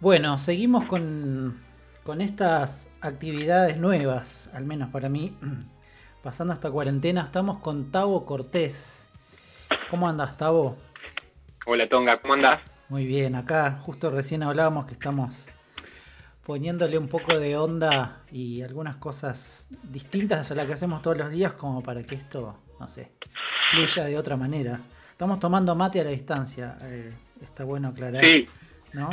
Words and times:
Bueno, 0.00 0.38
seguimos 0.38 0.84
con, 0.84 1.60
con 2.04 2.20
estas 2.20 2.94
actividades 3.00 3.78
nuevas, 3.78 4.48
al 4.54 4.64
menos 4.64 4.90
para 4.90 5.08
mí. 5.08 5.36
Pasando 6.22 6.54
esta 6.54 6.70
cuarentena, 6.70 7.22
estamos 7.22 7.58
con 7.58 7.90
Tavo 7.90 8.24
Cortés. 8.24 9.08
¿Cómo 9.90 10.08
andas, 10.08 10.36
Tavo? 10.36 10.78
Hola, 11.66 11.88
Tonga, 11.88 12.20
¿cómo 12.20 12.34
andas? 12.34 12.60
Muy 12.88 13.06
bien, 13.06 13.34
acá 13.34 13.72
justo 13.80 14.08
recién 14.10 14.44
hablábamos 14.44 14.86
que 14.86 14.92
estamos 14.92 15.50
poniéndole 16.46 16.96
un 16.96 17.08
poco 17.08 17.36
de 17.36 17.56
onda 17.56 18.22
y 18.30 18.62
algunas 18.62 18.96
cosas 18.96 19.68
distintas 19.82 20.48
a 20.52 20.54
las 20.54 20.66
que 20.66 20.74
hacemos 20.74 21.02
todos 21.02 21.18
los 21.18 21.30
días 21.32 21.54
como 21.54 21.82
para 21.82 22.04
que 22.04 22.14
esto, 22.14 22.56
no 22.78 22.86
sé, 22.86 23.10
fluya 23.72 24.04
de 24.04 24.16
otra 24.16 24.36
manera. 24.36 24.78
Estamos 25.10 25.40
tomando 25.40 25.74
mate 25.74 26.00
a 26.00 26.04
la 26.04 26.10
distancia, 26.10 26.78
eh, 26.82 27.12
está 27.42 27.64
bueno 27.64 27.88
aclarar. 27.88 28.24
Sí. 28.24 28.46
¿No? 28.92 29.10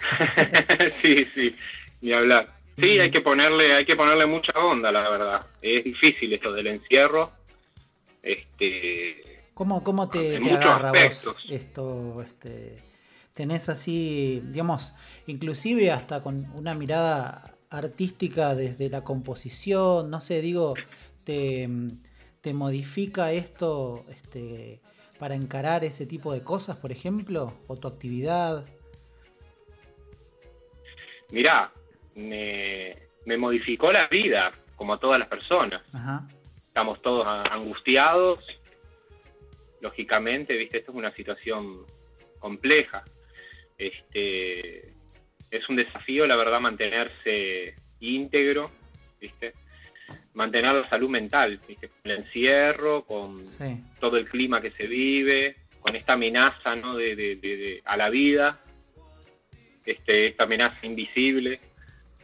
sí, 1.02 1.24
sí, 1.34 1.56
ni 2.00 2.12
hablar. 2.12 2.54
Sí, 2.78 2.98
hay 2.98 3.10
que 3.10 3.22
ponerle, 3.22 3.74
hay 3.74 3.86
que 3.86 3.96
ponerle 3.96 4.26
mucha 4.26 4.52
onda, 4.58 4.92
la 4.92 5.08
verdad. 5.08 5.46
Es 5.62 5.84
difícil 5.84 6.32
esto 6.32 6.52
del 6.52 6.66
encierro. 6.66 7.32
Este, 8.22 9.40
¿Cómo, 9.54 9.82
cómo 9.82 10.08
te, 10.10 10.36
agarra 10.36 10.92
vos 10.92 11.36
esto? 11.48 12.22
Este, 12.22 12.82
tenés 13.32 13.68
así, 13.70 14.42
digamos, 14.46 14.94
inclusive 15.26 15.90
hasta 15.90 16.22
con 16.22 16.50
una 16.54 16.74
mirada 16.74 17.56
artística 17.70 18.54
desde 18.54 18.90
la 18.90 19.02
composición, 19.02 20.10
no 20.10 20.20
sé, 20.20 20.40
digo, 20.42 20.74
te, 21.24 21.68
te 22.42 22.52
modifica 22.52 23.32
esto 23.32 24.04
este, 24.10 24.80
para 25.18 25.34
encarar 25.34 25.84
ese 25.84 26.06
tipo 26.06 26.32
de 26.32 26.42
cosas, 26.42 26.76
por 26.76 26.92
ejemplo, 26.92 27.54
o 27.66 27.76
tu 27.76 27.88
actividad. 27.88 28.64
Mirá, 31.30 31.70
me, 32.14 32.96
me 33.24 33.36
modificó 33.36 33.92
la 33.92 34.06
vida, 34.08 34.52
como 34.76 34.94
a 34.94 34.98
todas 35.00 35.18
las 35.18 35.28
personas. 35.28 35.82
Ajá. 35.92 36.22
Estamos 36.68 37.00
todos 37.02 37.26
angustiados. 37.26 38.38
Lógicamente, 39.80 40.54
viste, 40.56 40.78
esto 40.78 40.92
es 40.92 40.96
una 40.96 41.12
situación 41.12 41.84
compleja. 42.38 43.04
Este, 43.78 44.88
es 45.50 45.68
un 45.68 45.76
desafío, 45.76 46.26
la 46.26 46.36
verdad, 46.36 46.60
mantenerse 46.60 47.74
íntegro, 48.00 48.70
viste, 49.20 49.52
mantener 50.34 50.74
la 50.74 50.88
salud 50.88 51.08
mental, 51.10 51.60
viste, 51.66 51.88
con 51.88 52.10
el 52.10 52.18
encierro, 52.18 53.04
con 53.04 53.44
Sí, 53.44 53.80
todo 54.00 54.16
el 54.16 54.28
clima 54.28 54.60
que 54.60 54.70
se 54.72 54.86
vive, 54.86 55.56
con 55.80 55.94
esta 55.96 56.14
amenaza 56.14 56.74
¿no? 56.76 56.96
de, 56.96 57.14
de- 57.16 57.36
de- 57.36 57.56
de- 57.56 57.82
a 57.84 57.96
la 57.96 58.08
vida, 58.10 58.60
este, 59.86 60.26
esta 60.26 60.44
amenaza 60.44 60.84
invisible, 60.84 61.60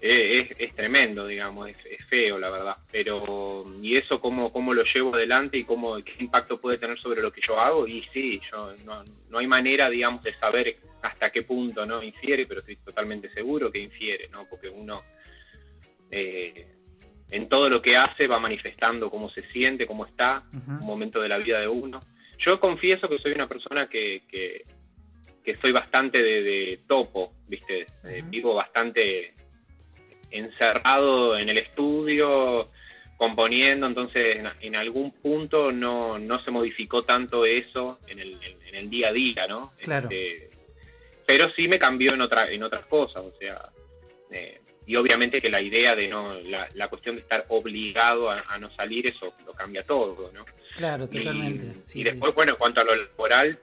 eh, 0.01 0.41
es, 0.51 0.57
es 0.59 0.75
tremendo, 0.75 1.27
digamos, 1.29 1.69
es, 1.71 1.77
es 1.89 2.05
feo, 2.07 2.39
la 2.39 2.51
verdad. 2.51 2.77
Pero, 2.91 3.65
¿y 3.81 3.97
eso 3.97 4.21
cómo, 4.21 4.53
cómo 4.53 4.75
lo 4.75 4.83
llevo 4.83 5.15
adelante 5.15 5.59
y 5.59 5.65
cómo, 5.65 6.03
qué 6.03 6.15
impacto 6.19 6.61
puede 6.61 6.79
tener 6.79 6.99
sobre 6.99 7.23
lo 7.23 7.33
que 7.33 7.41
yo 7.47 7.59
hago? 7.61 7.87
Y 7.87 8.03
sí, 8.13 8.41
yo 8.51 8.75
no, 8.85 9.05
no 9.31 9.39
hay 9.39 9.47
manera, 9.47 9.89
digamos, 9.89 10.23
de 10.25 10.35
saber 10.35 10.77
hasta 11.03 11.31
qué 11.31 11.43
punto 11.43 11.87
no 11.87 12.03
infiere, 12.03 12.47
pero 12.47 12.61
estoy 12.61 12.77
totalmente 12.77 13.31
seguro 13.31 13.71
que 13.71 13.79
infiere, 13.79 14.29
¿no? 14.29 14.45
Porque 14.47 14.69
uno 14.69 15.03
eh, 16.11 16.67
en 17.31 17.49
todo 17.49 17.69
lo 17.69 17.81
que 17.81 17.97
hace 17.97 18.27
va 18.27 18.39
manifestando 18.39 19.09
cómo 19.09 19.31
se 19.31 19.43
siente, 19.53 19.87
cómo 19.87 20.05
está, 20.05 20.43
un 20.53 20.77
ujú, 20.77 20.85
momento 20.85 21.21
de 21.21 21.29
la 21.29 21.39
vida 21.39 21.61
de 21.61 21.69
uno. 21.69 22.01
Yo 22.39 22.61
confieso 22.61 23.09
que 23.09 23.19
soy 23.19 23.33
una 23.33 23.47
persona 23.47 23.89
que, 23.89 24.23
que, 24.29 24.65
que 25.45 25.55
soy 25.57 25.73
bastante 25.73 26.19
de, 26.23 26.43
de 26.43 26.81
topo, 26.87 27.33
¿viste? 27.49 27.87
Eh, 28.05 28.23
vivo 28.27 28.55
bastante 28.55 29.35
encerrado 30.31 31.37
en 31.37 31.49
el 31.49 31.59
estudio, 31.59 32.71
componiendo, 33.17 33.87
entonces 33.87 34.37
en, 34.39 34.49
en 34.61 34.77
algún 34.77 35.13
punto 35.13 35.71
no, 35.73 36.19
no 36.19 36.43
se 36.43 36.51
modificó 36.51 37.03
tanto 37.05 37.45
eso 37.45 37.99
en 38.07 38.19
el, 38.19 38.33
en- 38.43 38.67
en 38.69 38.75
el 38.75 38.91
día 38.91 39.09
a 39.09 39.13
día, 39.13 39.47
¿no? 39.47 39.73
Claro. 39.83 40.09
Este, 40.11 40.49
pero 41.27 41.51
sí 41.53 41.69
me 41.69 41.79
cambió 41.79 42.15
en, 42.15 42.21
otra, 42.23 42.51
en 42.51 42.63
otras 42.63 42.85
cosas, 42.87 43.23
o 43.23 43.33
sea, 43.39 43.69
eh, 44.31 44.61
y 44.87 44.97
obviamente 44.97 45.41
que 45.41 45.51
la 45.51 45.61
idea 45.61 45.95
de 45.95 46.09
no, 46.09 46.35
la, 46.41 46.67
la 46.75 46.89
cuestión 46.89 47.15
de 47.17 47.23
estar 47.23 47.45
obligado 47.49 48.31
a, 48.31 48.41
a 48.49 48.59
no 48.59 48.71
salir, 48.75 49.07
eso 49.07 49.33
lo 49.47 49.53
cambia 49.53 49.83
todo, 49.83 50.33
¿no? 50.33 50.45
claro, 50.77 51.05
Y- 51.13 51.19
totalmente. 51.19 51.75
sí, 51.85 52.01
y 52.01 52.03
sí. 52.05 52.11
después, 52.11 52.35
bueno, 52.35 52.53
en 52.53 52.59
cuanto 52.59 52.81
a 52.81 52.85
lo 52.85 52.97
laboral, 52.97 53.59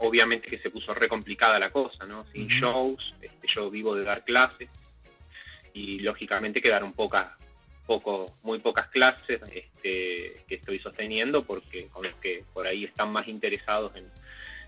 obviamente 0.00 0.48
que 0.48 0.58
se 0.58 0.70
puso 0.70 0.92
re 0.94 1.08
complicada 1.08 1.58
la 1.58 1.70
cosa, 1.70 2.04
¿no? 2.06 2.24
Sin 2.32 2.48
shows, 2.48 3.14
este, 3.20 3.46
yo 3.54 3.70
vivo 3.70 3.94
de 3.94 4.04
dar 4.04 4.24
clases 4.24 4.68
y 5.72 6.00
lógicamente 6.00 6.60
quedaron 6.60 6.92
pocas, 6.92 7.28
poco, 7.86 8.26
muy 8.42 8.58
pocas 8.58 8.88
clases 8.88 9.40
este, 9.52 10.42
que 10.48 10.54
estoy 10.56 10.78
sosteniendo 10.80 11.44
porque 11.44 11.86
con 11.88 12.04
los 12.04 12.14
que 12.16 12.44
por 12.52 12.66
ahí 12.66 12.84
están 12.84 13.10
más 13.12 13.28
interesados 13.28 13.94
en, 13.96 14.04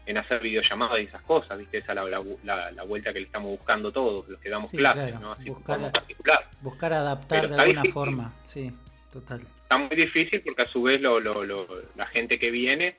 en 0.07 0.19
hacer 0.19 0.41
videollamadas 0.41 1.01
y 1.01 1.05
esas 1.05 1.23
cosas, 1.23 1.59
¿viste? 1.59 1.79
Esa 1.79 1.93
es 1.93 1.97
la, 1.97 2.05
la, 2.09 2.23
la- 2.45 2.71
la 2.73 2.83
vuelta 2.85 3.13
que 3.13 3.21
le 3.21 3.27
estamos 3.27 3.51
buscando 3.51 3.91
todos, 3.93 4.29
los 4.29 4.41
que 4.41 4.49
damos 4.49 4.71
Sí, 4.71 4.77
clases, 4.77 5.09
claro, 5.11 5.21
¿no? 5.21 5.33
Así 5.33 5.49
buscar- 5.49 5.77
como 5.79 5.93
particular. 5.93 6.49
Buscar 6.61 6.93
adaptar 6.93 7.41
Pero 7.43 7.55
de 7.55 7.61
alguna 7.61 7.83
difícil. 7.83 7.93
forma, 7.93 8.33
sí, 8.45 8.73
total. 9.13 9.41
está 9.63 9.79
muy 9.79 9.97
difícil 9.97 10.41
porque 10.43 10.63
a 10.63 10.67
su 10.67 10.83
vez 10.83 11.01
lo, 11.01 11.21
lo- 11.21 11.45
lo- 11.45 11.67
la 11.97 12.07
gente 12.07 12.39
que 12.39 12.51
viene 12.51 12.97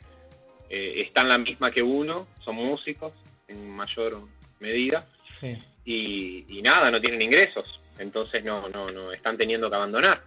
eh, 0.76 1.02
está 1.02 1.22
en 1.22 1.30
la 1.30 1.38
misma 1.38 1.70
que 1.70 1.84
uno, 1.84 2.26
son 2.44 2.56
músicos 2.56 3.14
en 3.48 3.70
mayor 3.70 4.22
medida 4.60 5.06
Sí. 5.30 5.56
y, 5.86 6.58
y 6.58 6.62
nada, 6.64 6.90
no 6.90 7.00
tienen 7.00 7.22
ingresos, 7.22 7.80
entonces 8.00 8.44
no, 8.44 8.70
no, 8.70 8.90
no 8.90 9.12
están 9.12 9.38
teniendo 9.38 9.70
que 9.70 9.76
abandonar. 9.76 10.22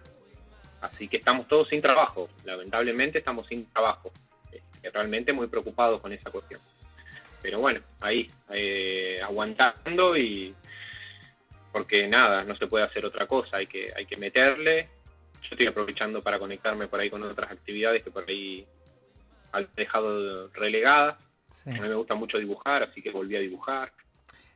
Así 0.79 1.09
que 1.09 1.17
estamos 1.17 1.47
todos 1.49 1.67
sin 1.67 1.81
trabajo, 1.81 2.29
lamentablemente 2.45 3.17
estamos 3.17 3.45
sin 3.47 3.65
trabajo, 3.73 4.11
eh, 4.53 4.61
realmente 4.93 5.33
muy 5.33 5.47
preocupados 5.47 5.99
con 5.99 6.13
esa 6.13 6.31
cuestión. 6.31 6.61
Pero 7.41 7.59
bueno, 7.59 7.81
ahí, 7.99 8.29
eh, 8.51 9.19
aguantando 9.21 10.15
y 10.15 10.55
porque 11.73 12.07
nada, 12.07 12.43
no 12.45 12.55
se 12.55 12.67
puede 12.67 12.85
hacer 12.85 13.05
otra 13.05 13.27
cosa, 13.27 13.57
hay 13.57 13.67
que, 13.67 13.91
hay 13.95 14.05
que 14.05 14.15
meterle. 14.15 14.87
Yo 15.41 15.49
estoy 15.51 15.67
aprovechando 15.67 16.21
para 16.21 16.39
conectarme 16.39 16.87
por 16.87 16.99
ahí 17.01 17.09
con 17.09 17.21
otras 17.23 17.51
actividades 17.51 18.01
que 18.03 18.11
por 18.11 18.23
ahí 18.29 18.65
dejado 19.75 20.47
relegadas. 20.49 21.17
sí. 21.51 21.69
A 21.69 21.81
mí 21.81 21.89
me 21.89 21.95
gusta 21.95 22.15
mucho 22.15 22.37
dibujar, 22.37 22.83
así 22.83 23.01
que 23.01 23.11
volví 23.11 23.35
a 23.35 23.39
dibujar. 23.39 23.91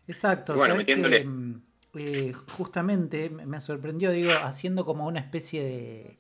Exacto, 0.08 0.56
Y 0.56 0.58
bueno, 0.58 0.76
sabés 0.76 0.88
que, 0.88 0.96
metiéndole. 0.96 1.24
mm, 1.24 1.62
eh, 1.96 2.34
justamente 2.34 3.30
me 3.30 3.46
me 3.46 3.62
sorprendió, 3.62 4.12
digo, 4.12 4.32
haciendo 4.42 4.86
como 4.86 5.08
una 5.08 5.20
especie 5.20 5.64
de, 5.64 6.16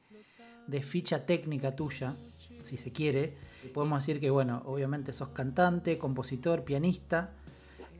de 0.67 0.83
ficha 0.83 1.25
técnica 1.25 1.75
tuya, 1.75 2.15
si 2.63 2.77
se 2.77 2.91
quiere. 2.91 3.37
Podemos 3.73 3.99
decir 4.05 4.19
que, 4.19 4.29
bueno, 4.29 4.61
obviamente 4.65 5.13
sos 5.13 5.29
cantante, 5.29 5.97
compositor, 5.97 6.63
pianista. 6.63 7.31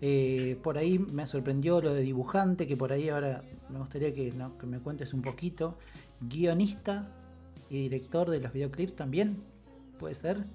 Eh, 0.02 0.58
por 0.64 0.78
ahí 0.78 0.98
me 1.00 1.28
sorprendió 1.28 1.82
lo 1.82 1.94
de 1.94 2.02
dibujante, 2.02 2.68
que 2.68 2.76
por 2.78 2.92
ahí 2.92 3.10
ahora 3.10 3.44
me 3.70 3.80
gustaría 3.80 4.14
que, 4.14 4.32
no, 4.32 4.58
que 4.58 4.66
me 4.68 4.80
cuentes 4.80 5.14
un 5.14 5.22
poquito. 5.22 5.78
Guionista 6.22 7.10
y 7.70 7.84
director 7.84 8.30
de 8.30 8.40
los 8.40 8.52
videoclips 8.54 8.96
también, 8.96 9.44
¿puede 10.00 10.16
ser? 10.16 10.46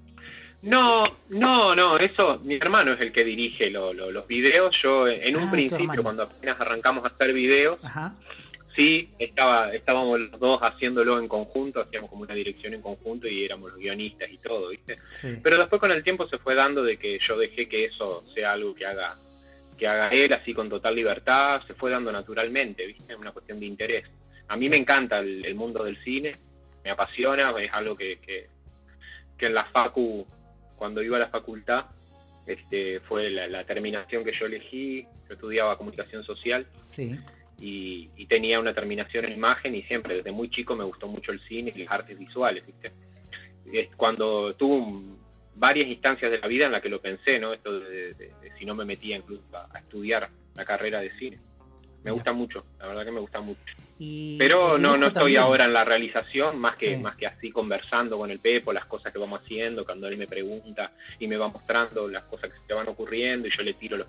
No, 0.63 1.03
no, 1.29 1.75
no, 1.75 1.97
eso, 1.97 2.39
mi 2.43 2.55
hermano 2.55 2.93
es 2.93 3.01
el 3.01 3.11
que 3.11 3.23
dirige 3.23 3.69
lo- 3.69 3.93
lo- 3.93 4.11
los 4.11 4.27
videos. 4.27 4.75
Yo 4.81 5.07
en 5.07 5.35
Ah, 5.35 5.39
un 5.39 5.45
tu 5.45 5.51
principio, 5.51 6.01
cuando 6.03 6.23
apenas 6.23 6.59
arrancamos 6.59 7.03
a 7.05 7.09
hacer 7.09 7.31
videos, 7.31 7.79
Ajá, 7.83 8.15
sí, 8.75 9.09
estaba, 9.19 9.71
estábamos 9.73 10.19
los 10.19 10.39
dos 10.39 10.59
haciéndolo 10.61 11.19
en 11.19 11.27
conjunto, 11.27 11.79
hacíamos 11.81 12.09
como 12.09 12.23
una 12.23 12.33
dirección 12.33 12.73
en 12.73 12.81
conjunto 12.81 13.27
y 13.27 13.43
éramos 13.45 13.69
los 13.71 13.79
guionistas 13.79 14.29
y 14.31 14.37
todo, 14.39 14.69
¿viste? 14.69 14.97
sí. 15.11 15.37
Pero 15.43 15.59
después 15.59 15.79
con 15.79 15.91
el 15.91 16.03
tiempo 16.03 16.27
se 16.27 16.39
fue 16.39 16.55
dando 16.55 16.83
de 16.83 16.97
que 16.97 17.19
yo 17.27 17.37
dejé 17.37 17.69
que 17.69 17.85
eso 17.85 18.23
sea 18.33 18.53
algo 18.53 18.73
que 18.73 18.85
haga 18.85 19.15
que 19.77 19.87
haga 19.87 20.09
él 20.09 20.33
así 20.33 20.55
con 20.55 20.69
total 20.69 20.95
libertad, 20.95 21.61
se 21.67 21.75
fue 21.75 21.91
dando 21.91 22.11
naturalmente, 22.11 22.83
¿viste? 22.87 23.13
Es 23.13 23.19
una 23.19 23.31
cuestión 23.31 23.59
de 23.59 23.67
interés. 23.67 24.05
A 24.47 24.57
mí 24.57 24.69
me 24.69 24.75
encanta 24.77 25.19
el, 25.19 25.45
el 25.45 25.53
mundo 25.53 25.83
del 25.83 25.97
cine, 26.03 26.35
me 26.83 26.89
apasiona, 26.89 27.53
es 27.61 27.71
algo 27.71 27.95
que, 27.95 28.17
que, 28.17 28.47
que 29.37 29.45
en 29.45 29.53
la 29.53 29.65
facu, 29.65 30.25
cuando 30.77 31.01
iba 31.03 31.17
a 31.17 31.19
la 31.19 31.27
facultad, 31.29 31.85
este, 32.45 33.01
fue 33.01 33.29
la, 33.29 33.47
la 33.47 33.65
terminación 33.65 34.23
que 34.23 34.31
yo 34.31 34.45
elegí, 34.45 35.03
yo 35.27 35.33
estudiaba 35.33 35.77
comunicación 35.77 36.23
social 36.23 36.65
Sí, 36.85 37.13
y, 37.59 38.09
y 38.15 38.25
tenía 38.27 38.59
una 38.59 38.73
terminación 38.73 39.25
en 39.25 39.33
imagen 39.33 39.75
y 39.75 39.81
siempre 39.83 40.15
desde 40.17 40.31
muy 40.31 40.49
chico 40.49 40.75
me 40.75 40.83
gustó 40.85 41.07
mucho 41.07 41.31
el 41.31 41.39
cine 41.41 41.73
y 41.75 41.83
las 41.83 41.91
artes 41.91 42.17
visuales, 42.17 42.65
¿viste? 42.65 42.91
Es 43.73 43.89
cuando 43.97 44.53
tuve 44.55 44.75
un- 44.77 45.17
varias 45.55 45.87
instancias 45.87 46.29
de 46.31 46.37
la 46.37 46.47
vida 46.47 46.67
en 46.67 46.71
la 46.71 46.79
que 46.81 46.87
lo 46.87 47.01
pensé, 47.01 47.39
¿no? 47.39 47.51
Esto 47.51 47.79
de, 47.79 48.13
de- 48.13 48.31
de 48.41 48.51
si 48.59 48.63
no 48.65 48.75
me 48.75 48.85
metía 48.85 49.17
incluso 49.17 49.43
a, 49.53 49.67
a 49.75 49.79
estudiar 49.79 50.29
la 50.55 50.63
carrera 50.65 51.01
de 51.01 51.11
cine. 51.17 51.39
Me 52.03 52.11
gusta 52.11 52.31
mucho, 52.31 52.63
la 52.79 52.87
verdad 52.87 53.03
que 53.05 53.11
me 53.11 53.19
gusta 53.19 53.41
mucho. 53.41 53.59
Y 53.99 54.37
Pero 54.37 54.77
no, 54.77 54.95
no 54.95 55.07
estoy 55.07 55.21
también. 55.33 55.41
ahora 55.41 55.65
en 55.65 55.73
la 55.73 55.83
realización, 55.83 56.57
más 56.59 56.77
que, 56.77 56.95
Sí. 56.95 57.01
más 57.01 57.15
que 57.17 57.25
así 57.27 57.51
conversando 57.51 58.17
con 58.17 58.29
el 58.31 58.39
Pepo, 58.39 58.71
las 58.71 58.85
cosas 58.85 59.11
que 59.11 59.19
vamos 59.19 59.41
haciendo, 59.41 59.83
cuando 59.83 60.07
él 60.07 60.17
me 60.17 60.27
pregunta 60.27 60.91
y 61.19 61.27
me 61.27 61.35
va 61.35 61.47
mostrando 61.49 62.07
las 62.07 62.23
cosas 62.25 62.51
que 62.51 62.59
se 62.65 62.73
van 62.73 62.87
ocurriendo 62.87 63.47
y 63.47 63.51
yo 63.57 63.63
le 63.63 63.73
tiro 63.73 63.97
los, 63.97 64.07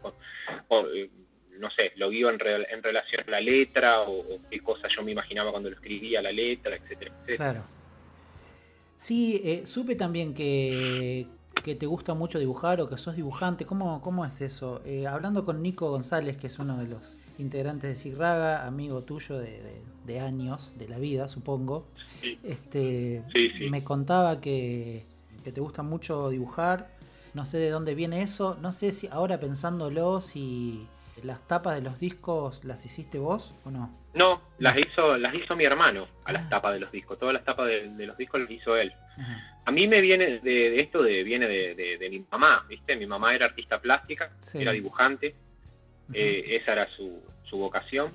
o, 0.69 0.87
eh, 0.95 1.11
no 1.59 1.71
sé, 1.71 1.93
lo 1.97 2.11
guío 2.11 2.29
en, 2.31 2.39
en 2.71 2.83
relación 2.83 3.25
a 3.27 3.31
la 3.33 3.41
letra 3.41 4.03
o, 4.03 4.23
qué 4.51 4.61
cosa 4.61 4.87
yo 4.95 5.03
me 5.03 5.11
imaginaba 5.13 5.51
cuando 5.51 5.71
lo 5.71 5.75
escribía 5.77 6.23
la 6.23 6.31
letra, 6.31 6.77
etcétera, 6.77 7.11
etcétera. 7.23 7.37
Claro. 7.37 7.65
Sí, 8.97 9.41
eh, 9.45 9.63
supe 9.65 9.95
también 9.97 10.35
que, 10.35 11.27
que 11.65 11.75
te 11.75 11.87
gusta 11.87 12.15
mucho 12.15 12.39
dibujar 12.39 12.81
o 12.81 12.89
que 12.89 12.99
sos 12.99 13.17
dibujante. 13.17 13.65
¿Cómo, 13.65 14.01
cómo 14.03 14.25
es 14.25 14.41
eso? 14.41 14.83
Eh, 14.85 15.07
hablando 15.07 15.45
con 15.45 15.63
Nico 15.63 15.89
González, 15.91 16.39
que 16.39 16.49
es 16.49 16.59
uno 16.59 16.77
de 16.79 16.89
los 16.89 17.21
integrantes 17.39 17.91
de 17.91 17.97
Sigraga, 17.97 18.67
amigo 18.67 19.03
tuyo 19.03 19.39
de, 19.39 20.21
años, 20.21 20.75
de 20.79 20.89
la 20.89 20.99
vida, 20.99 21.29
supongo, 21.29 21.87
este, 22.43 23.23
me 23.71 23.85
contaba 23.85 24.41
que, 24.41 25.05
que 25.45 25.53
te 25.53 25.61
gusta 25.61 25.83
mucho 25.83 26.31
dibujar. 26.31 26.89
No 27.35 27.45
sé 27.45 27.59
de 27.59 27.71
dónde 27.71 27.95
viene 27.95 28.23
eso. 28.23 28.57
No 28.61 28.73
sé 28.73 28.91
si 28.93 29.07
ahora 29.09 29.39
pensándolo, 29.39 30.21
si 30.21 30.87
las 31.23 31.47
tapas 31.47 31.75
de 31.75 31.83
los 31.83 32.01
discos 32.01 32.65
las 32.65 32.85
hiciste 32.85 33.19
vos 33.19 33.55
o 33.65 33.71
no. 33.71 33.91
No, 34.15 34.41
las 34.59 34.77
hizo, 34.77 35.17
las 35.17 35.35
hizo 35.35 35.55
mi 35.55 35.65
hermano 35.65 36.09
a 36.25 36.33
las 36.33 36.47
ah. 36.47 36.49
tapas 36.51 36.75
de 36.75 36.81
los 36.81 36.91
discos. 36.91 37.19
Todas 37.19 37.35
las 37.35 37.45
tapas 37.45 37.67
de, 37.67 38.07
los 38.07 38.17
discos 38.17 38.41
las 38.41 38.51
hizo 38.51 38.77
él. 38.77 38.93
A 39.65 39.71
mí 39.71 39.87
me 39.87 40.01
viene 40.01 40.39
de, 40.39 40.81
esto, 40.81 41.03
de, 41.03 41.23
viene 41.23 41.47
de, 41.47 42.09
mi 42.11 42.25
mamá, 42.31 42.65
¿viste? 42.69 42.97
Mi 42.97 43.07
mamá 43.07 43.35
era 43.35 43.47
artista 43.47 43.79
plástica, 43.81 44.31
era 44.55 44.73
dibujante. 44.73 45.35
Eh, 46.13 46.45
esa 46.49 46.73
era 46.73 46.89
su, 46.97 47.23
su 47.45 47.59
vocación. 47.59 48.13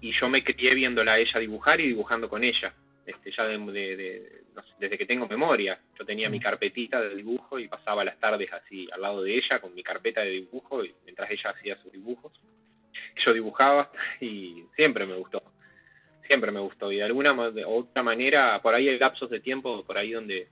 Y 0.00 0.12
yo 0.12 0.28
me 0.28 0.42
crié 0.42 0.74
viéndola 0.74 1.12
a 1.12 1.18
ella 1.18 1.40
dibujar 1.40 1.80
y 1.80 1.88
dibujando 1.88 2.28
con 2.28 2.42
ella. 2.44 2.72
Este, 3.06 3.32
ya 3.32 3.44
desde 4.78 4.98
que 4.98 5.06
tengo 5.06 5.26
memoria. 5.26 5.78
Yo 5.98 6.04
tenía 6.04 6.28
mi 6.28 6.40
carpetita 6.40 7.00
de 7.00 7.16
dibujo 7.16 7.58
y 7.58 7.68
pasaba 7.68 8.04
las 8.04 8.18
tardes 8.18 8.52
así 8.52 8.88
al 8.92 9.02
lado 9.02 9.22
de 9.22 9.36
ella 9.36 9.60
con 9.60 9.74
mi 9.74 9.82
carpeta 9.82 10.20
de 10.22 10.30
dibujo 10.30 10.84
y 10.84 10.94
mientras 11.04 11.30
ella 11.30 11.50
hacía 11.50 11.76
sus 11.82 11.92
dibujos. 11.92 12.32
Yo 13.24 13.32
dibujaba 13.32 13.90
y 14.20 14.64
siempre 14.76 15.06
me 15.06 15.14
gustó. 15.14 15.42
Siempre 16.26 16.50
me 16.52 16.60
gustó. 16.60 16.92
Y 16.92 16.96
de 16.96 17.04
alguna 17.04 17.32
u 17.32 17.78
otra 17.78 18.02
manera, 18.02 18.60
por 18.62 18.74
ahí 18.74 18.88
hay 18.88 18.98
lapsos 18.98 19.30
de 19.30 19.40
tiempo, 19.40 19.84
por 19.84 19.98
ahí 19.98 20.12
donde 20.12 20.48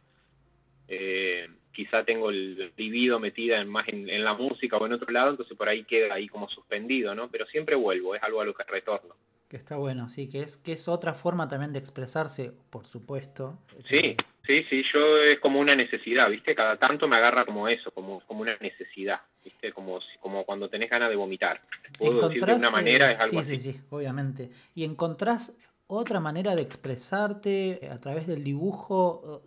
eh, 0.88 1.48
quizá 1.80 2.04
tengo 2.04 2.28
el 2.28 2.72
libido 2.76 3.18
metida 3.18 3.58
en, 3.58 3.68
más 3.68 3.88
en, 3.88 4.22
la 4.22 4.34
música 4.34 4.76
o 4.76 4.84
en 4.84 4.92
otro 4.92 5.10
lado, 5.10 5.30
entonces 5.30 5.56
por 5.56 5.66
ahí 5.66 5.84
queda 5.84 6.12
ahí 6.12 6.28
como 6.28 6.46
suspendido, 6.50 7.14
¿no? 7.14 7.30
Pero 7.30 7.46
siempre 7.46 7.74
vuelvo, 7.74 8.14
es 8.14 8.22
algo 8.22 8.42
a 8.42 8.44
lo 8.44 8.52
que 8.52 8.64
retorno. 8.64 9.14
Que 9.48 9.56
está 9.56 9.78
bueno, 9.78 10.10
sí, 10.10 10.28
que 10.28 10.40
es, 10.40 10.58
que 10.58 10.72
es 10.72 10.88
otra 10.88 11.14
forma 11.14 11.48
también 11.48 11.72
de 11.72 11.78
expresarse, 11.78 12.52
por 12.68 12.84
supuesto. 12.84 13.58
Sí, 13.88 14.14
sí, 14.46 14.62
sí, 14.68 14.84
yo 14.92 15.16
es 15.22 15.40
como 15.40 15.58
una 15.58 15.74
necesidad, 15.74 16.28
¿viste? 16.28 16.54
Cada 16.54 16.76
tanto 16.76 17.08
me 17.08 17.16
agarra 17.16 17.46
como 17.46 17.66
eso, 17.66 17.90
como, 17.92 18.20
como 18.26 18.42
una 18.42 18.58
necesidad, 18.58 19.22
¿viste? 19.42 19.72
Como, 19.72 20.00
como 20.20 20.44
cuando 20.44 20.68
tenés 20.68 20.90
ganas 20.90 21.08
de 21.08 21.16
vomitar. 21.16 21.62
Puedo 21.98 22.28
decir 22.28 22.44
de 22.44 22.54
una 22.56 22.70
manera, 22.70 23.10
es 23.10 23.20
algo 23.20 23.40
sí, 23.40 23.56
Sí, 23.56 23.72
sí, 23.72 23.80
obviamente. 23.88 24.50
¿Y 24.74 24.84
encontrás 24.84 25.58
otra 25.86 26.20
manera 26.20 26.54
de 26.54 26.60
expresarte 26.60 27.88
a 27.90 27.98
través 28.00 28.26
del 28.26 28.44
dibujo? 28.44 29.42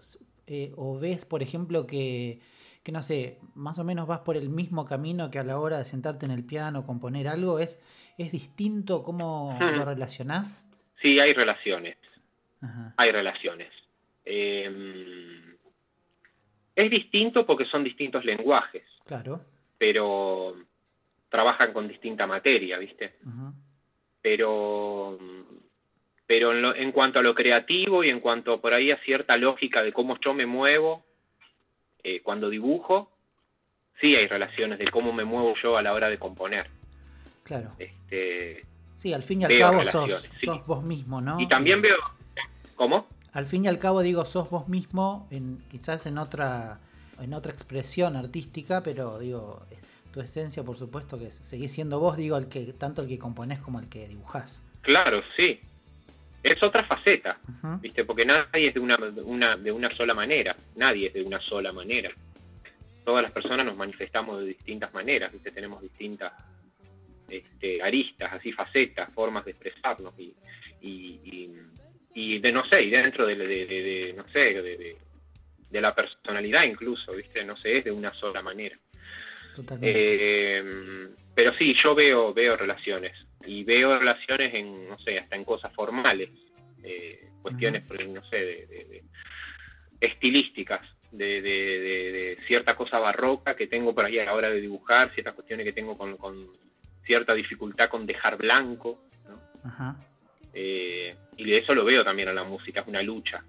Eh, 0.48 0.72
¿O 0.76 1.00
ves, 1.00 1.26
por 1.26 1.42
ejemplo, 1.42 1.88
que, 1.88 2.40
que, 2.84 2.92
no 2.92 3.02
sé, 3.02 3.40
más 3.56 3.80
o 3.80 3.84
menos 3.84 4.08
vas 4.08 4.20
por 4.20 4.38
el 4.38 4.50
mismo 4.50 4.86
camino 4.86 5.32
que 5.32 5.40
a 5.40 5.44
la 5.44 5.60
hora 5.60 5.78
de 5.78 5.86
sentarte 5.86 6.26
en 6.26 6.32
el 6.32 6.46
piano, 6.46 6.86
componer 6.86 7.28
algo? 7.28 7.60
¿Es 7.60 7.80
¿Es 8.18 8.32
distinto 8.32 9.04
cómo 9.04 9.58
lo 9.60 9.86
relacionás? 9.86 10.70
Sí, 11.02 11.20
hay 11.20 11.34
relaciones. 11.34 11.98
Hay 12.96 13.12
relaciones. 13.12 13.72
Em, 14.24 15.58
es 16.76 16.92
distinto 16.92 17.46
porque 17.46 17.66
son 17.66 17.84
distintos 17.84 18.24
lenguajes. 18.24 18.84
Claro. 19.06 19.42
Pero 19.78 20.56
trabajan 21.30 21.74
con 21.74 21.88
distinta 21.88 22.28
materia, 22.28 22.78
¿viste? 22.78 23.16
Pero 24.22 25.18
pero 26.28 26.52
en, 26.52 26.82
en, 26.82 26.92
cuanto 26.92 27.20
a 27.20 27.22
lo 27.22 27.36
creativo 27.36 28.04
y 28.04 28.10
en 28.10 28.20
cuanto 28.20 28.62
por 28.62 28.74
ahí 28.74 28.92
a 28.92 28.98
cierta 29.00 29.38
lógica 29.38 29.84
de 29.84 29.92
cómo 29.92 30.18
yo 30.20 30.34
me 30.34 30.46
muevo 30.46 31.04
eh, 32.04 32.22
cuando 32.22 32.50
dibujo, 32.50 33.10
sí 34.02 34.16
hay 34.16 34.28
relaciones 34.28 34.78
de 34.80 34.92
cómo 34.92 35.14
me 35.14 35.24
muevo 35.24 35.54
yo 35.62 35.78
a 35.78 35.82
la 35.82 35.94
hora 35.94 36.10
de 36.10 36.18
componer. 36.18 36.70
Claro. 37.44 37.72
Este, 37.80 38.66
sí, 38.96 39.14
al 39.14 39.24
fin 39.24 39.42
y 39.42 39.46
al 39.46 39.58
cabo 39.58 39.86
sos, 39.86 40.30
vos 40.66 40.84
mismo, 40.84 41.22
¿no? 41.22 41.40
Y 41.40 41.48
también 41.48 41.82
veo... 41.82 41.98
¿Cómo? 42.76 43.08
Al 43.32 43.46
fin 43.46 43.66
y 43.66 43.68
al 43.68 43.80
cabo 43.80 44.02
digo, 44.02 44.26
sos 44.26 44.50
vos 44.50 44.68
mismo, 44.68 45.28
en, 45.32 45.64
quizás 45.70 46.06
en 46.06 46.18
otra, 46.18 46.80
en 47.22 47.34
otra 47.34 47.52
expresión 47.52 48.16
artística, 48.16 48.84
pero 48.84 49.20
digo, 49.20 49.66
tu 50.12 50.20
esencia 50.20 50.64
por 50.64 50.76
supuesto 50.76 51.18
que 51.18 51.32
seguís 51.32 51.72
siendo 51.72 52.00
vos, 52.00 52.18
digo, 52.18 52.38
el 52.38 52.50
que 52.50 52.74
tanto 52.74 53.02
el 53.02 53.08
que 53.08 53.18
componés 53.18 53.60
como 53.60 53.80
el 53.80 53.88
que 53.88 54.08
dibujás. 54.08 54.64
Claro, 54.82 55.22
sí. 55.38 55.60
Es 56.44 56.62
otra 56.62 56.84
faceta, 56.84 57.38
¿viste? 57.80 58.04
Porque 58.04 58.26
nadie 58.26 58.68
es 58.68 58.74
de 58.74 58.80
una, 58.82 58.98
una, 59.24 59.56
de 59.56 59.72
una 59.72 59.90
sola 59.96 60.14
manera, 60.14 60.54
nadie 60.76 61.08
es 61.08 61.14
de 61.14 61.24
una 61.24 61.40
sola 61.40 61.72
manera. 61.72 62.12
Todas 63.06 63.24
las 63.24 63.32
personas 63.32 63.66
nos 63.66 63.78
manifestamos 63.78 64.42
de 64.42 64.48
distintas 64.48 64.94
maneras, 64.94 65.32
¿viste? 65.32 65.52
Tenemos 65.52 65.82
distintas 65.82 66.34
este, 67.30 67.82
aristas, 67.82 68.34
así 68.34 68.52
facetas, 68.52 69.10
formas 69.14 69.46
de 69.46 69.52
expresarnos 69.52 70.14
y, 70.20 70.36
y, 72.14 72.40
de 72.40 72.52
no 72.52 72.66
sé, 72.68 72.84
y 72.84 72.90
dentro 72.90 73.26
de, 73.26 74.14
no 74.16 74.28
sé, 74.28 74.40
de, 75.72 75.82
la 75.82 75.96
personalidad 75.96 76.64
incluso, 76.64 77.14
¿viste? 77.14 77.44
No 77.46 77.56
sé, 77.56 77.78
es 77.78 77.86
de 77.86 77.92
una 77.92 78.14
sola 78.14 78.42
manera. 78.42 78.78
Eh, 79.82 80.62
pero 81.34 81.54
sí, 81.56 81.74
yo 81.82 81.96
veo, 81.96 82.34
veo 82.34 82.58
relaciones 82.58 83.14
y 83.46 83.64
veo 83.64 83.98
relaciones 83.98 84.54
en, 84.54 84.88
no 84.88 84.98
sé, 85.00 85.20
hasta 85.20 85.36
en 85.36 85.44
cosas 85.44 85.74
formales, 85.74 86.30
eh, 86.84 87.30
cuestiones, 87.42 87.84
no 88.08 88.24
sé, 88.26 88.38
de, 88.38 89.04
estilísticas, 90.00 90.82
de, 91.12 92.38
cierta 92.48 92.76
cosa 92.76 93.00
barroca 93.00 93.56
que 93.56 93.68
tengo 93.68 93.94
por 93.94 94.06
ahí 94.06 94.20
a 94.20 94.26
la 94.26 94.34
hora 94.34 94.50
de 94.50 94.62
dibujar, 94.62 95.14
ciertas 95.14 95.34
cuestiones 95.34 95.66
que 95.66 95.74
tengo 95.74 95.98
con, 95.98 96.18
cierta 97.06 97.34
dificultad 97.34 97.90
con 97.90 98.06
dejar 98.06 98.38
blanco, 98.38 99.00
eh, 100.54 101.16
y 101.38 101.46
de 101.46 101.58
eso 101.58 101.74
lo 101.74 101.86
veo 101.86 102.04
también 102.04 102.30
en 102.30 102.36
la 102.36 102.44
música, 102.44 102.82
es 102.82 102.88
una 102.88 103.02
lucha. 103.02 103.44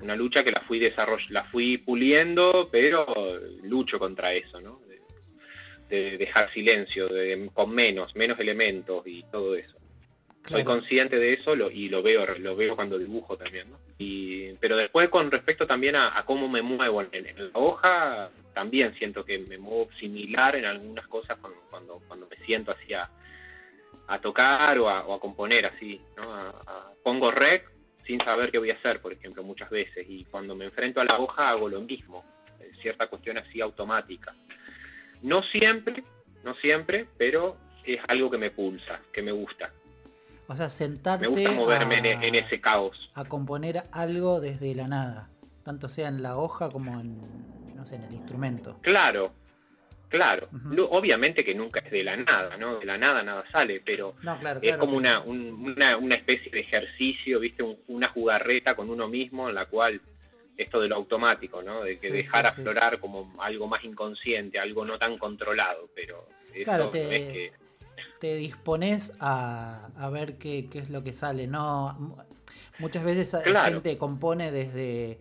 Una 0.00 0.16
lucha 0.16 0.42
que 0.42 0.50
la 0.50 0.62
fui 0.62 0.78
desarroll 0.78 1.20
la 1.28 1.44
fui 1.44 1.76
puliendo, 1.78 2.68
pero 2.72 3.38
lucho 3.62 3.98
contra 3.98 4.32
eso, 4.32 4.60
¿no? 4.60 4.80
De, 5.88 6.16
dejar 6.16 6.52
silencio, 6.52 7.08
de, 7.08 7.50
con 7.52 7.74
menos, 7.74 8.14
menos 8.16 8.38
elementos 8.40 9.06
y 9.06 9.22
todo 9.30 9.54
eso. 9.54 9.76
Soy 10.48 10.62
consciente 10.62 11.16
de 11.16 11.34
eso 11.34 11.54
y 11.70 11.88
lo 11.88 12.02
veo, 12.02 12.26
lo 12.38 12.54
veo 12.54 12.76
cuando 12.76 12.98
dibujo 12.98 13.36
también, 13.36 13.70
¿no? 13.70 13.78
Y, 13.96 14.52
pero 14.60 14.76
después 14.76 15.08
con 15.08 15.30
respecto 15.30 15.66
también 15.66 15.96
a, 15.96 16.22
cómo 16.26 16.48
me 16.48 16.60
muevo 16.60 17.00
en, 17.00 17.24
la 17.36 17.58
hoja, 17.58 18.30
también 18.52 18.94
siento 18.94 19.24
que 19.24 19.38
me 19.38 19.56
muevo 19.56 19.88
similar 19.98 20.56
en 20.56 20.66
algunas 20.66 21.06
cosas 21.06 21.38
cuando, 21.70 22.00
cuando, 22.06 22.26
me 22.28 22.36
siento 22.44 22.72
así 22.72 22.92
a, 22.92 23.08
tocar 24.20 24.78
o 24.78 24.90
a, 24.90 25.18
componer 25.18 25.64
así, 25.64 26.00
¿no? 26.16 26.52
pongo 27.02 27.30
rec 27.30 27.70
sin 28.06 28.22
saber 28.22 28.50
qué 28.50 28.58
voy 28.58 28.70
a 28.70 28.74
hacer, 28.74 29.00
por 29.00 29.14
ejemplo, 29.14 29.42
muchas 29.42 29.70
veces, 29.70 30.04
y 30.06 30.24
cuando 30.24 30.54
me 30.54 30.66
enfrento 30.66 31.00
a 31.00 31.04
la 31.04 31.18
hoja 31.18 31.48
hago 31.48 31.70
lo 31.70 31.80
mismo, 31.80 32.22
cierta 32.82 33.06
cuestión 33.06 33.38
así 33.38 33.62
automática. 33.62 34.34
No 35.24 35.42
siempre, 35.42 36.04
no 36.44 36.54
siempre, 36.56 37.06
pero 37.16 37.56
es 37.86 37.98
algo 38.08 38.30
que 38.30 38.36
me 38.36 38.50
pulsa, 38.50 39.00
que 39.10 39.22
me 39.22 39.32
gusta. 39.32 39.70
O 40.46 40.54
sea, 40.54 40.68
sentarte. 40.68 41.26
Me 41.26 41.48
moverme 41.48 41.96
a, 41.96 42.22
en, 42.22 42.34
ese 42.34 42.60
caos. 42.60 43.10
A 43.14 43.24
componer 43.24 43.84
algo 43.90 44.40
desde 44.40 44.74
la 44.74 44.86
nada. 44.86 45.30
Tanto 45.64 45.88
sea 45.88 46.08
en 46.08 46.22
la 46.22 46.36
hoja 46.36 46.68
como 46.68 47.00
en, 47.00 47.22
no 47.74 47.86
sé, 47.86 47.96
en 47.96 48.04
el 48.04 48.12
instrumento. 48.12 48.78
Claro, 48.82 49.32
claro. 50.10 50.50
Obviamente 50.90 51.42
que 51.42 51.54
nunca 51.54 51.80
es 51.80 51.90
de 51.90 52.04
la 52.04 52.18
nada, 52.18 52.58
¿no? 52.58 52.78
De 52.78 52.84
la 52.84 52.98
nada 52.98 53.22
nada 53.22 53.44
sale, 53.50 53.80
pero 53.82 54.14
es 54.60 54.76
como 54.76 54.94
una, 54.94 55.22
una, 55.22 56.14
especie 56.16 56.52
de 56.52 56.60
ejercicio, 56.60 57.40
¿viste? 57.40 57.64
una 57.86 58.08
jugarreta 58.10 58.74
con 58.74 58.90
uno 58.90 59.08
mismo 59.08 59.48
en 59.48 59.54
la 59.54 59.64
cual 59.64 60.02
esto 60.56 60.80
de 60.80 60.88
lo 60.88 60.96
automático, 60.96 61.62
¿no? 61.62 61.82
De 61.82 61.98
que 61.98 62.10
dejar 62.10 62.46
aflorar 62.46 63.00
como 63.00 63.34
algo 63.38 63.66
más 63.66 63.84
inconsciente, 63.84 64.58
algo 64.58 64.84
no 64.84 64.98
tan 64.98 65.18
controlado, 65.18 65.88
pero 65.94 66.28
claro, 66.64 66.90
te, 66.90 67.16
es 67.16 67.32
que 67.32 67.52
te 68.20 68.36
dispones 68.36 69.16
a, 69.20 69.88
a 69.96 70.10
ver 70.10 70.38
qué, 70.38 70.68
qué, 70.70 70.78
es 70.78 70.90
lo 70.90 71.02
que 71.02 71.12
sale. 71.12 71.46
No, 71.46 72.16
muchas 72.78 73.04
veces 73.04 73.34
la 73.46 73.64
gente 73.66 73.98
compone 73.98 74.50
desde 74.50 75.20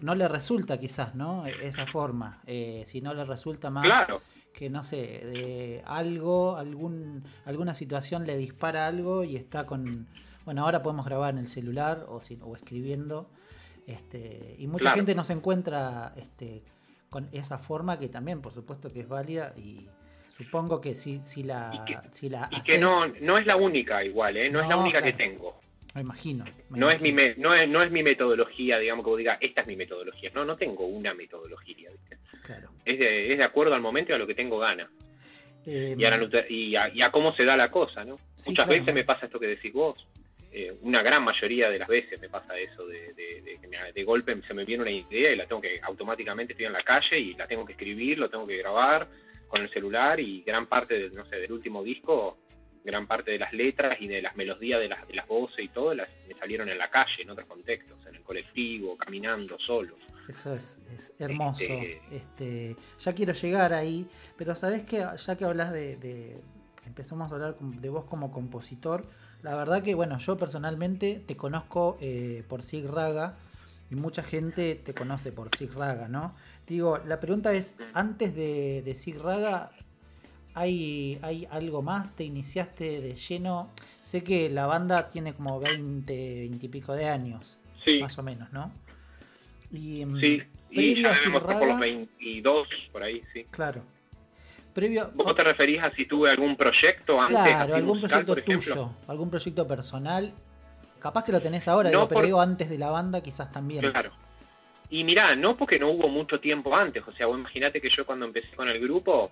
no 0.00 0.14
le 0.14 0.28
resulta 0.28 0.78
quizás, 0.78 1.14
¿no? 1.14 1.46
Esa 1.46 1.86
forma. 1.86 2.42
Eh, 2.46 2.84
si 2.86 3.00
no 3.00 3.14
le 3.14 3.24
resulta 3.24 3.70
más 3.70 4.08
que 4.52 4.70
no 4.70 4.84
sé, 4.84 4.96
de 4.96 5.82
algo, 5.84 6.56
algún, 6.56 7.24
alguna 7.44 7.74
situación 7.74 8.24
le 8.24 8.36
dispara 8.36 8.86
algo 8.86 9.24
y 9.24 9.34
está 9.34 9.66
con 9.66 10.06
bueno, 10.44 10.62
ahora 10.62 10.82
podemos 10.82 11.06
grabar 11.06 11.32
en 11.34 11.38
el 11.38 11.48
celular 11.48 12.04
o, 12.06 12.20
o 12.42 12.56
escribiendo. 12.56 13.30
Este, 13.86 14.56
y 14.58 14.66
mucha 14.66 14.92
gente 14.92 15.14
no 15.14 15.24
se 15.24 15.34
encuentra 15.34 16.12
este, 16.16 16.62
con 17.10 17.28
esa 17.32 17.58
forma 17.58 17.98
que 17.98 18.08
también, 18.08 18.40
por 18.40 18.52
supuesto, 18.54 18.88
que 18.90 19.00
es 19.00 19.08
válida 19.08 19.52
y 19.56 19.86
Supongo 20.36 20.80
que 20.80 20.96
si, 20.96 21.20
si 21.22 21.44
la, 21.44 21.70
Y 21.72 21.84
que- 21.92 21.98
si 22.10 22.28
la 22.28 22.48
Y 22.50 22.60
que 22.62 22.76
no, 22.76 23.06
no 23.20 23.38
es 23.38 23.46
la 23.46 23.54
única 23.54 24.02
igual, 24.02 24.36
¿eh? 24.36 24.50
No, 24.50 24.60
es 24.62 24.66
la 24.68 24.76
única 24.76 25.00
que 25.00 25.12
tengo. 25.12 25.60
Me 25.94 26.00
imagino. 26.00 26.44
me 26.70 26.78
No 26.80 26.90
es, 26.90 27.00
mi 27.00 27.12
me- 27.12 27.36
no, 27.36 27.54
es, 27.54 27.68
no 27.68 27.84
es 27.84 27.92
mi 27.92 28.02
metodología, 28.02 28.78
digamos, 28.80 29.04
que 29.04 29.10
vos 29.10 29.18
digas, 29.18 29.38
esta 29.40 29.60
es 29.60 29.68
mi 29.68 29.76
metodología. 29.76 30.32
No, 30.34 30.44
no 30.44 30.56
tengo 30.56 30.86
una 30.86 31.14
metodología. 31.14 31.88
¿viste? 31.92 32.18
Claro. 32.42 32.70
Es 32.84 32.98
de, 32.98 33.30
es 33.30 33.38
de 33.38 33.44
acuerdo 33.44 33.76
al 33.76 33.80
momento 33.80 34.10
y 34.10 34.16
a 34.16 34.18
lo 34.18 34.26
que 34.26 34.34
tengo 34.34 34.58
ganas. 34.58 34.88
Eh, 35.66 35.94
Y 35.96 36.04
a, 36.04 36.10
la 36.10 36.18
nut- 36.18 36.46
y, 36.50 36.74
a, 36.74 36.88
y 36.92 37.00
a 37.00 37.12
cómo 37.12 37.32
se 37.36 37.44
da 37.44 37.56
la 37.56 37.70
cosa, 37.70 38.04
¿no? 38.04 38.16
Sí, 38.34 38.50
Muchas 38.50 38.66
claro. 38.66 38.80
veces 38.80 38.92
me 38.92 39.04
pasa 39.04 39.26
esto 39.26 39.38
que 39.38 39.46
decís 39.46 39.72
vos. 39.72 40.04
Eh, 40.56 40.72
una 40.82 41.02
gran 41.02 41.24
mayoría 41.24 41.68
de 41.68 41.80
las 41.80 41.88
veces 41.88 42.20
me 42.20 42.28
pasa 42.28 42.56
eso, 42.56 42.86
de, 42.86 43.12
de- 43.14 43.42
de 43.42 43.58
que 43.60 43.66
me- 43.66 43.92
de 43.92 44.04
golpe 44.04 44.40
se 44.46 44.54
me 44.54 44.64
viene 44.64 44.82
una 44.82 44.92
idea 44.92 45.32
y 45.32 45.36
la 45.36 45.46
tengo 45.46 45.60
que, 45.60 45.80
automáticamente 45.82 46.52
estoy 46.52 46.66
en 46.66 46.72
la 46.74 46.82
calle 46.84 47.18
y 47.18 47.34
la 47.34 47.48
tengo 47.48 47.64
que 47.66 47.72
escribir, 47.72 48.18
lo 48.20 48.30
tengo 48.30 48.46
que 48.46 48.58
grabar 48.58 49.08
con 49.48 49.62
el 49.62 49.70
celular 49.70 50.20
y 50.20 50.42
gran 50.42 50.66
parte 50.68 50.94
del, 50.94 51.12
no 51.12 51.24
sé, 51.26 51.36
del 51.36 51.50
último 51.50 51.82
disco, 51.82 52.38
gran 52.84 53.06
parte 53.08 53.32
de 53.32 53.38
las 53.40 53.52
letras 53.52 53.96
y 54.00 54.06
de 54.06 54.22
las 54.22 54.36
melodías 54.36 54.78
de 54.78 54.88
las, 54.88 55.08
de 55.08 55.14
las 55.14 55.26
voces 55.26 55.64
y 55.64 55.68
todo, 55.70 55.92
las, 55.92 56.08
me 56.28 56.34
salieron 56.34 56.68
en 56.68 56.78
la 56.78 56.88
calle, 56.88 57.22
en 57.22 57.30
otros 57.30 57.48
contextos, 57.48 57.98
en 58.06 58.14
el 58.14 58.22
colectivo, 58.22 58.96
caminando, 58.96 59.58
solo. 59.58 59.96
Eso 60.28 60.54
es, 60.54 60.78
es 60.96 61.12
hermoso. 61.20 61.64
Este- 61.64 62.00
Este, 62.12 62.76
ya 63.00 63.12
quiero 63.12 63.32
llegar 63.32 63.72
ahí, 63.72 64.06
pero 64.38 64.54
sabes 64.54 64.84
que 64.84 64.98
ya 65.16 65.36
que 65.36 65.44
hablas 65.44 65.72
de, 65.72 65.96
de- 65.96 66.36
empezamos 66.86 67.28
a 67.32 67.34
hablar 67.34 67.56
de 67.58 67.88
vos 67.88 68.04
como 68.04 68.30
compositor, 68.30 69.02
la 69.44 69.54
verdad 69.54 69.82
que 69.82 69.94
bueno, 69.94 70.18
yo 70.18 70.36
personalmente 70.36 71.22
te 71.24 71.36
conozco 71.36 71.96
eh, 72.00 72.42
por 72.48 72.62
Sig 72.62 72.86
Raga 72.90 73.36
y 73.90 73.94
mucha 73.94 74.22
gente 74.22 74.74
te 74.74 74.94
conoce 74.94 75.30
por 75.32 75.54
Sig 75.56 75.72
Raga, 75.74 76.08
¿no? 76.08 76.34
Digo, 76.66 76.98
la 77.06 77.20
pregunta 77.20 77.52
es, 77.52 77.76
antes 77.92 78.34
de, 78.34 78.80
de 78.82 78.94
Sig 78.96 79.18
Raga, 79.20 79.70
¿hay, 80.54 81.18
¿hay 81.22 81.46
algo 81.50 81.82
más? 81.82 82.16
¿Te 82.16 82.24
iniciaste 82.24 83.00
de 83.02 83.14
lleno? 83.14 83.68
Sé 84.02 84.24
que 84.24 84.48
la 84.48 84.66
banda 84.66 85.08
tiene 85.10 85.34
como 85.34 85.60
20, 85.60 86.12
20 86.48 86.66
y 86.66 86.68
pico 86.70 86.94
de 86.94 87.06
años, 87.08 87.58
Sí, 87.84 88.00
más 88.00 88.16
o 88.18 88.22
menos, 88.22 88.50
¿no? 88.52 88.72
Y, 89.70 90.04
mm, 90.06 90.20
sí. 90.20 90.42
Y 90.70 91.02
ya 91.02 91.12
debemos 91.14 91.42
por 91.42 91.50
los 91.52 91.60
Raga- 91.60 91.80
22, 91.80 92.68
por 92.92 93.02
ahí, 93.02 93.22
sí. 93.34 93.44
Claro. 93.50 93.82
Previo. 94.74 95.10
¿Vos 95.14 95.36
te 95.36 95.44
referís 95.44 95.80
a 95.82 95.90
si 95.92 96.04
tuve 96.06 96.30
algún 96.30 96.56
proyecto 96.56 97.20
antes? 97.20 97.36
Claro, 97.36 97.76
algún 97.76 98.00
musical, 98.00 98.24
proyecto 98.24 98.52
tuyo, 98.52 98.90
algún 99.06 99.30
proyecto 99.30 99.68
personal. 99.68 100.32
Capaz 100.98 101.24
que 101.24 101.32
lo 101.32 101.40
tenés 101.40 101.68
ahora, 101.68 101.90
No 101.90 101.98
digo, 101.98 102.08
pero 102.08 102.22
digo 102.22 102.40
antes 102.40 102.68
de 102.68 102.78
la 102.78 102.90
banda, 102.90 103.22
quizás 103.22 103.52
también. 103.52 103.88
Claro. 103.90 104.10
Y 104.90 105.04
mirá, 105.04 105.34
no 105.36 105.56
porque 105.56 105.78
no 105.78 105.90
hubo 105.90 106.08
mucho 106.08 106.40
tiempo 106.40 106.74
antes, 106.74 107.02
o 107.06 107.12
sea, 107.12 107.26
vos 107.26 107.38
imaginate 107.38 107.80
que 107.80 107.88
yo 107.90 108.04
cuando 108.04 108.26
empecé 108.26 108.54
con 108.54 108.68
el 108.68 108.80
grupo, 108.80 109.30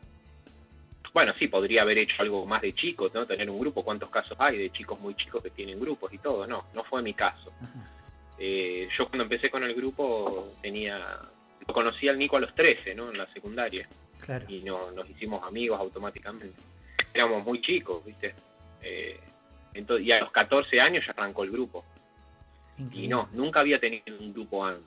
bueno, 1.12 1.32
sí, 1.38 1.48
podría 1.48 1.82
haber 1.82 1.98
hecho 1.98 2.14
algo 2.20 2.46
más 2.46 2.62
de 2.62 2.72
chicos, 2.72 3.12
¿no? 3.14 3.26
Tener 3.26 3.50
un 3.50 3.58
grupo, 3.58 3.84
¿cuántos 3.84 4.10
casos 4.10 4.36
hay 4.40 4.58
de 4.58 4.70
chicos 4.70 4.98
muy 5.00 5.14
chicos 5.14 5.42
que 5.42 5.50
tienen 5.50 5.78
grupos 5.78 6.12
y 6.12 6.18
todo? 6.18 6.46
No, 6.46 6.64
no 6.74 6.84
fue 6.84 7.02
mi 7.02 7.14
caso. 7.14 7.52
Eh, 8.38 8.88
yo 8.96 9.06
cuando 9.08 9.24
empecé 9.24 9.50
con 9.50 9.62
el 9.62 9.74
grupo 9.74 10.54
tenía, 10.62 11.18
conocí 11.66 12.08
al 12.08 12.18
Nico 12.18 12.36
a 12.36 12.40
los 12.40 12.54
13, 12.54 12.94
¿no? 12.94 13.10
En 13.10 13.18
la 13.18 13.26
secundaria. 13.32 13.86
Claro. 14.24 14.44
y 14.48 14.60
no, 14.62 14.90
nos 14.92 15.08
hicimos 15.10 15.42
amigos 15.44 15.78
automáticamente. 15.80 16.52
Éramos 17.12 17.44
muy 17.44 17.60
chicos, 17.60 18.04
¿viste? 18.04 18.34
Eh, 18.80 19.18
entonces, 19.74 20.06
y 20.06 20.12
a 20.12 20.20
los 20.20 20.30
14 20.32 20.80
años 20.80 21.04
ya 21.06 21.12
arrancó 21.12 21.44
el 21.44 21.50
grupo. 21.50 21.84
Y 22.78 22.82
Increíble. 22.82 23.08
no, 23.08 23.28
nunca 23.32 23.60
había 23.60 23.78
tenido 23.80 24.04
un 24.18 24.32
grupo 24.32 24.64
antes. 24.64 24.86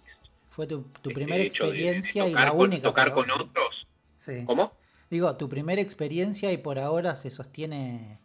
Fue 0.52 0.66
tu, 0.68 0.84
tu 1.02 1.10
Este 1.10 1.14
primera 1.14 1.44
hecho 1.44 1.66
de- 1.66 1.72
de 1.72 1.76
experiencia 1.76 2.26
y 2.28 2.30
tocar 2.32 2.46
la 2.46 2.52
con- 2.52 2.60
única. 2.62 2.82
Tocar 2.84 3.14
por 3.14 3.28
con 3.28 3.42
otros. 3.42 3.88
Sí. 4.18 4.44
¿Cómo? 4.46 4.72
Digo, 5.10 5.36
tu 5.38 5.48
primera 5.50 5.82
experiencia 5.82 6.52
y 6.52 6.58
por 6.58 6.80
ahora 6.80 7.16
se 7.16 7.30
sostiene 7.30 8.18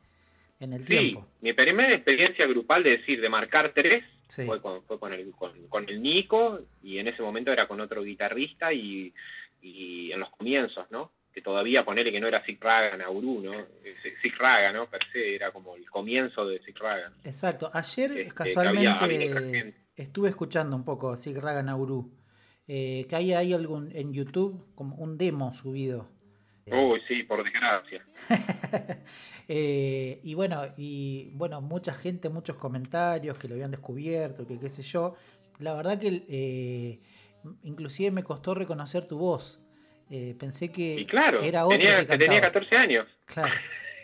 en 0.60 0.72
el 0.72 0.80
Sí, 0.86 0.96
tiempo. 0.96 1.26
mi 1.40 1.52
primera 1.52 1.94
experiencia 1.94 2.46
grupal 2.46 2.82
de 2.82 2.98
decir, 2.98 3.20
de 3.20 3.28
marcar 3.28 3.72
tres, 3.74 4.04
Sí. 4.28 4.44
fue, 4.46 4.60
con, 4.62 4.82
fue 4.84 4.98
con, 5.00 5.12
el, 5.12 5.32
con, 5.32 5.52
con 5.68 5.88
el 5.88 6.00
Nico, 6.00 6.60
y 6.84 6.98
en 6.98 7.08
ese 7.08 7.20
momento 7.22 7.50
era 7.52 7.66
con 7.66 7.80
otro 7.80 8.02
guitarrista, 8.04 8.72
y, 8.72 9.12
y 9.62 10.12
en 10.12 10.20
los 10.20 10.30
comienzos, 10.30 10.86
¿no? 10.90 11.12
Que 11.32 11.42
todavía 11.42 11.84
ponerle 11.84 12.10
que 12.10 12.20
no 12.20 12.26
era 12.28 12.44
Sig 12.44 12.58
Raga 12.60 12.96
Nauru, 12.96 13.40
¿no? 13.40 13.52
Ese- 13.54 14.16
Sig 14.20 14.34
Raga, 14.36 14.72
¿no? 14.72 14.88
Per 14.90 15.00
se, 15.12 15.34
era 15.34 15.52
como 15.52 15.76
el 15.76 15.88
comienzo 15.88 16.46
de 16.46 16.60
Sig 16.62 16.76
Raga. 16.78 17.12
Exacto. 17.24 17.70
Ayer 17.72 18.10
Este, 18.12 18.34
casualmente 18.34 18.88
había- 18.88 19.72
estuve 19.94 20.28
escuchando 20.30 20.74
un 20.74 20.84
poco 20.84 21.16
Sig 21.16 21.36
Raga 21.38 21.62
Nauru. 21.62 22.10
Eh, 22.66 23.06
que 23.08 23.16
hay, 23.16 23.32
hay 23.32 23.52
algún 23.52 23.90
en 23.96 24.12
YouTube 24.12 24.74
como 24.74 24.94
un 24.96 25.18
demo 25.18 25.52
subido. 25.54 26.08
Uy, 26.66 27.00
sí, 27.08 27.22
por 27.24 27.42
desgracia. 27.42 28.04
Eh, 29.52 30.20
y 30.22 30.34
bueno, 30.34 30.62
y 30.76 31.30
bueno, 31.34 31.60
mucha 31.60 31.92
gente, 31.92 32.28
muchos 32.28 32.54
comentarios 32.56 33.36
que 33.36 33.48
lo 33.48 33.54
habían 33.54 33.72
descubierto, 33.72 34.46
que 34.46 34.60
qué 34.60 34.70
sé 34.70 34.82
yo. 34.82 35.14
La 35.58 35.74
verdad 35.74 35.98
que 35.98 36.24
eh, 36.28 37.00
inclusive 37.62 38.10
me 38.10 38.22
costó 38.22 38.54
reconocer 38.54 39.06
tu 39.06 39.18
voz. 39.18 39.60
Eh, 40.10 40.34
pensé 40.38 40.72
que 40.72 40.96
Y 40.96 41.06
claro, 41.06 41.40
era 41.42 41.64
otro 41.66 41.78
tenía, 41.78 41.96
que 41.96 42.02
que 42.02 42.06
cantaba. 42.08 42.26
tenía 42.28 42.40
14 42.40 42.76
años. 42.76 43.06
Claro, 43.26 43.54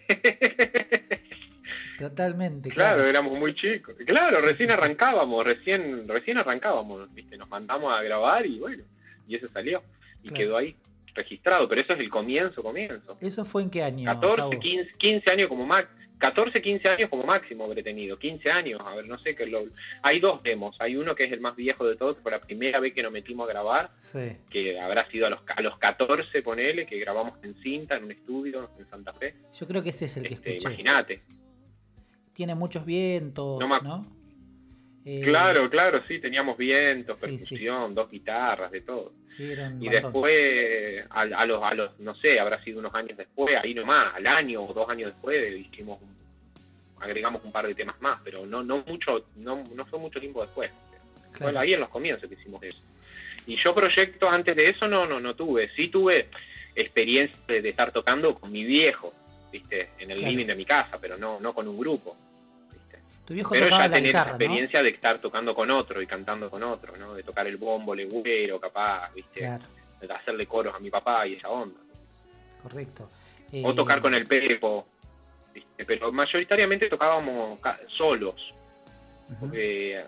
totalmente. 1.99 2.71
Claro, 2.71 2.97
Claro, 2.97 3.09
éramos 3.11 3.39
muy 3.39 3.55
chicos. 3.55 3.95
Claro, 4.07 4.37
Sí, 4.41 4.47
recién 4.47 4.69
sí, 4.71 4.75
sí. 4.77 4.81
arrancábamos, 4.83 5.45
recién 5.45 6.07
recién 6.09 6.39
arrancábamos, 6.39 7.13
¿viste? 7.15 7.37
Nos 7.37 7.49
mandamos 7.49 7.93
a 7.93 8.03
grabar 8.03 8.47
y 8.47 8.59
bueno, 8.59 8.85
y 9.27 9.37
eso 9.37 9.49
salió. 9.53 9.83
Y 10.23 10.29
Claro. 10.29 10.35
quedó 10.37 10.57
ahí 10.59 10.77
registrado, 11.17 11.69
pero 11.69 11.81
eso 11.81 11.95
es 11.95 12.01
el 12.01 12.09
comienzo, 12.11 12.63
comienzo. 12.63 13.17
¿Eso 13.21 13.45
fue 13.45 13.63
en 13.63 13.71
qué 13.71 13.83
año? 13.83 14.05
14, 14.05 14.43
Gustavo? 14.43 14.61
15, 14.63 14.93
15 14.99 15.31
años 15.31 15.49
como 15.49 15.67
máximo. 15.67 15.97
14, 16.19 16.63
15 16.63 16.89
años 16.89 17.11
como 17.11 17.25
máximo 17.25 17.65
habré 17.65 17.83
tenido. 17.83 18.17
15 18.19 18.51
años, 18.51 18.81
a 18.83 18.95
ver, 18.95 19.07
no 19.07 19.19
sé 19.19 19.35
qué 19.35 19.45
lo... 19.45 19.65
Hay 20.03 20.19
dos 20.19 20.43
demos. 20.43 20.75
Hay 20.81 20.97
uno 20.97 21.15
que 21.15 21.25
es 21.25 21.33
el 21.33 21.41
más 21.41 21.55
viejo 21.57 21.87
de 21.87 21.95
todos, 21.97 22.17
fue 22.23 22.31
la 22.31 22.41
primera 22.41 22.81
vez 22.81 22.95
que 22.95 23.03
nos 23.03 23.13
metimos 23.13 23.47
a 23.47 23.53
grabar, 23.53 23.91
Sí, 23.99 24.37
que 24.51 24.81
habrá 24.81 25.07
sido 25.11 25.27
a 25.27 25.31
los, 25.31 25.41
a 25.47 25.61
los 25.61 25.77
14, 25.79 26.41
ponele, 26.43 26.87
que 26.87 26.99
grabamos 26.99 27.35
en 27.45 27.55
cinta, 27.57 27.97
en 27.97 28.05
un 28.05 28.13
estudio 28.13 28.71
en 28.79 28.87
Santa 28.89 29.13
Fe. 29.13 29.35
yo 29.53 29.67
creo 29.67 29.83
que 29.83 29.91
ese 29.91 30.07
es 30.07 30.17
el 30.17 30.29
que 30.29 30.35
Este, 30.35 30.57
escuché. 30.57 30.69
Imagínate. 30.69 31.21
Tiene 32.33 32.55
muchos 32.55 32.87
vientos, 32.87 33.59
¿no? 33.83 34.07
Eh, 35.09 35.21
Claro, 35.23 35.71
claro, 35.71 36.03
sí, 36.09 36.19
teníamos 36.19 36.59
vientos, 36.59 37.17
sí, 37.19 37.27
sí. 37.27 37.37
percusión, 37.37 37.95
dos 37.95 38.11
guitarras, 38.11 38.73
de 38.73 38.81
todo. 38.81 39.13
Sí, 39.25 39.53
era 39.53 39.69
un 39.69 39.81
Y 39.81 39.89
después, 39.89 41.05
a, 41.11 41.21
a 41.21 41.47
los, 41.47 41.63
a 41.63 41.75
los, 41.75 42.01
no 42.01 42.15
sé, 42.17 42.41
habrá 42.41 42.61
sido 42.65 42.81
unos 42.81 42.93
años 42.93 43.17
después, 43.17 43.55
ahí 43.63 43.73
nomás, 43.73 44.15
al 44.17 44.27
año 44.27 44.65
o 44.65 44.75
dos 44.75 44.89
años 44.91 45.13
después, 45.13 45.57
hicimos 45.61 46.03
un- 46.03 46.17
agregamos 47.01 47.45
un 47.45 47.53
par 47.53 47.67
de 47.69 47.75
temas 47.77 48.01
más, 48.01 48.21
pero 48.25 48.45
no 48.47 48.65
no 48.65 48.83
mucho, 48.85 49.27
no, 49.37 49.63
no 49.75 49.87
fue 49.87 49.99
mucho 50.01 50.19
tiempo 50.19 50.41
después. 50.43 50.73
Claro. 51.33 51.53
Fue 51.53 51.61
ahí 51.63 51.75
en 51.75 51.81
los 51.81 51.89
comienzos 51.91 52.29
que 52.29 52.35
hicimos 52.35 52.61
eso. 52.65 52.79
Y 53.47 53.57
yo 53.63 53.73
proyectos 53.75 54.29
antes 54.33 54.57
de 54.57 54.71
eso 54.71 54.89
no, 54.89 55.07
no, 55.07 55.21
no 55.21 55.37
tuve. 55.37 55.69
Sí 55.77 55.87
tuve 55.89 56.29
experiencia 56.75 57.39
de, 57.47 57.63
de 57.63 57.69
estar 57.69 57.93
tocando 57.93 58.35
con 58.35 58.51
mi 58.51 58.65
viejo, 58.65 59.13
viste, 59.53 59.91
en 60.01 60.11
el 60.11 60.19
Claro. 60.19 60.31
living 60.33 60.47
de 60.47 60.55
mi 60.57 60.65
casa, 60.65 60.99
pero 61.01 61.17
no, 61.17 61.39
no 61.39 61.55
con 61.55 61.69
un 61.69 61.79
grupo. 61.79 62.17
¿Viste? 63.27 63.29
Tu 63.29 63.35
viejo 63.35 63.51
Pero 63.51 63.69
ya 63.69 63.79
la 63.79 63.89
tener 63.89 64.03
guitarra, 64.05 64.31
experiencia 64.31 64.83
de 64.83 64.89
estar 64.91 65.19
tocando 65.21 65.55
con 65.55 65.71
otro 65.71 66.01
y 66.03 66.07
cantando 66.07 66.49
con 66.51 66.63
otro, 66.63 66.97
¿no? 66.97 67.15
De 67.15 67.23
tocar 67.23 67.47
el 67.47 67.57
bombo 67.57 67.95
legüero, 67.95 68.59
capaz, 68.61 69.09
¿no? 69.11 69.15
¿viste? 69.17 69.41
Claro, 69.41 69.65
De 70.01 70.13
hacerle 70.13 70.47
coros 70.47 70.75
a 70.75 70.79
mi 70.79 70.91
papá 70.91 71.27
y 71.27 71.35
esa 71.35 71.49
onda. 71.49 71.81
correcto. 72.63 73.09
O 73.63 73.71
Eh, 73.71 73.75
tocar 73.75 74.01
con 74.01 74.15
el 74.15 74.27
Pepo, 74.27 74.87
¿viste? 75.55 75.85
Pero 75.85 76.11
mayoritariamente 76.13 76.89
tocábamos 76.89 77.59
solos, 77.97 78.35
porque 79.41 80.05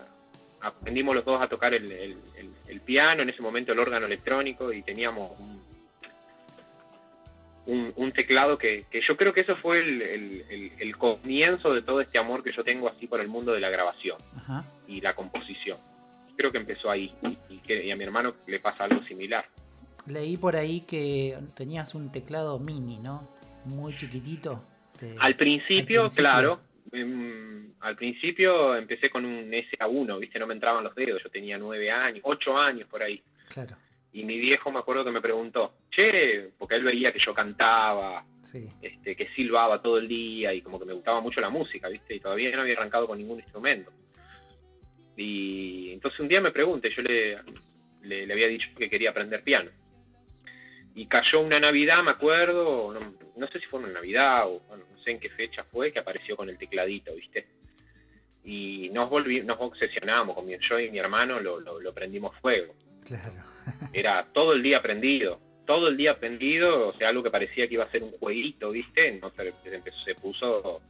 aprendimos 0.61 1.15
los 1.15 1.25
dos 1.25 1.41
a 1.41 1.47
tocar 1.47 1.73
el, 1.73 1.89
el- 1.91 2.17
el- 2.37 2.53
el 2.67 2.81
piano, 2.81 3.21
en 3.23 3.29
ese 3.29 3.41
momento 3.41 3.71
el 3.71 3.79
órgano 3.79 4.05
electrónico 4.05 4.71
y 4.73 4.81
teníamos 4.81 5.39
un, 5.39 5.58
un- 7.71 7.93
un 7.95 8.11
teclado 8.11 8.57
que, 8.57 8.85
que 8.91 9.01
yo 9.07 9.15
creo 9.17 9.33
que 9.33 9.41
eso 9.41 9.55
fue 9.55 9.79
el, 9.79 10.01
el- 10.01 10.45
el- 10.49 10.71
el 10.79 10.97
comienzo 10.97 11.73
de 11.73 11.81
todo 11.81 12.01
este 12.01 12.17
amor 12.17 12.43
que 12.43 12.51
yo 12.51 12.63
tengo 12.63 12.87
así 12.89 13.07
por 13.07 13.19
el 13.21 13.27
mundo 13.27 13.53
de 13.53 13.59
la 13.59 13.69
grabación 13.69 14.17
Ajá. 14.37 14.65
y 14.87 15.01
la 15.01 15.13
composición. 15.13 15.77
Creo 16.35 16.51
que 16.51 16.57
empezó 16.57 16.89
ahí 16.89 17.13
y, 17.49 17.57
que, 17.59 17.83
y 17.85 17.91
a 17.91 17.95
mi 17.95 18.03
hermano 18.03 18.33
le 18.47 18.59
pasa 18.59 18.85
algo 18.85 19.03
similar. 19.03 19.45
Leí 20.07 20.37
por 20.37 20.55
ahí 20.55 20.81
que 20.81 21.37
tenías 21.55 21.93
un 21.95 22.11
teclado 22.11 22.57
mini, 22.59 22.97
¿no? 22.99 23.29
Muy 23.65 23.95
chiquitito. 23.95 24.63
de- 24.99 25.15
Al 25.19 25.35
principio, 25.35 26.01
al 26.01 26.07
principio. 26.07 26.23
claro, 26.23 26.59
em, 26.91 27.71
al 27.81 27.95
principio 27.95 28.75
empecé 28.75 29.09
con 29.09 29.25
un 29.25 29.53
SA1, 29.53 30.17
¿viste? 30.19 30.39
No 30.39 30.47
me 30.47 30.53
entraban 30.53 30.83
los 30.83 30.95
dedos, 30.95 31.21
yo 31.23 31.29
tenía 31.29 31.57
nueve 31.57 31.91
años, 31.91 32.21
ocho 32.23 32.57
años 32.57 32.87
por 32.89 33.03
ahí. 33.03 33.21
Claro, 33.49 33.75
Y 34.11 34.23
mi 34.23 34.39
viejo 34.39 34.71
me 34.71 34.79
acuerdo 34.79 35.05
que 35.05 35.11
me 35.11 35.21
preguntó, 35.21 35.73
che, 35.91 36.49
porque 36.57 36.75
él 36.75 36.83
veía 36.83 37.11
que 37.11 37.19
yo 37.19 37.33
cantaba, 37.33 38.25
sí. 38.41 38.67
este, 38.81 39.15
que 39.15 39.27
silbaba 39.35 39.81
todo 39.81 39.99
el 39.99 40.07
día 40.07 40.53
y 40.53 40.61
como 40.61 40.79
que 40.79 40.85
me 40.85 40.93
gustaba 40.93 41.21
mucho 41.21 41.39
la 41.41 41.49
música, 41.49 41.89
¿viste? 41.89 42.15
Y 42.15 42.19
todavía 42.19 42.55
no 42.55 42.63
había 42.63 42.73
arrancado 42.73 43.05
con 43.05 43.17
ningún 43.17 43.39
instrumento. 43.39 43.91
Y 45.15 45.91
entonces 45.91 46.19
un 46.19 46.27
día 46.27 46.41
me 46.41 46.51
pregunté, 46.51 46.89
yo 46.95 47.01
le, 47.03 47.37
le, 48.01 48.25
le 48.25 48.33
había 48.33 48.47
dicho 48.47 48.69
que 48.75 48.89
quería 48.89 49.11
aprender 49.11 49.43
piano. 49.43 49.69
Y 50.95 51.05
cayó 51.05 51.41
una 51.41 51.59
Navidad, 51.59 52.03
me 52.03 52.11
acuerdo, 52.11 52.93
no, 52.93 53.13
no 53.39 53.47
sé 53.47 53.59
si 53.59 53.65
fue 53.67 53.81
en 53.81 53.93
Navidad 53.93 54.47
o 54.47 54.59
bueno, 54.67 54.83
no 54.91 55.01
sé 55.01 55.11
en 55.11 55.19
qué 55.19 55.29
fecha 55.29 55.63
fue, 55.63 55.91
que 55.91 55.99
apareció 55.99 56.35
con 56.35 56.49
el 56.49 56.57
tecladito, 56.57 57.15
¿viste? 57.15 57.47
Y 58.43 58.89
nos 58.91 59.09
volví, 59.09 59.41
nos 59.41 59.57
obsesionamos 59.59 60.35
con 60.35 60.45
mi, 60.45 60.55
yo 60.59 60.79
y 60.79 60.91
mi 60.91 60.99
hermano, 60.99 61.39
lo, 61.39 61.59
lo, 61.59 61.93
prendimos 61.93 62.35
fuego. 62.37 62.73
Claro. 63.05 63.43
Era 63.93 64.27
todo 64.33 64.53
el 64.53 64.63
día 64.63 64.81
prendido, 64.81 65.39
todo 65.65 65.87
el 65.87 65.97
día 65.97 66.19
prendido, 66.19 66.87
o 66.87 66.93
sea, 66.93 67.09
algo 67.09 67.23
que 67.23 67.31
parecía 67.31 67.67
que 67.67 67.75
iba 67.75 67.83
a 67.83 67.91
ser 67.91 68.03
un 68.03 68.11
jueguito, 68.11 68.71
¿viste? 68.71 69.19
No 69.19 69.31
se, 69.31 69.53
se 70.05 70.15
puso, 70.15 70.81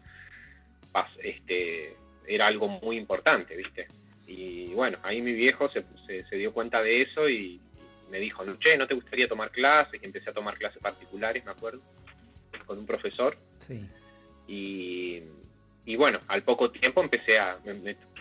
este, 1.21 1.95
era 2.27 2.48
algo 2.48 2.67
muy 2.67 2.98
importante, 2.98 3.55
¿viste? 3.55 3.88
Y 4.27 4.67
bueno, 4.74 5.00
ahí 5.01 5.21
mi 5.21 5.33
viejo 5.33 5.69
se, 5.69 5.83
se, 6.29 6.36
dio 6.36 6.53
cuenta 6.53 6.81
de 6.83 7.01
eso 7.01 7.27
y 7.27 7.59
me 8.12 8.19
dijo, 8.19 8.45
no, 8.45 8.57
che, 8.59 8.77
¿no 8.77 8.88
te 8.88 8.93
gustaría 8.93 9.27
tomar 9.27 9.50
clases? 9.50 10.01
Y 10.01 10.05
empecé 10.05 10.29
a 10.29 10.33
tomar 10.33 10.57
clases 10.57 10.81
particulares, 10.81 11.43
me 11.43 11.51
acuerdo, 11.51 11.81
con 12.65 12.77
un 12.77 12.86
profesor. 12.86 13.36
Sí. 13.57 13.81
Y, 14.48 15.24
y 15.86 15.95
bueno, 15.95 16.19
al 16.27 16.43
poco 16.43 16.69
tiempo 16.69 17.01
empecé 17.01 17.39
a, 17.39 17.57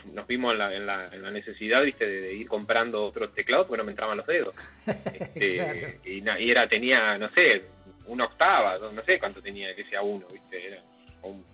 nos 0.07 0.27
vimos 0.27 0.53
en 0.53 0.59
la, 0.59 1.07
en 1.07 1.23
la, 1.23 1.31
necesidad, 1.31 1.83
¿viste? 1.83 2.07
De, 2.07 2.35
ir 2.35 2.49
comprando 2.49 3.05
otros 3.05 3.35
teclados 3.35 3.67
porque 3.67 3.79
no 3.79 3.85
me 3.85 3.93
entraban 3.93 4.17
los 4.17 4.27
dedos. 4.27 4.55
Este, 5.15 6.01
y, 6.05 6.51
era, 6.51 6.69
tenía, 6.69 7.19
no 7.19 7.31
sé, 7.31 7.65
una 8.07 8.25
octava, 8.25 8.79
no 8.79 9.03
sé 9.05 9.19
cuánto 9.19 9.41
tenía 9.43 9.75
que 9.75 9.85
sea 9.85 10.03
uno, 10.03 10.27
¿viste? 10.33 10.67
Era 10.67 10.83
un, 11.23 11.45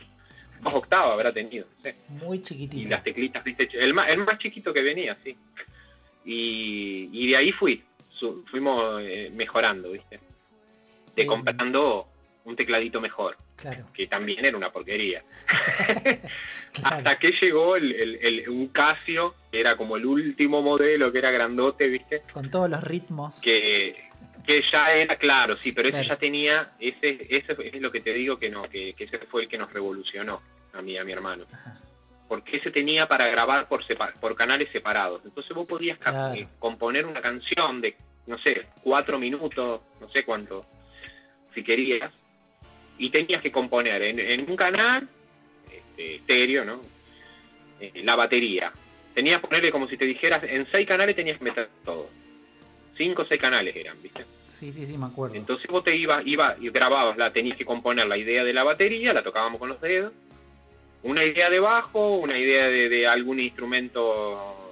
dos 0.60 0.74
octavas 0.74 1.12
habrá 1.12 1.32
tenido, 1.32 1.66
Muy 2.08 2.40
chiquitito. 2.40 2.82
Y 2.82 2.86
las 2.86 3.02
teclitas, 3.04 3.44
¿viste? 3.44 3.68
El 3.74 3.94
más, 3.94 4.08
el 4.08 4.18
más 4.18 4.38
chiquito 4.38 4.72
que 4.72 4.82
venía, 4.82 5.16
sí. 5.22 5.36
Y, 6.24 7.10
y 7.12 7.28
de 7.28 7.36
ahí 7.36 7.52
fui, 7.52 7.82
fuimos 8.50 9.02
eh, 9.02 9.30
mejorando, 9.32 9.92
¿viste? 9.92 10.20
De 11.14 11.26
comprando 11.26 12.08
un 12.44 12.56
tecladito 12.56 13.00
mejor. 13.00 13.36
Que 13.94 14.06
también 14.06 14.44
era 14.44 14.56
una 14.56 14.70
porquería. 14.70 15.22
Hasta 16.84 17.18
que 17.18 17.32
llegó 17.40 17.76
el, 17.76 18.44
un 18.48 18.68
Casio, 18.68 19.34
que 19.50 19.60
era 19.60 19.76
como 19.76 19.96
el 19.96 20.04
último 20.04 20.60
modelo, 20.60 21.10
que 21.10 21.18
era 21.18 21.30
grandote, 21.30 21.88
¿viste? 21.88 22.22
Con 22.32 22.50
todos 22.50 22.68
los 22.68 22.82
ritmos. 22.82 23.40
Que, 23.40 24.10
que 24.44 24.62
ya 24.70 24.92
era 24.92 25.16
claro, 25.16 25.56
sí, 25.56 25.72
pero 25.72 25.88
ese 25.88 26.06
ya 26.06 26.16
tenía, 26.16 26.72
ese, 26.78 27.26
ese 27.30 27.56
es 27.58 27.80
lo 27.80 27.90
que 27.90 28.00
te 28.00 28.12
digo 28.12 28.36
que 28.36 28.50
no, 28.50 28.68
que, 28.68 28.94
ese 28.98 29.18
fue 29.30 29.42
el 29.42 29.48
que 29.48 29.58
nos 29.58 29.72
revolucionó 29.72 30.42
a 30.72 30.82
mí, 30.82 30.98
a 30.98 31.04
mi 31.04 31.12
hermano. 31.12 31.44
Porque 32.28 32.58
ese 32.58 32.70
tenía 32.70 33.06
para 33.06 33.28
grabar 33.28 33.68
por, 33.68 33.82
por 34.20 34.34
canales 34.34 34.68
separados. 34.72 35.22
Entonces 35.24 35.54
vos 35.54 35.66
podías 35.66 35.98
eh, 36.34 36.46
componer 36.58 37.06
una 37.06 37.20
canción 37.20 37.80
de, 37.80 37.96
no 38.26 38.38
sé, 38.38 38.66
cuatro 38.82 39.18
minutos, 39.18 39.80
no 40.00 40.08
sé 40.10 40.24
cuánto, 40.24 40.66
si 41.54 41.62
querías, 41.62 42.12
y 42.98 43.10
tenías 43.10 43.42
que 43.42 43.50
componer 43.50 44.02
en, 44.02 44.48
un 44.48 44.56
canal 44.56 45.08
este, 45.70 46.16
estéreo, 46.16 46.64
¿no? 46.64 46.80
Eh, 47.80 48.02
la 48.04 48.16
batería. 48.16 48.72
Tenías 49.14 49.40
que 49.40 49.48
ponerle 49.48 49.72
como 49.72 49.88
si 49.88 49.96
te 49.96 50.04
dijeras, 50.04 50.42
en 50.44 50.66
seis 50.70 50.86
canales 50.86 51.16
tenías 51.16 51.38
que 51.38 51.44
meter 51.44 51.68
todo. 51.84 52.08
Cinco 52.96 53.22
o 53.22 53.24
seis 53.24 53.40
canales 53.40 53.74
eran, 53.74 54.00
¿viste? 54.02 54.24
Sí, 54.46 54.72
sí, 54.72 54.86
sí, 54.86 54.96
me 54.96 55.06
acuerdo. 55.06 55.34
Entonces 55.34 55.66
vos 55.68 55.82
te 55.82 55.96
ibas, 55.96 56.24
iba, 56.26 56.56
y 56.60 56.70
grababas, 56.70 57.16
la, 57.16 57.32
tenías 57.32 57.56
que 57.56 57.64
componer 57.64 58.06
la 58.06 58.16
idea 58.16 58.44
de 58.44 58.52
la 58.52 58.62
batería, 58.62 59.12
la 59.12 59.22
tocábamos 59.22 59.58
con 59.58 59.68
los 59.68 59.80
dedos, 59.80 60.12
una 61.02 61.24
idea 61.24 61.50
de 61.50 61.58
bajo, 61.58 62.16
una 62.16 62.38
idea 62.38 62.66
de, 62.68 62.88
de 62.88 63.06
algún 63.06 63.40
instrumento 63.40 64.63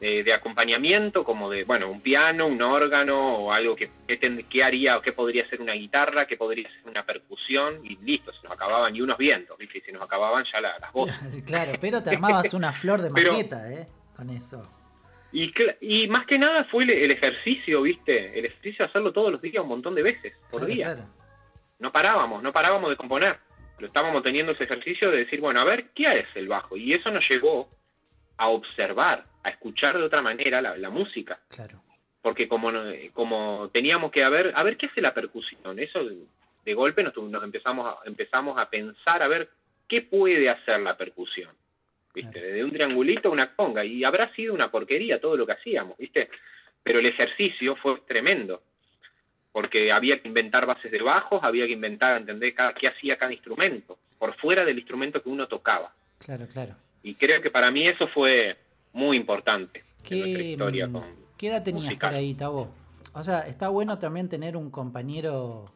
de, 0.00 0.34
acompañamiento, 0.34 1.24
como 1.24 1.50
de, 1.50 1.64
bueno, 1.64 1.90
un 1.90 2.00
piano, 2.00 2.46
un 2.46 2.60
órgano 2.60 3.38
o 3.38 3.52
algo 3.52 3.74
que, 3.74 3.90
que, 4.06 4.64
haría 4.64 4.98
o 4.98 5.02
que 5.02 5.12
podría 5.12 5.48
ser 5.48 5.60
una 5.60 5.72
guitarra, 5.72 6.26
que 6.26 6.36
podría 6.36 6.68
ser 6.68 6.90
una 6.90 7.04
percusión 7.04 7.80
y 7.84 7.96
listo, 7.96 8.32
se 8.32 8.42
nos 8.42 8.52
acababan 8.52 8.94
y 8.94 9.00
unos 9.00 9.16
vientos, 9.16 9.56
¿viste? 9.58 9.80
se 9.80 9.92
nos 9.92 10.02
acababan 10.02 10.44
ya 10.52 10.60
las 10.60 10.92
voces. 10.92 11.16
Claro, 11.46 11.72
pero 11.80 12.02
te 12.02 12.10
armabas 12.10 12.52
una 12.54 12.72
flor 12.72 13.00
de 13.00 13.10
maqueta, 13.10 13.72
¿eh? 13.72 13.86
Con 14.14 14.30
eso. 14.30 14.68
Y, 15.32 15.52
y 15.80 16.08
más 16.08 16.26
que 16.26 16.38
nada 16.38 16.64
fue 16.64 16.84
el, 16.84 17.10
ejercicio, 17.10 17.82
¿viste? 17.82 18.38
El 18.38 18.46
ejercicio 18.46 18.84
de 18.84 18.90
hacerlo 18.90 19.12
todos 19.12 19.30
los 19.30 19.42
días 19.42 19.62
un 19.62 19.68
montón 19.68 19.94
de 19.94 20.02
veces 20.02 20.34
por 20.50 20.64
día. 20.64 20.96
No 21.78 21.92
parábamos, 21.92 22.42
no 22.42 22.52
parábamos 22.52 22.90
de 22.90 22.96
componer. 22.96 23.38
Lo 23.78 23.86
estábamos 23.86 24.22
teniendo 24.22 24.52
ese 24.52 24.64
ejercicio 24.64 25.10
de 25.10 25.18
decir, 25.18 25.40
bueno, 25.40 25.60
a 25.60 25.64
ver, 25.64 25.90
¿qué 25.94 26.20
es 26.20 26.26
el 26.34 26.48
bajo? 26.48 26.76
Y 26.76 26.94
eso 26.94 27.10
nos 27.10 27.28
llevó 27.28 27.68
a 28.38 28.48
observar, 28.48 29.24
a 29.46 29.50
escuchar 29.50 29.96
de 29.96 30.02
otra 30.02 30.22
manera 30.22 30.60
la, 30.60 30.90
música. 30.90 31.38
Claro. 31.48 31.80
Porque 32.20 32.48
como, 32.48 32.72
como 33.12 33.70
teníamos 33.72 34.10
que 34.10 34.24
a 34.24 34.28
ver, 34.28 34.52
a 34.56 34.62
ver 34.64 34.76
qué 34.76 34.86
hace 34.86 35.00
la 35.00 35.14
percusión, 35.14 35.78
eso 35.78 36.00
de, 36.64 36.74
golpe 36.74 37.04
nos, 37.04 37.14
empezamos, 37.44 37.86
a, 37.86 38.08
empezamos 38.08 38.58
a 38.58 38.68
pensar 38.68 39.22
a 39.22 39.28
ver 39.28 39.48
qué 39.86 40.02
puede 40.02 40.50
hacer 40.50 40.80
la 40.80 40.96
percusión. 40.96 41.50
¿Viste? 42.12 42.40
De 42.40 42.64
un 42.64 42.72
triangulito 42.72 43.28
a 43.28 43.32
una 43.32 43.54
conga. 43.54 43.84
Y 43.84 44.02
habrá 44.02 44.32
sido 44.34 44.54
una 44.54 44.70
porquería 44.70 45.20
todo 45.20 45.36
lo 45.36 45.46
que 45.46 45.52
hacíamos, 45.52 45.96
¿viste? 45.98 46.28
Pero 46.82 46.98
el 46.98 47.06
ejercicio 47.06 47.76
fue 47.76 48.00
tremendo. 48.08 48.62
Porque 49.52 49.92
había 49.92 50.20
que 50.20 50.28
inventar 50.28 50.66
bases 50.66 50.90
de 50.90 51.02
bajos, 51.02 51.44
había 51.44 51.66
que 51.66 51.72
inventar, 51.72 52.16
entender 52.16 52.54
qué 52.80 52.88
hacía 52.88 53.16
cada 53.16 53.32
instrumento, 53.32 53.98
por 54.18 54.34
fuera 54.36 54.64
del 54.64 54.78
instrumento 54.78 55.22
que 55.22 55.28
uno 55.28 55.46
tocaba. 55.46 55.92
Claro, 56.18 56.46
claro. 56.52 56.74
Y 57.02 57.14
creo 57.14 57.40
que 57.40 57.50
para 57.50 57.70
mí 57.70 57.86
eso 57.86 58.08
fue 58.08 58.56
muy 58.96 59.16
importante 59.16 59.84
¿Qué, 60.02 60.22
en 60.22 60.40
historia. 60.50 60.86
Mm, 60.86 61.02
¿Qué 61.36 61.48
edad 61.48 61.62
tenías 61.62 61.94
por 61.94 62.14
ahí, 62.14 62.34
Tabo? 62.34 62.72
O 63.12 63.22
sea, 63.22 63.40
está 63.40 63.68
bueno 63.68 63.98
también 63.98 64.28
tener 64.28 64.56
un 64.56 64.70
compañero 64.70 65.66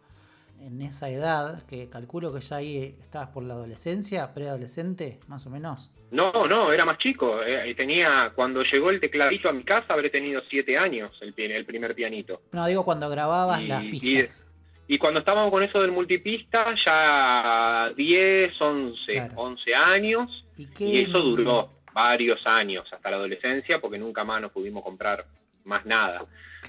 en 0.61 0.83
esa 0.83 1.09
edad, 1.09 1.65
que 1.67 1.89
calculo 1.89 2.33
que 2.33 2.41
ya 2.41 2.57
ahí 2.57 2.97
estabas 3.01 3.29
por 3.29 3.43
la 3.43 3.55
adolescencia, 3.55 4.33
preadolescente, 4.35 5.21
más 5.29 5.47
o 5.47 5.51
menos. 5.51 5.91
No, 6.11 6.47
no, 6.47 6.73
era 6.73 6.85
más 6.85 6.99
chico. 6.99 7.43
Eh, 7.43 7.75
tenía, 7.75 8.33
cuando 8.35 8.63
llegó 8.63 8.91
el 8.91 9.01
tecladito 9.01 9.49
a 9.49 9.53
mi 9.53 9.65
casa, 9.65 9.93
habré 9.93 10.11
tenido 10.11 10.43
siete 10.49 10.77
años 10.77 11.11
el, 11.21 11.35
el 11.39 11.65
primer 11.65 11.95
pianito. 11.95 12.43
No, 12.53 12.67
digo 12.67 12.85
cuando 12.85 13.09
grababas 13.09 13.63
las 13.63 13.83
pistas. 13.85 14.47
Y, 14.89 14.99
cuando 14.99 15.21
estábamos 15.21 15.53
con 15.53 15.63
eso 15.63 15.81
del 15.81 15.93
multipista, 15.93 16.75
ya 16.85 17.93
10, 17.97 18.61
11, 18.61 19.31
11 19.37 19.75
años. 19.75 20.45
¿Y, 20.59 20.99
eso 21.03 21.21
duró 21.21 21.80
varios 21.93 22.47
años, 22.47 22.91
hasta 22.93 23.11
la 23.11 23.17
adolescencia, 23.17 23.81
porque 23.81 23.99
nunca 23.99 24.25
más 24.25 24.41
nos 24.41 24.53
pudimos 24.53 24.83
comprar 24.83 25.27
más 25.65 25.85
nada. 25.87 26.27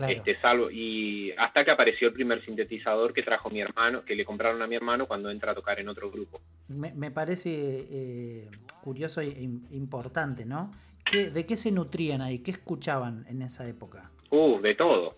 Este, 0.08 0.40
salvo, 0.40 0.72
y 0.72 1.32
hasta 1.38 1.66
que 1.66 1.72
apareció 1.72 2.08
el 2.08 2.14
primer 2.14 2.44
sintetizador 2.46 3.14
que 3.14 3.24
trajo 3.24 3.50
mi 3.50 3.62
hermano, 3.62 4.04
que 4.06 4.16
le 4.16 4.26
compraron 4.26 4.62
a 4.62 4.68
mi 4.68 4.76
hermano 4.76 5.06
cuando 5.06 5.30
entra 5.30 5.52
a 5.52 5.56
tocar 5.56 5.80
en 5.80 5.90
otro 5.90 6.10
grupo. 6.10 6.40
Me, 6.70 7.12
parece 7.12 7.50
eh, 7.92 8.50
curioso 8.82 9.22
e 9.22 9.28
importante, 9.72 10.46
¿no? 10.46 10.72
¿De 11.12 11.46
qué 11.46 11.58
se 11.58 11.72
nutrían 11.72 12.22
ahí? 12.22 12.40
¿Qué 12.40 12.52
escuchaban 12.52 13.26
en 13.28 13.42
esa 13.42 13.68
época? 13.68 14.12
Uh, 14.30 14.62
de 14.62 14.76
todo, 14.76 15.16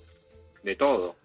de 0.63 0.75
todo. 0.75 1.15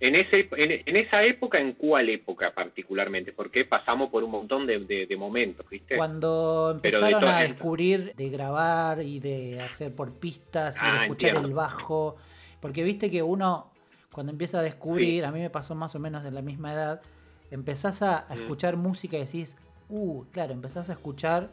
En, 0.00 0.14
ese, 0.14 0.48
en, 0.56 0.96
esa 0.96 1.22
época, 1.24 1.58
¿en 1.58 1.74
cuál 1.74 2.08
época 2.08 2.54
particularmente? 2.54 3.32
Porque 3.32 3.66
pasamos 3.66 4.08
por 4.08 4.24
un 4.24 4.30
montón 4.30 4.66
de, 4.66 5.16
momentos, 5.18 5.68
¿viste? 5.68 5.98
Cuando 5.98 6.72
empezaron 6.74 7.22
a 7.24 7.40
descubrir 7.40 8.14
de 8.16 8.30
grabar 8.30 9.02
y 9.02 9.20
de 9.20 9.60
hacer 9.60 9.94
por 9.94 10.14
pistas 10.14 10.78
y 10.80 10.84
de 10.86 10.90
ah, 10.90 11.02
escuchar 11.02 11.36
el 11.36 11.52
bajo. 11.52 12.16
Porque 12.60 12.82
viste 12.82 13.10
que 13.10 13.22
uno, 13.22 13.70
cuando 14.10 14.32
empieza 14.32 14.60
a 14.60 14.62
descubrir, 14.62 15.26
a 15.26 15.32
mí 15.32 15.40
me 15.40 15.50
pasó 15.50 15.74
más 15.74 15.94
o 15.94 15.98
menos 15.98 16.24
de 16.24 16.30
la 16.30 16.40
misma 16.40 16.72
edad, 16.72 17.02
empezás 17.50 18.00
a, 18.00 18.24
mm. 18.30 18.32
escuchar 18.32 18.76
música 18.76 19.18
y 19.18 19.26
decís, 19.26 19.58
uh, 19.90 20.24
claro, 20.32 20.54
empezás 20.54 20.88
a 20.88 20.94
escuchar 20.94 21.50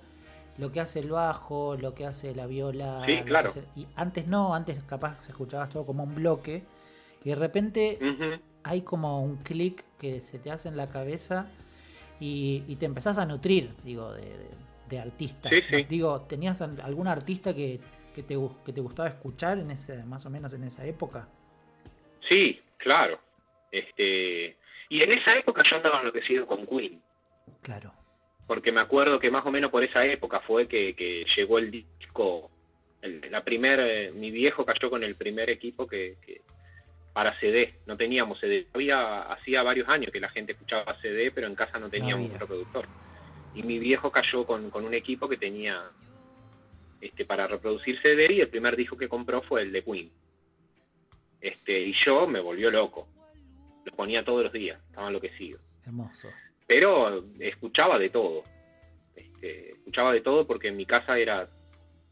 lo 0.57 0.71
que 0.71 0.79
hace 0.79 0.99
el 0.99 1.10
bajo, 1.10 1.75
lo 1.75 1.93
que 1.93 2.05
hace 2.05 2.33
la 2.33 2.47
viola. 2.47 3.03
Sí, 3.05 3.17
claro. 3.25 3.51
Y 3.75 3.88
antes 3.97 4.25
no, 4.25 4.55
antes 4.55 4.81
capaz 4.83 5.21
se 5.25 5.31
escuchabas 5.31 5.67
todo 5.67 5.86
como 5.86 6.03
un 6.03 6.15
bloque 6.15 6.63
y 7.28 7.32
de 7.32 7.36
repente 7.36 8.00
hay 8.63 8.84
como 8.84 9.22
un 9.22 9.44
clic 9.44 9.84
que 10.00 10.22
se 10.22 10.40
te 10.40 10.50
hace 10.50 10.70
en 10.70 10.78
la 10.78 10.88
cabeza 10.88 11.52
y, 12.22 12.74
te 12.78 12.86
empezás 12.86 13.18
a 13.18 13.26
nutrir, 13.26 13.72
digo, 13.84 14.13
de, 14.13 14.98
artistas. 14.98 15.52
Digo, 15.90 16.22
¿tenías 16.22 16.62
algún 16.62 17.10
artista 17.10 17.54
que, 17.54 17.82
te, 18.16 18.38
que 18.66 18.72
te 18.72 18.80
gustaba 18.80 19.10
escuchar 19.10 19.58
en 19.58 19.72
ese, 19.72 20.06
más 20.06 20.26
o 20.26 20.30
menos 20.30 20.54
en 20.54 20.63
esa 20.63 20.86
época? 20.86 21.28
Sí, 22.30 22.62
claro. 22.78 23.20
Este, 23.74 24.56
y 24.88 25.02
en 25.02 25.12
esa 25.12 25.36
época 25.38 25.63
yo 25.70 25.76
andaba 25.76 26.00
enloquecido 26.00 26.48
con 26.48 26.66
Queen. 26.66 27.02
Claro. 27.62 27.92
Porque 28.48 28.72
me 28.72 28.80
acuerdo 28.80 29.20
que 29.20 29.30
más 29.30 29.46
o 29.46 29.52
menos 29.52 29.70
por 29.70 29.84
esa 29.84 30.06
época 30.06 30.40
fue 30.48 30.70
que, 30.70 31.26
llegó 31.36 31.60
el 31.60 31.72
disco, 31.72 32.50
la 33.02 33.44
primer, 33.44 33.82
eh, 33.82 34.12
mi 34.13 34.32
viejo 34.32 34.63
cayó 34.63 34.90
con 34.90 35.04
el 35.04 35.16
primer 35.16 35.50
equipo 35.50 35.88
que, 35.88 36.16
para 37.13 37.38
CD, 37.39 37.76
no 37.86 37.98
teníamos 37.98 38.39
CD. 38.39 38.67
Había, 38.74 39.24
hacía 39.24 39.63
varios 39.63 39.89
años 39.89 40.12
que 40.12 40.20
la 40.20 40.30
gente 40.30 40.54
escuchaba 40.54 41.00
CD, 41.02 41.32
pero 41.32 41.48
en 41.48 41.56
casa 41.56 41.80
no 41.80 41.89
teníamos 41.89 42.30
un 42.30 42.39
reproductor. 42.39 42.88
Y 43.56 43.63
mi 43.63 43.80
viejo 43.80 44.12
cayó 44.12 44.46
con, 44.46 44.72
un 44.74 44.93
equipo 44.93 45.28
que 45.28 45.38
tenía 45.38 45.84
este, 47.02 47.26
para 47.26 47.48
reproducir 47.48 48.00
CD 48.02 48.34
y 48.34 48.41
el 48.41 48.50
primer 48.50 48.76
disco 48.76 48.98
que 48.98 49.10
compró 49.10 49.41
fue 49.41 49.63
el 49.63 49.72
de 49.72 49.84
Queen. 49.84 50.12
Este, 51.41 51.80
y 51.80 51.93
yo 52.06 52.28
me 52.28 52.39
volvió 52.39 52.70
loco. 52.70 53.08
Lo 53.86 53.91
ponía 53.93 54.24
todos 54.24 54.43
los 54.43 54.54
días, 54.54 54.80
estaba 54.89 55.08
enloquecido. 55.08 55.60
Hermoso. 55.86 56.30
Pero 56.67 57.24
escuchaba 57.39 57.98
de 57.98 58.10
todo. 58.10 58.43
Este, 59.15 59.72
escuchaba 59.72 60.13
de 60.13 60.22
todo 60.22 60.46
porque 60.46 60.67
en 60.67 60.78
mi 60.78 60.86
casa 60.86 61.17
era 61.17 61.50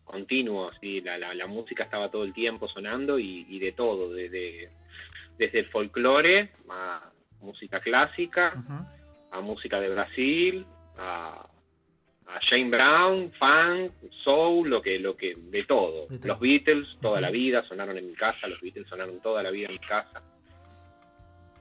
continuo, 0.05 0.69
así, 0.69 1.01
la, 1.01 1.17
la, 1.17 1.47
música 1.47 1.83
estaba 1.83 2.09
todo 2.09 2.23
el 2.23 2.33
tiempo 2.33 2.67
sonando 2.67 3.19
y, 3.19 3.59
de 3.59 3.71
todo, 3.73 4.13
desde, 4.13 4.69
desde 5.37 5.59
el 5.59 5.65
folclore 5.67 6.51
a 6.69 7.11
música 7.41 7.79
clásica, 7.79 8.53
a 9.31 9.41
música 9.41 9.79
de 9.79 9.89
Brasil, 9.89 10.65
a, 10.97 11.47
a 12.27 12.39
Jane 12.49 12.69
Brown, 12.69 13.31
funk, 13.33 13.91
soul, 14.23 14.69
lo 14.69 14.81
que, 14.81 14.99
lo 14.99 15.15
que, 15.15 15.35
de 15.35 15.63
todo. 15.63 16.07
Los 16.23 16.39
Beatles, 16.39 16.87
toda 17.01 17.21
la 17.21 17.29
vida, 17.29 17.63
sonaron 17.67 17.97
en 17.97 18.07
mi 18.07 18.15
casa, 18.15 18.47
los 18.47 18.59
Beatles 18.61 18.87
sonaron 18.87 19.19
toda 19.21 19.43
la 19.43 19.51
vida 19.51 19.67
en 19.67 19.73
mi 19.73 19.79
casa. 19.79 20.21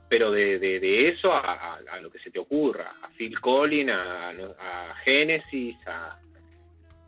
Pero 0.08 0.30
de, 0.30 0.58
de, 0.58 1.08
eso 1.08 1.32
a, 1.34 1.80
lo 2.00 2.10
que 2.10 2.18
se 2.18 2.30
te 2.30 2.38
ocurra, 2.38 2.94
a 3.02 3.08
Phil 3.08 3.38
Collins, 3.40 3.90
a, 3.90 4.30
a 4.30 4.94
Genesis, 5.04 5.76
a 5.86 6.18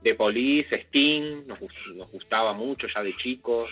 The 0.02 0.14
Police, 0.14 0.74
Sting, 0.87 1.46
nos, 1.46 1.59
nos 1.94 2.11
gustaba 2.11 2.52
mucho 2.52 2.87
ya 2.88 3.02
de 3.02 3.16
chicos, 3.16 3.70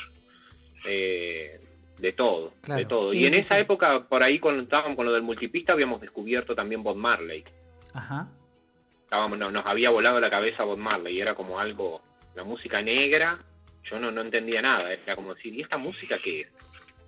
eh, 0.87 1.61
de 1.99 2.13
todo, 2.13 2.53
de 2.67 2.85
todo. 2.85 3.15
y 3.15 3.27
en 3.27 3.35
esa 3.35 3.59
época, 3.59 4.05
por 4.09 4.23
ahí 4.23 4.39
cuando 4.39 4.63
estábamos 4.63 4.97
con 4.97 5.07
lo 5.07 5.13
del 5.13 5.23
multipista, 5.23 5.73
habíamos 5.73 6.01
descubierto 6.01 6.55
también 6.55 6.83
Bob 6.83 6.97
Marley. 6.97 7.45
Ajá 7.93 8.29
nos 9.37 9.67
había 9.67 9.91
volado 9.91 10.21
la 10.21 10.31
cabeza 10.31 10.65
Bob 10.65 10.79
Marley 10.79 11.17
y 11.17 11.21
era 11.21 11.35
como 11.35 11.59
algo, 11.59 12.03
la 12.35 12.45
música 12.45 12.83
negra, 12.83 13.39
yo 13.85 13.99
no, 13.99 14.11
no 14.11 14.23
entendía 14.23 14.63
nada, 14.63 14.93
era 14.93 15.17
como 15.17 15.35
decir, 15.35 15.55
¿y 15.55 15.61
esta 15.61 15.77
música 15.77 16.19
qué 16.23 16.43
es? 16.43 16.49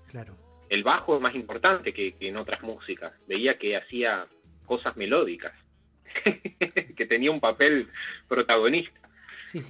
Claro. 0.08 0.36
El 0.68 0.82
bajo 0.82 1.16
es 1.16 1.22
más 1.22 1.34
importante 1.34 1.92
que, 1.92 2.14
en 2.20 2.36
otras 2.36 2.62
músicas, 2.62 3.12
veía 3.26 3.58
que 3.58 3.76
hacía 3.76 4.26
cosas 4.64 4.96
melódicas, 4.96 5.52
que 6.96 7.06
tenía 7.06 7.30
un 7.30 7.40
papel 7.40 7.88
protagonista. 8.28 9.00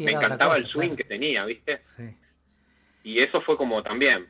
Me 0.01 0.13
encantaba 0.13 0.57
el 0.57 0.67
swing 0.67 0.97
que 0.97 1.05
tenía, 1.05 1.45
¿viste? 1.45 1.79
Y 3.05 3.21
eso 3.21 3.41
fue 3.43 3.57
como 3.57 3.83
también, 3.83 4.27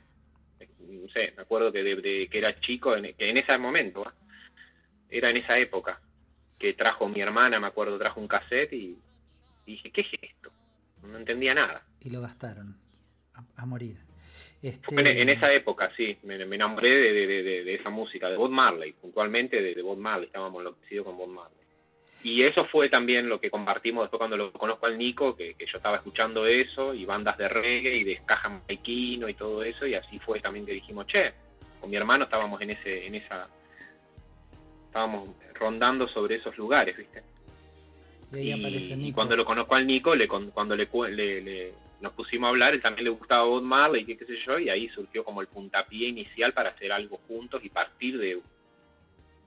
no 0.80 1.08
sé, 1.08 1.32
me 1.36 1.42
acuerdo 1.42 1.72
que, 1.72 1.82
de, 1.82 2.28
que 2.28 2.38
era 2.38 2.58
chico, 2.60 2.96
en, 2.96 3.14
que 3.14 3.30
en 3.30 3.36
ese 3.36 3.56
momento, 3.58 4.04
era 5.10 5.30
en 5.30 5.38
esa 5.38 5.58
época, 5.58 6.00
que 6.58 6.74
trajo 6.74 7.08
mi 7.08 7.20
hermana, 7.20 7.60
me 7.60 7.66
acuerdo, 7.66 7.98
trajo 7.98 8.20
un 8.20 8.28
cassette 8.28 8.72
y, 8.72 8.98
dije, 9.66 9.90
¿qué 9.90 10.00
es 10.02 10.08
esto? 10.20 10.50
No 11.02 11.18
entendía 11.18 11.54
nada. 11.54 11.82
Y 12.00 12.10
lo 12.10 12.20
gastaron 12.20 12.76
a, 13.56 13.66
morir. 13.66 13.98
Este... 14.62 15.20
En, 15.20 15.28
esa 15.28 15.52
época, 15.52 15.92
sí, 15.96 16.16
me, 16.22 16.36
enamoré 16.36 16.88
de, 16.88 17.74
esa 17.74 17.90
música, 17.90 18.30
de 18.30 18.36
Bob 18.36 18.50
Marley, 18.50 18.92
puntualmente 18.92 19.60
de, 19.60 19.82
Bob 19.82 19.98
Marley, 19.98 20.26
estábamos 20.26 20.60
enloquecidos 20.60 21.06
con 21.06 21.18
Bob 21.18 21.28
Marley. 21.28 21.65
Y 22.26 22.42
eso 22.42 22.64
fue 22.64 22.88
también 22.88 23.28
lo 23.28 23.38
que 23.38 23.52
compartimos 23.52 24.02
después 24.02 24.18
cuando 24.18 24.36
lo 24.36 24.50
conozco 24.50 24.86
al 24.86 24.98
Nico, 24.98 25.36
que, 25.36 25.54
yo 25.60 25.76
estaba 25.76 25.98
escuchando 25.98 26.44
eso, 26.44 26.92
y 26.92 27.04
bandas 27.04 27.38
de 27.38 27.46
reggae 27.46 27.98
y 27.98 28.02
de 28.02 28.20
caja 28.26 28.48
maiquino 28.48 29.28
y 29.28 29.34
todo 29.34 29.62
eso, 29.62 29.86
y 29.86 29.94
así 29.94 30.18
fue 30.18 30.40
también 30.40 30.66
que 30.66 30.72
dijimos, 30.72 31.06
che, 31.06 31.32
con 31.80 31.88
mi 31.88 31.94
hermano 31.94 32.24
estábamos 32.24 32.60
en 32.62 32.70
ese 32.70 33.06
en 33.06 33.14
esa 33.14 33.46
estábamos 34.86 35.36
rondando 35.54 36.08
sobre 36.08 36.34
esos 36.34 36.58
lugares, 36.58 36.96
¿viste? 36.96 37.22
Y, 38.32 39.12
cuando 39.12 39.36
lo 39.36 39.44
conozco 39.44 39.76
al 39.76 39.86
Nico, 39.86 40.12
le, 40.16 40.26
cuando 40.26 40.74
le, 40.74 40.88
le, 41.42 41.74
nos 42.00 42.12
pusimos 42.12 42.48
a 42.48 42.50
hablar, 42.50 42.74
él 42.74 42.82
también 42.82 43.04
le 43.04 43.10
gustaba 43.10 43.44
Bob 43.44 43.62
Marley, 43.62 44.04
qué, 44.04 44.18
qué 44.18 44.24
sé 44.24 44.36
yo, 44.44 44.58
y 44.58 44.68
ahí 44.68 44.88
surgió 44.88 45.22
como 45.22 45.42
el 45.42 45.46
puntapié 45.46 46.08
inicial 46.08 46.52
para 46.52 46.70
hacer 46.70 46.90
algo 46.90 47.20
juntos 47.28 47.64
y 47.64 47.68
partir 47.68 48.18
de 48.18 48.40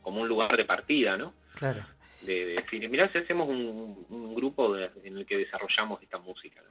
como 0.02 0.22
un 0.22 0.30
lugar 0.30 0.56
de 0.56 0.64
partida, 0.64 1.18
¿no? 1.18 1.34
Claro. 1.56 1.84
De, 2.22 2.46
decir, 2.46 2.88
mirá, 2.90 3.12
si 3.12 3.18
hacemos 3.18 3.48
un, 3.48 4.36
grupo 4.36 4.78
en 4.78 5.18
el 5.18 5.26
que 5.26 5.38
desarrollamos 5.38 6.02
esta 6.02 6.18
música. 6.18 6.62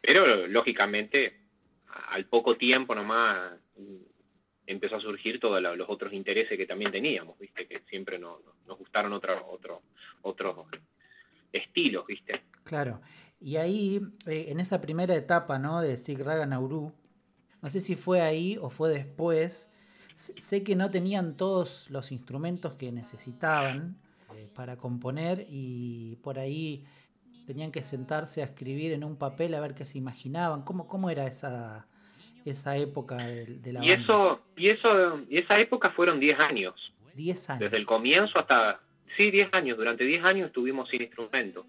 Pero 0.00 0.46
lógicamente, 0.46 1.36
al 2.10 2.26
poco 2.26 2.56
tiempo 2.56 2.94
nomás, 2.94 3.52
empezó 4.66 4.96
a 4.96 5.00
surgir 5.00 5.38
todos 5.38 5.62
los 5.62 5.88
otros 5.88 6.12
intereses 6.12 6.56
que 6.56 6.66
también 6.66 6.90
teníamos, 6.90 7.38
¿viste? 7.38 7.66
Que 7.66 7.80
siempre 7.88 8.18
nos 8.18 8.40
gustaron 8.78 9.12
otros 9.12 9.42
otro, 9.48 9.82
otros 10.22 10.66
estilos, 11.52 12.06
¿viste? 12.06 12.42
Claro. 12.64 13.00
Y 13.40 13.56
ahí, 13.56 14.00
eh, 14.26 14.46
en 14.48 14.60
esa 14.60 14.80
primera 14.80 15.14
etapa, 15.14 15.58
¿no? 15.58 15.80
De 15.80 15.96
Sig 15.96 16.18
Raga 16.18 16.46
Nauru, 16.46 16.92
no 17.60 17.70
sé 17.70 17.80
si 17.80 17.94
fue 17.94 18.20
ahí 18.20 18.58
o 18.60 18.70
fue 18.70 18.90
después, 18.90 19.70
sé 20.14 20.62
que 20.62 20.76
no 20.76 20.90
tenían 20.90 21.36
todos 21.36 21.90
los 21.90 22.12
instrumentos 22.12 22.74
que 22.74 22.92
necesitaban 22.92 23.96
eh, 24.36 24.48
para 24.54 24.76
componer 24.76 25.46
y 25.48 26.16
por 26.22 26.38
ahí 26.38 26.84
tenían 27.46 27.72
que 27.72 27.82
sentarse 27.82 28.42
a 28.42 28.46
escribir 28.46 28.92
en 28.92 29.04
un 29.04 29.16
papel 29.16 29.54
a 29.54 29.60
ver 29.60 29.74
qué 29.74 29.84
se 29.84 29.98
imaginaban. 29.98 30.62
¿Cómo, 30.62 30.86
cómo 30.86 31.10
era 31.10 31.26
esa, 31.26 31.86
esa 32.44 32.76
época 32.76 33.16
de, 33.16 33.72
la 33.72 33.84
y 33.84 33.92
eso 33.92 34.40
y 34.56 34.68
eso 34.68 35.20
y 35.28 35.38
esa 35.38 35.58
época 35.58 35.90
fueron 35.90 36.20
10 36.20 36.40
años. 36.40 36.92
10 37.14 37.50
años. 37.50 37.60
Desde 37.60 37.76
el 37.76 37.86
comienzo 37.86 38.38
hasta 38.38 38.80
sí 39.16 39.30
10 39.30 39.52
años. 39.54 39.76
Durante 39.76 40.04
10 40.04 40.24
años 40.24 40.46
estuvimos 40.48 40.88
sin 40.88 41.02
instrumento. 41.02 41.66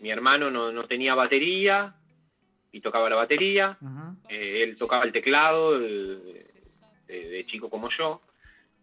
Mi 0.00 0.10
hermano 0.10 0.50
no, 0.50 0.70
no 0.70 0.84
tenía 0.84 1.14
batería 1.14 1.94
y 2.72 2.80
tocaba 2.80 3.08
la 3.08 3.16
batería. 3.16 3.78
Eh, 4.28 4.62
él 4.62 4.76
tocaba 4.76 5.04
el 5.04 5.12
teclado 5.12 5.78
de, 5.78 6.44
chico 7.46 7.70
como 7.70 7.88
yo 7.96 8.20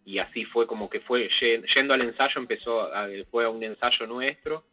y 0.05 0.19
así 0.19 0.45
fue 0.45 0.67
como 0.67 0.89
que 0.89 0.99
fue 0.99 1.29
yendo 1.75 1.93
al 1.93 2.01
ensayo 2.01 2.39
empezó 2.39 2.93
a, 2.93 3.07
fue 3.31 3.45
a 3.45 3.49
un 3.49 3.63
ensayo 3.63 4.05
nuestro 4.05 4.63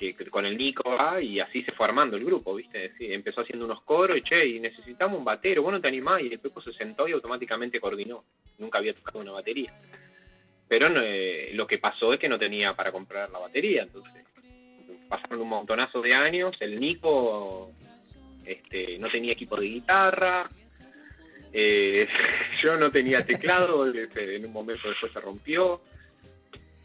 que, 0.00 0.14
con 0.30 0.46
el 0.46 0.56
Nico 0.56 0.96
y 1.20 1.40
así 1.40 1.62
se 1.62 1.72
fue 1.72 1.86
armando 1.86 2.16
el 2.16 2.24
grupo, 2.24 2.54
¿viste? 2.54 2.92
empezó 2.98 3.42
haciendo 3.42 3.66
unos 3.66 3.82
coros 3.82 4.16
y 4.16 4.22
che, 4.22 4.46
y 4.46 4.58
necesitamos 4.58 5.18
un 5.18 5.24
batero, 5.24 5.62
bueno, 5.62 5.80
te 5.80 5.88
animás, 5.88 6.22
y 6.22 6.32
el 6.32 6.38
Pepo 6.38 6.62
se 6.62 6.72
sentó 6.72 7.06
y 7.06 7.12
automáticamente 7.12 7.78
coordinó. 7.78 8.24
Nunca 8.58 8.78
había 8.78 8.94
tocado 8.94 9.18
una 9.18 9.32
batería. 9.32 9.74
Pero 10.66 10.88
eh, 11.02 11.50
lo 11.52 11.66
que 11.66 11.78
pasó 11.78 12.14
es 12.14 12.20
que 12.20 12.28
no 12.28 12.38
tenía 12.38 12.74
para 12.74 12.92
comprar 12.92 13.28
la 13.30 13.40
batería, 13.40 13.82
entonces 13.82 14.24
pasaron 15.08 15.42
un 15.42 15.48
montonazo 15.48 16.00
de 16.00 16.14
años, 16.14 16.56
el 16.60 16.80
Nico 16.80 17.72
este, 18.46 18.96
no 18.98 19.10
tenía 19.10 19.32
equipo 19.32 19.56
de 19.56 19.66
guitarra, 19.66 20.48
eh, 21.52 22.08
yo 22.62 22.76
no 22.76 22.90
tenía 22.90 23.24
teclado, 23.24 23.86
este, 23.92 24.36
en 24.36 24.46
un 24.46 24.52
momento 24.52 24.88
después 24.88 25.12
se 25.12 25.20
rompió, 25.20 25.80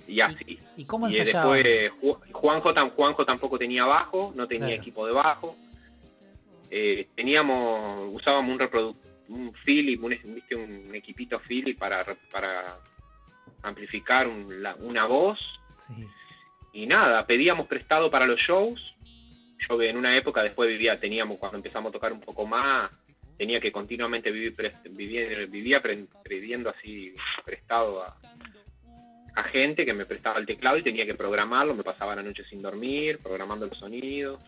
y 0.08 0.22
así. 0.22 0.60
¿Y, 0.78 0.86
cómo 0.86 1.08
después 1.08 1.92
Juanjo, 2.32 2.74
Juanjo 2.92 3.26
tampoco 3.26 3.58
tenía 3.58 3.86
bajo, 3.86 4.34
no 4.36 4.48
tenía 4.48 4.76
equipo 4.76 5.06
de 5.08 5.14
bajo. 5.14 5.56
Eh, 6.70 7.08
teníamos, 7.16 8.14
usábamos 8.14 8.52
un 8.52 8.60
reproductor, 8.60 9.12
un 9.30 9.54
Philip, 9.66 10.04
un, 10.04 10.10
¿viste? 10.10 10.56
un 10.56 10.94
equipito 10.94 11.40
Philip 11.40 11.78
para, 11.78 12.06
para 12.32 12.78
amplificar 13.64 14.28
una 14.28 15.06
voz. 15.06 15.40
Y 16.74 16.86
nada, 16.86 17.26
pedíamos 17.26 17.68
prestado 17.68 18.12
para 18.12 18.26
los 18.26 18.40
shows. 18.40 18.80
Yo 19.68 19.82
en 19.82 19.98
una 19.98 20.16
época 20.16 20.44
después 20.44 20.70
vivía, 20.70 21.00
teníamos, 21.00 21.40
cuando 21.40 21.58
empezamos 21.58 21.90
a 21.90 21.94
tocar 21.94 22.14
un 22.14 22.20
poco 22.20 22.46
más, 22.46 22.92
tenía 23.38 23.60
que 23.60 23.72
continuamente 23.72 24.32
vivir, 24.32 24.54
vivir 24.92 25.48
vivía 25.48 25.82
pidiendo 26.24 26.70
así 26.70 27.14
prestado 27.44 28.04
a, 28.04 28.18
a 29.36 29.44
gente 29.44 29.86
que 29.86 29.94
me 29.94 30.06
prestaba 30.06 30.40
el 30.40 30.46
teclado 30.46 30.78
y 30.78 30.84
tenía 30.84 31.06
que 31.06 31.14
programarlo, 31.14 31.76
me 31.76 31.84
pasaba 31.84 32.16
la 32.16 32.24
noche 32.24 32.44
sin 32.46 32.62
dormir, 32.62 33.20
programando 33.22 33.68
los 33.68 33.78
sonidos. 33.78 34.42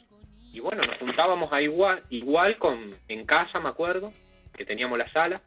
Y 0.54 0.60
bueno, 0.62 0.84
nos 0.84 0.97
juntábamos 0.97 1.52
a 1.52 1.62
igual, 1.62 2.02
igual 2.10 2.58
con, 2.58 2.95
en 3.08 3.26
casa, 3.26 3.60
me 3.60 3.69
acuerdo, 3.69 4.13
que 4.56 4.65
teníamos 4.65 4.97
la 4.97 5.12
sala, 5.12 5.41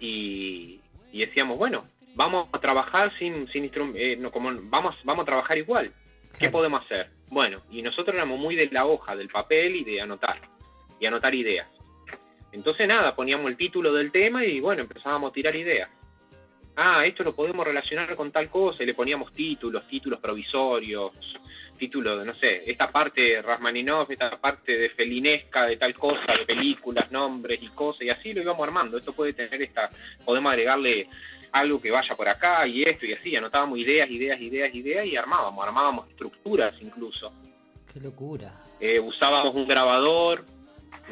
y, 0.00 0.80
decíamos, 1.12 1.56
bueno, 1.56 1.86
vamos 2.14 2.48
a 2.52 2.58
trabajar 2.58 3.16
sin, 3.18 3.48
sin 3.48 3.70
eh, 3.94 4.16
no, 4.16 4.30
como 4.30 4.50
vamos, 4.64 4.96
vamos 5.04 5.22
a 5.22 5.26
trabajar 5.26 5.56
igual. 5.56 5.92
¿Qué 6.38 6.50
podemos 6.50 6.84
hacer? 6.84 7.10
Bueno, 7.28 7.62
y 7.70 7.80
nosotros 7.82 8.14
éramos 8.14 8.38
muy 8.38 8.56
de 8.56 8.66
la 8.66 8.84
hoja, 8.86 9.14
del 9.14 9.28
papel 9.28 9.76
y 9.76 9.84
de 9.84 10.00
anotar, 10.00 10.40
y 10.98 11.06
anotar 11.06 11.32
ideas. 11.34 11.68
Entonces 12.54 12.88
nada, 12.88 13.14
poníamos 13.14 13.50
el 13.50 13.56
título 13.56 13.92
del 13.92 14.10
tema 14.10 14.44
y 14.44 14.60
bueno, 14.60 14.82
empezábamos 14.82 15.30
a 15.30 15.34
tirar 15.34 15.54
ideas 15.54 15.90
ah, 16.76 17.04
esto 17.06 17.22
lo 17.22 17.34
podemos 17.34 17.66
relacionar 17.66 18.14
con 18.16 18.30
tal 18.30 18.48
cosa, 18.48 18.82
y 18.82 18.86
le 18.86 18.94
poníamos 18.94 19.32
títulos, 19.32 19.86
títulos 19.86 20.20
provisorios, 20.20 21.12
títulos 21.78 22.18
de, 22.18 22.24
no 22.24 22.34
sé, 22.34 22.70
esta 22.70 22.90
parte 22.90 23.20
de 23.20 23.42
Rasmaninov, 23.42 24.10
esta 24.10 24.36
parte 24.36 24.76
de 24.76 24.90
Felinesca, 24.90 25.66
de 25.66 25.76
tal 25.76 25.94
cosa, 25.94 26.32
de 26.38 26.46
películas, 26.46 27.10
nombres 27.10 27.62
y 27.62 27.68
cosas, 27.68 28.02
y 28.02 28.10
así 28.10 28.32
lo 28.32 28.42
íbamos 28.42 28.66
armando. 28.66 28.98
Esto 28.98 29.12
puede 29.12 29.32
tener 29.32 29.60
esta, 29.62 29.90
podemos 30.24 30.50
agregarle 30.50 31.08
algo 31.52 31.80
que 31.80 31.90
vaya 31.90 32.16
por 32.16 32.28
acá 32.28 32.66
y 32.66 32.82
esto 32.82 33.06
y 33.06 33.12
así, 33.12 33.36
anotábamos 33.36 33.78
ideas, 33.78 34.10
ideas, 34.10 34.40
ideas, 34.40 34.74
ideas 34.74 35.06
y 35.06 35.16
armábamos, 35.16 35.64
armábamos 35.64 36.08
estructuras 36.08 36.74
incluso. 36.80 37.32
Qué 37.92 38.00
locura. 38.00 38.52
Eh, 38.80 38.98
usábamos 38.98 39.54
un 39.54 39.68
grabador, 39.68 40.44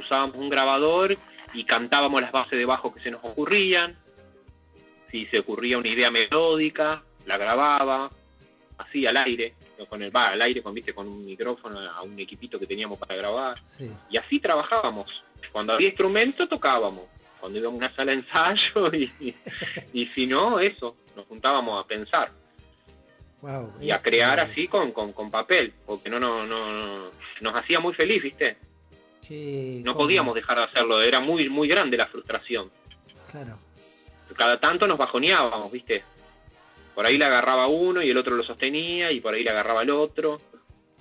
usábamos 0.00 0.36
un 0.36 0.48
grabador 0.48 1.16
y 1.54 1.64
cantábamos 1.64 2.22
las 2.22 2.32
bases 2.32 2.58
de 2.58 2.64
bajo 2.64 2.94
que 2.94 3.00
se 3.00 3.10
nos 3.10 3.24
ocurrían 3.24 3.96
si 5.12 5.26
se 5.26 5.38
ocurría 5.38 5.78
una 5.78 5.88
idea 5.88 6.10
melódica, 6.10 7.02
la 7.26 7.36
grababa, 7.36 8.10
así 8.78 9.06
al 9.06 9.18
aire, 9.18 9.54
con 9.88 10.02
el 10.02 10.10
bar, 10.10 10.32
al 10.32 10.42
aire, 10.42 10.62
con, 10.62 10.72
¿viste? 10.72 10.94
con 10.94 11.06
un 11.06 11.24
micrófono, 11.24 11.78
a 11.78 12.02
un 12.02 12.18
equipito 12.18 12.58
que 12.58 12.66
teníamos 12.66 12.98
para 12.98 13.14
grabar. 13.14 13.60
Y 14.08 14.16
así 14.16 14.40
trabajábamos. 14.40 15.10
Cuando 15.52 15.74
había 15.74 15.88
instrumento 15.88 16.48
tocábamos. 16.48 17.04
Cuando 17.38 17.58
íbamos 17.58 17.82
a 17.82 17.86
una 17.86 17.94
sala 17.94 18.12
de 18.12 18.18
ensayo 18.18 18.94
y, 18.94 19.34
y, 19.92 20.06
si 20.06 20.26
no, 20.26 20.58
eso, 20.60 20.96
nos 21.14 21.26
juntábamos 21.26 21.84
a 21.84 21.86
pensar. 21.86 22.30
y 23.80 23.90
a 23.90 23.98
crear 23.98 24.40
así 24.40 24.66
con, 24.66 24.92
con, 24.92 25.30
papel, 25.30 25.74
porque 25.84 26.08
no, 26.08 26.18
no, 26.18 26.46
no, 26.46 27.10
nos 27.40 27.54
hacía 27.54 27.80
muy 27.80 27.92
feliz, 27.92 28.22
¿viste? 28.22 28.56
No 29.84 29.96
podíamos 29.96 30.34
dejar 30.34 30.58
de 30.58 30.64
hacerlo, 30.64 31.02
era 31.02 31.20
muy, 31.20 31.48
muy 31.48 31.68
grande 31.68 31.96
la 31.96 32.06
frustración. 32.06 32.70
Claro. 33.30 33.58
Cada 34.36 34.58
tanto 34.58 34.86
nos 34.86 34.98
bajoneábamos, 34.98 35.70
¿viste? 35.70 36.02
Por 36.94 37.06
ahí 37.06 37.18
le 37.18 37.24
agarraba 37.24 37.66
uno 37.66 38.02
y 38.02 38.10
el 38.10 38.16
otro 38.16 38.36
lo 38.36 38.42
sostenía 38.42 39.12
y 39.12 39.20
por 39.20 39.34
ahí 39.34 39.42
le 39.42 39.50
agarraba 39.50 39.82
el 39.82 39.90
otro. 39.90 40.38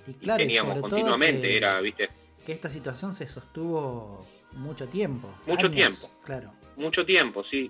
Y, 0.08 0.13
claro, 0.13 0.38
teníamos 0.38 0.82
continuamente, 0.82 1.56
era, 1.56 1.80
¿viste? 1.82 2.10
Que 2.46 2.54
esta 2.54 2.70
situación 2.70 3.13
se 3.13 3.28
sostuvo 3.28 4.26
mucho 4.54 4.88
tiempo. 4.88 5.34
Mucho 5.46 5.70
tiempo. 5.70 6.10
Claro. 6.24 6.52
Mucho 6.78 7.06
tiempo, 7.06 7.44
sí. 7.44 7.70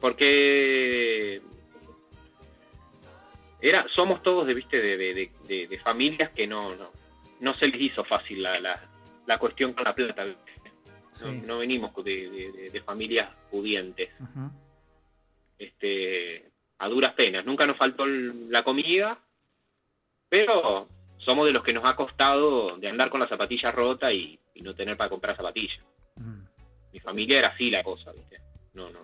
Porque 0.00 1.42
era 3.60 3.86
somos 3.94 4.22
todos 4.22 4.46
de 4.46 4.54
viste 4.54 4.80
de, 4.80 5.30
de, 5.48 5.78
familias 5.78 6.30
que 6.30 6.46
no, 6.46 6.76
no, 6.76 6.90
no 7.40 7.54
se 7.54 7.66
les 7.66 7.80
hizo 7.80 8.04
fácil 8.04 8.42
la, 8.42 8.60
la, 8.60 8.87
cuestión 9.36 9.74
con 9.74 9.84
la 9.84 9.94
plata 9.94 10.24
no, 11.44 11.58
venimos 11.58 11.92
de, 12.04 12.82
familias 12.84 13.28
pudientes 13.50 14.10
este 15.58 16.44
a 16.78 16.88
duras 16.88 17.14
penas. 17.14 17.44
Nunca 17.44 17.66
nos 17.66 17.76
faltó 17.76 18.06
la 18.06 18.62
comida, 18.62 19.18
pero 20.28 20.88
somos 21.18 21.46
de 21.46 21.52
los 21.52 21.64
que 21.64 21.72
nos 21.72 21.84
ha 21.84 21.96
costado 21.96 22.76
de 22.76 22.88
andar 22.88 23.10
con 23.10 23.18
la 23.18 23.28
zapatilla 23.28 23.72
rota 23.72 24.12
y, 24.12 24.38
no 24.62 24.74
tener 24.74 24.96
para 24.96 25.10
comprar 25.10 25.36
zapatillas. 25.36 25.84
Mm. 26.16 26.42
Mi 26.92 26.98
familia 26.98 27.38
era 27.38 27.48
así 27.48 27.70
la 27.70 27.84
cosa, 27.84 28.10
¿viste? 28.12 28.38
No, 28.74 28.90
no, 28.90 29.00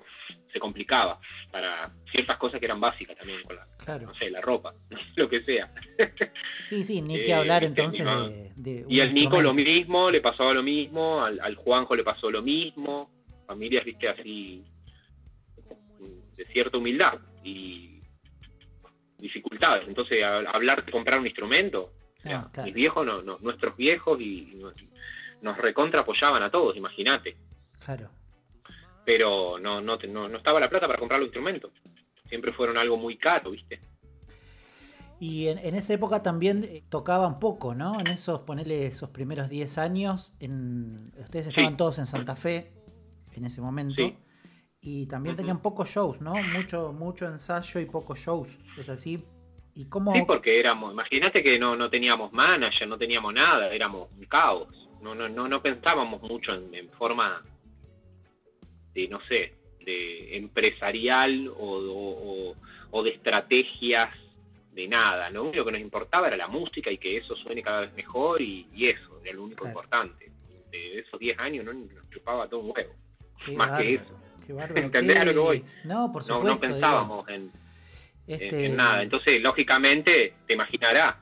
se 0.54 0.60
complicaba 0.60 1.18
para 1.50 1.90
ciertas 2.10 2.38
cosas 2.38 2.60
que 2.60 2.66
eran 2.66 2.80
básicas 2.80 3.18
también 3.18 3.42
con 3.42 3.56
la, 3.56 3.98
no 3.98 4.14
sé, 4.14 4.30
la 4.30 4.40
ropa, 4.40 4.72
lo 5.16 5.28
que 5.28 5.42
sea. 5.42 5.70
Sí, 6.64 6.82
sí, 6.82 7.02
ni 7.02 7.22
que 7.22 7.34
hablar 7.34 7.62
eh, 7.62 7.66
entonces 7.66 8.06
de, 8.56 8.86
Y 8.88 9.00
al 9.00 9.12
Nico 9.12 9.42
lo 9.42 9.52
mismo, 9.52 10.10
le 10.10 10.22
pasaba 10.22 10.54
lo 10.54 10.62
mismo, 10.62 11.22
al, 11.22 11.38
al 11.40 11.56
Juanjo 11.56 11.94
le 11.94 12.02
pasó 12.02 12.30
lo 12.30 12.40
mismo, 12.40 13.10
familias, 13.46 13.84
viste, 13.84 14.08
así 14.08 14.64
de 16.36 16.44
cierta 16.46 16.78
humildad 16.78 17.18
y 17.42 18.00
dificultades. 19.18 19.86
Entonces, 19.88 20.22
hablar 20.24 20.84
de 20.84 20.92
comprar 20.92 21.18
un 21.18 21.26
instrumento, 21.26 21.92
ah, 22.24 22.48
mis 22.64 22.74
viejos, 22.74 23.06
no, 23.06 23.22
nuestros 23.22 23.76
viejos 23.76 24.20
y, 24.20 24.60
nos 25.42 25.58
recontra 25.58 26.00
apoyaban 26.00 26.42
a 26.42 26.50
todos, 26.50 26.74
imagínate. 26.74 27.36
Claro. 27.84 28.08
Pero 29.04 29.58
no, 29.58 29.80
no, 29.80 29.96
no, 29.96 30.36
estaba 30.36 30.60
la 30.60 30.68
plata 30.68 30.86
para 30.86 30.98
comprar 30.98 31.20
los 31.20 31.28
instrumentos. 31.28 31.72
Siempre 32.28 32.52
fueron 32.52 32.78
algo 32.78 32.96
muy 32.96 33.16
caro, 33.16 33.50
¿viste? 33.50 33.80
Y 35.20 35.48
en, 35.48 35.58
esa 35.58 35.94
época 35.94 36.22
también 36.22 36.64
eh, 36.64 36.82
tocaban 36.88 37.38
poco, 37.38 37.74
¿no? 37.74 38.00
En 38.00 38.08
esos, 38.08 38.40
ponerle 38.40 38.86
esos 38.86 39.10
primeros 39.10 39.48
10 39.48 39.78
años, 39.78 40.34
en, 40.40 41.12
ustedes 41.18 41.48
estaban 41.48 41.76
todos 41.76 41.98
en 41.98 42.06
Santa 42.06 42.36
Fe 42.36 42.72
en 43.36 43.44
ese 43.44 43.60
momento. 43.60 44.02
Sí. 44.02 44.16
Y 44.80 45.06
también 45.06 45.34
tenían 45.34 45.62
pocos 45.62 45.88
shows, 45.88 46.20
¿no? 46.20 46.34
Mucho, 46.34 46.92
mucho 46.92 47.26
ensayo 47.26 47.80
y 47.80 47.86
pocos 47.86 48.18
shows. 48.18 48.58
¿Es 48.76 48.90
así? 48.90 49.24
¿Y 49.74 49.86
cómo... 49.88 50.12
Sí, 50.12 50.22
porque 50.26 50.60
éramos, 50.60 50.92
imagínate 50.92 51.42
que 51.42 51.58
no, 51.58 51.74
no 51.74 51.88
teníamos 51.90 52.32
manager, 52.32 52.86
no 52.86 52.98
teníamos 52.98 53.32
nada, 53.32 53.72
éramos 53.72 54.10
un 54.12 54.24
caos. 54.26 54.68
No, 55.02 55.14
no, 55.14 55.28
no, 55.28 55.48
no 55.48 55.62
pensábamos 55.62 56.22
mucho 56.22 56.52
en, 56.54 56.90
forma 56.90 57.42
de, 58.94 59.08
no 59.08 59.20
sé, 59.22 59.52
de 59.84 60.36
empresarial 60.36 61.48
o, 61.48 62.54
o, 62.90 63.02
de 63.02 63.10
estrategias 63.10 64.10
de 64.72 64.88
nada. 64.88 65.30
Lo 65.30 65.44
único 65.44 65.64
que 65.64 65.72
nos 65.72 65.80
importaba 65.80 66.28
era 66.28 66.36
la 66.36 66.48
música 66.48 66.90
y 66.90 66.98
que 66.98 67.16
eso 67.16 67.36
suene 67.36 67.62
cada 67.62 67.80
vez 67.82 67.94
mejor 67.94 68.40
y, 68.40 68.66
eso 68.74 69.20
era 69.24 69.34
lo 69.34 69.44
único 69.44 69.66
importante. 69.66 70.30
De 70.70 71.00
esos 71.00 71.20
10 71.20 71.38
años 71.38 71.64
no 71.64 71.72
nos 71.72 72.10
chupaba 72.10 72.48
todo 72.48 72.60
un 72.60 72.72
huevo. 72.74 72.94
más 73.56 73.80
que 73.80 73.94
eso. 73.94 74.20
¿Entendés 74.74 75.18
a 75.18 75.24
lo 75.24 75.32
que 75.32 75.38
voy? 75.38 75.64
No, 75.84 76.12
por 76.12 76.22
supuesto. 76.22 76.48
No, 76.48 76.60
pensábamos 76.60 77.26
este, 78.26 78.66
en, 78.66 78.76
nada. 78.76 79.02
Entonces, 79.02 79.40
lógicamente, 79.40 80.34
te 80.46 80.52
imaginarás, 80.54 81.16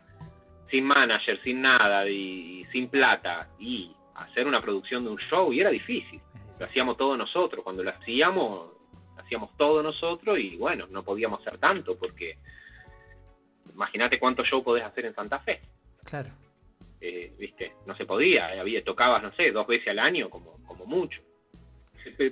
sin 0.71 0.85
manager, 0.85 1.41
sin 1.43 1.61
nada, 1.61 2.09
y 2.09 2.65
sin 2.73 2.89
plata, 2.89 3.49
y 3.59 3.93
hacer 4.15 4.47
una 4.47 4.61
producción 4.61 5.05
de 5.05 5.11
un 5.11 5.19
show, 5.19 5.53
y 5.53 5.61
era 5.61 5.71
difícil. 5.71 6.21
Lo 6.59 6.67
hacíamos 6.67 6.97
todos 6.97 7.19
nosotros. 7.19 7.65
Cuando 7.65 7.83
lo 7.83 7.91
hacíamos, 7.91 8.71
hacíamos 9.17 9.57
todo 9.57 9.83
nosotros, 9.83 10.39
y 10.39 10.57
bueno, 10.57 10.87
no 10.91 11.03
podíamos 11.03 11.41
hacer 11.41 11.59
tanto, 11.59 11.97
porque 11.97 12.37
imagínate 13.73 14.19
cuántos 14.19 14.47
shows 14.47 14.65
podés 14.65 14.85
hacer 14.85 15.07
en 15.07 15.15
Santa 15.15 15.39
Fe. 15.41 15.61
Claro. 16.05 16.31
Eh, 17.01 17.33
viste, 17.39 17.73
no 17.87 17.97
se 17.97 18.07
podía, 18.07 18.61
había 18.61 18.85
tocabas, 18.85 19.23
no 19.23 19.33
sé, 19.33 19.51
dos 19.51 19.67
veces 19.67 19.89
al 19.89 19.99
año 19.99 20.31
como, 20.31 20.59
como 20.67 20.87
mucho. 20.87 21.21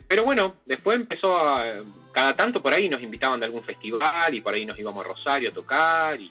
Pero 0.09 0.25
bueno, 0.25 0.57
después 0.67 1.01
empezó 1.01 1.37
a. 1.39 1.83
Cada 2.13 2.35
tanto 2.35 2.61
por 2.61 2.73
ahí 2.73 2.89
nos 2.89 3.03
invitaban 3.03 3.39
de 3.39 3.47
algún 3.47 3.63
festival 3.63 4.35
y 4.35 4.41
por 4.41 4.53
ahí 4.53 4.67
nos 4.67 4.79
íbamos 4.79 5.05
a 5.05 5.09
Rosario 5.09 5.51
a 5.51 5.53
tocar 5.53 6.21
y 6.21 6.29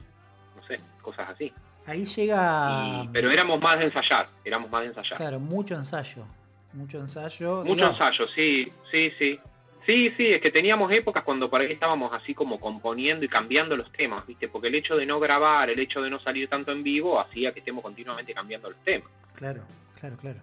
no 0.56 0.64
sé, 0.68 0.78
cosas 1.02 1.30
así. 1.30 1.54
Ahí 1.86 2.06
llega. 2.06 3.08
pero 3.14 3.32
éramos 3.32 3.60
más 3.62 3.80
de 3.80 3.86
ensayar, 3.86 4.28
éramos 4.44 4.70
más 4.70 4.82
de 4.82 4.88
ensayar. 4.88 5.18
Claro, 5.18 5.40
mucho 5.40 5.76
ensayo. 5.76 6.26
Mucho 6.74 7.00
ensayo. 7.00 7.64
Mucho 7.64 7.90
ensayo, 7.90 8.28
sí, 8.36 8.72
sí, 8.92 9.12
sí. 9.18 9.40
Sí, 9.86 10.12
sí, 10.18 10.28
es 10.28 10.42
que 10.42 10.52
teníamos 10.52 10.92
épocas 10.92 11.24
cuando 11.24 11.50
por 11.50 11.62
ahí 11.62 11.72
estábamos 11.72 12.14
así 12.14 12.36
como 12.36 12.60
componiendo 12.60 13.26
y 13.26 13.28
cambiando 13.28 13.76
los 13.76 13.92
temas, 13.92 14.28
¿viste? 14.28 14.48
Porque 14.48 14.68
el 14.68 14.76
hecho 14.76 14.96
de 14.96 15.06
no 15.06 15.20
grabar, 15.20 15.70
el 15.70 15.80
hecho 15.80 16.02
de 16.02 16.12
no 16.12 16.20
salir 16.20 16.48
tanto 16.48 16.72
en 16.72 16.84
vivo, 16.84 17.20
hacía 17.20 17.54
que 17.54 17.60
estemos 17.60 17.82
continuamente 17.82 18.34
cambiando 18.34 18.70
los 18.70 18.80
temas. 18.84 19.10
Claro, 19.34 19.64
claro, 20.00 20.18
claro. 20.18 20.42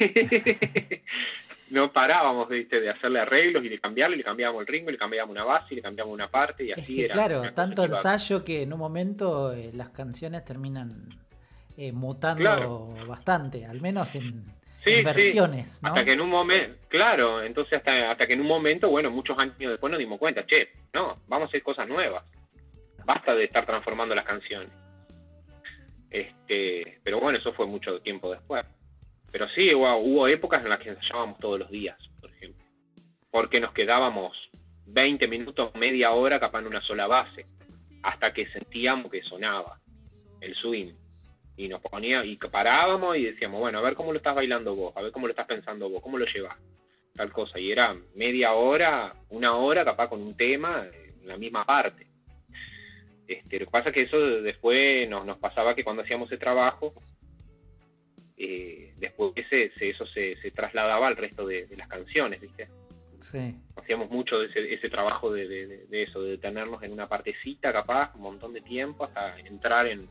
no 1.70 1.92
parábamos 1.92 2.48
¿viste? 2.48 2.80
de 2.80 2.90
hacerle 2.90 3.20
arreglos 3.20 3.64
y 3.64 3.68
de 3.68 3.78
cambiarle, 3.78 4.16
le 4.16 4.24
cambiábamos 4.24 4.62
el 4.62 4.66
ritmo, 4.66 4.90
le 4.90 4.98
cambiábamos 4.98 5.36
una 5.36 5.44
base, 5.44 5.74
le 5.74 5.82
cambiábamos 5.82 6.14
una 6.14 6.28
parte 6.28 6.64
y 6.64 6.72
así 6.72 7.04
era. 7.04 7.14
Claro, 7.14 7.52
tanto 7.52 7.84
ensayo 7.84 8.42
que 8.42 8.62
en 8.62 8.72
un 8.72 8.80
momento 8.80 9.52
eh, 9.52 9.70
las 9.74 9.90
canciones 9.90 10.44
terminan 10.44 11.08
eh, 11.76 11.92
mutando 11.92 12.94
bastante, 13.06 13.64
al 13.64 13.80
menos 13.80 14.14
en, 14.16 14.44
versiones. 14.84 15.80
Hasta 15.82 16.04
que 16.04 16.12
en 16.12 16.20
un 16.20 16.30
momento, 16.30 16.76
claro, 16.88 17.42
entonces 17.42 17.74
hasta, 17.74 18.10
hasta 18.10 18.26
que 18.26 18.34
en 18.34 18.40
un 18.40 18.46
momento, 18.46 18.88
bueno, 18.88 19.10
muchos 19.10 19.38
años 19.38 19.56
después 19.58 19.90
nos 19.90 19.98
dimos 19.98 20.18
cuenta, 20.18 20.46
che, 20.46 20.70
no, 20.92 21.18
vamos 21.28 21.46
a 21.46 21.48
hacer 21.48 21.62
cosas 21.62 21.88
nuevas. 21.88 22.24
Basta 23.04 23.34
de 23.34 23.44
estar 23.44 23.66
transformando 23.66 24.14
las 24.14 24.24
canciones. 24.24 24.70
Este, 26.10 26.98
pero 27.04 27.20
bueno, 27.20 27.38
eso 27.38 27.52
fue 27.52 27.66
mucho 27.66 28.00
tiempo 28.00 28.30
después. 28.30 28.64
Pero 29.32 29.48
sí, 29.50 29.72
hubo, 29.74 30.26
épocas 30.26 30.62
en 30.62 30.70
las 30.70 30.80
que 30.80 30.90
ensayábamos 30.90 31.38
todos 31.38 31.58
los 31.58 31.70
días, 31.70 31.96
por 32.20 32.30
ejemplo. 32.30 32.64
Porque 33.30 33.60
nos 33.60 33.72
quedábamos 33.72 34.36
20 34.86 35.28
minutos, 35.28 35.72
media 35.74 36.10
hora 36.10 36.40
capaz 36.40 36.60
en 36.60 36.66
una 36.66 36.82
sola 36.82 37.06
base, 37.06 37.46
hasta 38.02 38.32
que 38.32 38.48
sentíamos 38.48 39.10
que 39.10 39.22
sonaba 39.22 39.78
el 40.40 40.54
swing. 40.56 40.92
Y 41.60 41.68
nos 41.68 41.82
ponía, 41.82 42.24
y 42.24 42.36
parábamos 42.36 43.18
y 43.18 43.24
decíamos, 43.24 43.60
bueno, 43.60 43.80
a 43.80 43.82
ver 43.82 43.94
cómo 43.94 44.12
lo 44.12 44.16
estás 44.16 44.34
bailando 44.34 44.74
vos, 44.74 44.96
a 44.96 45.02
ver 45.02 45.12
cómo 45.12 45.26
lo 45.26 45.32
estás 45.32 45.46
pensando 45.46 45.90
vos, 45.90 46.02
cómo 46.02 46.16
lo 46.16 46.24
llevas, 46.24 46.56
tal 47.14 47.30
cosa. 47.30 47.58
Y 47.58 47.70
era 47.70 47.94
media 48.14 48.54
hora, 48.54 49.14
una 49.28 49.54
hora 49.56 49.84
capaz 49.84 50.08
con 50.08 50.22
un 50.22 50.34
tema 50.34 50.86
en 51.20 51.28
la 51.28 51.36
misma 51.36 51.66
parte. 51.66 52.06
Este, 53.28 53.58
lo 53.58 53.66
que 53.66 53.70
pasa 53.70 53.90
es 53.90 53.94
que 53.94 54.02
eso 54.04 54.18
después 54.40 55.06
nos, 55.10 55.26
nos 55.26 55.36
pasaba 55.36 55.74
que 55.74 55.84
cuando 55.84 56.02
hacíamos 56.02 56.32
el 56.32 56.38
trabajo, 56.38 56.94
eh, 58.38 58.94
después 58.96 59.32
ese, 59.36 59.70
eso 59.80 60.06
se, 60.06 60.36
trasladaba 60.52 61.08
al 61.08 61.16
resto 61.18 61.46
de, 61.46 61.68
las 61.76 61.88
canciones, 61.88 62.40
¿viste? 62.40 62.68
Sí. 63.18 63.54
Hacíamos 63.76 64.08
mucho 64.08 64.42
ese, 64.42 64.72
ese 64.72 64.88
trabajo 64.88 65.30
de, 65.30 65.84
eso, 65.90 66.22
de 66.22 66.30
detenernos 66.30 66.82
en 66.82 66.92
una 66.92 67.06
partecita 67.06 67.70
capaz, 67.70 68.14
un 68.14 68.22
montón 68.22 68.54
de 68.54 68.62
tiempo, 68.62 69.04
hasta 69.04 69.38
entrar 69.40 69.86
en, 69.88 70.08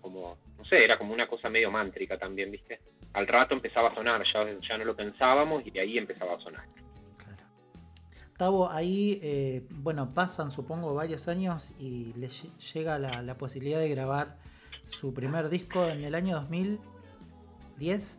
como, 0.00 0.38
no 0.56 0.64
sé, 0.64 0.84
era 0.84 0.98
como 0.98 1.12
una 1.12 1.26
cosa 1.26 1.48
medio 1.48 1.70
mántrica 1.70 2.18
también, 2.18 2.50
¿viste? 2.50 2.80
Al 3.12 3.26
rato 3.26 3.54
empezaba 3.54 3.90
a 3.90 3.94
sonar, 3.94 4.22
ya, 4.32 4.46
ya 4.60 4.78
no 4.78 4.84
lo 4.84 4.96
pensábamos 4.96 5.66
y 5.66 5.70
de 5.70 5.80
ahí 5.80 5.98
empezaba 5.98 6.34
a 6.34 6.40
sonar. 6.40 6.64
Claro. 7.16 7.42
Tavo, 8.36 8.70
ahí, 8.70 9.18
eh, 9.22 9.62
bueno, 9.70 10.12
pasan 10.14 10.50
supongo 10.50 10.94
varios 10.94 11.28
años 11.28 11.74
y 11.78 12.12
le 12.14 12.28
llega 12.28 12.98
la, 12.98 13.22
la 13.22 13.36
posibilidad 13.36 13.80
de 13.80 13.88
grabar 13.88 14.36
su 14.88 15.12
primer 15.12 15.48
disco 15.48 15.88
en 15.88 16.04
el 16.04 16.14
año 16.14 16.36
2000 16.36 16.80
¿10? 17.78 18.18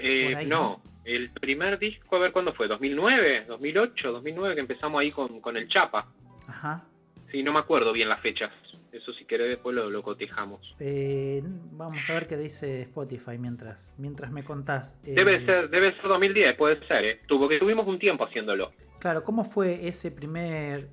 Eh, 0.00 0.44
no, 0.46 0.82
el 1.04 1.30
primer 1.30 1.78
disco, 1.78 2.16
a 2.16 2.18
ver 2.18 2.32
cuándo 2.32 2.52
fue, 2.52 2.68
¿2009? 2.68 3.46
¿2008? 3.46 4.22
¿2009 4.22 4.54
que 4.54 4.60
empezamos 4.60 5.00
ahí 5.00 5.10
con, 5.10 5.56
el 5.56 5.68
Chapa? 5.68 6.06
Ajá. 6.46 6.84
Sí, 7.30 7.42
no 7.42 7.52
me 7.52 7.58
acuerdo 7.58 7.92
bien 7.92 8.08
las 8.08 8.20
fechas. 8.20 8.52
Eso 8.92 9.12
si 9.12 9.24
querés 9.26 9.48
después 9.48 9.76
lo, 9.76 9.90
lo 9.90 10.02
cotejamos. 10.02 10.74
Eh, 10.80 11.42
vamos 11.72 12.08
a 12.08 12.14
ver 12.14 12.26
qué 12.26 12.36
dice 12.36 12.82
Spotify 12.82 13.36
mientras, 13.38 13.94
mientras 13.98 14.30
me 14.32 14.42
contás. 14.44 14.98
Eh, 15.04 15.14
Debe 15.14 15.44
ser, 15.44 15.68
debe 15.68 15.94
ser 15.94 16.08
2010, 16.08 16.56
puede 16.56 16.86
ser, 16.86 17.04
¿eh? 17.04 17.20
Tuvo 17.26 17.48
que 17.48 17.58
tuvimos 17.58 17.86
un 17.86 17.98
tiempo 17.98 18.24
haciéndolo. 18.24 18.72
Claro, 18.98 19.22
¿cómo 19.24 19.44
fue 19.44 19.86
ese 19.86 20.10
primer... 20.10 20.88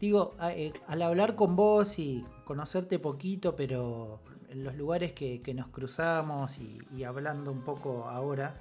Digo, 0.00 0.34
eh, 0.50 0.72
al 0.88 1.02
hablar 1.02 1.34
con 1.36 1.54
vos 1.54 1.98
y 1.98 2.24
conocerte 2.44 2.98
poquito, 2.98 3.54
pero 3.54 4.20
en 4.50 4.64
los 4.64 4.74
lugares 4.74 5.12
que, 5.12 5.40
que 5.42 5.54
nos 5.54 5.68
cruzamos 5.68 6.58
y, 6.58 6.78
y 6.96 7.04
hablando 7.04 7.52
un 7.52 7.62
poco 7.62 8.04
ahora, 8.08 8.56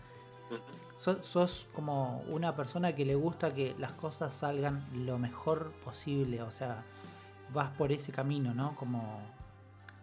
sos, 0.95 1.25
sos 1.25 1.67
como 1.73 2.23
una 2.29 2.55
persona 2.55 2.95
que 2.95 3.05
le 3.05 3.15
gusta 3.15 3.53
que 3.53 3.73
las 3.79 3.93
cosas 3.93 4.35
salgan 4.35 4.83
lo 5.05 5.17
mejor 5.17 5.71
posible, 5.83 6.41
o 6.41 6.51
sea, 6.51 6.83
vas 7.53 7.69
por 7.71 7.91
ese 7.91 8.11
camino, 8.11 8.53
¿no? 8.53 8.75
Como... 8.75 9.21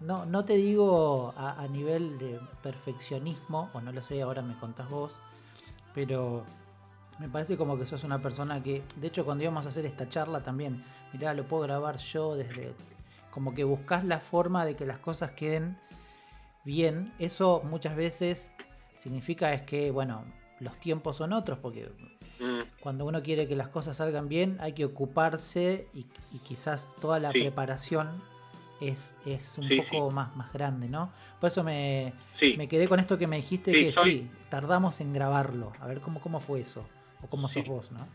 No, 0.01 0.25
no 0.25 0.47
te 0.47 0.55
digo 0.55 1.35
a, 1.37 1.67
nivel 1.69 2.19
de 2.19 2.41
perfeccionismo, 2.63 3.69
o 3.75 3.83
no 3.83 3.93
lo 3.93 4.03
sé, 4.03 4.23
ahora 4.23 4.41
me 4.41 4.59
contás 4.59 4.89
vos, 4.89 5.13
pero 5.95 6.47
me 7.19 7.29
parece 7.29 7.59
como 7.59 7.77
que 7.77 7.85
sos 7.85 8.03
una 8.03 8.23
persona 8.23 8.63
que, 8.63 8.83
de 8.97 9.09
hecho, 9.09 9.27
cuando 9.27 9.45
íbamos 9.45 9.67
a 9.67 9.69
hacer 9.69 9.85
esta 9.85 10.09
charla 10.09 10.43
también, 10.43 10.83
mirá, 11.13 11.35
lo 11.35 11.47
puedo 11.47 11.65
grabar 11.65 11.99
yo 11.99 12.35
desde. 12.35 12.75
Como 13.31 13.53
que 13.53 13.63
buscas 13.63 14.05
la 14.05 14.21
forma 14.21 14.65
de 14.65 14.75
que 14.75 14.87
las 14.87 14.99
cosas 14.99 15.33
queden 15.33 15.79
bien. 16.65 17.13
Eso 17.19 17.63
muchas 17.63 17.95
veces 17.95 18.53
significa 18.97 19.53
es 19.53 19.63
que, 19.63 19.91
bueno, 19.91 20.25
los 20.61 20.81
tiempos 20.81 21.19
son 21.19 21.35
otros, 21.35 21.59
porque 21.59 21.93
Mm, 22.41 22.63
cuando 22.81 23.05
uno 23.05 23.23
quiere 23.23 23.47
que 23.47 23.55
las 23.55 23.69
cosas 23.69 23.99
salgan 23.99 24.29
bien, 24.29 24.57
hay 24.61 24.73
que 24.73 24.85
ocuparse 24.87 25.87
y, 25.95 26.07
y 26.33 26.39
quizás 26.39 26.89
toda 27.01 27.19
la 27.21 27.33
Sí. 27.33 27.41
preparación 27.41 28.09
es, 28.81 29.15
es 29.27 29.59
un 29.59 29.69
Sí, 29.69 29.81
poco 29.83 30.11
Más, 30.11 30.35
más 30.37 30.51
grande, 30.53 30.89
¿no? 30.89 31.13
Por 31.39 31.49
eso 31.49 31.63
me, 31.63 32.15
me 32.57 32.67
quedé 32.67 32.89
con 32.89 32.99
esto 32.99 33.19
que 33.19 33.27
me 33.27 33.37
dijiste 33.37 33.73
que 33.73 33.93
soy- 33.93 34.11
sí, 34.13 34.31
tardamos 34.49 35.01
en 35.03 35.13
grabarlo. 35.13 35.73
A 35.81 35.87
ver 35.87 36.01
cómo, 36.01 36.19
cómo 36.21 36.41
fue 36.41 36.61
eso. 36.61 36.87
O 37.23 37.27
cómo 37.29 37.49
sos 37.49 37.67
vos, 37.67 37.93
¿no? 37.93 38.09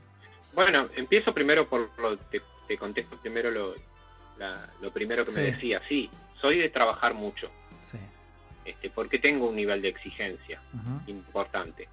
Bueno, 0.55 0.87
empiezo 0.95 1.31
primero 1.33 1.67
por 1.69 1.91
lo, 1.99 2.17
te, 2.17 2.41
te 2.67 2.77
contesto 2.79 3.15
primero 3.17 3.51
lo, 3.51 3.75
la- 4.39 4.67
lo 4.81 4.91
primero 4.91 5.23
que 5.23 5.31
me 5.31 5.41
decía. 5.41 5.79
Sí, 5.87 6.09
soy 6.41 6.57
de 6.57 6.69
trabajar 6.69 7.13
mucho, 7.13 7.51
Sí. 7.83 7.99
este, 8.65 8.89
porque 8.89 9.19
tengo 9.19 9.47
un 9.47 9.55
nivel 9.55 9.83
de 9.83 9.89
exigencia 9.89 10.59
importante, 11.05 11.87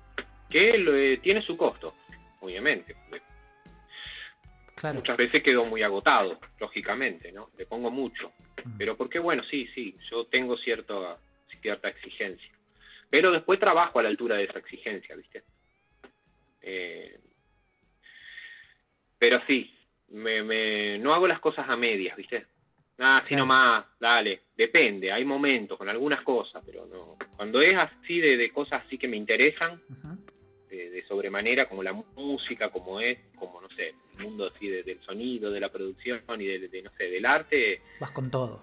que 0.49 0.79
lo- 0.79 0.95
eh, 0.97 1.19
tiene 1.23 1.43
su 1.43 1.57
costo, 1.59 1.95
obviamente. 2.43 2.95
Claro. 4.75 4.97
Muchas 4.97 5.17
veces 5.17 5.43
quedo 5.43 5.65
muy 5.65 5.83
agotado, 5.83 6.39
lógicamente, 6.59 7.31
¿no? 7.33 7.51
Le 7.57 7.67
pongo 7.67 7.91
mucho. 7.91 8.33
Mm. 8.65 8.79
Pero 8.79 8.97
porque, 8.97 9.19
bueno, 9.19 9.43
sí, 9.45 9.69
sí, 9.75 9.97
yo 10.11 10.27
tengo 10.27 10.57
cierta, 10.59 11.17
cierta 11.61 11.89
exigencia. 11.89 12.51
Pero 13.09 13.31
después 13.31 13.61
trabajo 13.61 13.99
a 13.99 14.03
la 14.03 14.09
altura 14.09 14.37
de 14.37 14.45
esa 14.45 14.59
exigencia, 14.59 15.15
¿viste? 15.15 15.43
Eh, 16.63 17.19
pero 19.19 19.41
sí, 19.47 19.73
me, 20.09 20.43
me, 20.43 20.99
no 20.99 21.15
hago 21.15 21.29
las 21.29 21.39
cosas 21.41 21.69
a 21.69 21.77
medias, 21.77 22.17
¿viste? 22.17 22.47
Ah, 22.99 23.19
así 23.19 23.29
Claro. 23.29 23.45
nomás, 23.45 23.87
dale, 24.01 24.43
depende, 24.57 25.13
hay 25.13 25.25
momentos 25.25 25.79
con 25.79 25.89
algunas 25.89 26.23
cosas, 26.23 26.63
pero 26.65 26.87
no. 26.87 27.17
Cuando 27.37 27.61
es 27.61 27.77
así 27.77 28.21
de, 28.21 28.37
de 28.37 28.51
cosas 28.51 28.85
así 28.85 28.99
que 28.99 29.09
me 29.09 29.17
interesan, 29.17 29.81
Ujú. 29.89 30.22
De, 30.73 30.91
de 30.91 31.05
sobremanera, 31.05 31.69
como 31.69 31.83
la 31.83 31.93
música, 31.93 32.71
como 32.71 32.99
es, 33.01 33.19
como 33.37 33.61
no 33.61 33.69
sé, 33.71 33.95
el 34.19 34.25
mundo 34.25 34.51
así 34.55 34.69
de- 34.69 34.83
del 34.83 35.01
sonido, 35.03 35.51
de 35.51 35.61
la 35.61 35.69
producción 35.71 36.23
y 36.41 36.47
de, 36.47 36.69
de, 36.69 36.83
no 36.83 36.91
sé, 36.97 37.05
del 37.05 37.27
arte, 37.27 37.83
Vas 38.01 38.11
con 38.11 38.31
todo. 38.31 38.61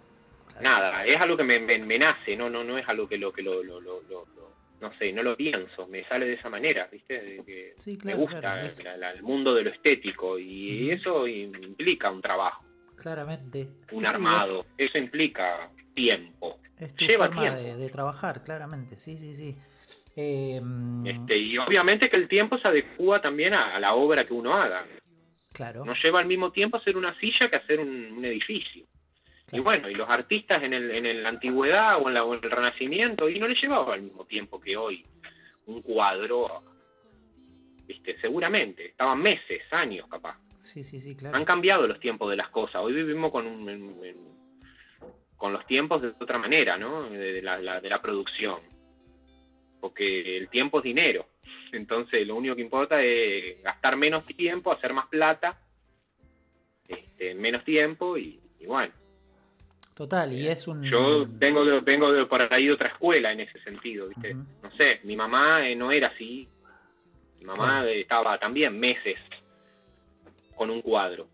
Claro. 0.47 0.61
nada, 0.63 1.05
es 1.05 1.21
algo 1.21 1.37
que 1.37 1.43
me, 1.43 1.59
me, 1.59 1.77
me 1.79 1.99
nace, 1.99 2.35
no, 2.35 2.49
no, 2.49 2.63
no 2.63 2.77
es 2.77 2.87
algo 2.89 3.07
que 3.07 3.17
lo 3.17 3.31
que 3.31 3.41
lo, 3.43 3.63
lo, 3.63 3.79
lo, 3.79 4.01
lo- 4.09 4.25
lo- 4.35 4.49
no 4.81 4.91
sé, 4.97 5.11
no 5.13 5.21
lo 5.23 5.35
pienso, 5.37 5.87
me 5.87 6.03
sale 6.05 6.25
de 6.25 6.33
esa 6.33 6.49
manera, 6.49 6.87
¿viste? 6.91 7.21
De 7.21 7.43
que 7.45 7.73
Sí, 7.77 7.91
me 7.97 8.13
claro, 8.13 8.17
gusta 8.19 8.39
claro, 8.39 8.67
es- 8.67 8.83
la- 8.83 8.97
la- 8.97 9.11
el 9.11 9.21
mundo 9.23 9.53
de 9.53 9.63
lo 9.63 9.69
estético 9.69 10.39
y 10.39 10.89
eso 10.91 11.27
implica 11.27 12.09
un 12.09 12.21
trabajo, 12.21 12.65
Claramente. 12.95 13.65
Sí, 13.89 13.95
un 13.95 14.01
sí, 14.01 14.07
armado, 14.07 14.65
eso 14.77 14.97
implica 14.97 15.69
tiempo. 15.93 16.59
Es, 16.77 16.93
tu 16.95 17.05
Lleva 17.05 17.27
forma 17.27 17.55
tiempo. 17.57 17.77
de 17.79 17.89
trabajar, 17.89 18.43
claramente. 18.43 18.97
Sí, 18.97 19.17
sí, 19.17 19.35
sí. 19.35 19.55
Eh, 20.21 20.59
mm, 20.61 21.07
Este, 21.07 21.37
y 21.37 21.57
obviamente 21.57 22.09
que 22.09 22.17
el 22.17 22.27
tiempo 22.27 22.57
se 22.57 22.67
adecua 22.67 23.21
también 23.21 23.53
a, 23.53 23.75
a 23.75 23.79
la 23.79 23.93
obra 23.93 24.25
que 24.25 24.33
uno 24.33 24.53
haga. 24.53 24.85
claro. 25.53 25.85
No 25.85 25.93
lleva 25.93 26.19
al 26.19 26.25
mismo 26.25 26.51
tiempo 26.51 26.75
hacer 26.77 26.97
una 26.97 27.17
silla 27.19 27.49
que 27.49 27.55
hacer 27.55 27.79
un, 27.79 28.11
un 28.17 28.25
edificio. 28.25 28.83
Y 29.51 29.59
bueno, 29.59 29.89
y 29.89 29.95
los 29.95 30.07
artistas 30.09 30.61
en, 30.61 30.73
el, 30.73 30.91
en 30.91 31.23
la 31.23 31.29
antigüedad 31.29 31.99
o 32.01 32.07
en, 32.07 32.13
la- 32.15 32.23
o 32.23 32.33
en 32.35 32.43
el 32.43 32.51
renacimiento, 32.51 33.27
y 33.29 33.39
no 33.39 33.47
les 33.47 33.59
llevaba 33.61 33.93
al 33.95 34.01
mismo 34.03 34.25
tiempo 34.25 34.59
que 34.59 34.75
hoy 34.77 35.03
un 35.65 35.81
cuadro, 35.81 36.61
¿viste? 37.87 38.19
Seguramente, 38.19 38.87
estaban 38.87 39.19
meses, 39.21 39.61
años 39.71 40.07
capaz. 40.07 40.37
Sí, 40.59 40.83
sí, 40.83 40.99
sí, 40.99 41.15
claro. 41.15 41.35
Han 41.37 41.45
cambiado 41.45 41.87
los 41.87 41.99
tiempos 41.99 42.29
de 42.29 42.35
las 42.35 42.49
cosas. 42.49 42.81
Hoy 42.83 42.93
vivimos 42.93 43.31
con, 43.31 43.47
un- 43.47 43.69
en- 43.69 44.17
con 45.35 45.53
los 45.53 45.65
tiempos 45.65 46.01
de 46.01 46.09
otra 46.19 46.37
manera, 46.37 46.77
¿no? 46.77 47.09
De, 47.09 47.17
de 47.33 47.41
la, 47.41 47.57
la- 47.59 47.79
de 47.81 47.89
la 47.89 48.01
producción. 48.01 48.59
Porque 49.79 50.37
el 50.37 50.49
tiempo 50.49 50.79
es 50.79 50.83
dinero. 50.83 51.25
Entonces, 51.71 52.25
lo 52.27 52.35
único 52.35 52.55
que 52.55 52.61
importa 52.61 53.01
es 53.01 53.61
gastar 53.63 53.95
menos 53.95 54.25
tiempo, 54.25 54.71
hacer 54.71 54.93
más 54.93 55.07
plata, 55.07 55.57
este, 56.87 57.31
en 57.31 57.39
menos 57.41 57.63
tiempo, 57.63 58.17
y, 58.17 58.39
y 58.59 58.65
bueno. 58.65 58.91
Total, 59.93 60.31
y 60.33 60.47
es 60.47 60.67
un. 60.67 60.81
Yo 60.83 61.25
vengo 61.27 61.63
de, 61.65 61.81
vengo 61.81 62.11
de 62.11 62.25
por 62.25 62.41
ahí 62.53 62.67
de 62.67 62.73
otra 62.73 62.87
escuela 62.89 63.31
en 63.31 63.41
ese 63.41 63.59
sentido, 63.61 64.07
¿viste? 64.07 64.33
No 64.33 64.71
sé, 64.77 65.01
mi 65.03 65.15
mamá 65.15 65.67
eh, 65.67 65.75
no 65.75 65.91
era 65.91 66.07
así. 66.07 66.47
Mi 67.39 67.45
mamá 67.45 67.65
Claro. 67.81 67.87
eh, 67.89 68.01
estaba 68.01 68.37
también 68.39 68.79
meses 68.79 69.17
con 70.55 70.69
un 70.69 70.81
cuadro. 70.81 71.27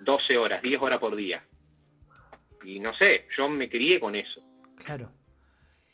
12 0.00 0.36
horas, 0.36 0.60
10 0.62 0.80
horas 0.82 1.00
por 1.00 1.16
día. 1.16 1.42
Y 2.62 2.78
no 2.78 2.94
sé, 2.94 3.26
yo 3.36 3.48
me 3.48 3.68
crié 3.70 3.98
con 4.00 4.14
eso, 4.14 4.42
Claro. 4.84 5.10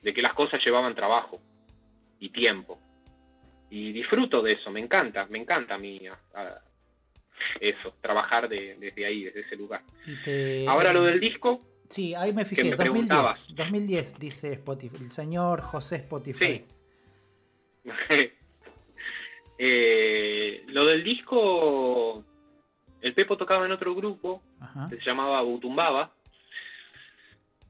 De 0.03 0.13
que 0.15 0.23
las 0.23 0.35
cosas 0.35 0.65
llevaban 0.65 0.95
trabajo 0.95 1.41
y 2.19 2.31
tiempo. 2.31 2.79
Y 3.71 3.93
disfruto 3.93 4.43
de 4.43 4.53
eso, 4.53 4.71
me 4.71 4.81
encanta, 4.81 5.27
me 5.27 5.39
encanta 5.39 5.75
a 5.75 5.79
mí 5.79 6.01
a- 6.07 6.19
a- 6.41 6.61
eso, 7.61 7.95
trabajar 8.01 8.49
de- 8.49 8.77
desde 8.79 9.07
ahí, 9.07 9.25
desde 9.25 9.41
ese 9.41 9.57
lugar. 9.57 9.83
Te- 10.25 10.67
Ahora 10.69 10.93
lo 10.93 11.03
del 11.05 11.19
disco, 11.21 11.61
Sí, 11.91 12.15
ahí 12.15 12.33
me 12.33 12.45
fijé. 12.45 12.65
me 12.65 12.71
2010. 12.71 12.91
preguntabas. 12.93 13.55
2010 13.55 14.19
dice 14.19 14.53
Spotify. 14.55 14.97
El 15.01 15.13
señor 15.13 15.61
José 15.63 15.97
Spotify. 15.97 16.65
Sí. 17.85 17.85
Eh, 19.65 20.65
lo 20.69 20.87
del 20.87 21.05
disco, 21.05 22.25
el 23.01 23.15
Pepo 23.15 23.37
tocaba 23.37 23.65
en 23.65 23.73
otro 23.73 23.95
grupo 23.95 24.43
Ajá. 24.61 24.89
que 24.91 24.97
se 24.97 25.05
llamaba 25.05 25.41
Butumbaba 25.43 26.13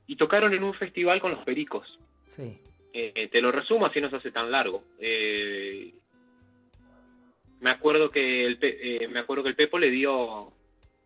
y 0.07 0.17
tocaron 0.17 0.55
en 0.55 0.63
un 0.65 0.73
festival 0.75 1.21
con 1.21 1.33
los 1.33 1.45
Pericos. 1.45 1.99
Sí. 2.35 2.59
Eh, 2.95 3.29
te 3.31 3.41
lo 3.43 3.53
resumo 3.53 3.87
así 3.87 4.01
no 4.01 4.09
se 4.11 4.17
hace 4.17 4.31
tan 4.31 4.51
largo. 4.51 4.85
Eh, 4.99 5.93
me 7.61 7.71
acuerdo 7.71 8.11
que 8.11 8.45
el 8.47 8.59
eh, 8.63 9.07
me 9.09 9.21
acuerdo 9.21 9.43
que 9.43 9.51
el 9.51 9.57
Pepo 9.57 9.79
le 9.79 9.91
dio 9.91 10.53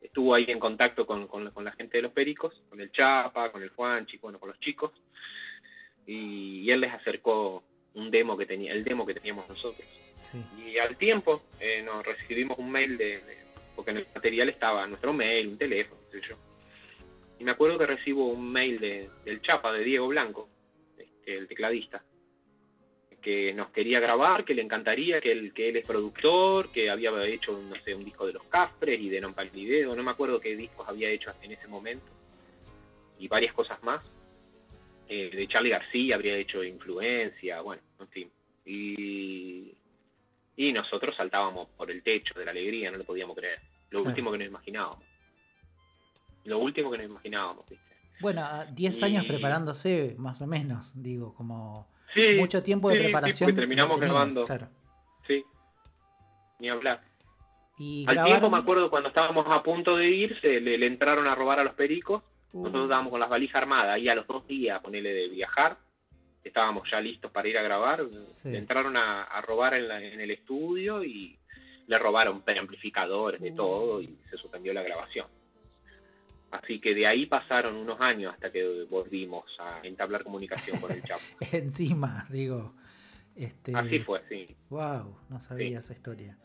estuvo 0.00 0.34
ahí 0.34 0.44
en 0.48 0.60
contacto 0.60 1.04
con, 1.04 1.26
con, 1.26 1.50
con 1.50 1.64
la 1.64 1.72
gente 1.72 1.98
de 1.98 2.02
los 2.02 2.12
Pericos, 2.12 2.54
con 2.68 2.80
el 2.80 2.92
Chapa, 2.92 3.50
con 3.50 3.62
el 3.62 3.70
Juanchi, 3.70 4.18
bueno, 4.18 4.38
con 4.38 4.50
los 4.50 4.60
chicos 4.60 4.92
y, 6.06 6.60
y 6.60 6.70
él 6.70 6.80
les 6.80 6.92
acercó 6.92 7.64
un 7.94 8.10
demo 8.10 8.36
que 8.36 8.46
tenía, 8.46 8.72
el 8.72 8.84
demo 8.84 9.04
que 9.04 9.14
teníamos 9.14 9.48
nosotros. 9.48 9.86
Sí. 10.20 10.38
Y 10.64 10.78
al 10.78 10.96
tiempo 10.96 11.42
eh, 11.60 11.82
nos 11.82 12.04
recibimos 12.06 12.58
un 12.58 12.70
mail 12.70 12.96
de, 12.96 13.20
de- 13.20 13.46
porque 13.74 13.90
en 13.90 13.98
el 13.98 14.06
material 14.14 14.48
estaba 14.48 14.86
nuestro 14.86 15.12
mail, 15.12 15.48
un 15.48 15.58
teléfono, 15.58 16.00
qué 16.10 16.20
sé 16.20 16.26
yo. 16.28 16.36
Y 17.38 17.44
me 17.44 17.50
acuerdo 17.50 17.76
que 17.78 17.86
recibo 17.86 18.28
un 18.28 18.50
mail 18.50 18.78
de, 18.80 19.10
del 19.24 19.42
Chapa, 19.42 19.72
de 19.72 19.84
Diego 19.84 20.08
Blanco, 20.08 20.48
el 21.26 21.46
tecladista, 21.48 22.02
que 23.20 23.52
nos 23.52 23.70
quería 23.70 23.98
grabar, 23.98 24.44
que 24.44 24.54
le 24.54 24.62
encantaría, 24.62 25.20
que 25.20 25.32
él, 25.32 25.52
que 25.52 25.68
él 25.68 25.76
es 25.76 25.84
productor, 25.84 26.70
que 26.70 26.88
había 26.88 27.10
hecho, 27.26 27.60
no 27.60 27.74
sé, 27.82 27.94
un 27.94 28.04
disco 28.04 28.26
de 28.26 28.32
los 28.34 28.44
Cafres 28.44 29.00
y 29.00 29.08
de 29.08 29.20
Non 29.20 29.34
Palidedo, 29.34 29.96
no 29.96 30.02
me 30.04 30.12
acuerdo 30.12 30.40
qué 30.40 30.54
discos 30.56 30.88
había 30.88 31.10
hecho 31.10 31.32
en 31.42 31.52
ese 31.52 31.66
momento, 31.66 32.06
y 33.18 33.26
varias 33.28 33.52
cosas 33.52 33.82
más. 33.82 34.02
Eh, 35.08 35.30
de 35.30 35.48
Charlie 35.48 35.70
García 35.70 36.16
habría 36.16 36.36
hecho 36.36 36.62
Influencia, 36.64 37.60
bueno, 37.60 37.82
en 38.00 38.08
fin. 38.08 38.30
Y, 38.64 39.72
y 40.56 40.72
nosotros 40.72 41.14
saltábamos 41.16 41.68
por 41.76 41.90
el 41.90 42.02
techo 42.02 42.38
de 42.38 42.44
la 42.44 42.50
alegría, 42.50 42.90
no 42.90 42.98
lo 42.98 43.04
podíamos 43.04 43.36
creer. 43.36 43.60
Lo 43.90 44.00
Claro. 44.00 44.10
último 44.10 44.32
que 44.32 44.38
nos 44.38 44.46
imaginábamos. 44.48 45.04
Lo 46.44 46.58
último 46.58 46.90
que 46.90 46.98
nos 46.98 47.06
imaginábamos, 47.06 47.68
¿viste? 47.68 47.95
Bueno, 48.20 48.42
a 48.44 48.64
10 48.66 49.00
Y- 49.00 49.04
años 49.04 49.24
preparándose, 49.26 50.14
más 50.18 50.40
o 50.40 50.46
menos. 50.46 50.92
Digo, 51.00 51.34
como. 51.34 51.88
Sí, 52.14 52.36
mucho 52.38 52.62
tiempo 52.62 52.88
de 52.88 52.94
sí, 52.94 52.98
sí, 53.00 53.04
preparación. 53.04 53.46
porque 53.48 53.60
terminamos 53.60 54.00
grabando. 54.00 54.44
Claro. 54.46 54.68
sí. 55.26 55.44
Ni 56.58 56.68
hablar. 56.70 57.02
Y 57.78 58.06
Al 58.08 58.24
tiempo 58.24 58.48
me 58.48 58.56
acuerdo 58.56 58.88
cuando 58.88 59.10
estábamos 59.10 59.44
a 59.50 59.62
punto 59.62 59.96
de 59.96 60.08
irse, 60.08 60.60
le, 60.60 60.78
le 60.78 60.86
entraron 60.86 61.26
a 61.26 61.34
robar 61.34 61.60
a 61.60 61.64
los 61.64 61.74
pericos. 61.74 62.22
Uh, 62.52 62.60
Nosotros 62.62 62.84
estábamos 62.84 63.10
con 63.10 63.20
las 63.20 63.28
valijas 63.28 63.56
armadas 63.56 63.98
y 63.98 64.08
a 64.08 64.14
los 64.14 64.26
dos 64.26 64.46
días, 64.46 64.80
ponerle 64.80 65.12
de 65.12 65.28
viajar, 65.28 65.76
estábamos 66.42 66.88
ya 66.90 66.98
listos 67.00 67.30
para 67.30 67.46
ir 67.48 67.58
a 67.58 67.62
grabar. 67.62 68.06
Sí. 68.22 68.48
Le 68.50 68.56
entraron 68.58 68.96
a, 68.96 69.24
a 69.24 69.40
robar 69.42 69.74
en, 69.74 69.88
la- 69.88 70.02
en 70.02 70.18
el 70.18 70.30
estudio 70.30 71.04
y 71.04 71.38
le 71.86 71.98
robaron 71.98 72.40
preamplificadores, 72.40 73.42
de 73.42 73.52
Uh. 73.52 73.56
todo, 73.56 74.00
y 74.00 74.16
se 74.30 74.38
suspendió 74.38 74.72
la 74.72 74.82
grabación. 74.82 75.26
Así 76.50 76.78
que 76.80 76.94
de 76.94 77.06
ahí 77.06 77.26
pasaron 77.26 77.76
unos 77.76 78.00
años 78.00 78.32
hasta 78.32 78.50
que 78.52 78.84
volvimos 78.88 79.44
a 79.58 79.80
entablar 79.82 80.22
comunicación 80.22 80.78
con 80.80 80.92
el 80.92 81.02
Chapo. 81.04 81.22
encima, 81.52 82.26
digo. 82.30 82.72
Este, 83.34 83.74
Así 83.76 83.98
fue, 83.98 84.22
sí. 84.28 84.46
Wow, 84.70 85.18
no 85.28 85.40
sabía 85.40 85.68
Sí. 85.68 85.74
esa 85.74 85.92
historia. 85.92 86.36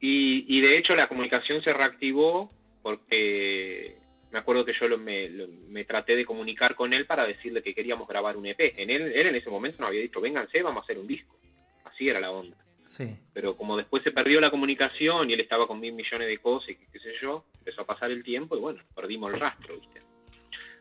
Y, 0.00 0.44
y 0.56 0.60
de 0.60 0.78
hecho 0.78 0.94
la 0.94 1.08
comunicación 1.08 1.62
se 1.62 1.72
reactivó 1.72 2.50
porque 2.82 3.96
me 4.30 4.38
acuerdo 4.38 4.64
que 4.64 4.72
yo 4.80 4.88
lo- 4.88 4.98
me, 4.98 5.28
lo- 5.28 5.48
me 5.68 5.84
traté 5.84 6.16
de 6.16 6.24
comunicar 6.24 6.74
con 6.74 6.92
él 6.92 7.04
para 7.06 7.26
decirle 7.26 7.62
que 7.62 7.74
queríamos 7.74 8.08
grabar 8.08 8.36
un 8.36 8.46
EP. 8.46 8.74
En 8.80 8.88
él, 8.90 9.02
él 9.12 9.26
en 9.26 9.34
ese 9.34 9.50
momento 9.50 9.78
nos 9.80 9.88
había 9.88 10.00
dicho, 10.00 10.20
vénganse, 10.20 10.62
vamos 10.62 10.82
a 10.82 10.84
hacer 10.84 10.98
un 10.98 11.06
disco. 11.06 11.36
Así 11.84 12.08
era 12.08 12.18
la 12.20 12.30
onda. 12.30 12.56
Sí, 12.92 13.16
Pero 13.32 13.56
como 13.56 13.78
después 13.78 14.02
se 14.02 14.10
perdió 14.10 14.38
la 14.38 14.50
comunicación 14.50 15.30
y 15.30 15.32
él 15.32 15.40
estaba 15.40 15.66
con 15.66 15.80
mil 15.80 15.94
millones 15.94 16.28
de 16.28 16.36
cosas 16.36 16.68
y 16.68 16.76
qué, 16.76 16.98
sé 16.98 17.14
yo, 17.22 17.46
empezó 17.58 17.80
a 17.80 17.86
pasar 17.86 18.10
el 18.10 18.22
tiempo 18.22 18.54
y 18.54 18.60
bueno, 18.60 18.82
perdimos 18.94 19.32
el 19.32 19.40
rastro, 19.40 19.76
¿viste? 19.78 20.02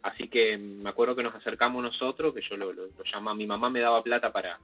Así 0.04 0.28
que 0.28 0.58
mm, 0.58 0.82
me 0.84 0.90
acuerdo 0.90 1.16
que 1.16 1.24
nos 1.24 1.34
acercamos 1.36 1.82
nosotros, 1.82 2.34
que 2.34 2.42
yo 2.42 2.58
lo, 2.58 2.74
lo, 2.74 2.88
lo 2.88 3.04
llamaba, 3.06 3.34
mi 3.34 3.48
mamá 3.48 3.70
me 3.70 3.80
daba 3.80 4.04
plata 4.04 4.30
para, 4.34 4.60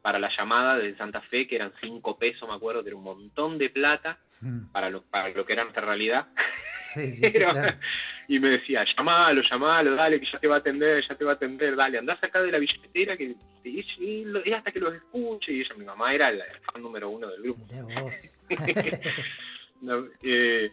para 0.00 0.18
la 0.18 0.30
llamada 0.34 0.78
de 0.78 0.96
Santa 0.96 1.20
Fe, 1.20 1.46
que 1.46 1.56
eran 1.56 1.72
cinco 1.82 2.16
pesos, 2.16 2.48
me 2.48 2.54
acuerdo, 2.54 2.82
que 2.82 2.88
era 2.88 2.96
un 2.96 3.04
montón 3.04 3.58
de 3.58 3.68
plata 3.68 4.18
Mm. 4.40 4.66
para 4.72 4.90
lo, 4.90 5.02
para 5.02 5.30
lo 5.30 5.46
que 5.46 5.54
era 5.54 5.62
nuestra 5.64 5.84
realidad. 5.84 6.26
sí, 6.80 7.10
sí, 7.12 7.28
sí, 7.30 7.38
Pero- 7.38 7.50
claro. 7.52 7.78
Y 8.28 8.40
me 8.40 8.48
decía, 8.48 8.84
llamalo, 8.96 9.40
llamalo, 9.48 9.94
dale, 9.94 10.18
que 10.18 10.26
ya 10.26 10.40
te 10.40 10.48
va 10.48 10.56
a 10.56 10.58
atender, 10.58 11.00
ya 11.08 11.14
te 11.14 11.24
va 11.24 11.30
a 11.30 11.34
atender, 11.34 11.76
dale, 11.76 11.98
andá 11.98 12.18
acá 12.20 12.42
de 12.42 12.50
la 12.50 12.58
billetera 12.58 13.16
que 13.16 13.36
y, 13.62 13.84
y 14.00 14.24
lo- 14.24 14.44
y 14.44 14.52
hasta 14.52 14.72
que 14.72 14.80
los 14.80 14.94
escuche. 14.96 15.52
Y 15.52 15.60
ella, 15.60 15.74
mi 15.76 15.84
mamá, 15.84 16.12
era 16.12 16.30
el 16.30 16.42
fan 16.72 16.82
número 16.82 17.08
uno 17.08 17.28
del 17.28 17.40
grupo. 17.42 17.64
Mirá 17.72 18.02
vos. 18.02 18.44
No, 19.82 20.06
eh, 20.22 20.72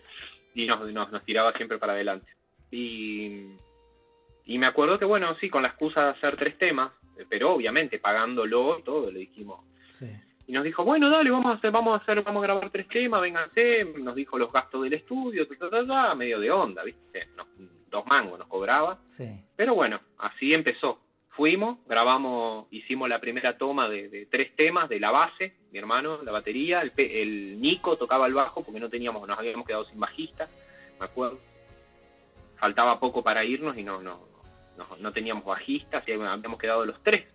y 0.56 0.66
nos, 0.66 0.92
nos, 0.92 1.12
nos 1.12 1.24
tiraba 1.26 1.52
siempre 1.54 1.78
para 1.78 1.94
adelante. 1.94 2.32
Y, 2.72 3.50
y 4.46 4.58
me 4.58 4.66
acuerdo 4.66 4.98
que, 4.98 5.06
bueno, 5.06 5.36
sí, 5.40 5.50
con 5.50 5.62
la 5.62 5.70
excusa 5.70 6.06
de 6.06 6.10
hacer 6.12 6.38
tres 6.38 6.58
temas, 6.58 6.92
eh, 7.20 7.26
pero 7.30 7.54
obviamente 7.54 8.00
pagándolo 8.00 8.80
y 8.80 8.84
todo, 8.84 9.12
le 9.12 9.20
dijimos. 9.20 9.60
sí, 9.90 10.08
Y 10.48 10.52
nos 10.52 10.64
dijo, 10.64 10.84
bueno, 10.84 11.10
dale, 11.10 11.30
vamos 11.32 11.54
a 11.54 11.58
hacer, 11.58 11.72
vamos 11.72 11.94
a 12.00 12.04
hacer, 12.04 12.22
vamos 12.22 12.42
a 12.44 12.48
grabar 12.48 12.70
tres 12.70 12.88
temas, 12.90 13.22
vénganse, 13.22 13.86
nos 14.00 14.14
dijo 14.16 14.38
los 14.38 14.52
gastos 14.52 14.84
del 14.84 14.94
estudio, 14.94 15.48
ta, 15.48 15.56
ta, 15.58 15.70
ta, 15.70 15.88
ta, 15.88 16.16
medio 16.16 16.40
de 16.40 16.52
onda, 16.52 16.84
¿viste? 16.84 17.28
Nos- 17.38 17.48
dos 17.90 18.06
mangos 18.08 18.40
nos 18.40 18.48
cobraba. 18.48 18.98
sí. 19.06 19.24
Pero 19.56 19.76
bueno, 19.76 20.00
así 20.18 20.54
empezó. 20.54 21.00
Fuimos, 21.30 21.78
grabamos, 21.88 22.68
hicimos 22.72 23.08
la 23.10 23.20
primera 23.20 23.58
toma 23.58 23.88
de, 23.88 24.10
de 24.10 24.26
tres 24.28 24.56
temas 24.56 24.90
de 24.90 25.00
la 25.00 25.12
base, 25.12 25.54
mi 25.72 25.80
hermano, 25.80 26.22
la 26.24 26.32
batería, 26.32 26.82
el, 26.82 26.92
el 26.98 27.62
Nico 27.62 27.96
tocaba 27.98 28.26
el 28.28 28.34
bajo 28.34 28.64
porque 28.64 28.80
no 28.80 28.90
teníamos, 28.90 29.28
nos 29.28 29.38
habíamos 29.40 29.66
quedado 29.66 29.86
sin 29.86 30.00
bajista, 30.00 30.48
me 31.00 31.06
acuerdo. 31.06 31.40
Faltaba 32.58 33.00
poco 33.00 33.24
para 33.24 33.44
irnos 33.44 33.78
y 33.78 33.84
no, 33.84 34.02
no, 34.02 34.20
no, 34.78 34.88
no 35.00 35.12
teníamos 35.12 35.44
bajistas 35.46 36.08
y 36.08 36.12
habíamos 36.14 36.58
quedado 36.60 36.86
los 36.86 37.02
tres. 37.04 37.26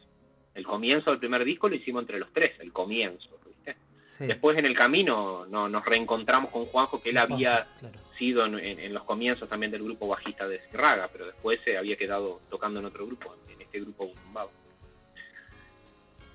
El 0.59 0.67
comienzo 0.67 1.11
del 1.11 1.21
primer 1.21 1.45
disco 1.45 1.69
lo 1.69 1.77
hicimos 1.77 2.03
entre 2.03 2.19
los 2.19 2.33
tres, 2.33 2.59
el 2.61 2.73
comienzo, 2.73 3.29
¿viste? 3.47 3.77
sí. 4.03 4.27
Después 4.27 4.59
en 4.59 4.67
el 4.67 4.75
camino 4.77 5.47
no, 5.47 5.69
nos 5.69 5.85
reencontramos 5.85 6.51
con 6.51 6.67
Juanjo, 6.67 7.01
que 7.01 7.11
él 7.11 7.17
Juanjo, 7.17 7.35
había 7.35 7.69
claro. 7.79 7.99
sido 8.19 8.45
en, 8.45 8.59
en- 8.59 8.81
en 8.81 8.93
los 8.93 9.05
comienzos 9.05 9.49
también 9.49 9.71
del 9.71 9.85
grupo 9.85 10.09
bajista 10.09 10.49
de 10.49 10.61
Raga, 10.73 11.09
pero 11.13 11.27
después 11.27 11.61
se 11.65 11.79
había 11.79 11.97
quedado 11.97 12.41
tocando 12.51 12.81
en 12.81 12.87
otro 12.87 13.07
grupo, 13.07 13.37
en 13.49 13.61
este 13.63 13.81
grupo 13.81 14.09
Bumbao. 14.25 14.51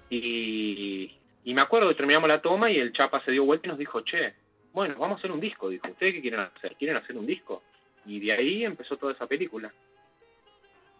Y, 0.10 1.12
y 1.44 1.54
me 1.54 1.62
acuerdo 1.62 1.90
que 1.90 1.96
terminamos 1.96 2.30
la 2.30 2.42
toma 2.42 2.72
y 2.72 2.78
el 2.78 2.94
Chapa 2.94 3.24
se 3.26 3.32
dio 3.32 3.46
vuelta 3.46 3.68
y 3.68 3.70
nos 3.70 3.78
dijo, 3.80 4.02
che, 4.02 4.34
bueno, 4.72 4.96
vamos 4.98 5.18
a 5.18 5.20
hacer 5.20 5.32
un 5.32 5.40
disco, 5.40 5.70
dijo, 5.70 5.88
¿ustedes 5.88 6.14
qué 6.14 6.22
quieren 6.22 6.40
hacer? 6.40 6.76
¿Quieren 6.76 6.98
hacer 6.98 7.18
un 7.18 7.26
disco? 7.26 7.64
Y 8.06 8.20
de 8.20 8.32
ahí 8.34 8.64
empezó 8.66 8.98
toda 8.98 9.14
esa 9.14 9.28
película. 9.28 9.72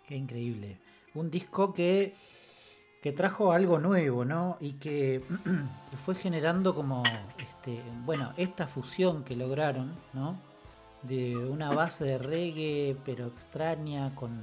Qué 0.08 0.16
increíble. 0.16 0.78
Un 1.14 1.30
disco 1.30 1.74
que, 1.74 2.14
que 3.04 3.12
trajo 3.12 3.52
algo 3.52 3.80
nuevo, 3.80 4.24
¿no? 4.24 4.56
Y 4.62 4.74
que 4.74 5.22
fue 6.06 6.16
generando 6.16 6.74
como, 6.74 7.04
este, 7.38 7.84
bueno, 8.06 8.32
esta 8.38 8.66
fusión 8.66 9.26
que 9.26 9.36
lograron, 9.36 9.94
¿no? 10.14 10.38
De 11.02 11.36
una 11.36 11.74
base 11.74 12.06
de 12.06 12.18
reggae, 12.18 12.96
pero 13.06 13.28
extraña, 13.28 14.16
con, 14.16 14.40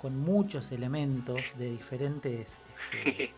con 0.00 0.16
muchos 0.16 0.70
elementos 0.70 1.42
de 1.58 1.72
diferentes 1.72 2.58
este, 2.92 3.34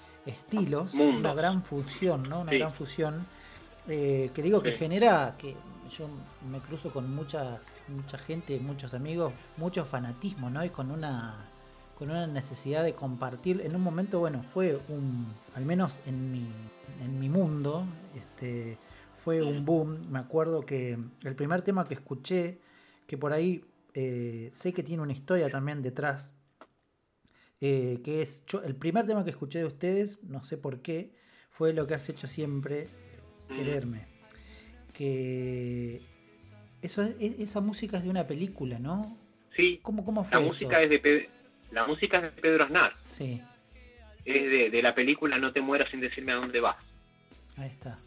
estilos. 0.26 0.94
Una 0.94 1.34
gran 1.34 1.62
fusión, 1.62 2.22
¿no? 2.28 2.40
Una 2.40 2.52
Sí. 2.52 2.58
gran 2.58 2.70
fusión. 2.70 3.26
eh, 3.88 4.30
que 4.34 4.42
digo 4.42 4.62
que 4.62 4.72
Sí. 4.72 4.78
genera 4.78 5.34
que 5.38 5.56
yo 5.98 6.06
me 6.50 6.58
cruzo 6.60 6.92
con 6.92 7.12
muchas 7.14 7.82
mucha 7.88 8.18
gente 8.18 8.60
muchos 8.60 8.92
amigos 8.92 9.32
mucho 9.56 9.84
fanatismo 9.86 10.50
no 10.50 10.62
y 10.64 10.68
con 10.68 10.90
una 10.90 11.34
con 12.00 12.10
una 12.10 12.26
necesidad 12.26 12.82
de 12.82 12.94
compartir 12.94 13.60
en 13.60 13.76
un 13.76 13.82
momento 13.82 14.18
bueno 14.20 14.42
fue 14.42 14.80
un 14.88 15.26
al 15.54 15.64
menos 15.66 16.00
en 16.06 16.32
mi 16.32 16.48
en 17.04 17.20
mi 17.20 17.28
mundo 17.28 17.84
este 18.16 18.78
fue 19.14 19.42
un 19.42 19.66
boom 19.66 20.10
me 20.10 20.18
acuerdo 20.18 20.62
que 20.64 20.98
el 21.24 21.34
primer 21.36 21.60
tema 21.60 21.86
que 21.86 21.92
escuché 21.94 22.58
que 23.06 23.18
por 23.18 23.34
ahí 23.34 23.62
eh, 23.92 24.50
sé 24.54 24.72
que 24.72 24.82
tiene 24.82 25.02
una 25.02 25.12
historia 25.12 25.50
también 25.50 25.82
detrás 25.82 26.32
eh, 27.60 28.00
que 28.02 28.22
es 28.22 28.46
yo, 28.46 28.62
el 28.62 28.74
primer 28.76 29.06
tema 29.06 29.22
que 29.22 29.30
escuché 29.30 29.58
de 29.58 29.66
ustedes 29.66 30.22
no 30.24 30.42
sé 30.42 30.56
por 30.56 30.80
qué 30.80 31.12
fue 31.50 31.74
lo 31.74 31.86
que 31.86 31.92
has 31.92 32.08
hecho 32.08 32.26
siempre 32.26 32.88
quererme. 33.48 34.06
Que 34.94 36.00
eso 36.80 37.02
es- 37.02 37.16
es- 37.20 37.38
esa 37.40 37.60
música 37.60 37.98
es 37.98 38.04
de 38.04 38.10
una 38.10 38.26
película, 38.26 38.78
¿no? 38.78 39.18
Sí, 39.54 39.78
¿Cómo, 39.82 40.04
cómo 40.04 40.24
fue 40.24 40.36
la 40.36 40.40
eso? 40.40 40.46
música 40.48 40.80
es 40.82 40.88
de 40.88 40.98
la 41.72 41.86
música 41.86 42.18
es 42.18 42.22
de 42.34 42.42
Pedro 42.42 42.64
Aznar, 42.64 42.92
Sí, 43.04 43.40
es 44.24 44.42
de, 44.44 44.70
de 44.70 44.82
la 44.82 44.94
película 44.94 45.38
No 45.38 45.52
te 45.52 45.60
mueras 45.60 45.90
sin 45.90 46.00
decirme 46.00 46.32
a 46.32 46.36
dónde 46.36 46.60
vas. 46.60 46.76
ahí 47.56 47.68
está. 47.68 47.98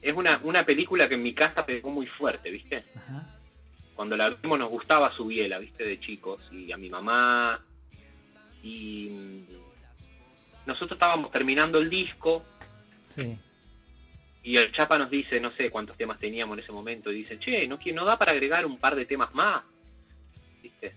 Es 0.00 0.14
una, 0.16 0.40
una 0.42 0.64
película 0.64 1.08
que 1.08 1.14
en 1.14 1.22
mi 1.22 1.32
casa 1.34 1.64
pegó 1.64 1.90
muy 1.90 2.06
fuerte, 2.06 2.50
¿viste? 2.50 2.84
Ajá. 2.96 3.26
cuando 3.94 4.16
la 4.16 4.30
vimos 4.30 4.58
nos 4.58 4.70
gustaba 4.70 5.14
su 5.14 5.26
biela, 5.26 5.58
viste, 5.58 5.84
de 5.84 5.98
chicos, 6.00 6.40
y 6.50 6.72
a 6.72 6.76
mi 6.76 6.88
mamá. 6.90 7.60
Y 8.62 9.08
mm, 9.10 10.66
nosotros 10.66 10.92
estábamos 10.92 11.30
terminando 11.30 11.78
el 11.78 11.88
disco 11.90 12.44
Sí, 13.02 13.36
y 14.44 14.56
el 14.56 14.72
Chapa 14.72 14.98
nos 14.98 15.10
dice, 15.10 15.38
no 15.40 15.52
sé 15.52 15.70
cuántos 15.70 15.96
temas 15.96 16.18
teníamos 16.18 16.56
en 16.58 16.64
ese 16.64 16.72
momento, 16.72 17.12
y 17.12 17.16
dice, 17.16 17.38
che, 17.38 17.66
¿no, 17.68 17.78
no 17.94 18.04
da 18.04 18.16
para 18.18 18.32
agregar 18.32 18.66
un 18.66 18.78
par 18.78 18.96
de 18.96 19.06
temas 19.06 19.32
más? 19.34 19.62
¿Viste? 20.62 20.94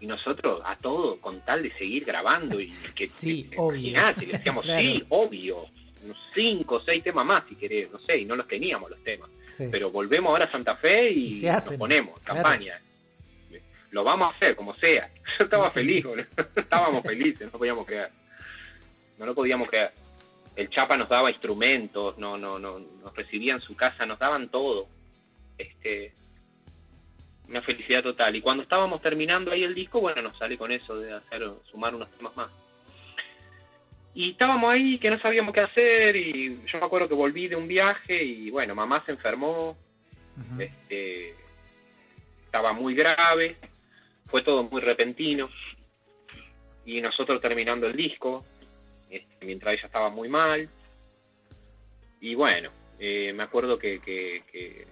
Y 0.00 0.06
nosotros 0.06 0.62
a 0.64 0.76
todo, 0.76 1.20
con 1.20 1.40
tal 1.44 1.62
de 1.62 1.70
seguir 1.72 2.04
grabando 2.04 2.60
y 2.60 2.70
que... 2.94 3.06
Sí, 3.08 3.44
que- 3.44 3.56
obvio. 3.58 3.78
imaginate, 3.90 4.26
le 4.26 4.32
decíamos, 4.32 4.64
Claro. 4.66 4.80
sí, 4.80 5.04
obvio, 5.10 5.66
unos 6.02 6.16
cinco 6.34 6.76
o 6.76 6.80
seis 6.80 7.04
temas 7.04 7.26
más 7.26 7.44
si 7.48 7.54
querés, 7.56 7.90
no 7.90 7.98
sé, 8.00 8.16
y 8.18 8.24
no 8.24 8.34
los 8.34 8.48
teníamos 8.48 8.88
los 8.90 9.02
temas. 9.04 9.28
sí. 9.48 9.68
pero 9.70 9.90
volvemos 9.90 10.30
ahora 10.30 10.46
a 10.46 10.50
Santa 10.50 10.74
Fe 10.74 11.10
y, 11.10 11.24
Y 11.26 11.40
se 11.40 11.50
hacen, 11.50 11.72
nos 11.74 11.78
ponemos, 11.80 12.18
claro. 12.20 12.42
campaña. 12.42 12.78
Lo 13.90 14.04
vamos 14.04 14.32
a 14.32 14.36
hacer, 14.36 14.54
como 14.56 14.74
sea. 14.76 15.10
Yo 15.38 15.44
estaba 15.44 15.68
Sí, 15.72 15.80
feliz, 16.02 16.06
estábamos 16.56 17.02
felices, 17.02 17.52
no 17.52 17.58
podíamos 17.58 17.84
creer. 17.86 18.08
No 19.18 19.26
lo 19.26 19.34
podíamos 19.34 19.68
creer. 19.68 19.90
El 20.56 20.70
Chapa 20.70 20.96
nos 20.96 21.08
daba 21.08 21.30
instrumentos, 21.30 22.16
no, 22.16 22.36
no, 22.38 22.58
no, 22.58 22.78
nos 22.78 23.14
recibía 23.16 23.52
en 23.54 23.60
su 23.60 23.74
casa, 23.76 24.06
nos 24.06 24.18
daban 24.18 24.48
todo. 24.48 24.86
Este, 25.58 26.12
una 27.50 27.62
felicidad 27.62 28.02
total. 28.02 28.34
Y 28.36 28.40
cuando 28.40 28.62
estábamos 28.62 29.02
terminando 29.02 29.50
ahí 29.50 29.64
el 29.64 29.74
disco, 29.74 30.00
bueno, 30.00 30.22
nos 30.22 30.38
sale 30.38 30.56
con 30.56 30.70
eso 30.70 30.96
de 30.96 31.12
hacer, 31.12 31.42
sumar 31.64 31.94
unos 31.94 32.10
temas 32.16 32.34
más. 32.36 32.50
Y 34.14 34.30
estábamos 34.30 34.72
ahí 34.72 34.98
que 34.98 35.10
no 35.10 35.20
sabíamos 35.20 35.52
qué 35.52 35.60
hacer 35.60 36.16
y 36.16 36.60
yo 36.66 36.78
me 36.78 36.86
acuerdo 36.86 37.08
que 37.08 37.14
volví 37.14 37.48
de 37.48 37.56
un 37.56 37.68
viaje 37.68 38.22
y 38.22 38.50
bueno, 38.50 38.74
mamá 38.74 39.02
se 39.04 39.12
enfermó, 39.12 39.76
este, 40.58 41.34
estaba 42.44 42.72
muy 42.72 42.94
grave, 42.94 43.56
fue 44.26 44.42
todo 44.42 44.64
muy 44.64 44.80
repentino 44.80 45.48
y 46.84 47.00
nosotros 47.00 47.40
terminando 47.40 47.86
el 47.86 47.96
disco, 47.96 48.44
este, 49.10 49.46
mientras 49.46 49.74
ella 49.74 49.86
estaba 49.86 50.10
muy 50.10 50.28
mal 50.28 50.68
y 52.20 52.34
bueno, 52.34 52.70
eh, 52.98 53.32
me 53.32 53.44
acuerdo 53.44 53.78
que, 53.78 54.00
que, 54.00 54.42
que, 54.50 54.86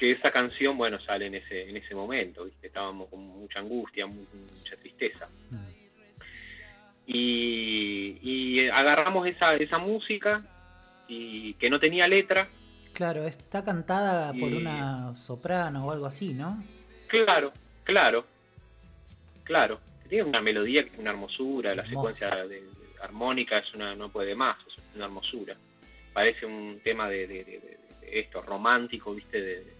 que 0.00 0.12
esa 0.12 0.30
canción, 0.30 0.78
bueno, 0.78 0.98
sale 0.98 1.26
en 1.26 1.34
ese, 1.34 1.68
en 1.68 1.76
ese 1.76 1.94
momento, 1.94 2.46
¿viste? 2.46 2.68
estábamos 2.68 3.10
con 3.10 3.20
mucha 3.20 3.58
angustia, 3.58 4.06
mu- 4.06 4.24
mucha 4.58 4.74
tristeza 4.76 5.28
Mm. 5.50 5.68
y, 7.06 8.18
y 8.22 8.68
agarramos 8.68 9.26
esa, 9.26 9.54
esa 9.56 9.76
música 9.78 10.42
y 11.06 11.52
que 11.54 11.68
no 11.68 11.78
tenía 11.78 12.08
letra 12.08 12.48
Claro, 12.94 13.24
está 13.24 13.62
cantada 13.64 14.32
por 14.32 14.52
una 14.54 15.14
soprano 15.16 15.86
o 15.86 15.90
algo 15.92 16.06
así, 16.06 16.32
¿no? 16.34 16.62
Claro, 17.06 17.52
claro, 17.84 18.26
claro. 19.44 19.80
Tiene 20.08 20.24
una 20.24 20.40
melodía 20.40 20.84
una 20.98 21.10
hermosura, 21.10 21.74
la 21.74 21.86
secuencia 21.86 22.44
de, 22.46 22.62
armónica 23.02 23.58
es 23.58 23.72
una 23.74 23.94
no 23.94 24.08
puede 24.10 24.34
más, 24.34 24.56
es 24.66 24.76
una 24.96 25.04
hermosura. 25.06 25.56
Parece 26.12 26.44
un 26.46 26.80
tema 26.82 27.08
de, 27.08 27.78
esto, 28.10 28.42
romántico, 28.42 29.14
¿viste? 29.14 29.40
De, 29.40 29.79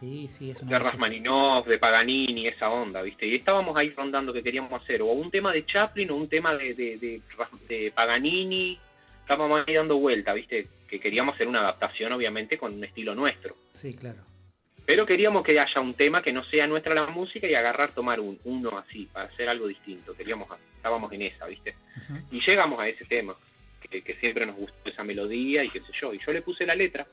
sí, 0.00 0.28
sí, 0.28 0.50
es 0.50 0.60
una 0.62 0.72
de 0.72 0.78
Rasmaninov, 0.80 1.66
de 1.66 1.78
Paganini, 1.78 2.48
esa 2.48 2.70
onda, 2.70 3.02
¿viste? 3.02 3.26
Y 3.26 3.36
estábamos 3.36 3.76
ahí 3.76 3.90
rondando 3.90 4.32
que 4.32 4.42
queríamos 4.42 4.82
hacer, 4.82 5.02
o 5.02 5.06
un 5.06 5.30
tema 5.30 5.52
de 5.52 5.64
Chaplin 5.64 6.10
o 6.10 6.16
un 6.16 6.28
tema 6.28 6.54
de, 6.54 6.74
de 6.74 7.92
Paganini, 7.94 8.78
estábamos 9.20 9.64
ahí 9.66 9.74
dando 9.74 9.96
vuelta, 9.96 10.32
¿viste? 10.32 10.66
Que 10.88 10.98
queríamos 10.98 11.36
hacer 11.36 11.46
una 11.46 11.60
adaptación, 11.60 12.12
obviamente, 12.12 12.58
con 12.58 12.74
un 12.74 12.82
estilo 12.82 13.14
nuestro. 13.14 13.54
Sí, 13.70 13.94
claro. 13.94 14.18
Pero 14.90 15.06
queríamos 15.06 15.44
que 15.44 15.60
haya 15.60 15.80
un 15.80 15.94
tema 15.94 16.20
que 16.20 16.32
no 16.32 16.42
sea 16.44 16.66
nuestra 16.66 16.94
la 16.94 17.06
música 17.06 17.46
y 17.46 17.54
agarrar, 17.54 17.92
tomar 17.92 18.18
un, 18.18 18.40
uno 18.42 18.76
así, 18.76 19.06
para 19.12 19.26
hacer 19.26 19.48
algo 19.48 19.68
distinto. 19.68 20.16
Queríamos, 20.16 20.48
estábamos 20.74 21.12
en 21.12 21.22
esa, 21.22 21.46
¿viste? 21.46 21.76
Y 22.32 22.40
llegamos 22.44 22.80
a 22.80 22.88
ese 22.88 23.04
tema, 23.04 23.36
que, 23.88 24.02
siempre 24.18 24.46
nos 24.46 24.56
gustó 24.56 24.90
esa 24.90 25.04
melodía 25.04 25.62
y 25.62 25.70
qué 25.70 25.78
sé 25.78 25.92
yo. 26.00 26.12
Y 26.12 26.18
yo 26.18 26.32
le 26.32 26.42
puse 26.42 26.66
la 26.66 26.74
letra. 26.74 27.06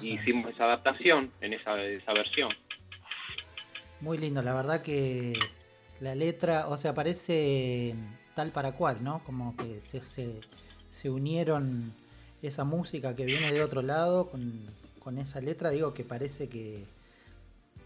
Y 0.00 0.14
hicimos 0.14 0.52
esa 0.52 0.64
adaptación 0.64 1.30
en 1.40 1.52
esa, 1.52 1.82
esa 1.82 2.12
versión. 2.12 2.52
Muy 4.00 4.18
lindo, 4.18 4.42
la 4.42 4.54
verdad 4.54 4.82
que 4.82 5.34
la 6.00 6.14
letra, 6.14 6.68
o 6.68 6.76
sea, 6.76 6.94
parece 6.94 7.94
tal 8.34 8.50
para 8.50 8.72
cual, 8.72 9.02
¿no? 9.02 9.22
Como 9.24 9.56
que 9.56 9.78
se, 9.80 10.02
se 10.02 10.40
se 10.96 11.10
unieron 11.10 11.92
esa 12.42 12.64
música 12.64 13.14
que 13.14 13.26
viene 13.26 13.52
de 13.52 13.62
otro 13.62 13.82
lado 13.82 14.30
con, 14.30 15.18
esa 15.18 15.40
letra, 15.40 15.70
digo 15.70 15.94
que 15.94 16.02
parece 16.02 16.48
que 16.48 16.82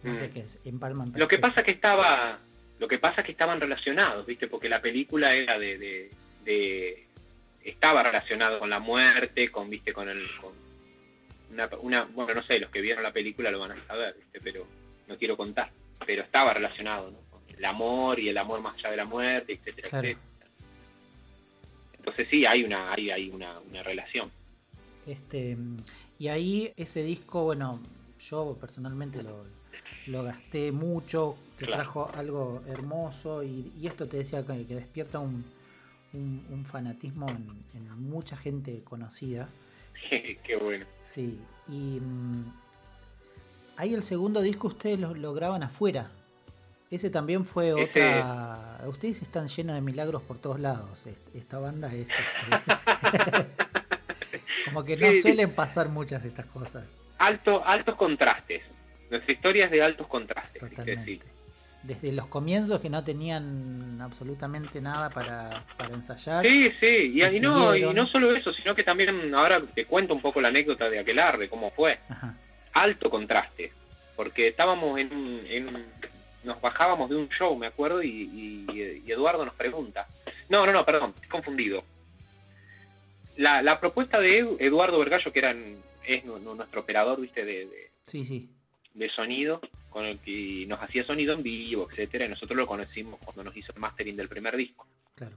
no 0.05 0.15
sé 0.15 0.29
mm. 0.29 0.33
qué 0.33 0.41
es, 0.41 0.59
empalman. 0.65 1.13
Lo 1.17 1.29
que 1.29 1.39
pasa 1.39 1.63
que 1.63 1.73
estaba 1.73 2.39
lo 2.79 2.89
que 2.89 2.99
pasa 2.99 3.23
que 3.23 3.33
estaban 3.33 3.61
relacionados, 3.61 4.25
¿viste? 4.25 4.47
Porque 4.47 4.69
la 4.69 4.81
película 4.81 5.35
era 5.35 5.59
de, 5.59 6.09
de, 6.45 7.07
estaba 7.63 8.03
relacionado 8.03 8.59
con 8.59 8.71
la 8.71 8.79
muerte, 8.79 9.51
con 9.51 9.69
viste 9.69 9.93
con 9.93 10.09
el 10.09 10.25
con 10.41 10.53
una, 11.81 12.05
bueno, 12.05 12.35
no 12.35 12.43
sé, 12.43 12.59
los 12.59 12.71
que 12.71 12.81
vieron 12.81 13.03
la 13.03 13.13
película 13.13 13.51
lo 13.51 13.61
van 13.61 13.73
a 13.73 13.87
saber, 13.87 14.15
¿viste? 14.17 14.41
Pero 14.41 14.67
no 15.09 15.17
quiero 15.17 15.37
contar, 15.37 15.71
pero 16.07 16.23
estaba 16.23 16.55
relacionado, 16.55 17.11
¿no? 17.11 17.19
Con 17.31 17.43
el 17.57 17.65
amor 17.65 18.19
y 18.19 18.29
el 18.29 18.39
amor 18.39 18.61
más 18.61 18.75
allá 18.77 18.91
de 18.91 18.97
la 18.97 19.05
muerte, 19.05 19.55
etcétera, 19.55 19.89
etcétera. 19.89 20.21
Entonces 22.01 22.29
sí, 22.31 22.47
hay 22.47 22.65
una, 22.65 22.93
hay, 22.93 23.11
hay 23.11 23.31
una, 23.31 23.61
relación. 23.83 24.31
Este, 25.07 25.57
y 26.19 26.29
ahí 26.29 26.73
ese 26.77 27.03
disco, 27.03 27.45
bueno, 27.45 27.81
yo 28.19 28.57
personalmente 28.59 29.23
lo, 29.23 30.23
gasté 30.25 30.73
mucho, 30.73 31.37
que 31.59 31.67
trajo 31.67 32.11
algo 32.15 32.63
hermoso 32.67 33.43
y, 33.43 33.71
esto 33.85 34.09
te 34.09 34.17
decía 34.17 34.47
que, 34.47 34.75
despierta 34.75 35.19
un, 35.19 35.45
un, 36.15 36.65
fanatismo 36.65 37.29
en, 37.29 38.01
mucha 38.01 38.37
gente 38.37 38.83
conocida. 38.83 39.49
Qué 40.45 40.57
bueno. 40.61 40.87
Sí, 41.01 41.41
y 41.69 42.01
mm, 42.01 42.53
ahí 43.77 43.95
el 43.95 44.03
segundo 44.03 44.41
disco 44.41 44.69
ustedes 44.69 44.99
lo, 44.99 45.15
lo 45.15 45.35
graban 45.35 45.63
afuera, 45.63 46.11
ese 46.91 47.09
también 47.09 47.45
fue 47.45 47.73
otra. 47.73 48.81
Ustedes 48.87 49.23
están 49.23 49.47
llenos 49.47 49.77
de 49.77 49.81
milagros 49.81 50.23
por 50.23 50.39
todos 50.39 50.59
lados. 50.59 51.07
Esta 51.35 51.61
banda 51.61 51.87
es. 51.95 52.09
Este, 52.11 53.47
como 54.65 54.85
que 54.85 54.97
no 54.97 55.15
suelen 55.15 55.55
pasar 55.55 55.89
muchas 55.89 56.25
de 56.25 56.31
estas 56.31 56.47
cosas. 56.47 56.97
Alto, 57.19 57.65
altos 57.65 57.95
contrastes. 57.95 58.63
Nuestra 59.09 59.33
historia 59.33 59.67
es 59.67 59.71
de 59.71 59.83
altos 59.83 60.09
contrastes. 60.09 60.63
Desde 61.83 62.13
los 62.13 62.27
comienzos 62.27 62.81
que 62.81 62.91
no 62.91 63.03
tenían 63.03 63.99
absolutamente 64.03 64.83
nada 64.83 65.09
para, 65.09 65.63
ensayar. 65.91 66.45
Sí, 66.45 66.71
sí, 66.79 67.19
y, 67.19 67.41
no, 67.41 67.75
y 67.75 67.83
no 67.83 68.07
solo 68.07 68.37
eso, 68.37 68.53
sino 68.53 68.75
que 68.75 68.85
también 68.85 69.35
ahora 69.35 69.63
te 69.75 69.87
cuento 69.87 70.13
un 70.13 70.21
poco 70.21 70.43
la 70.43 70.49
anécdota 70.49 70.91
de 70.91 70.99
Aquelarre, 70.99 71.49
cómo 71.49 71.71
fue. 71.71 71.99
Alto 72.75 73.09
contraste, 73.09 73.73
porque 74.15 74.49
estábamos 74.49 74.99
en, 74.99 75.43
en, 75.49 75.87
nos 76.45 76.61
bajábamos 76.61 77.09
de 77.09 77.17
un 77.17 77.29
show, 77.31 77.57
me 77.57 77.67
acuerdo, 77.67 78.03
y, 78.03 78.67
Eduardo 79.07 79.45
nos 79.45 79.55
pregunta. 79.55 80.07
No, 80.51 80.67
no, 80.67 80.73
no, 80.73 80.85
perdón, 80.85 81.15
he 81.25 81.29
confundido. 81.29 81.83
La, 83.39 83.63
la 83.63 83.81
propuesta 83.81 84.21
de 84.21 84.57
Eduardo 84.59 84.99
Vergallo, 84.99 85.33
que 85.33 85.39
era, 85.39 85.55
es 86.05 86.25
nuestro 86.25 86.83
operador, 86.83 87.21
viste, 87.21 87.45
de, 87.45 87.67
de, 87.67 87.91
sí, 88.07 88.25
sí. 88.25 88.51
De 88.95 89.09
sonido, 89.11 89.61
con 89.89 90.05
el 90.05 90.19
que 90.19 90.65
nos 90.67 90.81
hacía 90.81 91.05
sonido 91.05 91.35
en 91.35 91.43
vivo, 91.43 91.89
etcétera, 91.91 92.27
y 92.27 92.29
nosotros 92.29 92.57
lo 92.57 92.67
conocimos 92.67 93.21
cuando 93.25 93.45
nos 93.45 93.57
hizo 93.57 93.73
el 93.73 93.81
mastering 93.81 94.17
del 94.17 94.29
primer 94.29 94.57
disco. 94.57 94.87
Claro. 95.15 95.37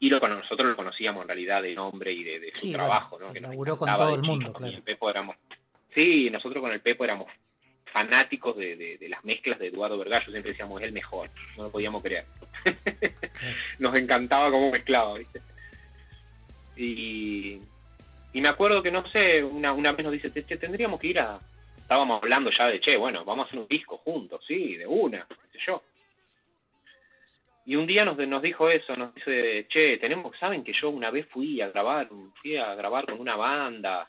Y 0.00 0.10
lo, 0.10 0.20
nosotros 0.20 0.68
lo 0.68 0.76
conocíamos 0.76 1.22
en 1.22 1.28
realidad 1.28 1.62
de 1.62 1.74
nombre 1.74 2.12
y 2.12 2.24
de, 2.24 2.50
su 2.54 2.70
trabajo, 2.72 3.18
¿no? 3.18 3.32
Que 3.32 3.40
nos 3.40 3.54
con 3.78 3.96
todo 3.96 4.14
el 4.14 4.22
mundo, 4.22 4.52
claro. 4.52 5.34
sí, 5.94 6.28
nosotros 6.30 6.60
con 6.60 6.72
el 6.72 6.80
Pepo 6.80 7.04
éramos 7.04 7.28
fanáticos 7.94 8.56
de, 8.56 8.98
las 9.08 9.24
mezclas 9.24 9.56
de 9.60 9.68
Eduardo 9.68 9.96
Vergallo, 9.96 10.30
siempre 10.30 10.50
decíamos, 10.50 10.82
es 10.82 10.88
el 10.88 10.92
mejor, 10.92 11.30
no 11.56 11.62
lo 11.62 11.70
podíamos 11.70 12.02
creer. 12.02 12.24
Nos 13.78 13.94
encantaba 13.94 14.50
cómo 14.50 14.72
mezclaba, 14.72 15.16
¿viste? 15.16 15.40
Y, 16.76 17.60
me 18.34 18.48
acuerdo 18.48 18.82
que, 18.82 18.90
no 18.90 19.08
sé, 19.10 19.44
una, 19.44 19.72
una 19.72 19.92
vez 19.92 20.04
nos 20.04 20.12
dice, 20.12 20.28
tendríamos 20.30 20.98
que 20.98 21.06
ir 21.06 21.20
a... 21.20 21.38
Estábamos 21.84 22.22
hablando 22.22 22.50
ya 22.50 22.68
de, 22.68 22.80
che, 22.80 22.96
bueno, 22.96 23.26
vamos 23.26 23.44
a 23.44 23.48
hacer 23.48 23.60
un 23.60 23.68
disco 23.68 23.98
juntos, 23.98 24.42
sí, 24.46 24.74
de 24.76 24.86
una, 24.86 25.26
qué 25.28 25.58
sé 25.58 25.64
yo. 25.66 25.82
Y 27.66 27.76
un 27.76 27.86
día 27.86 28.06
nos, 28.06 28.16
nos 28.16 28.40
dijo 28.40 28.70
eso, 28.70 28.96
nos 28.96 29.14
dice, 29.14 29.66
che, 29.68 29.98
tenemos, 29.98 30.34
saben 30.38 30.64
que 30.64 30.72
yo 30.72 30.88
una 30.88 31.10
vez 31.10 31.26
fui 31.26 31.60
a 31.60 31.68
grabar, 31.68 32.08
fui 32.40 32.56
a 32.56 32.74
grabar 32.74 33.04
con 33.04 33.20
una 33.20 33.36
banda 33.36 34.08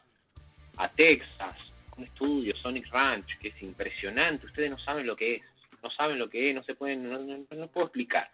a 0.77 0.87
Texas, 0.87 1.53
un 1.97 2.05
estudio, 2.05 2.55
Sonic 2.55 2.87
Ranch, 2.93 3.37
que 3.39 3.49
es 3.49 3.61
impresionante, 3.61 4.45
ustedes 4.45 4.71
no 4.71 4.79
saben 4.79 5.05
lo 5.05 5.17
que 5.17 5.35
es, 5.35 5.41
no 5.83 5.91
saben 5.91 6.17
lo 6.17 6.29
que 6.29 6.49
es, 6.49 6.55
no 6.55 6.63
se 6.63 6.75
pueden, 6.75 7.45
no, 7.49 7.67
puedo 7.67 7.87
explicar. 7.87 8.29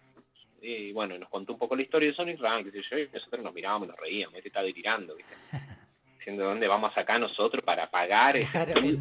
Y 0.61 0.91
bueno, 0.91 1.17
nos 1.17 1.29
contó 1.29 1.53
un 1.53 1.59
poco 1.59 1.75
la 1.75 1.81
historia 1.81 2.09
de 2.09 2.15
Sonic 2.15 2.39
Ranch, 2.39 2.67
y 2.67 3.09
nosotros 3.11 3.43
nos 3.43 3.55
mirábamos, 3.55 3.87
nos 3.87 3.97
reíamos, 3.97 4.35
este 4.35 4.49
está 4.49 4.63
tirando, 4.71 5.15
¿viste? 5.15 5.33
diciendo 6.21 6.43
dónde 6.43 6.67
vamos 6.67 6.95
acá 6.95 7.17
nosotros 7.17 7.63
para 7.63 7.89
pagar, 7.89 8.35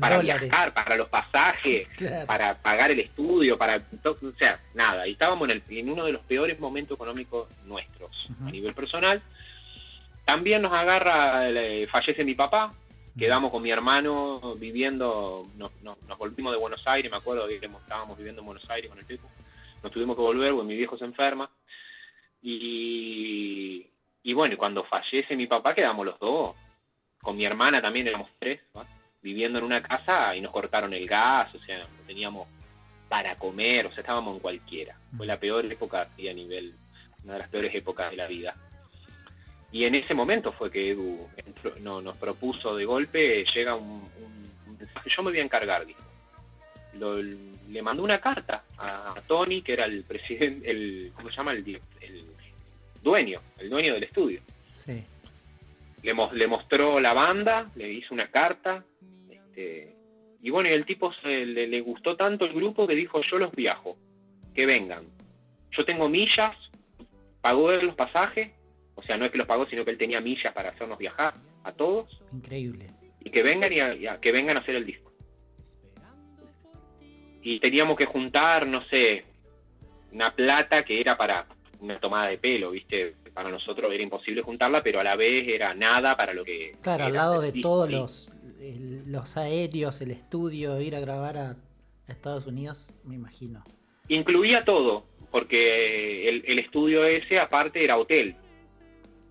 para 0.01 0.19
viajar, 0.21 0.73
para 0.73 0.97
los 0.97 1.09
pasajes, 1.11 1.87
para 2.27 2.55
pagar 2.55 2.91
el 2.91 3.01
estudio, 3.01 3.59
para 3.59 3.77
o 3.77 4.33
sea, 4.39 4.59
nada, 4.73 5.07
y 5.07 5.13
estábamos 5.13 5.51
en, 5.51 5.57
el, 5.57 5.63
en 5.69 5.91
uno 5.91 6.07
de 6.07 6.13
los 6.13 6.23
peores 6.23 6.59
momentos 6.59 6.97
económicos 6.97 7.49
nuestros 7.67 8.11
a 8.47 8.51
nivel 8.51 8.73
personal. 8.73 9.21
También 10.25 10.63
nos 10.63 10.73
agarra, 10.73 11.43
fallece 11.91 12.25
mi 12.25 12.35
papá, 12.35 12.73
quedamos 13.19 13.51
con 13.51 13.63
mi 13.63 13.71
hermano 13.71 14.55
viviendo, 14.57 15.47
nos, 15.57 15.73
volvimos 16.17 16.53
de 16.53 16.59
Buenos 16.59 16.87
Aires, 16.87 17.11
me 17.11 17.19
acuerdo 17.19 17.47
que 17.47 17.57
estábamos 17.57 18.17
viviendo 18.17 18.41
en 18.41 18.47
Buenos 18.47 18.69
Aires 18.71 18.89
con 18.89 18.99
el 18.99 19.05
tipo, 19.05 19.29
nos 19.83 19.93
tuvimos 19.93 20.17
que 20.17 20.23
volver 20.23 20.53
porque 20.53 20.69
mi 20.69 20.77
viejo 20.77 20.97
se 20.97 21.05
enferma. 21.05 21.51
Y, 22.43 23.87
y 24.23 24.33
bueno, 24.33 24.57
cuando 24.57 24.85
fallece 24.85 25.37
mi 25.37 25.47
papá 25.47 25.75
quedamos 25.75 26.07
los 26.07 26.19
dos, 26.19 26.57
con 27.23 27.37
mi 27.37 27.45
hermana 27.45 27.83
también 27.83 28.09
éramos 28.09 28.29
tres, 28.39 28.61
viviendo 29.23 29.59
en 29.59 29.65
una 29.65 29.83
casa 29.83 30.35
y 30.35 30.41
nos 30.41 30.53
cortaron 30.53 30.93
el 30.95 31.07
gas, 31.07 31.55
o 31.55 31.59
sea, 31.61 31.79
no 31.79 31.87
teníamos 32.07 32.49
para 33.09 33.35
comer, 33.37 33.87
o 33.87 33.91
sea, 33.91 34.01
estábamos 34.01 34.35
en 34.37 34.41
cualquiera. 34.41 34.97
Fue 35.17 35.27
la 35.27 35.39
peor 35.39 35.67
época 35.67 36.03
a 36.03 36.33
nivel, 36.33 36.75
una 37.25 37.35
de 37.35 37.39
las 37.41 37.49
peores 37.49 37.75
épocas 37.75 38.11
de 38.11 38.17
la 38.17 38.27
vida. 38.27 38.55
Y 39.73 39.85
en 39.85 39.95
ese 39.95 40.15
momento 40.15 40.53
fue 40.53 40.71
que 40.71 40.91
Edu 40.91 41.29
no, 41.81 42.01
nos 42.01 42.17
propuso 42.17 42.75
de 42.75 42.85
golpe, 42.85 43.45
llega 43.55 43.75
un, 43.75 44.09
mensaje, 44.79 45.11
yo 45.15 45.23
me 45.23 45.31
voy 45.31 45.41
a 45.41 45.45
encargar, 45.45 45.85
dijo. 45.85 46.03
le 47.69 47.83
mandó 47.83 48.03
una 48.03 48.21
carta 48.21 48.65
a, 48.79 49.15
Tony, 49.27 49.63
que 49.63 49.75
era 49.75 49.85
el 49.85 50.05
presidente, 50.05 50.71
el, 50.71 51.13
¿cómo 51.15 51.31
se 51.31 51.37
llama? 51.37 51.53
El, 51.53 51.81
el 52.01 52.25
dueño, 53.03 53.41
el 53.59 53.71
dueño 53.71 53.95
del 53.95 54.05
estudio. 54.05 54.41
Sí. 54.73 55.05
Le, 56.03 56.15
le 56.33 56.47
mostró 56.47 57.01
la 57.01 57.13
banda, 57.13 57.71
le 57.75 57.93
hizo 57.93 58.15
una 58.15 58.31
carta, 58.31 58.85
este, 59.29 59.95
y 60.43 60.51
bueno, 60.51 60.69
y 60.69 60.73
el 60.73 60.87
tipo 60.87 61.13
se, 61.15 61.45
le, 61.45 61.67
le 61.67 61.81
gustó 61.81 62.17
tanto 62.17 62.45
el 62.45 62.55
grupo 62.55 62.87
que 62.87 62.95
dijo, 62.95 63.21
yo 63.23 63.39
los 63.39 63.53
viajo, 63.53 63.97
que 64.55 64.67
vengan. 64.67 65.05
Yo 65.73 65.85
tengo 65.85 66.09
millas, 66.09 66.57
pagó 67.41 67.71
los 67.73 67.95
pasajes, 67.95 68.51
o 68.95 69.03
sea, 69.03 69.17
no 69.17 69.25
es 69.25 69.33
que 69.33 69.39
los 69.39 69.47
pagó, 69.47 69.67
sino 69.67 69.85
que 69.85 69.91
él 69.91 69.99
tenía 69.99 70.21
millas 70.21 70.53
para 70.53 70.71
hacernos 70.71 70.99
viajar 70.99 71.35
a 71.65 71.73
todos. 71.73 72.21
Increíble. 72.33 72.87
Y 73.21 73.31
que 73.31 73.43
vengan 73.43 73.73
y, 73.73 74.07
a, 74.07 74.21
que 74.21 74.33
vengan 74.33 74.57
a 74.57 74.61
hacer 74.61 74.77
el 74.77 74.87
disco. 74.87 75.13
Y 77.43 77.61
teníamos 77.61 77.97
que 77.97 78.07
juntar, 78.07 78.67
no 78.67 78.85
sé, 78.85 79.25
una 80.13 80.35
plata 80.35 80.85
que 80.85 81.01
era 81.01 81.17
para 81.17 81.47
una 81.81 81.99
tomada 81.99 82.29
de 82.29 82.39
pelo, 82.39 82.73
¿viste? 82.73 83.15
Para 83.35 83.51
nosotros 83.51 83.93
era 83.93 84.03
imposible 84.03 84.43
juntarla, 84.43 84.83
pero 84.83 85.01
a 85.01 85.05
la 85.05 85.17
vez 85.17 85.47
era 85.49 85.75
nada 85.75 86.17
para 86.17 86.35
lo 86.35 86.45
que... 86.45 86.77
Claro, 86.83 87.07
al 87.07 87.13
lado 87.13 87.41
de 87.41 87.53
todos 87.61 87.91
los, 87.91 88.31
los 89.07 89.37
aéreos, 89.37 90.01
el 90.01 90.11
estudio, 90.11 90.81
ir 90.81 90.97
a 90.97 91.01
grabar 91.01 91.39
a 91.39 91.57
Estados 92.09 92.47
Unidos, 92.47 92.93
me 93.05 93.15
imagino. 93.15 93.63
Incluía 94.09 94.65
todo, 94.65 95.05
porque 95.31 96.29
el, 96.29 96.43
el 96.47 96.59
estudio 96.59 97.05
ese 97.05 97.39
aparte 97.39 97.85
era 97.85 97.97
hotel. 97.97 98.35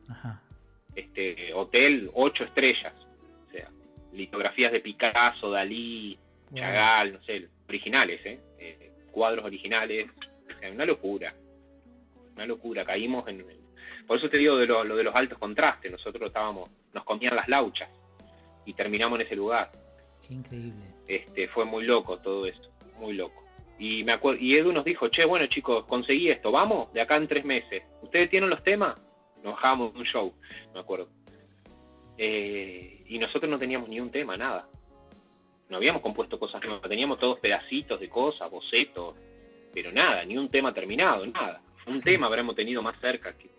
Ajá. 0.07 0.41
Este, 0.95 1.53
hotel 1.53 2.09
ocho 2.13 2.43
estrellas. 2.43 2.93
O 3.47 3.51
sea, 3.51 3.69
litografías 4.13 4.71
de 4.71 4.79
Picasso, 4.79 5.51
Dalí, 5.51 6.17
Chagall, 6.53 7.13
no 7.13 7.23
sé, 7.23 7.47
originales, 7.67 8.25
¿eh? 8.25 8.39
¿eh? 8.59 8.91
cuadros 9.11 9.45
originales. 9.45 10.09
una 10.73 10.85
locura. 10.85 11.33
Una 12.35 12.45
locura. 12.45 12.85
Caímos 12.85 13.27
en. 13.27 13.58
Por 14.09 14.17
eso 14.17 14.27
te 14.27 14.37
digo 14.37 14.57
de 14.57 14.65
lo, 14.65 14.83
de 14.83 15.03
los 15.03 15.13
altos 15.13 15.37
contrastes. 15.37 15.91
Nosotros 15.91 16.29
estábamos. 16.29 16.67
Nos 16.95 17.03
comían 17.03 17.35
las 17.35 17.47
lauchas. 17.47 17.87
Y 18.65 18.73
terminamos 18.73 19.19
en 19.19 19.27
ese 19.27 19.35
lugar. 19.35 19.69
Qué 20.27 20.33
increíble. 20.33 20.83
Este, 21.07 21.47
fue 21.47 21.63
muy 21.63 21.83
loco 21.83 22.17
todo 22.17 22.47
esto. 22.47 22.69
Muy 22.97 23.13
loco. 23.13 23.43
Y, 23.77 24.03
me 24.03 24.13
acuerdo, 24.13 24.41
y 24.41 24.55
Edu 24.55 24.71
nos 24.71 24.83
dijo, 24.83 25.09
che, 25.09 25.25
bueno 25.25 25.45
chicos, 25.45 25.85
conseguí 25.85 26.31
esto, 26.31 26.51
vamos, 26.51 26.91
de 26.91 27.01
acá 27.01 27.17
en 27.17 27.27
tres 27.27 27.45
meses. 27.45 27.83
¿Ustedes 28.01 28.31
tienen 28.31 28.49
los 28.49 28.63
temas? 28.63 28.99
Nos 29.43 29.53
bajamos 29.53 29.93
un 29.93 30.03
show, 30.05 30.33
me 30.73 30.79
acuerdo. 30.79 31.07
Eh, 32.17 33.03
y 33.07 33.19
nosotros 33.19 33.47
no 33.47 33.59
teníamos 33.59 33.89
ni 33.89 33.99
un 33.99 34.09
tema, 34.09 34.35
nada. 34.35 34.67
No 35.69 35.77
habíamos 35.77 36.01
compuesto 36.01 36.39
cosas 36.39 36.63
nuevas, 36.63 36.81
teníamos 36.89 37.19
todos 37.19 37.39
pedacitos 37.39 37.99
de 37.99 38.09
cosas, 38.09 38.49
bocetos, 38.49 39.15
pero 39.71 39.91
nada, 39.91 40.25
ni 40.25 40.35
un 40.35 40.49
tema 40.49 40.73
terminado, 40.73 41.27
nada. 41.27 41.61
Un 41.85 42.01
tema 42.01 42.25
habremos 42.25 42.55
tenido 42.55 42.81
más 42.81 42.99
cerca. 42.99 43.37
Que. 43.37 43.58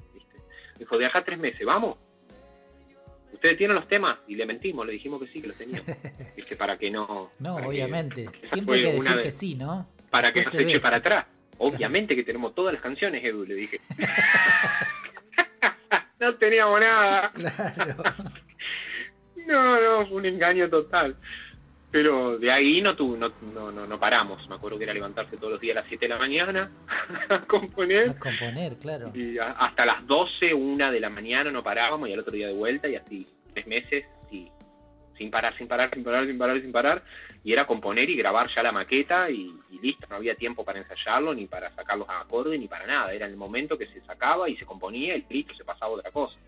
Dijo, 0.81 0.97
de 0.97 1.05
acá 1.05 1.23
tres 1.23 1.39
meses, 1.39 1.61
¿vamos? 1.65 1.99
¿Ustedes 3.35 3.59
tienen 3.59 3.77
los 3.77 3.87
temas? 3.87 4.19
Y 4.27 4.35
le 4.35 4.47
mentimos, 4.47 4.87
le 4.87 4.95
dijimos 4.95 5.21
que 5.21 5.29
sí, 5.29 5.43
que 5.43 5.49
los 5.49 5.57
teníamos. 5.59 5.87
que 6.49 6.57
para 6.57 6.79
que 6.79 6.91
no... 6.91 7.33
No, 7.39 7.57
obviamente. 7.57 8.27
Siempre 8.45 8.77
hay 8.77 8.83
que 8.83 8.93
decir 8.93 9.21
que 9.21 9.31
sí, 9.31 9.55
¿no? 9.55 9.87
Para 10.11 10.33
que 10.33 10.43
no 10.43 10.51
se, 10.51 10.63
eche 10.63 10.81
para 10.81 10.97
atrás. 10.97 11.27
Obviamente 11.59 12.17
que 12.17 12.25
tenemos 12.25 12.55
todas 12.55 12.73
las 12.73 12.83
canciones, 12.83 13.23
Edu, 13.23 13.45
le 13.45 13.55
dije. 13.55 13.79
no 16.21 16.35
teníamos 16.37 16.81
nada. 16.81 17.31
Claro. 17.33 18.03
No, 19.47 19.81
no, 19.81 20.07
fue 20.07 20.19
un 20.19 20.27
engaño 20.27 20.69
total. 20.69 21.17
Pero 21.91 22.39
de 22.39 22.53
ahí 22.53 22.81
no, 22.81 22.95
tu, 22.95 23.17
no, 23.17 23.33
no, 23.53 23.73
no, 23.73 23.99
paramos. 23.99 24.49
Me 24.49 24.55
acuerdo 24.55 24.79
que 24.79 24.85
era 24.85 24.95
levantarse 24.95 25.37
todos 25.37 25.55
los 25.55 25.61
días 25.61 25.77
a 25.77 25.81
las 25.81 25.89
7 25.89 26.05
de 26.05 26.09
la 26.09 26.19
mañana 26.19 26.71
a 27.29 27.41
componer. 27.41 28.11
A 28.11 28.19
componer, 28.19 28.77
claro. 28.77 29.11
Y 29.13 29.39
hasta 29.39 29.85
las 29.85 30.07
12, 30.07 30.55
1 30.55 30.93
de 30.93 31.01
la 31.01 31.11
mañana 31.11 31.51
no 31.51 31.65
parábamos 31.65 32.09
y 32.09 32.13
al 32.13 32.21
otro 32.21 32.33
día 32.33 32.47
de 32.47 32.53
vuelta 32.53 32.89
y 32.89 32.95
así 32.95 33.27
tres 33.53 33.67
meses 33.67 34.05
y 34.31 34.49
sin 35.19 35.31
parar, 35.31 35.57
sin 35.59 35.67
parar, 35.67 35.91
sin 35.93 36.05
parar, 36.05 36.27
sin 36.27 36.39
parar, 36.39 36.61
sin 36.63 36.73
parar. 36.73 37.03
Y 37.43 37.53
era 37.53 37.67
componer 37.67 38.09
y 38.09 38.17
grabar 38.17 38.49
ya 38.55 38.63
la 38.63 38.73
maqueta 38.73 39.29
y, 39.29 39.53
listo. 39.83 40.07
No 40.09 40.17
había 40.17 40.35
tiempo 40.37 40.65
para 40.65 40.79
ensayarlo, 40.79 41.35
ni 41.35 41.47
para 41.47 41.75
sacarlos 41.75 42.09
a 42.09 42.21
acorde, 42.21 42.57
ni 42.57 42.69
para 42.69 42.87
nada. 42.87 43.13
Era 43.13 43.27
el 43.27 43.37
momento 43.37 43.77
que 43.77 43.87
se 43.89 44.01
sacaba 44.03 44.49
y 44.49 44.57
se 44.57 44.65
componía 44.65 45.17
y 45.17 45.27
listo, 45.29 45.55
se 45.55 45.65
pasaba 45.65 45.93
otra 45.93 46.11
cosa. 46.11 46.39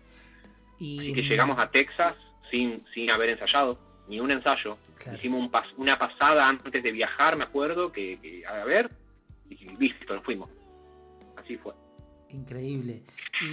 Y... 0.79 0.99
Así 0.99 1.13
que 1.13 1.21
llegamos 1.23 1.59
a 1.59 1.69
Texas 1.69 2.15
sin, 2.49 2.83
sin 2.93 3.11
haber 3.11 3.29
ensayado, 3.29 3.77
ni 4.07 4.19
un 4.19 4.31
ensayo. 4.31 4.77
Hicimos 5.15 5.41
un 5.41 5.81
una 5.81 5.97
pasada 5.97 6.47
antes 6.47 6.81
de 6.83 6.91
viajar, 6.91 7.35
me 7.35 7.43
acuerdo, 7.43 7.91
que, 7.91 8.43
a 8.47 8.63
ver, 8.63 8.89
y 9.49 9.75
listo, 9.77 10.15
nos 10.15 10.23
fuimos. 10.23 10.49
Así 11.35 11.57
fue. 11.57 11.73
Increíble. 12.29 13.03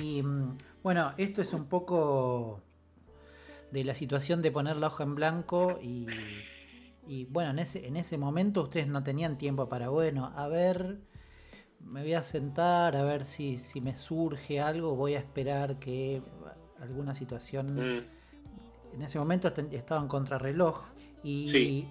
Y 0.01 0.23
mm, 0.23 0.57
bueno, 0.83 1.13
esto 1.19 1.43
es 1.43 1.53
un 1.53 1.69
poco 1.69 2.63
de 3.71 3.85
la 3.85 3.95
situación 3.95 4.43
de 4.43 4.51
poner 4.51 4.77
la 4.77 4.89
hoja 4.89 5.05
en 5.05 5.15
blanco 5.15 5.79
y, 5.83 6.07
y 7.07 7.25
bueno, 7.27 7.51
en 7.51 7.59
ese, 7.61 7.87
en 7.87 7.97
ese 7.97 8.19
momento 8.19 8.63
ustedes 8.63 8.89
no 8.89 9.03
tenían 9.03 9.39
tiempo 9.39 9.69
para, 9.69 9.89
bueno, 9.89 10.33
a 10.35 10.49
ver, 10.49 10.99
me 11.81 12.03
voy 12.03 12.15
a 12.15 12.23
sentar, 12.23 12.97
a 12.97 13.03
ver 13.03 13.25
si, 13.25 13.59
si 13.59 13.81
me 13.81 13.95
surge 13.95 14.61
algo, 14.61 14.97
voy 14.97 15.15
a 15.15 15.19
esperar 15.19 15.79
que 15.79 16.23
alguna 16.81 17.15
situación... 17.15 17.99
Mm. 17.99 18.20
En 18.95 19.03
ese 19.03 19.19
momento 19.19 19.53
estaban 19.71 20.09
contrarreloj 20.09 20.83
y 21.23 21.87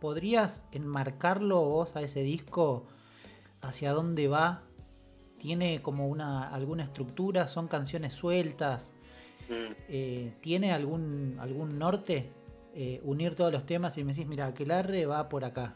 podrías 0.00 0.66
enmarcarlo 0.72 1.60
vos 1.62 1.96
a 1.96 2.02
ese 2.02 2.22
disco 2.22 2.86
hacia 3.60 3.92
dónde 3.92 4.28
va. 4.28 4.62
Tiene 5.38 5.80
como 5.82 6.08
una 6.08 6.48
alguna 6.48 6.84
estructura, 6.84 7.48
son 7.48 7.68
canciones 7.68 8.12
sueltas, 8.14 8.94
Mm. 9.50 9.72
Eh, 9.88 10.32
¿Tiene 10.40 10.72
algún, 10.72 11.36
algún 11.40 11.78
norte? 11.78 12.30
Eh, 12.72 13.00
unir 13.02 13.34
todos 13.34 13.52
los 13.52 13.66
temas 13.66 13.98
y 13.98 14.04
me 14.04 14.12
decís, 14.12 14.28
mira, 14.28 14.46
Aquelarre 14.46 15.04
va 15.06 15.28
por 15.28 15.44
acá. 15.44 15.74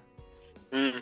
Mm. 0.71 1.01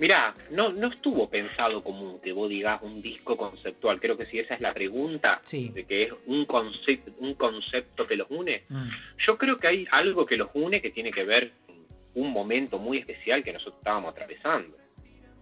Mira, 0.00 0.34
no, 0.50 0.72
no 0.72 0.88
estuvo 0.88 1.28
pensado 1.28 1.84
como 1.84 2.22
que 2.22 2.32
vos 2.32 2.48
digas 2.48 2.80
un 2.80 3.02
disco 3.02 3.36
conceptual. 3.36 4.00
Creo 4.00 4.16
que 4.16 4.24
si 4.24 4.38
esa 4.38 4.54
es 4.54 4.62
la 4.62 4.72
pregunta, 4.72 5.42
de 5.52 5.84
que 5.84 6.04
es 6.04 6.12
un, 6.24 6.46
concepto, 6.46 7.12
un 7.18 7.34
concepto 7.34 8.06
que 8.06 8.16
los 8.16 8.26
une, 8.30 8.62
mm. 8.66 8.88
yo 9.26 9.36
creo 9.36 9.58
que 9.58 9.66
hay 9.66 9.86
algo 9.90 10.24
que 10.24 10.38
los 10.38 10.48
une 10.54 10.80
que 10.80 10.88
tiene 10.88 11.10
que 11.10 11.22
ver 11.24 11.52
con 11.66 11.76
un 12.14 12.32
momento 12.32 12.78
muy 12.78 12.96
especial 12.96 13.44
que 13.44 13.52
nosotros 13.52 13.76
estábamos 13.76 14.12
atravesando. 14.12 14.74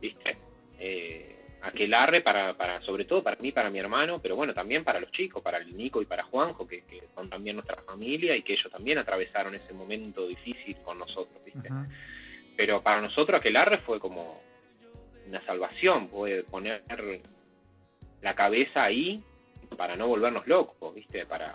¿Viste? 0.00 0.36
Eh, 0.80 1.36
aquelarre 1.62 2.20
para, 2.22 2.54
para, 2.56 2.80
sobre 2.80 3.04
todo 3.04 3.22
para 3.22 3.40
mí, 3.40 3.52
para 3.52 3.70
mi 3.70 3.78
hermano, 3.78 4.18
pero 4.20 4.34
bueno, 4.34 4.54
también 4.54 4.82
para 4.82 4.98
los 4.98 5.12
chicos, 5.12 5.40
para 5.40 5.58
el 5.58 5.76
Nico 5.76 6.02
y 6.02 6.04
para 6.04 6.24
Juanjo, 6.24 6.66
que, 6.66 6.82
son 7.14 7.30
también 7.30 7.54
nuestra 7.54 7.80
familia 7.82 8.34
y 8.34 8.42
que 8.42 8.54
ellos 8.54 8.72
también 8.72 8.98
atravesaron 8.98 9.54
ese 9.54 9.72
momento 9.72 10.26
difícil 10.26 10.76
con 10.84 10.98
nosotros, 10.98 11.44
¿viste? 11.44 11.68
Pero 12.56 12.82
para 12.82 13.00
nosotros 13.00 13.38
aquelarre 13.38 13.78
fue 13.78 14.00
como 14.00 14.47
una 15.28 15.44
salvación, 15.44 16.08
poder 16.08 16.44
poner 16.44 16.82
la 18.22 18.34
cabeza 18.34 18.84
ahí 18.84 19.22
para 19.76 19.96
no 19.96 20.08
volvernos 20.08 20.46
locos, 20.46 20.94
¿viste? 20.94 21.26
Para 21.26 21.52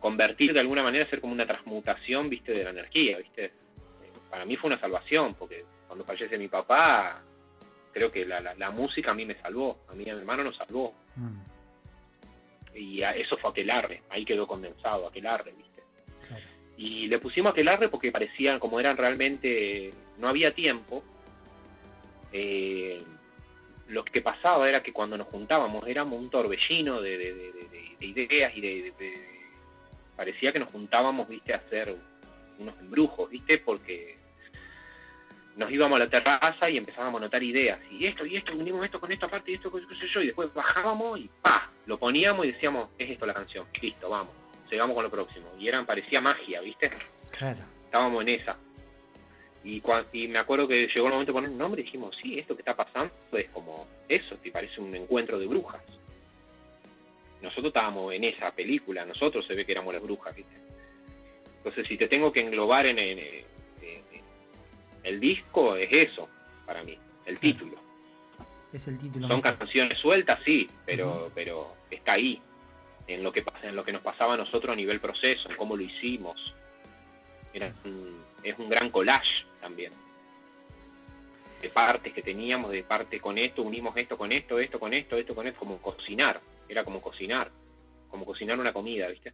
convertir 0.00 0.52
de 0.52 0.60
alguna 0.60 0.82
manera, 0.82 1.08
ser 1.08 1.20
como 1.20 1.32
una 1.32 1.46
transmutación, 1.46 2.28
¿viste? 2.28 2.52
De 2.52 2.64
la 2.64 2.70
energía, 2.70 3.18
¿viste? 3.18 3.52
Para 4.28 4.44
mí 4.44 4.56
fue 4.56 4.68
una 4.68 4.80
salvación, 4.80 5.34
porque 5.34 5.64
cuando 5.86 6.04
fallece 6.04 6.38
mi 6.38 6.48
papá, 6.48 7.22
creo 7.92 8.12
que 8.12 8.24
la, 8.24 8.40
la, 8.40 8.70
música 8.70 9.10
a 9.10 9.14
mí 9.14 9.24
me 9.24 9.34
salvó, 9.40 9.78
a 9.88 9.94
mí 9.94 10.08
a 10.08 10.14
mi 10.14 10.20
hermano 10.20 10.44
nos 10.44 10.56
salvó. 10.56 10.94
Mm. 11.16 11.40
Y 12.76 13.02
eso 13.02 13.36
fue 13.38 13.50
aquelarre, 13.50 14.02
ahí 14.10 14.24
quedó 14.24 14.46
condensado, 14.46 15.08
aquelarre, 15.08 15.52
¿viste? 15.52 15.82
Y 16.76 17.08
le 17.08 17.18
pusimos 17.18 17.52
aquelarre 17.52 17.88
porque 17.88 18.12
parecían, 18.12 18.60
como 18.60 18.78
eran 18.78 18.96
realmente, 18.96 19.92
no 20.18 20.28
había 20.28 20.54
tiempo, 20.54 21.02
eh, 22.32 23.02
lo 23.88 24.04
que 24.04 24.20
pasaba 24.20 24.68
era 24.68 24.82
que 24.82 24.92
cuando 24.92 25.16
nos 25.16 25.26
juntábamos 25.28 25.86
éramos 25.86 26.18
un 26.18 26.30
torbellino 26.30 27.00
de, 27.00 27.18
de 27.98 28.06
ideas 28.06 28.56
y 28.56 28.60
de, 28.60 28.92
parecía 30.16 30.52
que 30.52 30.58
nos 30.58 30.68
juntábamos, 30.70 31.28
viste, 31.28 31.54
a 31.54 31.56
hacer 31.56 31.96
unos 32.58 32.78
embrujos, 32.78 33.30
viste, 33.30 33.58
porque 33.58 34.16
nos 35.56 35.70
íbamos 35.70 35.96
a 35.96 36.04
la 36.04 36.10
terraza 36.10 36.70
y 36.70 36.76
empezábamos 36.76 37.20
a 37.20 37.24
anotar 37.24 37.42
ideas. 37.42 37.80
Y 37.90 38.06
esto, 38.06 38.24
y 38.24 38.36
esto, 38.36 38.52
unimos 38.52 38.84
esto 38.84 39.00
con 39.00 39.10
esto 39.12 39.26
aparte, 39.26 39.50
y 39.50 39.54
esto, 39.54 39.72
qué 39.72 39.94
sé 39.96 40.08
yo. 40.08 40.22
Y 40.22 40.26
después 40.26 40.52
bajábamos 40.54 41.18
y 41.18 41.30
pa, 41.42 41.70
lo 41.86 41.98
poníamos 41.98 42.46
y 42.46 42.52
decíamos, 42.52 42.90
es 42.98 43.10
esto 43.10 43.26
la 43.26 43.34
canción. 43.34 43.66
Listo, 43.80 44.08
vamos. 44.08 44.34
Llegamos 44.70 44.94
con 44.94 45.04
lo 45.04 45.10
próximo. 45.10 45.50
Y 45.58 45.68
eran, 45.68 45.86
parecía 45.86 46.20
magia, 46.20 46.60
¿viste? 46.60 46.90
Claro. 47.36 47.60
Estábamos 47.84 48.22
en 48.22 48.28
esa. 48.28 48.56
Y, 49.62 49.82
y 50.12 50.28
me 50.28 50.38
acuerdo 50.38 50.66
que 50.66 50.86
llegó 50.86 51.06
el 51.06 51.12
momento 51.12 51.32
de 51.32 51.36
poner 51.36 51.50
un 51.50 51.58
nombre 51.58 51.82
y 51.82 51.84
dijimos, 51.84 52.16
sí, 52.22 52.38
esto 52.38 52.54
que 52.54 52.62
está 52.62 52.74
pasando 52.74 53.12
es 53.32 53.50
como 53.50 53.86
eso, 54.08 54.36
te 54.36 54.50
parece 54.50 54.80
un 54.80 54.94
encuentro 54.94 55.38
de 55.38 55.46
brujas. 55.46 55.82
Nosotros 57.42 57.66
estábamos 57.66 58.12
en 58.12 58.24
esa 58.24 58.50
película, 58.52 59.04
nosotros 59.04 59.46
se 59.46 59.54
ve 59.54 59.64
que 59.64 59.72
éramos 59.72 59.94
las 59.94 60.02
brujas, 60.02 60.34
¿viste? 60.34 60.54
Entonces, 61.58 61.86
si 61.86 61.98
te 61.98 62.08
tengo 62.08 62.32
que 62.32 62.40
englobar 62.40 62.86
en, 62.86 62.98
en, 62.98 63.44
el 65.02 65.20
disco 65.20 65.76
es 65.76 65.90
eso, 65.92 66.28
para 66.66 66.82
mí, 66.82 66.98
el 67.26 67.38
título. 67.38 67.76
Es 68.72 68.86
el 68.88 68.98
título. 68.98 69.28
Son 69.28 69.40
canciones 69.40 69.98
sueltas, 69.98 70.40
sí, 70.44 70.68
pero, 70.86 71.30
pero 71.34 71.74
está 71.90 72.12
ahí, 72.12 72.40
en 73.06 73.22
lo 73.22 73.32
que 73.32 73.44
en 73.62 73.76
lo 73.76 73.84
que 73.84 73.92
nos 73.92 74.02
pasaba 74.02 74.34
a 74.34 74.36
nosotros 74.36 74.72
a 74.72 74.76
nivel 74.76 75.00
proceso, 75.00 75.50
en 75.50 75.56
cómo 75.56 75.76
lo 75.76 75.82
hicimos. 75.82 76.54
Es 78.42 78.58
un 78.58 78.68
gran 78.68 78.90
collage 78.90 79.44
también. 79.60 79.92
De 81.60 81.68
partes 81.68 82.12
que 82.12 82.22
teníamos, 82.22 82.70
de 82.70 82.82
parte 82.82 83.20
con 83.20 83.36
esto, 83.36 83.62
unimos 83.62 83.96
esto 83.96 84.16
con 84.16 84.32
esto, 84.32 84.58
esto 84.58 84.80
con 84.80 84.94
esto, 84.94 85.16
esto 85.16 85.34
con 85.34 85.46
esto, 85.46 85.58
como 85.58 85.80
cocinar. 85.80 86.40
Era 86.68 86.84
como 86.84 87.02
cocinar, 87.02 87.50
como 88.08 88.24
cocinar 88.24 88.58
una 88.58 88.72
comida, 88.72 89.08
¿viste? 89.08 89.32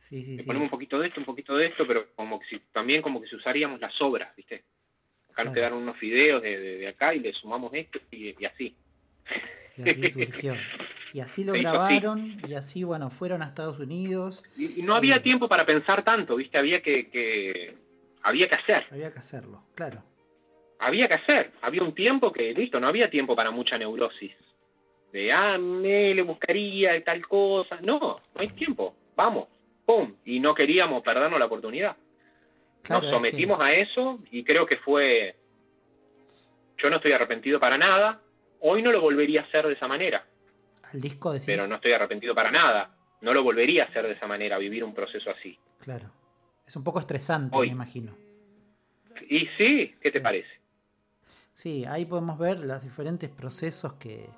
Sí, 0.00 0.22
sí, 0.22 0.38
Ponemos 0.44 0.66
un 0.66 0.70
poquito 0.70 0.98
de 0.98 1.08
esto, 1.08 1.20
un 1.20 1.26
poquito 1.26 1.56
de 1.56 1.66
esto, 1.66 1.86
pero 1.86 2.06
como 2.14 2.40
que 2.40 2.46
si, 2.46 2.58
también 2.72 3.02
como 3.02 3.20
que 3.20 3.28
si 3.28 3.36
usaríamos 3.36 3.80
las 3.80 3.94
sobras, 3.94 4.34
¿viste? 4.36 4.64
Acá 5.30 5.44
nos 5.44 5.54
quedaron 5.54 5.82
unos 5.82 5.96
fideos 5.98 6.42
de, 6.42 6.88
acá 6.88 7.14
y 7.14 7.20
le 7.20 7.32
sumamos 7.32 7.72
esto 7.74 8.00
y, 8.10 8.44
así. 8.44 8.74
Y 9.76 9.88
así 9.88 10.08
surgió. 10.10 10.56
Y 11.12 11.20
así 11.20 11.44
lo 11.44 11.52
grabaron 11.52 12.40
y 12.48 12.54
así, 12.54 12.84
bueno, 12.84 13.10
fueron 13.10 13.42
a 13.42 13.46
Estados 13.46 13.78
Unidos. 13.78 14.44
Y, 14.56 14.82
no 14.82 14.94
había 14.94 15.22
tiempo 15.22 15.48
para 15.48 15.66
pensar 15.66 16.04
tanto, 16.04 16.36
¿viste? 16.36 16.58
Había 16.58 16.82
que, 16.82 17.08
que, 17.08 17.74
había 18.22 18.48
que 18.48 18.54
hacer. 18.54 18.86
Había 18.90 19.10
que 19.12 19.18
hacerlo, 19.18 19.62
claro. 19.74 20.02
Había 20.78 21.08
que 21.08 21.14
hacer. 21.14 21.52
Había 21.62 21.82
un 21.82 21.94
tiempo 21.94 22.32
que, 22.32 22.52
listo, 22.54 22.80
no 22.80 22.88
había 22.88 23.10
tiempo 23.10 23.36
para 23.36 23.50
mucha 23.50 23.76
neurosis. 23.76 24.32
De, 25.12 25.32
ah, 25.32 25.58
me 25.58 26.14
le 26.14 26.22
buscaría 26.22 27.02
tal 27.04 27.26
cosa. 27.26 27.78
No, 27.82 27.98
no 27.98 28.20
hay 28.36 28.48
tiempo. 28.48 28.94
Vamos, 29.16 29.48
pum. 29.84 30.14
Y 30.24 30.40
no 30.40 30.54
queríamos 30.54 31.02
perdernos 31.02 31.38
la 31.38 31.46
oportunidad. 31.46 31.96
Nos 32.88 33.10
sometimos 33.10 33.60
a 33.60 33.72
eso 33.72 34.20
y 34.30 34.42
creo 34.42 34.64
que 34.66 34.76
fue... 34.78 35.36
Yo 36.78 36.88
no 36.88 36.96
estoy 36.96 37.12
arrepentido 37.12 37.60
para 37.60 37.76
nada. 37.76 38.20
Hoy 38.60 38.82
no 38.82 38.90
lo 38.90 39.02
volvería 39.02 39.42
a 39.42 39.44
hacer 39.44 39.66
de 39.66 39.74
esa 39.74 39.86
manera 39.86 40.24
disco 40.92 41.34
Pero 41.44 41.66
no 41.66 41.76
estoy 41.76 41.92
arrepentido 41.92 42.34
para 42.34 42.50
nada. 42.50 42.90
No 43.20 43.34
lo 43.34 43.42
volvería 43.42 43.84
a 43.84 43.86
hacer 43.86 44.06
de 44.06 44.14
esa 44.14 44.26
manera, 44.26 44.58
vivir 44.58 44.82
un 44.82 44.94
proceso 44.94 45.30
así. 45.30 45.58
Claro. 45.80 46.10
Es 46.70 46.76
un 46.76 46.84
poco 46.84 47.00
estresante, 47.00 47.58
me 47.58 47.66
imagino. 47.66 48.14
Y 49.28 49.40
sí, 49.58 49.92
¿qué 50.00 50.12
te 50.12 50.20
parece? 50.20 50.48
Sí, 51.52 51.84
ahí 51.84 52.04
podemos 52.04 52.38
ver 52.38 52.60
los 52.60 52.80
diferentes 52.80 53.28
procesos 53.28 53.94
que, 53.94 54.30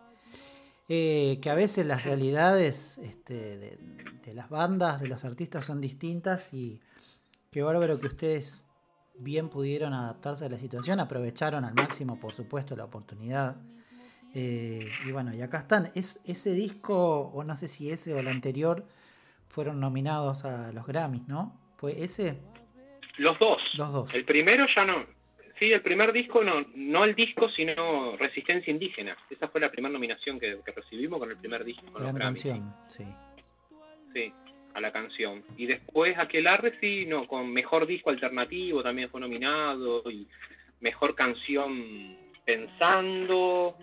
eh, 0.89 1.39
que 1.43 1.51
a 1.51 1.55
veces 1.55 1.85
las 1.85 2.05
realidades 2.05 2.97
este, 2.97 3.59
de, 3.59 3.79
de, 4.25 4.33
las 4.33 4.49
bandas, 4.49 5.03
de 5.03 5.09
los 5.09 5.27
artistas 5.27 5.67
son 5.67 5.83
distintas 5.83 6.55
y 6.55 6.81
qué 7.51 7.61
bárbaro 7.61 8.01
que 8.01 8.07
ustedes 8.07 8.65
bien 9.19 9.51
pudieron 9.51 9.93
adaptarse 9.93 10.47
a 10.47 10.49
la 10.49 10.59
situación, 10.59 11.01
aprovecharon 11.01 11.67
al 11.67 11.75
máximo, 11.75 12.19
por 12.19 12.33
supuesto, 12.33 12.75
la 12.75 12.87
oportunidad 12.87 13.59
eh, 14.33 14.89
y 15.07 15.13
bueno, 15.13 15.35
y 15.35 15.43
acá 15.43 15.59
están. 15.59 15.93
Es, 15.95 16.23
ese 16.25 16.55
disco, 16.55 17.31
o 17.35 17.45
no 17.45 17.59
sé 17.59 17.69
si 17.69 17.91
ese 17.91 18.15
o 18.15 18.21
el 18.21 18.29
anterior, 18.29 18.87
fueron 19.49 19.81
nominados 19.81 20.47
a 20.47 20.73
los 20.73 20.87
Grammys, 20.87 21.29
¿no? 21.29 21.62
¿Fue 21.83 22.01
ese? 22.01 22.39
Los 23.19 23.37
dos. 23.41 23.61
Los 23.77 23.93
dos. 23.93 24.15
El 24.15 24.25
primero 24.25 24.67
ya 24.73 24.85
no. 24.85 25.05
Sí, 25.59 25.73
el 25.73 25.81
primer 25.81 26.13
disco, 26.13 26.45
no, 26.45 26.65
no 26.77 27.03
el 27.03 27.17
disco, 27.17 27.49
sino 27.49 28.17
Resistencia 28.17 28.71
Indígena. 28.71 29.17
Esa 29.29 29.49
fue 29.49 29.61
la 29.61 29.69
primera 29.69 29.93
nominación 29.93 30.39
que, 30.39 30.61
recibimos 30.77 31.19
con 31.19 31.33
el 31.33 31.39
primer 31.39 31.65
disco. 31.65 31.83
Con 31.91 32.05
la 32.05 32.15
canción, 32.15 32.73
sí. 32.89 33.05
Sí, 34.13 34.33
a 34.75 34.81
la 34.81 34.93
canción. 34.93 35.43
Y 35.57 35.67
después 35.67 36.17
Aquelarre, 36.19 36.79
sí, 36.79 37.05
no, 37.05 37.27
con 37.27 37.53
Mejor 37.53 37.85
Disco 37.85 38.11
Alternativo 38.11 38.81
también 38.85 39.11
fue 39.11 39.21
nominado. 39.21 40.09
Y 40.09 40.29
Mejor 40.79 41.17
Canción 41.17 42.17
Pensando 42.45 43.77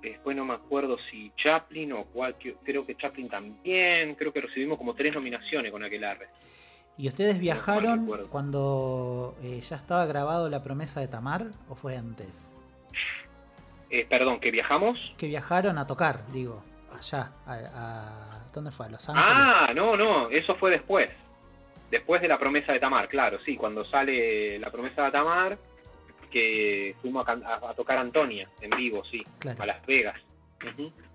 Después 0.00 0.36
no 0.36 0.44
me 0.44 0.54
acuerdo 0.54 0.96
si 1.10 1.32
Chaplin 1.36 1.94
o 1.94 2.04
cuál, 2.04 2.36
creo 2.64 2.86
que 2.86 2.94
Chaplin 2.94 3.28
también, 3.28 4.14
creo 4.14 4.32
que 4.32 4.40
recibimos 4.40 4.78
como 4.78 4.94
tres 4.94 5.12
nominaciones 5.12 5.72
con 5.72 5.82
aquel 5.82 6.04
arre. 6.04 6.28
¿Y 6.98 7.06
ustedes 7.06 7.38
viajaron 7.38 8.26
cuando 8.28 9.36
eh, 9.40 9.60
ya 9.60 9.76
estaba 9.76 10.04
grabado 10.06 10.48
La 10.48 10.64
promesa 10.64 11.00
de 11.00 11.06
Tamar 11.06 11.46
o 11.68 11.76
fue 11.76 11.96
antes? 11.96 12.56
Eh, 13.88 14.04
perdón, 14.10 14.40
¿que 14.40 14.50
viajamos? 14.50 14.98
Que 15.16 15.28
viajaron 15.28 15.78
a 15.78 15.86
tocar, 15.86 16.26
digo, 16.32 16.62
allá, 16.92 17.30
a, 17.46 18.40
¿dónde 18.52 18.72
fue? 18.72 18.86
¿A 18.86 18.88
Los 18.88 19.08
Ángeles? 19.08 19.28
Ah, 19.30 19.72
no, 19.74 19.96
no, 19.96 20.28
eso 20.28 20.56
fue 20.56 20.72
después. 20.72 21.08
Después 21.88 22.20
de 22.20 22.26
La 22.26 22.36
promesa 22.36 22.72
de 22.72 22.80
Tamar, 22.80 23.08
claro, 23.08 23.38
sí, 23.44 23.56
cuando 23.56 23.84
sale 23.84 24.58
La 24.58 24.70
promesa 24.72 25.04
de 25.04 25.10
Tamar, 25.12 25.56
que 26.32 26.96
fuimos 27.00 27.26
a, 27.28 27.74
tocar 27.74 27.98
Antonia 27.98 28.48
en 28.60 28.70
vivo, 28.76 29.04
sí, 29.04 29.24
a 29.56 29.64
Las 29.64 29.86
Vegas. 29.86 30.20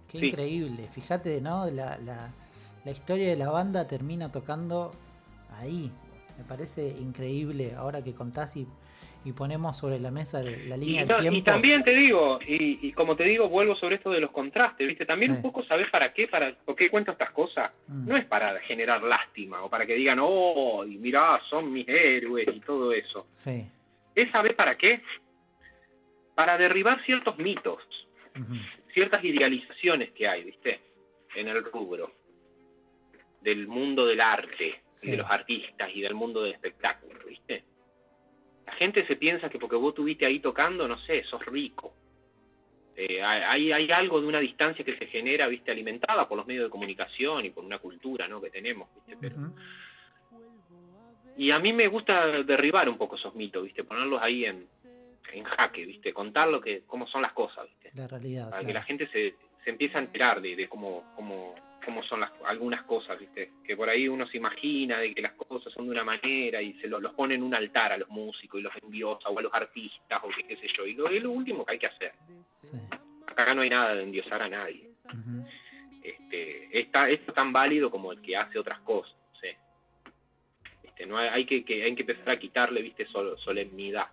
Qué 0.08 0.28
increíble, 0.28 0.88
fíjate, 0.94 1.42
¿no? 1.42 1.70
La, 1.70 1.98
la, 1.98 2.32
la, 2.86 2.92
historia 2.92 3.28
de 3.28 3.36
la 3.36 3.50
banda 3.50 3.86
termina 3.86 4.32
tocando 4.32 4.92
ahí. 5.60 5.92
Me 6.38 6.44
parece 6.44 6.88
increíble 7.00 7.74
ahora 7.78 8.04
que 8.04 8.14
contás 8.14 8.58
y, 8.58 8.68
y 9.24 9.34
ponemos 9.34 9.78
sobre 9.78 10.00
la 10.00 10.10
mesa 10.10 10.42
la 10.42 10.78
línea 10.78 11.06
del 11.06 11.18
tiempo. 11.20 11.38
Y 11.38 11.42
también 11.44 11.84
te 11.84 11.92
digo, 11.92 12.40
y, 12.48 12.92
como 12.94 13.16
te 13.16 13.24
digo, 13.24 13.50
vuelvo 13.50 13.76
sobre 13.76 13.98
esto 13.98 14.10
de 14.10 14.20
los 14.20 14.32
contrastes, 14.32 14.88
¿viste? 14.88 15.06
También 15.06 15.32
un 15.32 15.42
poco 15.42 15.64
sabes 15.64 15.90
para 15.92 16.12
qué, 16.12 16.28
para 16.28 16.56
por 16.66 16.76
qué 16.76 16.90
cuento 16.90 17.12
estas 17.12 17.32
cosas. 17.32 17.72
Mm. 17.88 18.08
No 18.08 18.18
es 18.18 18.26
para 18.26 18.60
generar 18.62 19.04
lástima 19.04 19.64
o 19.64 19.70
para 19.70 19.86
que 19.86 19.94
digan, 19.94 20.20
oh, 20.22 20.84
y 20.86 20.98
mirá, 20.98 21.40
son 21.50 21.72
mis 21.72 21.88
héroes 21.88 22.48
y 22.52 22.60
todo 22.60 22.92
eso. 22.92 23.28
Sí 23.34 23.70
¿Es 24.16 24.32
saber 24.32 24.56
para 24.56 24.78
qué? 24.78 25.02
Para 26.36 26.58
derribar 26.58 27.04
ciertos 27.06 27.38
mitos, 27.38 27.82
ciertas 28.94 29.24
idealizaciones 29.24 30.12
que 30.12 30.28
hay, 30.28 30.44
¿viste? 30.44 30.80
En 31.36 31.48
el 31.48 31.64
rubro 31.66 32.12
del 33.44 33.68
mundo 33.68 34.06
del 34.06 34.22
arte 34.22 34.82
y 35.04 35.12
de 35.12 35.18
los 35.18 35.30
artistas 35.30 35.90
y 35.94 36.02
del 36.02 36.14
mundo 36.14 36.44
del 36.44 36.54
espectáculo, 36.54 37.20
¿viste? 37.28 37.64
La 38.66 38.74
gente 38.74 39.06
se 39.06 39.18
piensa 39.18 39.50
que 39.50 39.60
porque 39.60 39.76
vos 39.76 39.90
estuviste 39.90 40.26
ahí 40.26 40.40
tocando, 40.40 40.88
no 40.88 40.98
sé, 41.00 41.24
sos 41.26 41.46
rico. 41.46 41.94
Eh, 42.96 43.22
hay, 43.22 43.72
hay 43.72 43.92
algo 43.92 44.22
de 44.22 44.28
una 44.28 44.40
distancia 44.40 44.86
que 44.86 44.98
se 44.98 45.08
genera, 45.08 45.48
viste, 45.48 45.72
alimentada 45.72 46.28
por 46.28 46.38
los 46.38 46.48
medios 46.48 46.66
de 46.66 46.70
comunicación 46.70 47.44
y 47.46 47.50
por 47.50 47.66
una 47.66 47.80
cultura, 47.80 48.28
¿no? 48.28 48.40
Que 48.40 48.50
tenemos, 48.50 48.88
viste, 48.96 49.18
pero 49.20 49.36
y 51.36 51.52
a 51.52 51.60
mí 51.60 51.74
me 51.74 51.88
gusta 51.88 52.28
derribar 52.44 52.88
un 52.88 52.98
poco 52.98 53.16
esos 53.16 53.34
mitos, 53.36 53.64
¿viste? 53.64 53.84
Ponerlos 53.84 54.22
ahí 54.22 54.46
en, 54.46 54.60
en 55.34 55.44
jaque, 55.44 55.86
¿viste? 55.86 56.14
Contar 56.14 56.50
lo 56.50 56.62
que, 56.62 56.84
cómo 56.86 57.08
son 57.08 57.22
las 57.22 57.34
cosas, 57.34 57.66
¿viste? 57.66 57.92
La 57.96 58.08
realidad. 58.08 58.52
Para 58.52 58.64
que 58.64 58.74
la 58.74 58.84
gente 58.84 59.08
se, 59.08 59.36
se 59.64 59.70
empiece 59.70 59.98
a 59.98 60.02
enterar 60.02 60.42
de, 60.42 60.56
de 60.56 60.68
cómo, 60.68 61.12
cómo, 61.16 61.56
cómo 61.84 62.04
son 62.04 62.22
las, 62.22 62.32
algunas 62.46 62.84
cosas, 62.84 63.20
¿viste? 63.20 63.52
Que 63.64 63.76
por 63.76 63.90
ahí 63.90 64.08
uno 64.08 64.28
se 64.28 64.38
imagina 64.38 65.00
de 65.00 65.14
que 65.14 65.22
las 65.22 65.34
cosas 65.34 65.72
son 65.74 65.86
de 65.86 65.92
una 65.92 66.04
manera 66.04 66.62
y 66.62 66.74
se 66.76 66.88
los 66.88 67.14
pone 67.14 67.36
en 67.36 67.44
un 67.44 67.54
altar 67.54 67.92
a 67.94 67.98
los 67.98 68.10
músicos 68.10 68.60
y 68.60 68.64
los 68.64 68.74
endiosa 68.82 69.30
o 69.30 69.40
a 69.40 69.42
los 69.42 69.54
artistas 69.54 70.22
o 70.24 70.30
qué, 70.30 70.56
sé 70.58 70.68
yo. 70.78 70.86
Y 70.86 70.94
lo, 70.94 71.10
es 71.10 71.22
lo 71.22 71.32
último 71.32 71.66
que 71.66 71.74
hay 71.74 71.80
que 71.80 71.88
hacer. 71.88 72.14
Acá 73.28 73.54
no 73.54 73.62
hay 73.62 73.70
nada 73.70 73.96
de 73.96 74.04
endiosar 74.04 74.42
a 74.42 74.50
nadie. 74.50 74.90
este, 76.04 76.80
está, 76.80 77.10
es 77.10 77.26
tan 77.34 77.54
válido 77.54 77.90
como 77.90 78.12
el 78.12 78.22
que 78.22 78.38
hace 78.38 78.60
otras 78.60 78.80
cosas. 78.80 79.16
No 81.06 81.18
hay, 81.18 81.46
que, 81.46 81.56
hay 81.84 81.96
que 81.96 82.02
empezar 82.02 82.30
a 82.30 82.40
quitarle, 82.40 82.82
viste, 82.82 83.06
solemnidad 83.08 84.08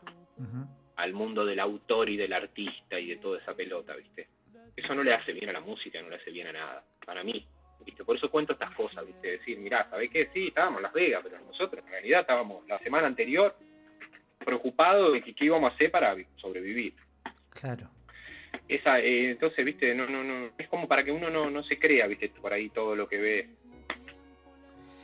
al 0.97 1.12
mundo 1.12 1.45
del 1.45 1.61
autor 1.61 2.11
y 2.11 2.16
del 2.16 2.33
artista 2.33 2.99
y 2.99 3.07
de 3.07 3.16
toda 3.16 3.39
esa 3.39 3.55
pelota, 3.55 3.95
viste. 3.97 4.29
Eso 4.77 4.95
no 4.95 5.03
le 5.03 5.14
hace 5.14 5.33
bien 5.33 5.49
a 5.49 5.53
la 5.53 5.61
música, 5.61 6.01
no 6.01 6.11
le 6.11 6.16
hace 6.16 6.31
bien 6.31 6.49
a 6.49 6.53
nada, 6.53 6.85
para 7.05 7.23
mí. 7.25 7.47
¿Viste? 7.85 8.05
Por 8.05 8.16
eso 8.16 8.31
cuento 8.31 8.53
estas 8.53 8.74
cosas, 8.74 9.07
¿viste? 9.07 9.33
Decir, 9.33 9.59
mirá, 9.59 9.89
¿sabés 9.91 10.11
qué? 10.11 10.28
Sí, 10.33 10.49
estábamos 10.49 10.78
en 10.78 10.83
Las 10.85 10.93
Vegas, 10.93 11.20
pero 11.22 11.39
nosotros 11.45 11.85
en 11.85 11.91
realidad 11.91 12.20
estábamos 12.22 12.66
la 12.68 12.78
semana 12.78 13.07
anterior 13.07 13.55
preocupados 14.39 15.12
de 15.12 15.22
qué 15.22 15.45
íbamos 15.45 15.70
a 15.70 15.74
hacer 15.74 15.91
para 15.91 16.16
sobrevivir. 16.37 16.95
Claro. 17.51 17.91
Esa, 18.68 19.01
eh, 19.01 19.31
entonces, 19.31 19.64
viste, 19.64 19.95
no, 19.95 20.07
no, 20.07 20.24
no, 20.24 20.51
es 20.57 20.68
como 20.68 20.89
para 20.89 21.05
que 21.05 21.12
uno 21.12 21.31
no, 21.31 21.51
no 21.51 21.62
se 21.64 21.78
crea, 21.78 22.07
viste, 22.07 22.28
por 22.28 22.53
ahí 22.53 22.70
todo 22.70 22.97
lo 22.97 23.09
que 23.09 23.18
ve. 23.18 23.49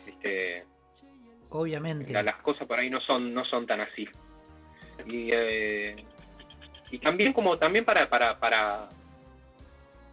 Viste, 0.07 0.65
Obviamente. 1.51 2.13
las 2.13 2.37
cosas 2.43 2.67
por 2.67 2.79
ahí 2.79 2.91
no 2.91 3.01
son, 3.01 3.33
no 3.33 3.45
son 3.45 3.67
tan 3.67 3.81
así. 3.81 4.09
Y, 5.07 5.31
eh, 5.33 5.97
y 6.91 6.99
también 6.99 7.33
como 7.33 7.59
también 7.59 7.85
para, 7.85 8.09
para, 8.09 8.39
para, 8.39 8.89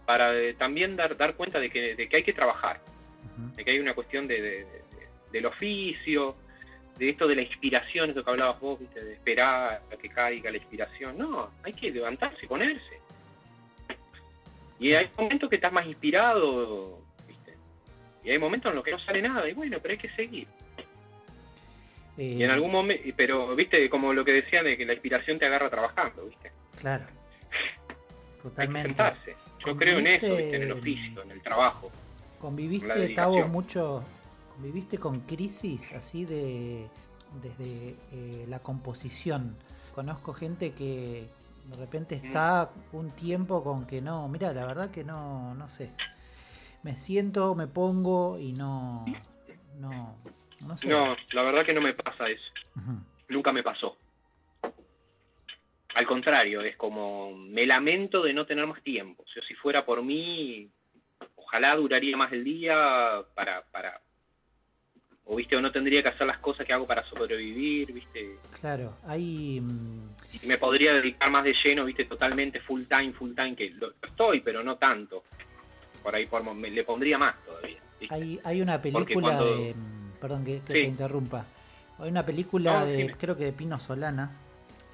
para 0.06 0.38
eh, 0.38 0.54
también 0.54 0.96
dar, 0.96 1.16
dar 1.18 1.36
cuenta 1.36 1.60
de 1.60 1.70
que, 1.70 1.96
de 1.96 2.08
que 2.08 2.18
hay 2.18 2.24
que 2.24 2.34
trabajar, 2.34 2.82
de 3.56 3.64
que 3.64 3.72
hay 3.72 3.80
una 3.80 3.94
cuestión 3.94 4.28
de, 4.28 4.66
del 5.32 5.46
oficio, 5.46 6.36
de 6.98 7.10
esto 7.10 7.28
de 7.28 7.36
la 7.36 7.42
inspiración, 7.42 8.12
eso 8.12 8.24
que 8.24 8.30
hablabas 8.30 8.60
vos, 8.60 8.80
de 8.80 9.14
esperar 9.14 9.82
a 9.92 9.98
que 9.98 10.10
caiga 10.10 10.52
la 10.52 10.58
inspiración. 10.58 11.18
No, 11.18 11.52
hay 11.64 11.74
que 11.74 11.92
levantarse, 11.92 12.48
ponerse. 12.48 13.00
Y 14.80 14.94
hay 14.94 15.10
momentos 15.18 15.50
que 15.50 15.56
estás 15.56 15.72
más 15.72 15.86
inspirado, 15.86 17.00
¿viste? 17.28 17.54
y 18.24 18.32
hay 18.32 18.38
momentos 18.38 18.70
en 18.70 18.76
los 18.76 18.84
que 18.84 18.92
no 18.92 19.00
sale 19.00 19.22
nada, 19.22 19.48
y 19.50 19.54
bueno, 19.54 19.78
pero 19.82 19.94
hay 19.94 19.98
que 19.98 20.10
seguir. 20.10 20.48
Y 22.18 22.44
en 22.44 22.50
eh, 22.50 22.54
algún 22.54 22.72
momento, 22.72 23.04
pero 23.16 23.56
viste, 23.56 23.90
como 23.90 24.14
lo 24.14 24.24
que 24.24 24.34
decían 24.34 24.66
de 24.66 24.78
que 24.78 24.86
la 24.86 24.94
inspiración 24.94 25.40
te 25.40 25.46
agarra 25.46 25.70
trabajando, 25.70 26.26
viste. 26.26 26.52
Claro. 26.80 27.06
Totalmente. 28.42 29.02
Yo 29.66 29.76
creo 29.78 30.00
en 30.00 30.08
eso, 30.08 30.38
en 30.38 30.62
el 30.62 30.72
oficio, 30.72 31.22
en 31.24 31.32
el 31.32 31.42
trabajo. 31.42 31.92
¿Conviviste, 32.40 33.10
Tavo, 33.10 33.48
mucho, 33.48 34.04
conviviste 34.54 34.98
con 34.98 35.22
crisis 35.22 35.94
así 35.94 36.26
de 36.26 36.88
desde 37.42 37.96
eh, 38.12 38.46
la 38.48 38.60
composición? 38.60 39.56
Conozco 39.96 40.34
gente 40.34 40.74
que 40.74 41.28
de 41.70 41.78
repente 41.78 42.20
mm. 42.22 42.26
está 42.26 42.72
un 42.92 43.12
tiempo 43.12 43.64
con 43.64 43.86
que 43.86 44.02
no, 44.02 44.28
mira, 44.28 44.54
la 44.54 44.66
verdad 44.66 44.92
que 44.92 45.04
no, 45.04 45.56
no 45.56 45.70
sé. 45.70 45.92
Me 46.84 46.98
siento, 46.98 47.56
me 47.56 47.68
pongo 47.68 48.38
y 48.38 48.52
no, 48.52 49.06
no, 49.80 50.18
no, 50.86 51.16
la 51.32 51.44
verdad 51.44 51.66
que 51.66 51.74
no 51.74 51.82
me 51.82 51.94
pasa 51.94 52.28
eso. 52.28 52.44
Nunca 53.30 53.54
me 53.54 53.64
pasó. 53.64 53.98
Al 55.96 56.08
contrario, 56.08 56.62
es 56.62 56.76
como, 56.76 57.36
me 57.36 57.66
lamento 57.66 58.24
de 58.24 58.34
no 58.34 58.46
tener 58.46 58.66
más 58.66 58.82
tiempo. 58.82 59.24
O 59.24 59.42
si 59.48 59.54
fuera 59.56 59.86
por 59.86 60.02
mí, 60.02 60.70
ojalá 61.36 61.76
duraría 61.76 62.18
más 62.18 62.32
el 62.32 62.44
día 62.44 63.22
para, 63.36 63.62
para, 63.72 64.02
o 65.26 65.36
viste, 65.36 65.56
o 65.56 65.62
no 65.62 65.72
tendría 65.72 66.02
que 66.02 66.10
hacer 66.10 66.26
las 66.26 66.40
cosas 66.40 66.66
que 66.66 66.74
hago 66.74 66.88
para 66.88 67.04
sobrevivir, 67.06 67.94
viste. 67.94 68.38
Claro, 68.60 68.98
hay... 69.06 69.62
Mm, 69.62 70.10
y 70.42 70.48
me 70.48 70.58
podría 70.58 70.94
dedicar 70.94 71.30
más 71.30 71.44
de 71.44 71.54
lleno, 71.64 71.86
viste, 71.86 72.06
totalmente 72.06 72.60
full 72.60 72.84
time, 72.84 73.14
full 73.14 73.34
time, 73.36 73.56
que 73.56 73.70
lo, 73.70 73.94
estoy, 74.02 74.42
pero 74.42 74.64
no 74.64 74.78
tanto. 74.78 75.24
Por 76.02 76.16
ahí 76.16 76.26
por, 76.26 76.44
me, 76.54 76.72
le 76.72 76.84
pondría 76.84 77.18
más 77.18 77.36
todavía. 77.46 77.78
Hay, 78.10 78.40
hay 78.44 78.62
una 78.62 78.82
película 78.82 79.40
de... 79.42 79.76
Mm, 79.76 80.20
perdón 80.20 80.44
que, 80.44 80.60
te 80.60 80.82
interrumpa. 80.82 81.46
Hay 82.00 82.10
una 82.10 82.26
película 82.26 82.84
de, 82.84 83.14
creo 83.18 83.38
que 83.38 83.46
de 83.46 83.54
Pino 83.54 83.80
Solanas, 83.80 84.32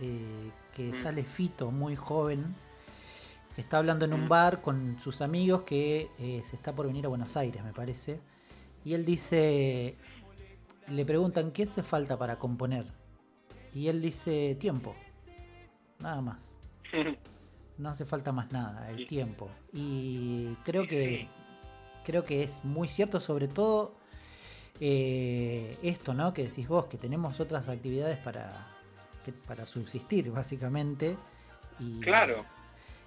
eh, 0.02 0.52
que 0.80 0.96
sale 0.96 1.24
Fito, 1.24 1.72
muy 1.72 1.98
joven, 1.98 2.56
que 3.54 3.60
está 3.60 3.80
hablando 3.80 4.06
en 4.06 4.14
un 4.14 4.30
bar 4.30 4.62
con 4.62 4.98
sus 5.02 5.20
amigos 5.20 5.64
que 5.64 6.10
eh, 6.18 6.42
se 6.46 6.56
está 6.56 6.74
por 6.74 6.88
venir 6.88 7.06
a 7.06 7.10
Buenos 7.10 7.36
Aires, 7.36 7.62
me 7.66 7.74
parece. 7.74 8.22
Y 8.86 8.94
él 8.94 9.04
dice, 9.04 9.98
le 10.88 11.06
preguntan, 11.06 11.52
¿qué 11.52 11.64
hace 11.64 11.84
falta 11.84 12.18
para 12.18 12.40
componer? 12.40 12.86
Y 13.74 13.90
él 13.90 14.02
dice, 14.02 14.56
tiempo, 14.58 14.96
nada 16.00 16.22
más. 16.22 16.58
No 17.78 17.88
hace 17.88 18.04
falta 18.04 18.34
más 18.34 18.52
nada, 18.52 18.92
el 18.92 19.08
tiempo. 19.08 19.50
Y 19.72 20.54
creo 20.66 20.86
que, 20.86 21.30
creo 22.04 22.26
que 22.26 22.44
es 22.44 22.66
muy 22.66 22.90
cierto, 22.90 23.22
sobre 23.22 23.48
todo 23.48 23.96
eh, 24.82 25.78
esto, 25.82 26.14
¿no? 26.14 26.34
Que 26.34 26.44
decís 26.44 26.68
vos, 26.68 26.88
que 26.88 26.98
tenemos 26.98 27.40
otras 27.40 27.70
actividades 27.70 28.18
para, 28.18 28.68
para 29.48 29.66
subsistir, 29.66 30.32
básicamente. 30.32 31.16
Y, 31.80 32.00
claro. 32.02 32.46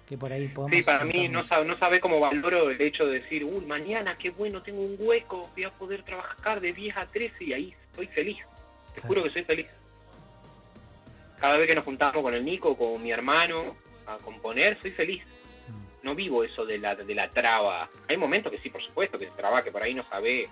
Que 0.07 0.17
por 0.17 0.31
ahí 0.33 0.47
podemos. 0.49 0.77
Sí, 0.77 0.83
para 0.83 1.05
mí 1.05 1.29
no 1.29 1.43
sabe, 1.43 1.65
no 1.65 1.77
sabe 1.77 1.99
cómo 1.99 2.19
valoro 2.19 2.69
el 2.69 2.81
hecho 2.81 3.05
de 3.05 3.19
decir, 3.19 3.43
uy, 3.43 3.65
mañana 3.65 4.17
qué 4.17 4.31
bueno, 4.31 4.61
tengo 4.61 4.81
un 4.81 4.95
hueco, 4.99 5.49
voy 5.53 5.63
a 5.63 5.71
poder 5.71 6.03
trabajar 6.03 6.59
de 6.59 6.73
10 6.73 6.97
a 6.97 7.05
13 7.05 7.43
y 7.43 7.53
ahí 7.53 7.75
estoy 7.89 8.07
feliz. 8.07 8.37
Te 8.95 9.01
juro 9.01 9.23
que 9.23 9.29
soy 9.29 9.43
feliz. 9.43 9.67
Cada 11.39 11.57
vez 11.57 11.67
que 11.67 11.75
nos 11.75 11.85
juntamos 11.85 12.21
con 12.21 12.33
el 12.33 12.43
Nico, 12.43 12.77
con 12.77 13.01
mi 13.01 13.11
hermano, 13.11 13.75
a 14.05 14.17
componer, 14.17 14.79
soy 14.81 14.91
feliz. 14.91 15.23
Mm. 15.67 16.05
No 16.05 16.15
vivo 16.15 16.43
eso 16.43 16.65
de 16.65 16.77
la, 16.77 16.95
de 16.95 17.15
la 17.15 17.29
traba. 17.29 17.89
Hay 18.07 18.17
momentos 18.17 18.51
que 18.51 18.59
sí, 18.59 18.69
por 18.69 18.83
supuesto, 18.83 19.17
que 19.17 19.25
se 19.25 19.35
traba, 19.35 19.63
que 19.63 19.71
por 19.71 19.83
ahí 19.83 19.93
no 19.93 20.07
sabe 20.09 20.49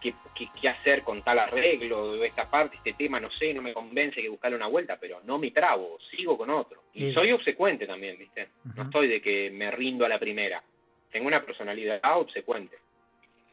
qué, 0.00 0.14
qué, 0.60 0.68
hacer 0.68 1.02
con 1.02 1.22
tal 1.22 1.38
arreglo, 1.38 2.22
esta 2.24 2.48
parte, 2.48 2.76
este 2.76 2.92
tema, 2.92 3.20
no 3.20 3.30
sé, 3.30 3.52
no 3.52 3.62
me 3.62 3.72
convence 3.72 4.20
que 4.20 4.28
buscarle 4.28 4.56
una 4.56 4.66
vuelta, 4.66 4.96
pero 5.00 5.20
no 5.24 5.38
me 5.38 5.50
trabo, 5.50 5.98
sigo 6.10 6.36
con 6.36 6.50
otro. 6.50 6.84
Y 6.94 7.12
soy 7.12 7.32
obsecuente 7.32 7.86
también, 7.86 8.18
¿viste? 8.18 8.48
No 8.76 8.84
estoy 8.84 9.08
de 9.08 9.20
que 9.20 9.50
me 9.50 9.70
rindo 9.70 10.04
a 10.04 10.08
la 10.08 10.18
primera. 10.18 10.62
Tengo 11.10 11.26
una 11.26 11.42
personalidad 11.44 12.00
obsecuente. 12.16 12.76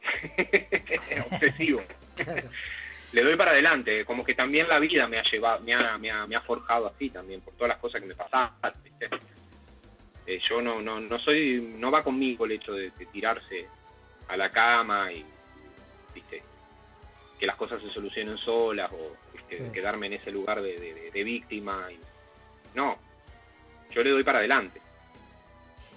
Obsesivo. 1.32 1.82
Le 3.12 3.22
doy 3.22 3.36
para 3.36 3.52
adelante, 3.52 4.04
como 4.04 4.24
que 4.24 4.34
también 4.34 4.68
la 4.68 4.78
vida 4.78 5.06
me 5.06 5.18
ha 5.18 5.22
llevado, 5.22 5.60
me 5.62 5.74
ha, 5.74 5.96
me 5.96 6.36
ha, 6.36 6.40
forjado 6.42 6.88
así 6.88 7.10
también, 7.10 7.40
por 7.40 7.54
todas 7.54 7.68
las 7.68 7.78
cosas 7.78 8.00
que 8.00 8.08
me 8.08 8.14
pasaron, 8.14 8.52
¿viste? 8.84 9.08
Eh, 10.26 10.40
yo 10.48 10.60
no, 10.60 10.80
no, 10.82 11.00
no 11.00 11.18
soy, 11.20 11.74
no 11.78 11.90
va 11.90 12.02
conmigo 12.02 12.44
el 12.44 12.52
hecho 12.52 12.72
de 12.72 12.90
tirarse 13.12 13.68
a 14.28 14.36
la 14.36 14.50
cama 14.50 15.12
y 15.12 15.24
que 16.22 17.46
las 17.46 17.56
cosas 17.56 17.82
se 17.82 17.90
solucionen 17.90 18.38
solas 18.38 18.90
o 18.92 19.16
quedarme 19.72 20.06
en 20.06 20.14
ese 20.14 20.30
lugar 20.30 20.62
de, 20.62 21.10
víctima. 21.24 21.88
Y... 21.90 21.98
No, 22.74 22.96
yo 23.90 24.02
le 24.02 24.10
doy 24.10 24.24
para 24.24 24.38
adelante. 24.38 24.80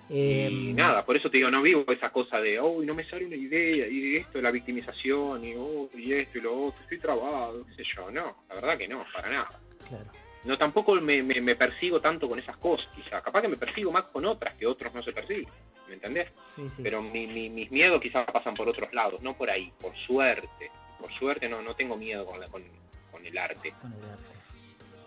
y 0.10 0.42
em, 0.42 0.76
nada, 0.76 1.06
por 1.06 1.16
eso 1.16 1.30
te 1.30 1.38
digo, 1.38 1.50
no 1.50 1.62
vivo 1.62 1.86
esa 1.92 2.10
cosa 2.10 2.40
de, 2.40 2.60
oh, 2.60 2.82
no 2.84 2.94
me 2.94 3.04
sale 3.06 3.26
una 3.26 3.36
idea, 3.36 3.88
y 3.88 4.18
esto 4.18 4.42
la 4.42 4.52
victimización, 4.52 5.44
y, 5.44 5.56
oh, 5.56 5.90
y 5.96 6.14
esto 6.14 6.38
y 6.38 6.42
lo 6.42 6.66
otro, 6.66 6.82
estoy 6.82 7.00
trabado, 7.00 7.66
qué 7.68 7.84
sé 7.84 7.84
yo. 7.96 8.12
No, 8.12 8.44
la 8.50 8.56
verdad 8.56 8.78
que 8.78 8.88
no, 8.88 9.06
para 9.14 9.30
nada. 9.30 9.60
No, 10.50 10.58
tampoco 10.58 10.96
me, 10.96 11.22
me, 11.22 11.56
persigo 11.56 12.00
tanto 12.00 12.28
con 12.28 12.40
esas 12.40 12.58
cosas, 12.58 12.88
quizá. 12.96 13.22
Capaz 13.22 13.42
que 13.42 13.48
me 13.48 13.58
persigo 13.58 13.92
más 13.92 14.06
con 14.06 14.26
otras 14.26 14.56
que 14.56 14.66
otros 14.66 14.94
no 14.94 15.04
se 15.04 15.14
persiguen, 15.14 15.48
¿me 15.88 15.94
entendés? 15.94 16.32
Pero 16.82 17.02
mis 17.02 17.72
miedos 17.72 18.02
quizás 18.02 18.26
pasan 18.32 18.54
por 18.56 18.68
otros 18.68 18.92
lados, 18.94 19.22
no 19.22 19.36
por 19.36 19.50
ahí, 19.50 19.72
por 19.80 19.96
suerte 19.96 20.72
por 21.00 21.12
suerte 21.14 21.48
no, 21.48 21.62
no 21.62 21.74
tengo 21.76 21.96
miedo 21.96 22.26
con, 22.26 22.40
con, 23.12 23.26
el 23.26 23.38
arte. 23.38 23.74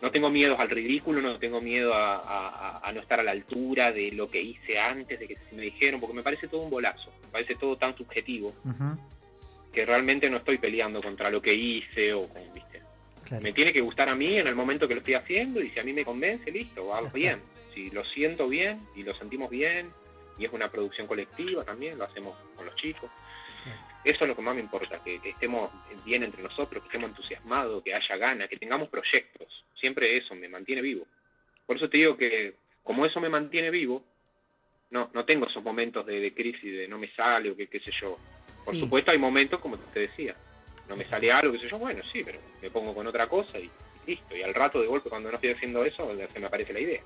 No 0.00 0.10
tengo 0.10 0.30
miedo 0.30 0.58
al 0.58 0.68
ridículo, 0.68 1.22
no 1.22 1.38
tengo 1.38 1.60
miedo 1.60 1.92
a, 1.94 2.90
no 2.92 3.00
estar 3.00 3.20
a 3.20 3.22
la 3.22 3.30
altura 3.30 3.92
de 3.92 4.10
lo 4.12 4.28
que 4.28 4.40
hice 4.40 4.78
antes, 4.78 5.18
de 5.18 5.28
que 5.28 5.36
me 5.52 5.62
dijeron, 5.62 6.00
porque 6.00 6.14
me 6.14 6.22
parece 6.22 6.48
todo 6.48 6.62
un 6.62 6.70
bolazo, 6.70 7.12
me 7.22 7.28
parece 7.28 7.54
todo 7.54 7.76
tan 7.76 7.96
subjetivo, 7.96 8.52
que 9.72 9.86
realmente 9.86 10.28
no 10.28 10.38
estoy 10.38 10.58
peleando 10.58 11.00
contra 11.00 11.30
lo 11.30 11.40
que 11.40 11.54
hice 11.54 12.12
o 12.12 12.28
con, 12.28 12.42
¿viste? 12.52 12.71
Me 13.40 13.52
tiene 13.52 13.72
que 13.72 13.80
gustar 13.80 14.08
a 14.08 14.14
mí 14.14 14.38
en 14.38 14.46
el 14.46 14.54
momento 14.54 14.86
que 14.86 14.94
lo 14.94 15.00
estoy 15.00 15.14
haciendo 15.14 15.60
y 15.62 15.70
si 15.70 15.78
a 15.78 15.84
mí 15.84 15.92
me 15.92 16.04
convence, 16.04 16.50
listo, 16.50 16.86
va 16.86 17.00
bien. 17.12 17.40
Si 17.74 17.90
lo 17.90 18.04
siento 18.04 18.48
bien 18.48 18.80
y 18.94 19.02
lo 19.02 19.14
sentimos 19.14 19.48
bien 19.48 19.90
y 20.38 20.44
es 20.44 20.52
una 20.52 20.70
producción 20.70 21.06
colectiva 21.06 21.64
también, 21.64 21.98
lo 21.98 22.04
hacemos 22.04 22.36
con 22.56 22.66
los 22.66 22.76
chicos. 22.76 23.10
Eso 24.04 24.24
es 24.24 24.28
lo 24.28 24.34
que 24.34 24.42
más 24.42 24.54
me 24.54 24.60
importa, 24.60 25.00
que, 25.04 25.20
estemos 25.24 25.70
bien 26.04 26.24
entre 26.24 26.42
nosotros, 26.42 26.82
que 26.82 26.88
estemos 26.88 27.10
entusiasmados, 27.10 27.84
que 27.84 27.94
haya 27.94 28.16
ganas, 28.16 28.48
que 28.48 28.56
tengamos 28.56 28.88
proyectos. 28.88 29.64
Siempre 29.78 30.16
eso 30.16 30.34
me 30.34 30.48
mantiene 30.48 30.82
vivo. 30.82 31.06
Por 31.64 31.76
eso 31.76 31.88
te 31.88 31.98
digo 31.98 32.16
que 32.16 32.54
como 32.82 33.06
eso 33.06 33.20
me 33.20 33.28
mantiene 33.28 33.70
vivo, 33.70 34.02
no, 34.90 35.10
no 35.14 35.24
tengo 35.24 35.46
esos 35.46 35.62
momentos 35.62 36.04
de, 36.04 36.34
crisis, 36.34 36.72
de 36.72 36.88
no 36.88 36.98
me 36.98 37.08
sale 37.12 37.50
o 37.50 37.56
que 37.56 37.68
qué 37.68 37.78
sé 37.80 37.92
yo. 38.00 38.18
Por 38.64 38.76
supuesto 38.76 39.12
hay 39.12 39.18
momentos, 39.18 39.60
como 39.60 39.78
te 39.78 40.00
decía, 40.00 40.34
no 40.88 40.96
me 40.96 41.04
sale 41.06 41.32
algo, 41.32 41.52
qué 41.52 41.60
sé 41.60 41.68
yo, 41.68 41.78
bueno, 41.78 42.02
sí, 42.12 42.22
pero 42.24 42.38
me 42.60 42.70
pongo 42.70 42.94
con 42.94 43.06
otra 43.06 43.28
cosa 43.28 43.58
y, 43.58 43.70
listo. 44.06 44.36
Y 44.36 44.42
al 44.42 44.54
rato 44.54 44.80
de 44.80 44.86
golpe, 44.86 45.08
cuando 45.08 45.30
no 45.30 45.36
estoy 45.36 45.50
haciendo 45.50 45.84
eso, 45.84 46.10
se 46.32 46.40
me 46.40 46.46
aparece 46.46 46.72
la 46.72 46.80
idea. 46.80 47.00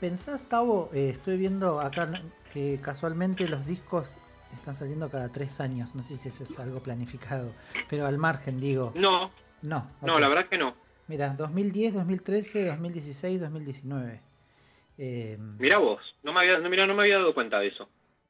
¿Pensás, 0.00 0.48
Tavo? 0.48 0.90
Eh, 0.92 1.10
estoy 1.10 1.38
viendo 1.38 1.80
acá 1.80 2.22
que 2.52 2.78
casualmente 2.80 3.48
los 3.48 3.66
discos 3.66 4.16
están 4.54 4.76
saliendo 4.76 5.08
cada 5.10 5.30
tres 5.30 5.60
años. 5.60 5.94
No 5.94 6.02
sé 6.02 6.16
si 6.16 6.28
eso 6.28 6.44
es 6.44 6.58
algo 6.58 6.80
planificado, 6.80 7.52
pero 7.88 8.06
al 8.06 8.18
margen, 8.18 8.60
digo. 8.60 8.92
No. 8.96 9.30
No. 9.62 9.90
No, 10.02 10.18
la 10.18 10.28
verdad 10.28 10.48
que 10.48 10.58
no. 10.58 10.74
Mira, 11.06 11.34
2010, 11.36 11.94
2013, 11.94 12.66
2016, 12.66 13.40
2019. 13.40 14.20
mira 15.58 15.78
vos, 15.78 16.00
no 16.22 16.32
me, 16.32 16.40
había, 16.40 16.58
no, 16.58 16.70
mira, 16.70 16.86
no 16.86 16.94
me 16.94 17.02
había 17.02 17.18
dado 17.18 17.34
cuenta 17.34 17.58
de 17.60 17.68
eso. 17.68 17.88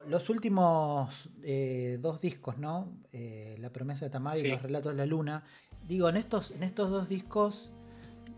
Los 0.09 0.31
últimos 0.31 1.31
eh, 1.43 1.99
dos 2.01 2.21
discos, 2.21 2.59
¿no? 2.59 2.93
Eh, 3.13 3.57
la 3.59 3.71
promesa 3.71 4.05
de 4.05 4.11
Tamar 4.11 4.39
y 4.39 4.49
los 4.49 4.63
relatos 4.63 4.93
de 4.93 4.99
la 4.99 5.07
luna. 5.07 5.45
Digo, 5.87 6.09
en 6.09 6.17
estos, 6.17 6.51
en 6.51 6.63
estos 6.63 6.91
dos 6.91 7.09
discos 7.09 7.71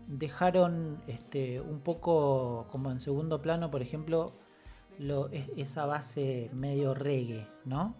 dejaron 0.07 1.01
este, 1.07 1.59
un 1.61 1.81
poco 1.81 2.67
como 2.71 2.91
en 2.91 2.99
segundo 2.99 3.41
plano, 3.41 3.69
por 3.69 3.81
ejemplo, 3.81 4.31
lo, 4.99 5.29
esa 5.29 5.85
base 5.85 6.49
medio 6.53 6.93
reggae, 6.93 7.47
¿no? 7.65 7.95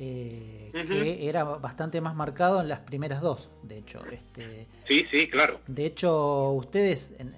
Eh, 0.00 0.70
que 0.72 1.28
era 1.28 1.42
bastante 1.42 2.00
más 2.00 2.14
marcado 2.14 2.60
en 2.60 2.68
las 2.68 2.78
primeras 2.80 3.20
dos, 3.20 3.50
de 3.64 3.78
hecho. 3.78 4.00
Este, 4.12 4.68
sí, 4.86 5.04
sí, 5.10 5.28
claro. 5.28 5.60
De 5.66 5.86
hecho, 5.86 6.52
ustedes 6.52 7.16
en, 7.18 7.34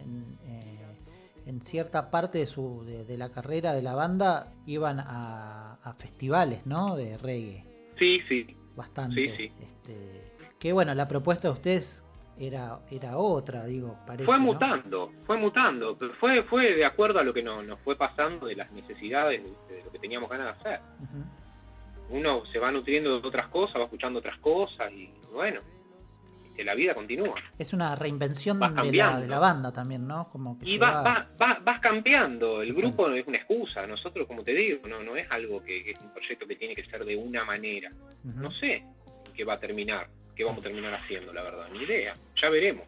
eh, 1.57 1.61
cierta 1.63 2.11
parte 2.11 2.39
de, 2.39 2.47
su, 2.47 2.85
de, 2.85 3.19
la 3.19 3.31
carrera 3.31 3.73
de 3.73 3.83
la 3.83 3.95
banda 3.95 4.53
iban 4.67 5.01
a, 5.01 5.95
festivales, 5.99 6.67
¿no? 6.67 6.97
De 6.97 7.19
reggae. 7.19 7.65
Sí, 7.99 8.21
sí. 8.29 8.57
Bastante. 8.77 9.47
Este, 9.61 10.33
que 10.59 10.73
bueno, 10.73 10.95
la 10.95 11.09
propuesta 11.09 11.49
de 11.49 11.55
ustedes 11.55 12.05
era, 12.39 12.79
era 12.91 13.19
otra, 13.19 13.65
digo, 13.65 13.99
parece. 14.07 14.25
Fue 14.25 14.39
mutando, 14.39 15.13
fue 15.27 15.37
mutando, 15.37 15.97
pero 15.99 16.15
fue, 16.15 16.43
fue 16.45 16.75
de 16.75 16.85
acuerdo 16.85 17.19
a 17.19 17.23
lo 17.23 17.35
que 17.35 17.43
nos, 17.43 17.65
nos 17.67 17.79
fue 17.81 17.97
pasando 17.97 18.47
de 18.47 18.57
las 18.57 18.73
necesidades, 18.73 19.43
de, 19.69 19.83
lo 19.85 19.93
que 19.93 19.99
teníamos 19.99 20.31
ganas 20.31 20.47
de 20.47 20.61
hacer. 20.61 20.81
Uno 22.09 22.45
se 22.47 22.59
va 22.59 22.73
nutriendo 22.73 23.21
de 23.21 23.29
otras 23.29 23.49
cosas, 23.49 23.81
va 23.81 23.85
escuchando 23.85 24.21
otras 24.21 24.39
cosas 24.39 24.91
y 24.93 25.11
bueno, 25.33 25.61
que 26.55 26.65
la 26.65 26.75
vida 26.75 26.95
continúa. 26.95 27.35
Es 27.59 27.73
una 27.73 27.95
reinvención 27.95 28.59
de 28.59 28.93
la, 28.93 29.21
de 29.21 29.29
la, 29.29 29.39
banda 29.39 29.73
también, 29.73 30.07
¿no? 30.07 30.29
Como 30.31 30.59
que 30.59 30.69
y 30.69 30.79
vas, 30.79 31.29
vas 31.39 31.81
cambiando, 31.81 32.63
el 32.63 32.75
grupo 32.75 33.09
no 33.09 33.15
es 33.15 33.27
una 33.27 33.39
excusa, 33.39 33.87
nosotros 33.87 34.27
como 34.27 34.43
te 34.43 34.53
digo, 34.53 34.87
no, 34.89 35.03
no 35.03 35.17
es 35.17 35.31
algo 35.31 35.63
que, 35.63 35.79
es 35.79 35.99
un 36.01 36.13
proyecto 36.13 36.47
que 36.47 36.57
tiene 36.57 36.75
que 36.75 36.85
ser 36.85 37.05
de 37.05 37.17
una 37.17 37.45
manera, 37.45 37.91
no 38.25 38.51
sé 38.51 38.85
qué 39.35 39.45
va 39.45 39.55
a 39.55 39.59
terminar 39.59 40.09
qué 40.41 40.45
vamos 40.47 40.61
a 40.61 40.69
terminar 40.69 40.95
haciendo, 40.95 41.35
la 41.35 41.43
verdad, 41.43 41.69
ni 41.71 41.83
idea, 41.83 42.17
ya 42.41 42.49
veremos. 42.49 42.87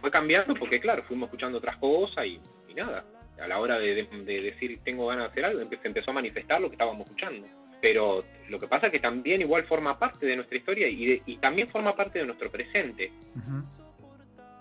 Fue 0.00 0.10
cambiando 0.10 0.54
porque, 0.54 0.80
claro, 0.80 1.02
fuimos 1.02 1.26
escuchando 1.26 1.58
otras 1.58 1.76
cosas 1.76 2.24
y, 2.24 2.40
nada. 2.74 3.04
A 3.38 3.46
la 3.46 3.58
hora 3.58 3.78
de, 3.78 4.06
decir 4.24 4.80
tengo 4.84 5.06
ganas 5.08 5.24
de 5.24 5.30
hacer 5.30 5.44
algo, 5.44 5.68
se 5.68 5.86
empezó 5.86 6.12
a 6.12 6.14
manifestar 6.14 6.62
lo 6.62 6.68
que 6.68 6.76
estábamos 6.76 7.06
escuchando. 7.06 7.46
Pero 7.80 8.24
lo 8.48 8.58
que 8.58 8.66
pasa 8.66 8.86
es 8.86 8.92
que 8.92 9.00
también 9.00 9.40
igual 9.40 9.64
forma 9.64 9.98
parte 9.98 10.26
de 10.26 10.36
nuestra 10.36 10.56
historia 10.56 10.88
y, 10.88 11.36
también 11.36 11.68
forma 11.68 11.94
parte 11.94 12.18
de 12.18 12.26
nuestro 12.26 12.50
presente. 12.50 13.12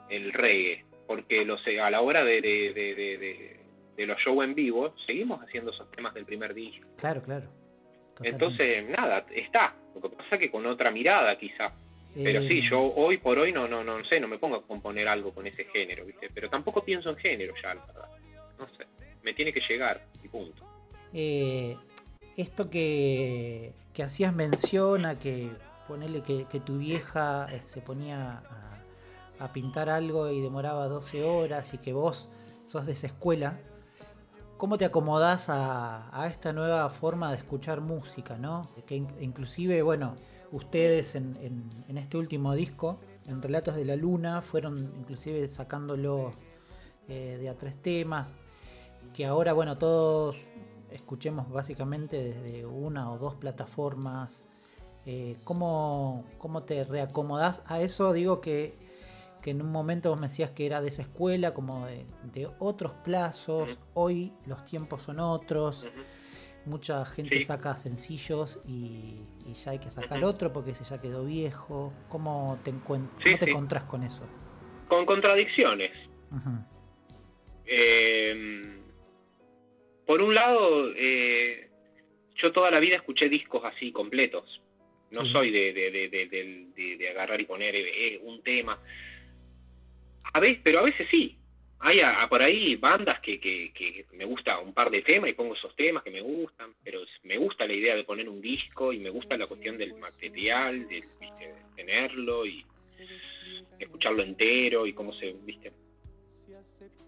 El 0.10 0.32
reggae. 0.34 0.86
porque 1.06 1.44
los, 1.46 1.62
a 1.82 1.90
la 1.90 2.02
hora 2.02 2.24
de, 2.24 2.42
de, 2.42 2.74
de, 2.74 3.58
de, 3.96 4.06
los 4.06 4.20
shows 4.20 4.44
en 4.44 4.54
vivo, 4.54 4.94
seguimos 5.06 5.42
haciendo 5.42 5.72
esos 5.72 5.90
temas 5.92 6.14
del 6.14 6.26
primer 6.26 6.54
disco. 6.54 6.88
Claro, 6.98 7.22
claro. 7.24 7.48
Entonces, 8.22 8.88
nada, 8.90 9.26
está. 9.34 9.76
Lo 9.96 10.02
que 10.02 10.16
pasa 10.16 10.38
que 10.38 10.50
con 10.50 10.66
otra 10.66 10.92
mirada 10.92 11.38
quizá. 11.38 11.74
Pero 12.24 12.42
sí, 12.48 12.68
yo 12.68 12.88
eh. 12.88 12.94
hoy 12.96 13.18
por 13.18 13.38
hoy 13.38 13.52
no, 13.52 13.68
no, 13.68 13.84
no 13.84 14.04
sé, 14.06 14.20
no 14.20 14.28
me 14.28 14.40
pongo 14.40 14.56
a 14.56 14.66
componer 14.66 15.08
algo 15.08 15.34
con 15.34 15.46
ese 15.46 15.66
género, 15.66 16.06
¿viste? 16.06 16.30
Pero 16.34 16.50
tampoco 16.50 16.84
pienso 16.84 17.12
en 17.12 17.18
género 17.18 17.54
ya, 17.62 17.76
la 17.76 17.86
verdad. 17.86 18.10
No 18.58 18.68
sé, 18.70 18.86
me 19.22 19.34
tiene 19.34 19.54
que 19.54 19.62
llegar 19.62 20.02
y 20.24 20.28
punto. 20.28 20.64
Eh, 21.14 21.76
esto 22.38 22.70
que, 22.70 23.74
que 23.94 24.04
hacías 24.04 24.34
mención 24.34 25.06
a 25.06 25.18
que 25.18 25.52
ponerle 25.88 26.22
que, 26.22 26.60
tu 26.60 26.78
vieja 26.78 27.48
eh, 27.52 27.62
se 27.66 27.82
ponía 27.82 28.44
a, 29.40 29.54
pintar 29.54 29.90
algo 29.90 30.30
y 30.30 30.42
demoraba 30.42 30.88
12 30.88 31.24
horas 31.24 31.74
y 31.74 31.78
que 31.78 31.94
vos 31.94 32.28
sos 32.66 32.86
de 32.86 32.94
esa 32.94 33.08
escuela, 33.08 33.60
¿cómo 34.58 34.78
te 34.78 34.86
acomodás 34.86 35.46
a, 35.50 36.28
esta 36.30 36.54
nueva 36.54 36.90
forma 36.90 37.32
de 37.32 37.38
escuchar 37.38 37.82
música, 37.82 38.38
no? 38.38 38.70
Que 38.86 38.96
inclusive, 38.96 39.82
bueno, 39.82 40.16
ustedes 40.52 41.16
en, 41.16 41.86
este 41.88 42.18
último 42.18 42.54
disco, 42.56 43.00
en 43.26 43.42
Relatos 43.42 43.76
de 43.76 43.86
la 43.86 43.96
Luna, 43.96 44.42
fueron 44.42 44.94
inclusive 45.00 45.50
sacándolo 45.50 46.34
eh, 47.08 47.38
de 47.40 47.50
a 47.50 47.56
tres 47.56 47.82
temas, 47.82 48.34
que 49.14 49.26
ahora, 49.26 49.54
bueno, 49.54 49.78
todos 49.78 50.36
escuchemos 50.92 51.50
básicamente 51.50 52.18
desde 52.18 52.66
una 52.66 53.12
o 53.12 53.18
dos 53.18 53.36
plataformas. 53.36 54.48
Eh, 55.06 55.38
¿cómo, 55.46 56.26
te 56.66 56.84
reacomodás 56.84 57.62
a 57.68 57.82
eso? 57.82 58.14
Digo 58.14 58.42
que, 58.42 58.74
en 59.46 59.62
un 59.62 59.72
momento 59.72 60.10
vos 60.10 60.20
me 60.20 60.28
decías 60.28 60.52
que 60.52 60.66
era 60.66 60.82
de 60.82 60.90
esa 60.90 61.04
escuela, 61.04 61.54
como 61.54 61.86
de, 61.86 62.50
otros 62.60 62.92
plazos, 63.06 63.80
hoy 63.94 64.34
los 64.46 64.66
tiempos 64.66 65.04
son 65.04 65.22
otros, 65.22 65.88
mucha 66.66 67.06
gente 67.06 67.46
saca 67.46 67.78
sencillos 67.78 68.60
y, 68.66 69.22
ya 69.64 69.72
hay 69.72 69.80
que 69.80 69.90
sacar 69.90 70.22
otro 70.26 70.52
porque 70.52 70.72
ese 70.72 70.84
ya 70.84 71.00
quedó 71.00 71.24
viejo. 71.24 71.94
¿Cómo 72.10 72.58
te, 72.62 72.72
encuentras 72.72 73.40
te 73.40 73.50
encontrás 73.50 73.84
con 73.84 74.04
eso? 74.04 74.24
Con 74.90 75.06
contradicciones. 75.06 75.92
eh, 77.66 78.77
por 80.08 80.22
un 80.22 80.34
lado, 80.34 80.94
eh, 80.96 81.68
yo 82.38 82.52
toda 82.54 82.72
la 82.72 82.80
vida 82.80 82.96
escuché 82.96 83.28
discos 83.28 83.64
así, 83.66 83.92
completos. 83.92 84.62
No 85.12 85.26
soy 85.26 85.52
de, 85.52 85.74
de, 85.74 87.10
agarrar 87.10 87.40
y 87.40 87.46
poner 87.46 87.76
eh, 87.76 88.20
un 88.24 88.42
tema. 88.42 88.80
A 90.34 90.40
veces, 90.40 90.62
pero 90.64 90.80
a 90.80 90.84
veces 90.84 91.08
sí. 91.12 91.38
Hay 91.80 92.00
por 92.28 92.42
ahí 92.42 92.76
bandas 92.76 93.20
que, 93.20 93.40
que, 93.40 94.06
me 94.14 94.26
gusta 94.26 94.58
un 94.60 94.74
par 94.74 94.90
de 94.90 95.04
temas 95.04 95.30
y 95.30 95.34
pongo 95.34 95.54
esos 95.54 95.76
temas 95.76 96.04
que 96.04 96.10
me 96.10 96.22
gustan, 96.22 96.74
pero 96.84 97.02
me 97.24 97.38
gusta 97.38 97.68
la 97.68 97.74
idea 97.74 97.96
de 97.96 98.04
poner 98.04 98.28
un 98.28 98.42
disco 98.42 98.92
y 98.92 99.00
me 99.00 99.12
gusta 99.12 99.38
la 99.38 99.46
cuestión 99.46 99.78
del 99.78 99.94
material, 99.94 100.88
de, 100.88 101.04
tenerlo 101.76 102.46
y 102.48 102.66
escucharlo 103.78 104.24
entero 104.24 104.88
y 104.88 104.94
cómo 104.94 105.14
se, 105.14 105.34
viste. 105.44 105.72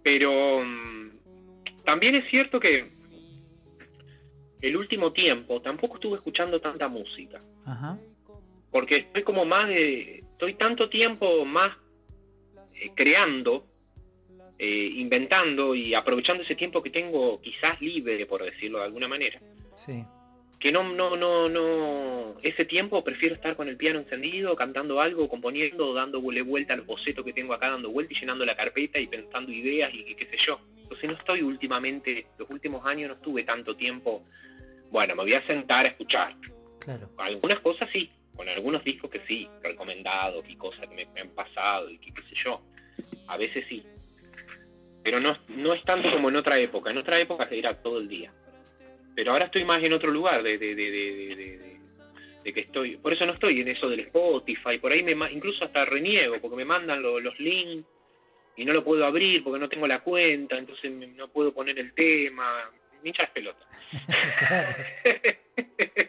Pero 0.04 0.64
mm, 0.64 1.19
también 1.90 2.14
es 2.14 2.30
cierto 2.30 2.60
que 2.60 2.88
el 4.62 4.78
último 4.78 5.12
tiempo 5.12 5.60
tampoco 5.60 5.96
estuve 5.96 6.18
escuchando 6.18 6.62
tanta 6.62 6.88
música. 6.88 7.42
Porque 8.70 8.98
estoy 8.98 9.24
como 9.24 9.44
más 9.44 9.68
de. 9.68 10.20
Estoy 10.20 10.54
tanto 10.54 10.88
tiempo 10.88 11.44
más 11.46 11.76
eh, 12.76 12.92
creando, 12.94 13.66
eh, 14.60 14.92
inventando 14.98 15.74
y 15.74 15.96
aprovechando 15.96 16.44
ese 16.44 16.54
tiempo 16.54 16.84
que 16.84 16.92
tengo 16.92 17.42
quizás 17.42 17.82
libre, 17.82 18.24
por 18.28 18.44
decirlo 18.44 18.78
de 18.78 18.86
alguna 18.86 19.08
manera. 19.08 19.40
Sí. 19.74 20.06
Que 20.60 20.72
no, 20.72 20.84
no, 20.84 21.16
no, 21.16 21.48
no. 21.48 22.36
Ese 22.44 22.66
tiempo 22.66 23.04
prefiero 23.04 23.36
estar 23.36 23.56
con 23.56 23.70
el 23.70 23.78
piano 23.78 24.00
encendido, 24.00 24.56
cantando 24.56 25.00
algo, 25.00 25.30
componiendo, 25.30 25.94
dándole 25.94 26.42
vuelta 26.42 26.74
al 26.74 26.82
boceto 26.82 27.24
que 27.24 27.32
tengo 27.32 27.54
acá, 27.54 27.70
dando 27.70 27.92
vuelta 27.92 28.14
y 28.14 28.20
llenando 28.20 28.46
la 28.46 28.58
carpeta 28.58 29.00
y 29.00 29.08
pensando 29.08 29.52
ideas 29.52 29.94
y 29.94 30.16
qué 30.16 30.26
sé 30.26 30.38
yo. 30.46 30.60
Entonces 30.82 31.10
no 31.10 31.16
estoy 31.16 31.44
últimamente, 31.44 32.26
los 32.38 32.50
últimos 32.50 32.86
años 32.86 33.10
no 33.10 33.16
estuve 33.16 33.44
tanto 33.44 33.76
tiempo, 33.76 34.24
bueno, 34.90 35.16
me 35.16 35.22
voy 35.22 35.34
a 35.34 35.46
sentar 35.46 35.86
a 35.86 35.90
escuchar. 35.90 36.36
Claro. 36.80 37.10
Algunas 37.18 37.60
cosas 37.60 37.88
sí, 37.94 38.10
con 38.36 38.50
algunos 38.50 38.84
discos 38.84 39.12
que 39.12 39.20
sí, 39.28 39.48
recomendados 39.62 40.44
y 40.50 40.56
cosas 40.56 40.88
que 40.88 40.96
me, 41.06 41.22
han 41.22 41.30
pasado 41.30 41.92
y 41.92 42.00
qué 42.00 42.12
sé 42.24 42.36
yo. 42.44 42.62
A 43.28 43.38
veces 43.38 43.66
sí. 43.70 43.84
Pero 45.04 45.20
no, 45.20 45.38
no 45.50 45.74
es 45.74 45.84
tanto 45.84 46.12
como 46.12 46.30
en 46.30 46.38
otra 46.38 46.60
época. 46.60 46.90
En 46.90 46.98
otra 46.98 47.20
época 47.20 47.48
se 47.48 47.58
irá 47.58 47.76
todo 47.82 48.00
el 48.00 48.08
día. 48.08 48.34
Pero 49.20 49.34
ahora 49.34 49.48
estoy 49.48 49.66
más 49.66 49.84
en 49.84 49.92
otro 49.92 50.12
lugar 50.12 50.42
de, 50.42 50.58
de, 50.58 50.74
de, 50.74 51.78
de 52.42 52.54
que 52.54 52.60
estoy. 52.62 52.96
Por 52.96 53.12
eso 53.12 53.26
no 53.26 53.34
estoy 53.34 53.60
en 53.60 53.68
eso 53.68 53.90
del 53.90 54.00
Spotify. 54.00 54.78
Por 54.80 54.94
ahí 54.94 55.04
me 55.04 55.12
incluso 55.30 55.66
hasta 55.66 55.84
reniego 55.84 56.40
porque 56.40 56.56
me 56.56 56.64
mandan 56.64 57.02
los 57.02 57.38
links 57.38 57.86
y 58.56 58.64
no 58.64 58.72
lo 58.72 58.82
puedo 58.82 59.06
abrir 59.06 59.44
porque 59.44 59.60
no 59.60 59.68
tengo 59.68 59.88
la 59.88 60.00
cuenta, 60.00 60.58
entonces 60.58 60.90
no 61.18 61.28
puedo 61.28 61.54
poner 61.54 61.78
el 61.80 61.92
tema, 61.92 62.72
me 63.04 63.10
hincha 63.10 63.30
pelota. 63.34 63.68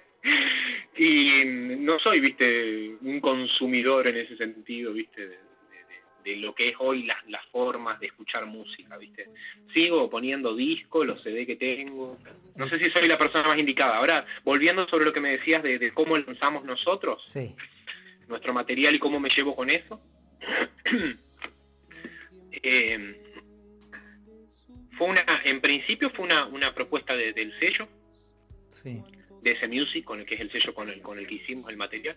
y 0.96 1.44
no 1.44 1.98
soy, 1.98 2.20
viste, 2.20 2.94
un 3.00 3.20
consumidor 3.20 4.06
en 4.06 4.18
ese 4.18 4.36
sentido, 4.36 4.92
viste, 4.92 5.36
de, 6.24 6.36
lo 6.36 6.54
que 6.54 6.70
es 6.70 6.76
hoy 6.78 7.04
las, 7.04 7.18
las 7.28 7.44
formas 7.46 7.98
de 8.00 8.06
escuchar 8.06 8.46
música, 8.46 8.96
viste. 8.96 9.28
Sigo 9.72 10.08
poniendo 10.10 10.54
discos, 10.54 11.06
los 11.06 11.22
CD 11.22 11.46
que 11.46 11.56
tengo. 11.56 12.18
No 12.56 12.68
sé 12.68 12.78
si 12.78 12.90
soy 12.90 13.08
la 13.08 13.18
persona 13.18 13.48
más 13.48 13.58
indicada. 13.58 13.96
Ahora, 13.96 14.26
volviendo 14.44 14.86
sobre 14.88 15.04
lo 15.04 15.12
que 15.12 15.20
me 15.20 15.32
decías 15.32 15.62
de, 15.62 15.78
de 15.78 15.92
cómo 15.92 16.16
lanzamos 16.16 16.64
nosotros, 16.64 17.22
sí. 17.26 17.54
nuestro 18.28 18.52
material 18.52 18.94
y 18.94 18.98
cómo 18.98 19.20
me 19.20 19.30
llevo 19.30 19.54
con 19.54 19.70
eso. 19.70 20.00
Eh, 22.62 23.16
fue 24.98 25.08
una, 25.08 25.24
en 25.44 25.62
principio 25.62 26.10
fue 26.10 26.26
una, 26.26 26.44
una 26.44 26.74
propuesta 26.74 27.16
del 27.16 27.58
sello, 27.58 27.88
de 28.84 29.50
ese 29.50 29.66
music, 29.66 30.04
con 30.04 30.20
el 30.20 30.26
que 30.26 30.34
es 30.34 30.42
el 30.42 30.52
sello 30.52 30.74
con 30.74 30.90
el, 30.90 31.00
con 31.00 31.18
el 31.18 31.26
que 31.26 31.36
hicimos 31.36 31.70
el 31.70 31.78
material, 31.78 32.16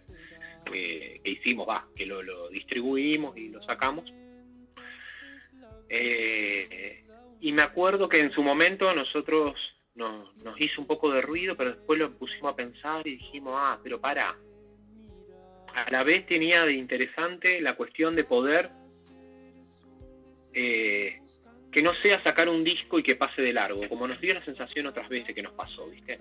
que 0.64 1.22
hicimos, 1.24 1.68
va, 1.68 1.86
que 1.96 2.06
lo, 2.06 2.50
distribuimos 2.50 3.38
y 3.38 3.50
lo 3.50 3.62
sacamos. 3.64 4.12
Eh, 5.90 7.04
y 7.42 7.52
me 7.52 7.62
acuerdo 7.62 8.10
que 8.10 8.20
en 8.20 8.32
su 8.32 8.42
momento 8.42 8.94
nosotros 8.94 9.56
nos, 9.96 10.36
nos 10.44 10.60
hizo 10.60 10.82
un 10.82 10.88
poco 10.88 11.12
de 11.12 11.22
ruido, 11.22 11.56
pero 11.56 11.72
después 11.72 12.00
lo 12.00 12.12
pusimos 12.14 12.54
a 12.54 12.56
pensar 12.56 13.06
y 13.08 13.18
dijimos, 13.18 13.56
ah, 13.58 13.80
pero 13.84 14.00
para. 14.00 14.36
A 15.76 15.90
la 15.90 16.04
vez 16.04 16.26
tenía 16.28 16.66
de 16.66 16.74
interesante 16.74 17.60
la 17.60 17.76
cuestión 17.76 18.16
de 18.16 18.24
poder 18.24 18.70
eh, 20.54 21.20
que 21.72 21.82
no 21.82 21.94
sea 21.96 22.22
sacar 22.22 22.48
un 22.48 22.64
disco 22.64 23.00
y 23.00 23.04
que 23.04 23.16
pase 23.16 23.42
de 23.42 23.52
largo, 23.52 23.90
como 23.90 24.08
nos 24.08 24.22
dio 24.22 24.36
la 24.36 24.46
sensación 24.46 24.86
otras 24.86 25.10
veces 25.10 25.34
que 25.34 25.42
nos 25.42 25.54
pasó, 25.54 25.90
¿viste? 25.90 26.20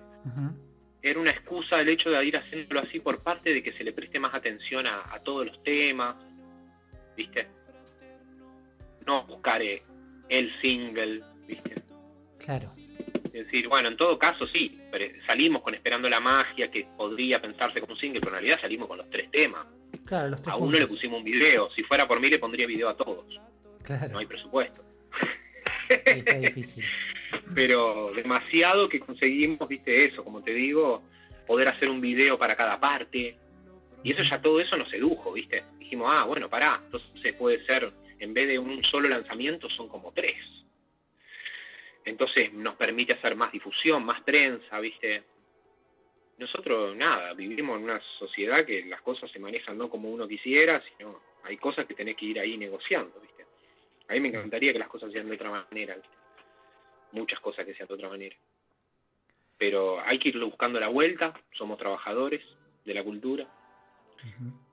Era 1.03 1.19
una 1.19 1.31
excusa 1.31 1.81
el 1.81 1.89
hecho 1.89 2.09
de 2.09 2.25
ir 2.25 2.37
haciéndolo 2.37 2.79
así 2.79 3.01
por 3.01 3.21
parte 3.21 3.53
de 3.53 3.61
que 3.61 3.73
se 3.73 3.83
le 3.83 3.91
preste 3.91 4.19
más 4.19 4.33
atención 4.33 4.87
a, 4.87 5.19
todos 5.19 5.45
los 5.45 5.61
temas, 5.61 6.15
¿viste? 7.17 7.45
No 9.05 9.25
buscar 9.25 9.61
eh, 9.61 9.83
el 10.29 10.49
single, 10.61 11.21
¿viste? 11.45 11.75
Claro. 12.39 12.69
Es 13.25 13.33
decir, 13.33 13.67
bueno, 13.67 13.89
en 13.89 13.97
todo 13.97 14.17
caso 14.17 14.47
sí, 14.47 14.79
salimos 15.25 15.61
con 15.61 15.73
Esperando 15.73 16.07
la 16.07 16.21
Magia, 16.21 16.71
que 16.71 16.87
podría 16.95 17.41
pensarse 17.41 17.81
como 17.81 17.93
un 17.93 17.99
single, 17.99 18.21
pero 18.21 18.31
en 18.31 18.41
realidad 18.41 18.61
salimos 18.61 18.87
con 18.87 18.97
los 18.97 19.09
tres 19.09 19.29
temas. 19.29 19.65
Claro, 20.05 20.29
los 20.29 20.41
tres 20.41 20.53
a 20.53 20.55
uno 20.55 20.77
le 20.77 20.87
pusimos 20.87 21.17
un 21.17 21.25
video, 21.25 21.69
si 21.71 21.83
fuera 21.83 22.07
por 22.07 22.21
mí 22.21 22.29
le 22.29 22.39
pondría 22.39 22.65
video 22.65 22.87
a 22.87 22.95
todos. 22.95 23.25
No 24.09 24.19
hay 24.19 24.25
presupuesto. 24.25 24.81
Está 25.89 26.33
difícil. 26.35 26.85
Pero 27.53 28.11
demasiado 28.13 28.89
que 28.89 28.99
conseguimos, 28.99 29.67
viste, 29.67 30.05
eso, 30.05 30.23
como 30.23 30.43
te 30.43 30.53
digo, 30.53 31.03
poder 31.45 31.67
hacer 31.67 31.89
un 31.89 32.01
video 32.01 32.37
para 32.37 32.55
cada 32.55 32.79
parte. 32.79 33.35
Y 34.03 34.11
eso 34.11 34.23
ya 34.23 34.41
todo 34.41 34.59
eso 34.59 34.75
nos 34.77 34.89
sedujo, 34.89 35.33
viste. 35.33 35.63
Dijimos, 35.79 36.07
ah, 36.11 36.25
bueno, 36.25 36.49
pará, 36.49 36.81
entonces 36.83 37.33
puede 37.35 37.65
ser, 37.65 37.91
en 38.19 38.33
vez 38.33 38.47
de 38.47 38.59
un 38.59 38.83
solo 38.83 39.07
lanzamiento, 39.09 39.69
son 39.69 39.87
como 39.87 40.11
tres. 40.11 40.37
Entonces 42.05 42.51
nos 42.53 42.75
permite 42.75 43.13
hacer 43.13 43.35
más 43.35 43.51
difusión, 43.51 44.03
más 44.03 44.21
prensa, 44.23 44.79
viste. 44.79 45.23
Nosotros, 46.37 46.95
nada, 46.95 47.33
vivimos 47.33 47.77
en 47.77 47.85
una 47.85 48.01
sociedad 48.19 48.65
que 48.65 48.83
las 48.85 49.01
cosas 49.01 49.31
se 49.31 49.39
manejan 49.39 49.77
no 49.77 49.89
como 49.89 50.09
uno 50.09 50.27
quisiera, 50.27 50.81
sino 50.81 51.21
hay 51.43 51.57
cosas 51.57 51.85
que 51.85 51.93
tenés 51.93 52.17
que 52.17 52.25
ir 52.25 52.39
ahí 52.39 52.57
negociando, 52.57 53.19
viste. 53.21 53.45
A 54.09 54.13
mí 54.13 54.19
me 54.19 54.27
encantaría 54.29 54.73
que 54.73 54.79
las 54.79 54.89
cosas 54.89 55.11
sean 55.11 55.29
de 55.29 55.35
otra 55.35 55.49
manera, 55.49 55.95
muchas 57.13 57.39
cosas 57.39 57.65
que 57.65 57.73
sean 57.73 57.87
de 57.87 57.93
otra 57.93 58.09
manera. 58.09 58.35
Pero 59.57 60.01
hay 60.01 60.19
que 60.19 60.29
ir 60.29 60.39
buscando 60.39 60.79
la 60.79 60.89
vuelta, 60.89 61.33
somos 61.53 61.77
trabajadores 61.77 62.41
de 62.83 62.93
la 62.93 63.03
cultura. 63.03 63.47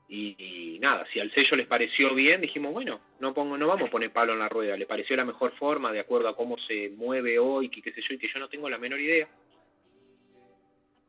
Y, 0.08 0.78
nada, 0.80 1.06
si 1.12 1.20
al 1.20 1.32
sello 1.32 1.56
les 1.56 1.68
pareció 1.68 2.12
bien, 2.14 2.40
dijimos, 2.40 2.72
bueno, 2.72 3.00
no 3.20 3.32
pongo, 3.32 3.56
no 3.56 3.68
vamos 3.68 3.88
a 3.88 3.92
poner 3.92 4.12
palo 4.12 4.32
en 4.32 4.40
la 4.40 4.48
rueda, 4.48 4.76
le 4.76 4.86
pareció 4.86 5.14
la 5.14 5.24
mejor 5.24 5.52
forma 5.52 5.92
de 5.92 6.00
acuerdo 6.00 6.28
a 6.28 6.34
cómo 6.34 6.58
se 6.58 6.90
mueve 6.96 7.38
hoy, 7.38 7.68
que 7.68 7.80
qué 7.80 7.92
sé 7.92 8.02
yo, 8.02 8.14
y 8.14 8.18
que 8.18 8.28
yo 8.28 8.40
no 8.40 8.48
tengo 8.48 8.68
la 8.68 8.78
menor 8.78 9.00
idea. 9.00 9.28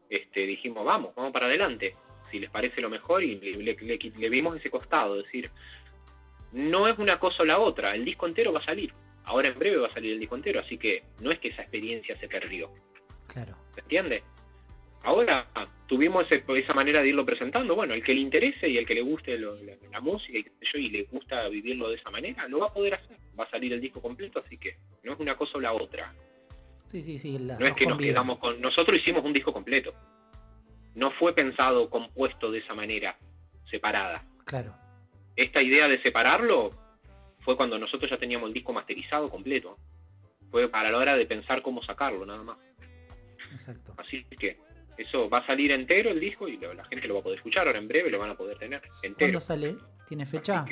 Este, 0.07 0.41
dijimos, 0.41 0.85
vamos, 0.85 1.15
vamos 1.15 1.31
para 1.31 1.47
adelante, 1.47 1.95
si 2.29 2.37
les 2.37 2.51
parece 2.51 2.79
lo 2.79 2.89
mejor, 2.89 3.23
y 3.23 3.39
le, 3.39 3.73
le 3.73 4.29
vimos 4.29 4.57
ese 4.57 4.69
costado, 4.69 5.17
es 5.17 5.25
decir, 5.25 5.49
no 6.51 6.87
es 6.87 6.99
una 6.99 7.17
cosa 7.17 7.41
o 7.41 7.45
la 7.45 7.57
otra, 7.57 7.95
el 7.95 8.05
disco 8.05 8.27
entero 8.27 8.53
va 8.53 8.59
a 8.59 8.65
salir, 8.65 8.93
ahora 9.25 9.49
en 9.49 9.59
breve 9.59 9.77
va 9.77 9.87
a 9.87 9.91
salir 9.91 10.13
el 10.13 10.19
disco 10.19 10.35
entero, 10.35 10.59
así 10.59 10.77
que 10.77 11.03
no 11.21 11.31
es 11.31 11.39
que 11.39 11.49
esa 11.49 11.61
experiencia 11.61 12.17
se 12.17 12.27
perdió. 12.27 12.69
Claro. 13.27 13.55
¿Se 13.73 13.81
entiende? 13.81 14.23
Ahora 15.03 15.47
tuvimos 15.87 16.25
esa 16.31 16.73
manera 16.73 17.01
de 17.01 17.09
irlo 17.09 17.25
presentando. 17.25 17.75
Bueno, 17.75 17.93
el 17.93 18.03
que 18.03 18.13
le 18.13 18.21
interese 18.21 18.69
y 18.69 18.77
el 18.77 18.85
que 18.85 18.93
le 18.93 19.01
guste 19.01 19.37
la, 19.37 19.99
música 19.99 20.37
y, 20.37 20.43
yo, 20.43 20.77
y 20.77 20.89
le 20.89 21.03
gusta 21.03 21.47
vivirlo 21.49 21.89
de 21.89 21.95
esa 21.95 22.11
manera, 22.11 22.47
lo 22.47 22.59
va 22.59 22.67
a 22.67 22.73
poder 22.73 22.93
hacer. 22.95 23.17
Va 23.37 23.45
a 23.45 23.49
salir 23.49 23.73
el 23.73 23.81
disco 23.81 24.01
completo, 24.01 24.41
así 24.45 24.57
que 24.57 24.77
no 25.03 25.13
es 25.13 25.19
una 25.19 25.35
cosa 25.35 25.57
o 25.57 25.61
la 25.61 25.73
otra. 25.73 26.13
Sí, 26.85 27.01
sí, 27.01 27.17
sí. 27.17 27.39
no 27.39 27.65
es 27.65 27.73
que 27.73 27.85
nos 27.85 27.97
quedamos 27.97 28.37
con. 28.37 28.61
Nosotros 28.61 28.99
hicimos 28.99 29.25
un 29.25 29.33
disco 29.33 29.51
completo. 29.51 29.93
No 30.93 31.11
fue 31.11 31.33
pensado, 31.33 31.89
compuesto 31.89 32.51
de 32.51 32.59
esa 32.59 32.73
manera, 32.73 33.17
separada. 33.69 34.23
Claro. 34.45 34.75
Esta 35.35 35.61
idea 35.61 35.87
de 35.87 36.01
separarlo 36.01 36.69
fue 37.41 37.57
cuando 37.57 37.77
nosotros 37.77 38.09
ya 38.09 38.17
teníamos 38.17 38.47
el 38.47 38.53
disco 38.53 38.73
masterizado 38.73 39.29
completo. 39.29 39.77
Fue 40.49 40.67
para 40.69 40.91
la 40.91 40.97
hora 40.97 41.15
de 41.15 41.25
pensar 41.25 41.61
cómo 41.61 41.81
sacarlo, 41.81 42.25
nada 42.25 42.43
más. 42.43 42.57
Exacto. 43.51 43.93
Así 43.97 44.23
que 44.25 44.57
eso 44.97 45.29
va 45.29 45.39
a 45.39 45.47
salir 45.47 45.71
entero 45.71 46.09
el 46.09 46.19
disco 46.19 46.47
y 46.47 46.57
la 46.57 46.85
gente 46.85 47.07
lo 47.07 47.15
va 47.15 47.19
a 47.21 47.23
poder 47.23 47.37
escuchar. 47.37 47.67
Ahora 47.67 47.79
en 47.79 47.87
breve 47.87 48.09
lo 48.09 48.19
van 48.19 48.31
a 48.31 48.35
poder 48.35 48.57
tener 48.57 48.81
entero. 49.01 49.15
¿Cuándo 49.17 49.41
sale? 49.41 49.75
¿Tiene 50.07 50.25
fecha? 50.25 50.65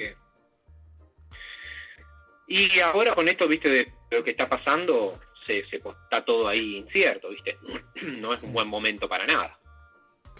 Y 2.48 2.80
ahora 2.80 3.14
con 3.14 3.28
esto, 3.30 3.48
viste, 3.48 3.70
de 3.70 3.92
lo 4.12 4.24
que 4.24 4.32
está 4.32 4.50
pasando, 4.50 5.14
se, 5.46 5.64
se 5.68 5.78
está 5.78 6.26
todo 6.26 6.48
ahí 6.48 6.78
incierto, 6.78 7.30
viste. 7.30 7.58
No 8.02 8.34
es 8.34 8.44
un 8.44 8.54
buen 8.54 8.68
momento 8.68 9.08
para 9.10 9.26
nada. 9.26 9.60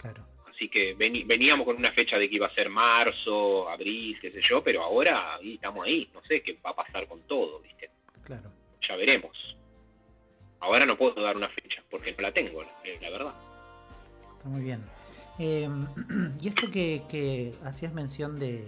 Claro. 0.00 0.29
Así 0.60 0.68
que 0.68 0.92
veníamos 0.92 1.64
con 1.64 1.76
una 1.76 1.90
fecha 1.92 2.18
de 2.18 2.28
que 2.28 2.36
iba 2.36 2.46
a 2.46 2.54
ser 2.54 2.68
marzo, 2.68 3.66
abril, 3.66 4.18
qué 4.20 4.30
sé 4.30 4.42
yo, 4.46 4.62
pero 4.62 4.82
ahora 4.82 5.36
ahí 5.36 5.54
estamos 5.54 5.86
ahí. 5.86 6.06
No 6.12 6.20
sé 6.28 6.42
qué 6.42 6.58
va 6.62 6.68
a 6.68 6.76
pasar 6.76 7.06
con 7.06 7.22
todo, 7.22 7.60
viste. 7.60 7.88
Claro. 8.22 8.52
Ya 8.86 8.94
veremos. 8.96 9.34
Ahora 10.58 10.84
no 10.84 10.98
puedo 10.98 11.22
dar 11.22 11.34
una 11.34 11.48
fecha 11.48 11.82
porque 11.90 12.12
no 12.12 12.20
la 12.20 12.32
tengo, 12.32 12.62
la 12.62 13.08
verdad. 13.08 13.32
Está 14.36 14.50
muy 14.50 14.60
bien. 14.60 14.84
Em, 15.38 15.86
y 16.42 16.48
esto 16.48 16.70
que, 16.70 17.54
hacías 17.64 17.94
mención 17.94 18.38
de, 18.38 18.62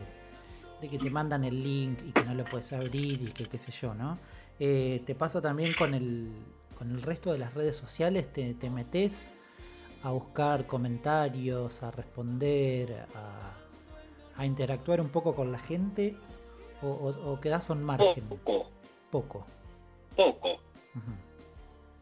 que 0.81 0.99
te 0.99 1.11
mandan 1.11 1.45
el 1.45 1.63
link 1.63 1.99
y 2.09 2.13
que 2.13 2.25
no 2.25 2.33
lo 2.33 2.47
puedes 2.47 2.73
abrir 2.73 3.21
y 3.21 3.33
que 3.33 3.51
qué 3.51 3.59
sé 3.59 3.71
yo, 3.71 3.93
¿no? 3.93 4.19
Eh, 4.59 5.03
¿Te 5.05 5.15
pasa 5.15 5.43
también 5.43 5.75
con 5.75 5.93
el, 5.93 6.31
con 6.75 6.91
el 6.91 7.03
resto 7.03 7.33
de 7.33 7.39
las 7.39 7.53
redes 7.53 7.77
sociales? 7.77 8.33
¿Te, 8.33 8.55
te 8.55 8.71
metes 8.71 9.31
a 10.03 10.11
buscar 10.11 10.67
comentarios, 10.67 11.83
a 11.83 11.91
responder, 11.91 13.07
a, 13.15 14.45
interactuar 14.45 15.01
un 15.01 15.11
poco 15.11 15.35
con 15.35 15.53
la 15.53 15.59
gente? 15.59 16.17
¿O, 16.83 16.89
o, 16.89 17.41
quedas 17.41 17.71
a 17.71 17.75
un 17.75 17.85
margen? 17.85 18.25
Poco. 18.29 18.69
Poco. 19.11 19.47
Poco. 20.17 20.57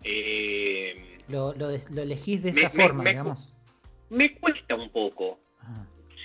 eh, 0.03 1.18
lo, 1.28 1.53
lo, 1.53 1.68
elegís 1.70 2.42
de 2.42 2.51
esa 2.51 2.70
forma, 2.70 3.05
digamos 3.05 3.55
me 4.11 4.34
cuesta 4.34 4.74
un 4.74 4.90
poco. 4.90 5.38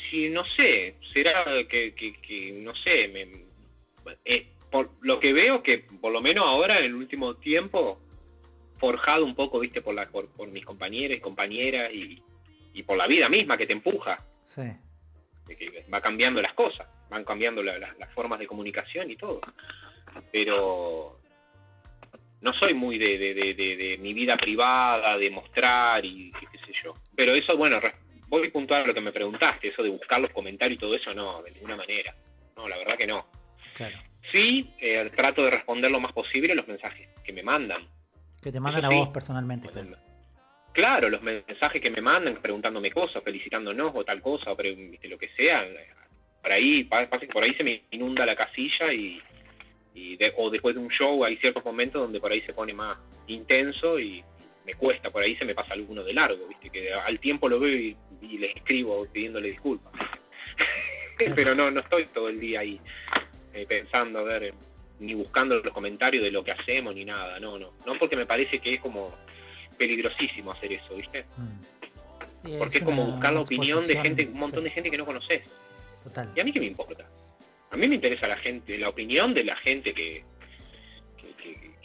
Si 0.09 0.29
no 0.29 0.43
sé, 0.55 0.95
será 1.13 1.45
que, 1.69 1.93
que, 1.95 2.51
no 2.61 2.75
sé, 2.75 3.07
me, 3.07 3.31
eh, 4.25 4.47
por 4.71 4.91
lo 5.01 5.19
que 5.19 5.33
veo 5.33 5.63
que 5.63 5.85
por 6.01 6.11
lo 6.11 6.21
menos 6.21 6.45
ahora 6.45 6.79
en 6.79 6.85
el 6.85 6.95
último 6.95 7.35
tiempo 7.35 7.99
forjado 8.85 9.25
un 9.25 9.33
poco, 9.33 9.59
viste, 9.59 9.81
por 9.81 9.95
la 9.95 10.07
por, 10.07 10.47
mis 10.49 10.63
compañeros 10.63 11.17
y 11.17 11.21
compañeras 11.21 11.91
y, 11.91 12.83
por 12.83 12.97
la 12.97 13.07
vida 13.07 13.27
misma 13.29 13.57
que 13.57 13.65
te 13.65 13.73
empuja. 13.73 14.15
Sí. 14.43 14.61
Que 15.47 15.85
va 15.91 16.01
cambiando 16.01 16.39
las 16.39 16.53
cosas, 16.53 16.87
van 17.09 17.23
cambiando 17.23 17.63
las 17.63 18.13
formas 18.13 18.37
de 18.37 18.45
comunicación 18.45 19.09
y 19.09 19.15
todo. 19.15 19.41
Pero 20.31 21.19
no 22.41 22.53
soy 22.53 22.75
muy 22.75 22.99
de, 22.99 23.17
de, 23.17 23.33
de, 23.33 23.75
de, 23.75 23.97
mi 23.97 24.13
vida 24.13 24.37
privada, 24.37 25.17
de 25.17 25.31
mostrar 25.31 26.05
y 26.05 26.31
qué 26.51 26.59
sé 26.59 26.73
yo. 26.83 26.93
Pero 27.15 27.33
eso, 27.33 27.57
bueno, 27.57 27.79
voy 28.27 28.51
puntual 28.51 28.83
a 28.83 28.87
lo 28.87 28.93
que 28.93 29.01
me 29.01 29.11
preguntaste, 29.11 29.69
eso 29.69 29.81
de 29.81 29.89
buscar 29.89 30.21
los 30.21 30.31
comentarios 30.31 30.77
y 30.77 30.79
todo 30.79 30.93
eso, 30.93 31.11
no, 31.15 31.41
de 31.41 31.51
ninguna 31.51 31.75
manera. 31.75 32.13
No, 32.55 32.67
la 32.67 32.77
verdad 32.77 32.97
que 32.97 33.07
no. 33.07 33.25
Claro. 33.75 33.97
Sí, 34.31 34.69
eh, 34.79 35.09
trato 35.15 35.43
de 35.43 35.51
responder 35.51 35.89
lo 35.89 35.99
más 35.99 36.13
posible 36.13 36.53
los 36.53 36.67
mensajes 36.67 37.09
que 37.23 37.33
me 37.33 37.41
mandan. 37.41 37.87
Que 38.45 38.51
te 38.51 38.59
mandan 38.59 38.85
a 38.85 38.89
vos 38.89 39.09
personalmente, 39.09 39.69
claro. 39.69 39.97
Claro, 40.71 41.09
los 41.09 41.23
mensajes 41.23 41.81
que 41.81 41.89
me 41.89 41.99
mandan 41.99 42.35
preguntándome 42.35 42.91
cosas, 42.91 43.23
felicitándonos 43.23 43.91
o 43.95 44.03
tal 44.03 44.21
cosa, 44.21 44.51
o 44.51 44.55
lo 44.55 45.17
que 45.17 45.29
sea. 45.35 45.65
Por 46.43 46.51
ahí, 46.51 46.83
por 46.83 47.43
ahí 47.43 47.55
se 47.55 47.63
me 47.63 47.81
inunda 47.89 48.23
la 48.23 48.35
casilla 48.35 48.93
y, 48.93 49.19
y 49.95 50.15
o 50.37 50.51
después 50.51 50.75
de 50.75 50.81
un 50.81 50.89
show 50.89 51.25
hay 51.25 51.37
ciertos 51.37 51.65
momentos 51.65 52.03
donde 52.03 52.19
por 52.19 52.31
ahí 52.31 52.41
se 52.41 52.53
pone 52.53 52.71
más 52.71 52.99
intenso 53.25 53.99
y 53.99 54.23
me 54.63 54.75
cuesta, 54.75 55.09
por 55.09 55.23
ahí 55.23 55.35
se 55.37 55.45
me 55.45 55.55
pasa 55.55 55.73
alguno 55.73 56.03
de 56.03 56.13
largo, 56.13 56.47
viste 56.47 56.69
que 56.69 56.93
al 56.93 57.19
tiempo 57.19 57.49
lo 57.49 57.59
veo 57.59 57.75
y, 57.75 57.97
les 58.37 58.55
escribo 58.55 59.07
pidiéndole 59.11 59.49
disculpas. 59.49 59.91
Pero 61.35 61.55
no, 61.55 61.71
no 61.71 61.79
estoy 61.79 62.05
todo 62.13 62.29
el 62.29 62.39
día 62.39 62.59
ahí 62.59 62.79
eh, 63.55 63.65
pensando, 63.67 64.19
a 64.19 64.23
ver, 64.23 64.53
ni 64.99 65.13
buscando 65.13 65.59
los 65.59 65.73
comentarios 65.73 66.23
de 66.23 66.31
lo 66.31 66.43
que 66.43 66.51
hacemos 66.51 66.95
ni 66.95 67.05
nada, 67.05 67.39
no, 67.39 67.57
no, 67.57 67.71
no 67.85 67.97
porque 67.99 68.15
me 68.15 68.25
parece 68.25 68.59
que 68.59 68.75
es 68.75 68.81
como 68.81 69.13
peligrosísimo 69.77 70.51
hacer 70.51 70.73
eso, 70.73 70.95
¿viste? 70.95 71.25
Mm. 71.37 72.57
porque 72.57 72.77
es, 72.77 72.83
como 72.83 73.05
buscar 73.05 73.33
la 73.33 73.41
opinión 73.41 73.85
de 73.85 73.95
gente, 73.97 74.25
un 74.25 74.39
montón 74.39 74.63
de 74.63 74.69
gente 74.69 74.89
que 74.89 74.97
no 74.97 75.05
conoces. 75.05 75.43
Total. 76.03 76.31
Y 76.35 76.39
a 76.39 76.43
mí 76.43 76.51
qué 76.53 76.59
me 76.59 76.67
importa. 76.67 77.05
A 77.71 77.77
mí 77.77 77.87
me 77.87 77.95
interesa 77.95 78.27
la 78.27 78.37
gente, 78.37 78.77
la 78.77 78.89
opinión 78.89 79.33
de 79.33 79.43
la 79.43 79.55
gente 79.57 79.93
que, 79.93 80.23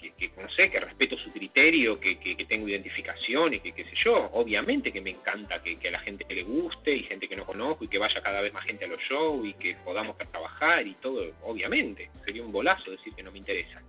que, 0.01 0.31
no 0.41 0.49
sé, 0.51 0.71
que 0.71 0.81
respeto 0.81 1.17
su 1.19 1.31
criterio, 1.33 2.01
que, 2.01 2.17
tengo 2.49 2.69
identificación 2.69 3.55
y 3.55 3.61
que 3.61 3.73
qué 3.73 3.85
sé 3.85 3.93
yo. 4.05 4.31
Obviamente 4.33 4.93
que 4.93 5.01
me 5.01 5.11
encanta 5.11 5.63
que, 5.63 5.77
a 5.87 5.91
la 5.91 6.01
gente 6.01 6.25
le 6.29 6.43
guste 6.43 6.95
y 6.95 7.03
gente 7.05 7.29
que 7.29 7.37
no 7.37 7.45
conozco 7.45 7.85
y 7.85 7.89
que 7.89 7.99
vaya 7.99 8.21
cada 8.21 8.41
vez 8.41 8.53
más 8.53 8.65
gente 8.65 8.85
a 8.85 8.89
los 8.89 9.01
shows 9.01 9.47
y 9.47 9.55
que 9.55 9.77
podamos 9.85 10.17
trabajar 10.19 10.87
y 10.87 10.95
todo. 10.95 11.25
Obviamente, 11.43 12.11
sería 12.25 12.43
un 12.43 12.53
bolazo 12.53 12.91
decir 12.91 13.15
que 13.15 13.23
no 13.23 13.31
me 13.31 13.39
interesa. 13.39 13.83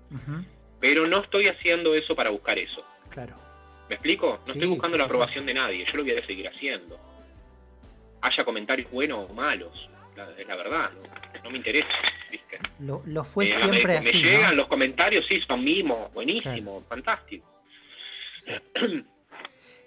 Pero 0.79 1.07
no 1.07 1.21
estoy 1.21 1.47
haciendo 1.47 1.95
eso 1.95 2.15
para 2.15 2.29
buscar 2.29 2.57
eso. 2.59 2.83
Claro. 3.09 3.35
¿Me 3.87 3.95
explico? 3.95 4.39
No 4.47 4.53
estoy 4.53 4.67
buscando 4.67 4.97
la 4.97 5.05
aprobación 5.05 5.45
de 5.45 5.53
nadie, 5.53 5.85
yo 5.85 5.97
lo 5.97 6.03
voy 6.03 6.13
a 6.13 6.25
seguir 6.25 6.47
haciendo. 6.47 6.99
Haya 8.21 8.43
comentarios 8.43 8.89
buenos 8.91 9.29
o 9.29 9.33
malos 9.33 9.89
es 10.37 10.47
la 10.47 10.55
verdad, 10.55 10.91
no, 11.43 11.49
me 11.49 11.57
interesa, 11.57 11.87
¿viste? 12.29 12.59
Lo, 12.79 13.01
lo 13.05 13.23
fue 13.23 13.45
eh, 13.47 13.53
siempre 13.53 13.97
así. 13.97 14.23
Me 14.23 14.31
llegan 14.31 14.55
los 14.55 14.67
comentarios, 14.67 15.25
sí, 15.27 15.39
son 15.41 15.63
mimos, 15.63 16.13
buenísimo, 16.13 16.83
fantástico. 16.87 17.47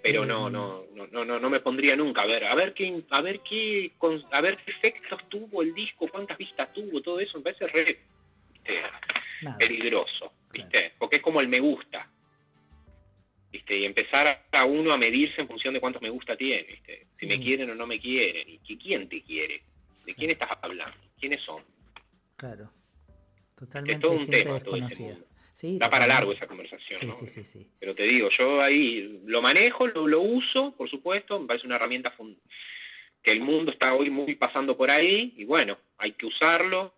Pero 0.01 0.25
no, 0.25 0.49
no, 0.51 0.83
no, 0.93 1.25
no, 1.25 1.39
no 1.39 1.49
me 1.49 1.59
pondría 1.61 1.95
nunca 1.95 2.21
a 2.21 2.25
ver, 2.27 2.45
a 2.45 2.53
ver 2.53 2.73
qué, 2.73 3.01
a 3.09 3.21
ver 3.21 3.39
qué, 3.39 3.91
a 4.31 4.41
ver 4.41 4.57
qué 4.57 4.71
efectos 4.71 5.19
tuvo 5.29 5.63
el 5.63 5.73
disco, 5.73 6.07
cuántas 6.07 6.37
vistas 6.37 6.71
tuvo, 6.73 7.01
todo 7.01 7.19
eso 7.19 7.39
me 7.39 7.43
parece 7.43 7.67
re 7.67 7.99
peligroso, 9.57 10.33
¿viste? 10.51 10.93
Porque 10.99 11.17
es 11.17 11.21
como 11.21 11.41
el 11.41 11.47
me 11.47 11.59
gusta. 11.59 12.07
¿viste? 13.55 13.77
Y 13.77 13.85
empezar 13.85 14.45
a 14.51 14.65
uno 14.65 14.91
a 14.91 14.97
medirse 14.97 15.39
en 15.39 15.47
función 15.47 15.73
de 15.73 15.79
cuántos 15.79 16.01
me 16.01 16.09
gusta 16.09 16.35
tiene, 16.35 16.63
¿viste? 16.63 17.07
Si 17.15 17.25
me 17.25 17.39
quieren 17.39 17.69
o 17.69 17.75
no 17.75 17.87
me 17.87 17.99
quieren, 17.99 18.47
y 18.47 18.77
quién 18.77 19.07
te 19.07 19.21
quiere. 19.21 19.61
¿De 20.05 20.13
quién 20.13 20.31
estás 20.31 20.49
hablando? 20.61 20.97
¿Quiénes 21.19 21.41
son? 21.41 21.63
Claro. 22.37 22.69
Totalmente 23.57 23.93
es 23.93 23.99
todo 23.99 24.19
un 24.19 24.27
tema, 24.27 24.53
desconocida. 24.55 25.15
sí, 25.53 25.79
da 25.79 25.89
para 25.89 26.05
largo 26.05 26.33
esa 26.33 26.45
conversación. 26.45 26.99
Sí, 26.99 27.05
¿no? 27.07 27.13
sí, 27.13 27.27
sí, 27.27 27.43
sí, 27.43 27.67
Pero 27.79 27.95
te 27.95 28.03
digo, 28.03 28.29
yo 28.37 28.61
ahí 28.61 29.21
lo 29.25 29.41
manejo, 29.41 29.87
lo, 29.87 30.21
uso, 30.21 30.73
por 30.77 30.89
supuesto, 30.89 31.39
me 31.39 31.47
parece 31.47 31.65
una 31.65 31.77
herramienta 31.77 32.13
que 33.23 33.31
el 33.31 33.39
mundo 33.39 33.71
está 33.71 33.93
hoy 33.93 34.09
muy 34.09 34.35
pasando 34.35 34.75
por 34.75 34.91
ahí 34.91 35.33
y 35.37 35.45
bueno, 35.45 35.77
hay 35.97 36.11
que 36.11 36.25
usarlo 36.25 36.93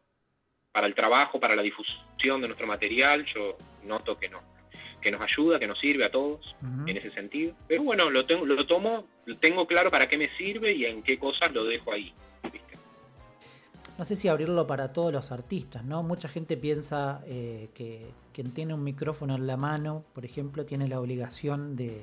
para 0.72 0.88
el 0.88 0.96
trabajo, 0.96 1.40
para 1.40 1.56
la 1.56 1.62
difusión 1.62 2.42
de 2.42 2.48
nuestro 2.48 2.66
material. 2.66 3.26
Yo 3.34 3.56
noto 3.84 4.18
que 4.18 4.28
no, 4.28 4.42
que 5.00 5.12
nos 5.12 5.22
ayuda, 5.22 5.60
que 5.60 5.68
nos 5.68 5.80
sirve 5.80 6.06
a 6.06 6.12
todos 6.12 6.56
en 6.88 6.98
ese 6.98 7.12
sentido. 7.12 7.56
Pero 7.68 7.84
bueno, 7.84 8.10
lo 8.10 8.26
tengo, 8.26 8.46
lo 8.46 8.66
tomo, 8.66 9.08
lo 9.26 9.38
tengo 9.38 9.68
claro 9.68 9.92
para 9.92 10.10
qué 10.10 10.18
me 10.18 10.36
sirve 10.38 10.74
y 10.74 10.86
en 10.86 11.04
qué 11.04 11.20
cosas 11.20 11.54
lo 11.54 11.64
dejo 11.64 11.94
ahí 11.94 12.12
no 13.98 14.06
sé 14.06 14.16
si 14.16 14.28
abrirlo 14.28 14.68
para 14.68 14.94
todos 14.94 15.12
los 15.12 15.32
artistas, 15.32 15.84
¿no? 15.84 16.04
Mucha 16.04 16.28
gente 16.28 16.58
piensa 16.58 17.22
eh, 17.28 17.70
que 17.74 18.06
quien 18.34 18.54
tiene 18.54 18.74
un 18.74 18.84
micrófono 18.84 19.36
en 19.36 19.48
la 19.48 19.58
mano, 19.58 20.06
por 20.14 20.26
ejemplo, 20.26 20.66
tiene 20.66 20.88
la 20.88 21.00
obligación 21.00 21.76
de, 21.76 22.02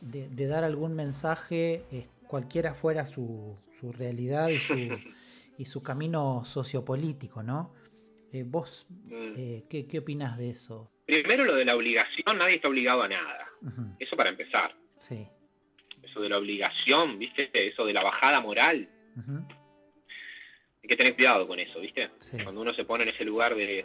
de, 0.00 0.46
dar 0.46 0.64
algún 0.64 0.94
mensaje, 0.94 1.82
eh, 1.90 2.06
cualquiera 2.28 2.74
fuera 2.74 3.06
su, 3.06 3.56
su 3.80 3.92
realidad 3.92 4.48
y 4.48 4.60
su, 4.60 4.74
y 5.58 5.64
su 5.64 5.82
camino 5.82 6.44
sociopolítico, 6.44 7.42
¿no? 7.42 7.74
Eh, 8.32 8.44
¿Vos 8.46 8.86
Mm. 8.90 9.34
¿qué, 9.68 9.86
qué 9.88 9.98
opinás 9.98 10.36
de 10.36 10.50
eso? 10.50 10.90
Primero 11.06 11.44
lo 11.44 11.54
de 11.54 11.64
la 11.64 11.76
obligación, 11.76 12.38
nadie 12.38 12.56
está 12.56 12.68
obligado 12.68 13.02
a 13.02 13.08
nada. 13.08 13.46
Eso 13.98 14.16
para 14.16 14.30
empezar. 14.30 14.74
Sí. 14.98 15.26
Eso 16.02 16.20
de 16.20 16.28
la 16.28 16.38
obligación, 16.38 17.18
¿viste? 17.18 17.50
Eso 17.52 17.84
de 17.84 17.92
la 17.92 18.02
bajada 18.02 18.40
moral. 18.40 18.88
Hay 20.86 20.88
que 20.88 20.96
tener 20.98 21.16
cuidado 21.16 21.48
con 21.48 21.58
eso, 21.58 21.80
¿viste? 21.80 22.10
Sí. 22.20 22.38
Cuando 22.44 22.60
uno 22.60 22.72
se 22.72 22.84
pone 22.84 23.02
en 23.02 23.08
ese 23.08 23.24
lugar 23.24 23.56
de... 23.56 23.84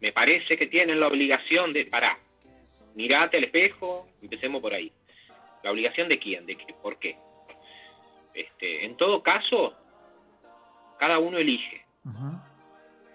Me 0.00 0.12
parece 0.12 0.58
que 0.58 0.66
tienen 0.66 0.98
la 0.98 1.06
obligación 1.06 1.72
de... 1.72 1.84
Pará, 1.84 2.18
mirate 2.96 3.36
al 3.36 3.44
espejo, 3.44 4.08
empecemos 4.20 4.60
por 4.60 4.74
ahí. 4.74 4.90
¿La 5.62 5.70
obligación 5.70 6.08
de 6.08 6.18
quién? 6.18 6.44
¿De 6.44 6.56
qué? 6.56 6.74
¿Por 6.82 6.98
qué? 6.98 7.16
Este, 8.34 8.84
en 8.84 8.96
todo 8.96 9.22
caso, 9.22 9.76
cada 10.98 11.20
uno 11.20 11.38
elige, 11.38 11.84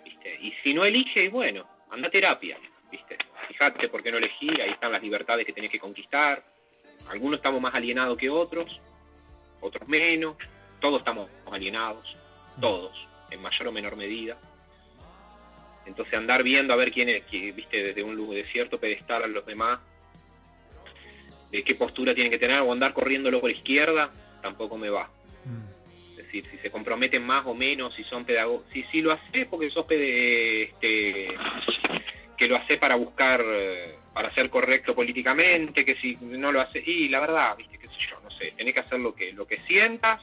¿viste? 0.06 0.38
Y 0.40 0.54
si 0.64 0.74
no 0.74 0.86
elige, 0.86 1.26
y 1.26 1.28
bueno, 1.28 1.68
anda 1.92 2.08
a 2.08 2.12
terapia, 2.12 2.58
¿viste? 2.90 3.18
Fíjate 3.50 3.90
por 3.90 4.02
qué 4.02 4.14
no 4.14 4.18
elegí, 4.18 4.50
ahí 4.62 4.70
están 4.70 4.94
las 4.94 5.04
libertades 5.04 5.46
que 5.46 5.52
tenés 5.52 5.72
que 5.72 5.80
conquistar. 5.80 6.42
Algunos 7.10 7.40
estamos 7.40 7.60
más 7.60 7.76
alienados 7.76 8.18
que 8.18 8.30
otros, 8.30 8.80
otros 9.60 9.90
menos, 9.90 10.38
todos 10.84 11.00
estamos 11.00 11.30
alienados, 11.50 12.06
todos, 12.60 12.92
en 13.32 13.42
mayor 13.42 13.70
o 13.70 13.72
menor 13.72 13.96
medida. 13.96 14.38
Entonces 15.86 16.14
andar 16.14 16.44
viendo 16.44 16.74
a 16.74 16.76
ver 16.76 16.92
quién 16.92 17.08
es, 17.08 17.24
que, 17.24 17.54
viste, 17.54 17.82
desde 17.82 18.04
un 18.04 18.18
lugar 18.18 18.36
de 18.36 18.52
cierto 18.52 18.78
pedestal 18.78 19.24
a 19.24 19.28
los 19.28 19.46
demás, 19.46 19.80
de 21.52 21.64
qué 21.64 21.76
postura 21.76 22.14
tienen 22.14 22.32
que 22.32 22.38
tener, 22.38 22.60
o 22.60 22.74
andar 22.74 22.92
corriéndolo 22.92 23.40
por 23.40 23.50
izquierda, 23.50 24.12
tampoco 24.42 24.78
me 24.78 24.90
va. 24.90 25.10
Mm, 25.46 26.20
Es 26.20 26.26
decir, 26.26 26.44
si 26.52 26.58
se 26.58 26.70
comprometen 26.70 27.26
más 27.26 27.46
o 27.46 27.54
menos, 27.54 27.96
si 27.96 28.04
son 28.04 28.26
pedagogos, 28.26 28.66
si, 28.74 28.84
si 28.92 29.02
lo 29.02 29.14
hace 29.14 29.46
porque 29.46 29.70
sos 29.70 29.86
este, 29.90 31.28
que 32.38 32.48
lo 32.50 32.58
hace 32.58 32.76
para 32.76 32.96
buscar, 32.96 33.42
para 34.14 34.34
ser 34.34 34.50
correcto 34.50 34.94
políticamente, 34.94 35.86
que 35.86 35.96
si 35.96 36.18
no 36.20 36.52
lo 36.52 36.60
hace, 36.60 36.84
y 36.86 37.08
la 37.08 37.22
verdad, 37.22 37.56
viste, 37.56 37.78
qué 37.78 37.88
sé 37.88 37.96
yo, 38.10 38.20
no 38.22 38.30
sé, 38.32 38.52
tenés 38.58 38.74
que 38.74 38.82
hacer 38.82 39.00
lo 39.00 39.16
que, 39.16 39.32
lo 39.32 39.48
que 39.48 39.60
sientas, 39.60 40.22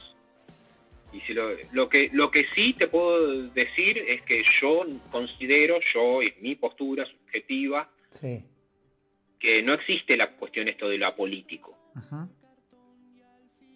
y 1.13 1.21
si 1.23 1.35
lo, 1.35 1.51
lo 1.73 1.89
que, 1.89 2.09
lo 2.13 2.31
que 2.31 2.47
sí 2.55 2.73
te 2.75 2.87
puedo 2.87 3.49
decir 3.49 3.99
es 3.99 4.23
que 4.23 4.43
yo 4.61 4.85
considero, 5.11 5.79
yo, 5.95 6.23
es 6.23 6.41
mi 6.41 6.55
postura 6.55 7.05
subjetiva, 7.07 7.89
Sí. 8.11 8.45
que 9.39 9.63
no 9.63 9.75
existe 9.75 10.17
la 10.17 10.31
cuestión 10.33 10.69
esto 10.69 10.89
de 10.89 10.99
lo 10.99 11.07
apolítico. 11.07 11.77
ujú, 11.97 12.29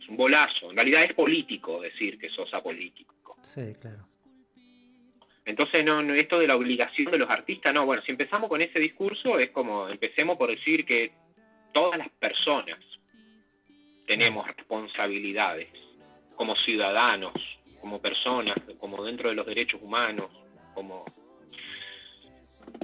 Es 0.00 0.08
un 0.08 0.16
bolazo, 0.16 0.70
en 0.70 0.76
realidad 0.76 1.04
es 1.04 1.14
político 1.14 1.80
decir 1.80 2.18
que 2.18 2.28
sos 2.30 2.52
apolítico. 2.54 3.36
Sí, 3.42 3.74
claro. 3.80 3.98
Entonces, 5.46 5.84
no, 5.84 6.02
no, 6.02 6.14
esto 6.14 6.38
de 6.38 6.46
la 6.46 6.56
obligación 6.56 7.10
de 7.10 7.18
los 7.18 7.28
artistas, 7.28 7.74
no, 7.74 7.84
bueno, 7.84 8.02
si 8.02 8.10
empezamos 8.12 8.48
con 8.48 8.62
ese 8.62 8.78
discurso, 8.78 9.38
es 9.38 9.50
como, 9.50 9.88
empecemos 9.88 10.38
por 10.38 10.48
decir 10.50 10.84
que 10.86 11.12
todas 11.72 11.98
las 11.98 12.08
personas 12.10 12.78
tenemos 14.06 14.46
responsabilidades 14.46 15.68
como 16.36 16.56
ciudadanos, 16.56 17.32
como 17.80 18.00
personas, 18.00 18.56
como 18.78 19.02
dentro 19.04 19.28
de 19.28 19.34
los 19.34 19.46
derechos 19.46 19.80
humanos, 19.82 20.30
como 20.74 21.04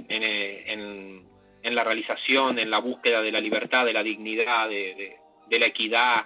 en, 0.07 0.23
eh, 0.23 0.71
en- 0.71 1.25
en 1.63 1.75
la 1.75 1.83
realización, 1.83 2.57
en 2.59 2.69
la 2.71 2.79
búsqueda 2.79 3.21
de 3.21 3.31
la 3.31 3.39
libertad, 3.39 3.85
de 3.85 3.93
la 3.93 4.03
dignidad, 4.03 4.67
de, 4.69 4.95
de- 4.95 5.15
de 5.47 5.59
la 5.59 5.65
equidad. 5.67 6.25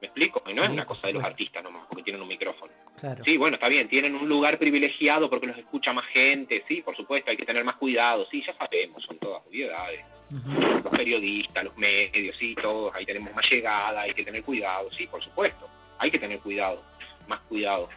¿Me 0.00 0.06
explico? 0.06 0.42
Y 0.46 0.54
no 0.54 0.62
Sí, 0.62 0.66
es 0.66 0.72
una 0.72 0.86
cosa 0.86 1.06
de 1.08 1.12
los 1.12 1.22
artistas 1.22 1.62
nomás, 1.62 1.86
porque 1.86 2.02
tienen 2.02 2.22
un 2.22 2.28
micrófono. 2.28 2.72
Claro. 2.98 3.22
Sí, 3.24 3.36
bueno, 3.36 3.56
está 3.56 3.68
bien, 3.68 3.88
tienen 3.88 4.14
un 4.14 4.28
lugar 4.28 4.58
privilegiado 4.58 5.28
porque 5.28 5.46
los 5.46 5.58
escucha 5.58 5.92
más 5.92 6.06
gente, 6.06 6.64
sí, 6.66 6.80
por 6.82 6.96
supuesto, 6.96 7.30
hay 7.30 7.36
que 7.36 7.44
tener 7.44 7.64
más 7.64 7.76
cuidado, 7.76 8.26
sí, 8.30 8.42
ya 8.46 8.54
sabemos, 8.56 9.02
son 9.04 9.18
todas 9.18 9.46
obviedades. 9.46 10.04
Los 10.30 10.92
periodistas, 10.92 11.64
los 11.64 11.76
medios, 11.76 12.36
sí, 12.38 12.54
todos, 12.62 12.94
ahí 12.94 13.04
tenemos 13.04 13.34
más 13.34 13.44
llegada, 13.50 14.02
hay 14.02 14.14
que 14.14 14.24
tener 14.24 14.42
cuidado, 14.44 14.90
sí, 14.92 15.06
por 15.06 15.22
supuesto, 15.22 15.68
hay 15.98 16.10
que 16.10 16.18
tener 16.18 16.38
cuidado, 16.40 16.82
más 17.26 17.40
cuidado. 17.48 17.88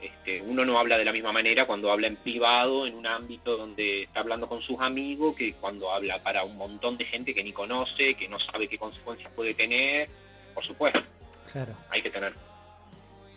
Este, 0.00 0.42
uno 0.42 0.64
no 0.64 0.78
habla 0.78 0.98
de 0.98 1.04
la 1.06 1.12
misma 1.12 1.32
manera 1.32 1.66
cuando 1.66 1.90
habla 1.90 2.06
en 2.06 2.16
privado, 2.16 2.86
en 2.86 2.94
un 2.94 3.06
ámbito 3.06 3.56
donde 3.56 4.02
está 4.02 4.20
hablando 4.20 4.46
con 4.46 4.60
sus 4.60 4.78
amigos, 4.80 5.34
que 5.34 5.54
cuando 5.54 5.90
habla 5.90 6.22
para 6.22 6.44
un 6.44 6.56
montón 6.56 6.98
de 6.98 7.06
gente 7.06 7.34
que 7.34 7.42
ni 7.42 7.52
conoce, 7.52 8.14
que 8.14 8.28
no 8.28 8.38
sabe 8.38 8.68
qué 8.68 8.76
consecuencias 8.78 9.32
puede 9.34 9.54
tener, 9.54 10.08
por 10.54 10.64
supuesto, 10.64 11.00
Claro. 11.50 11.72
hay 11.90 12.02
que 12.02 12.10
tener. 12.10 12.34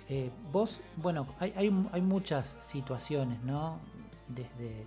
Eh, 0.10 0.30
vos, 0.52 0.82
bueno, 0.98 1.34
hay, 1.40 1.54
hay, 1.56 1.72
hay 1.94 2.02
muchas 2.02 2.48
situaciones, 2.48 3.42
¿no? 3.44 3.80
Desde, 4.28 4.86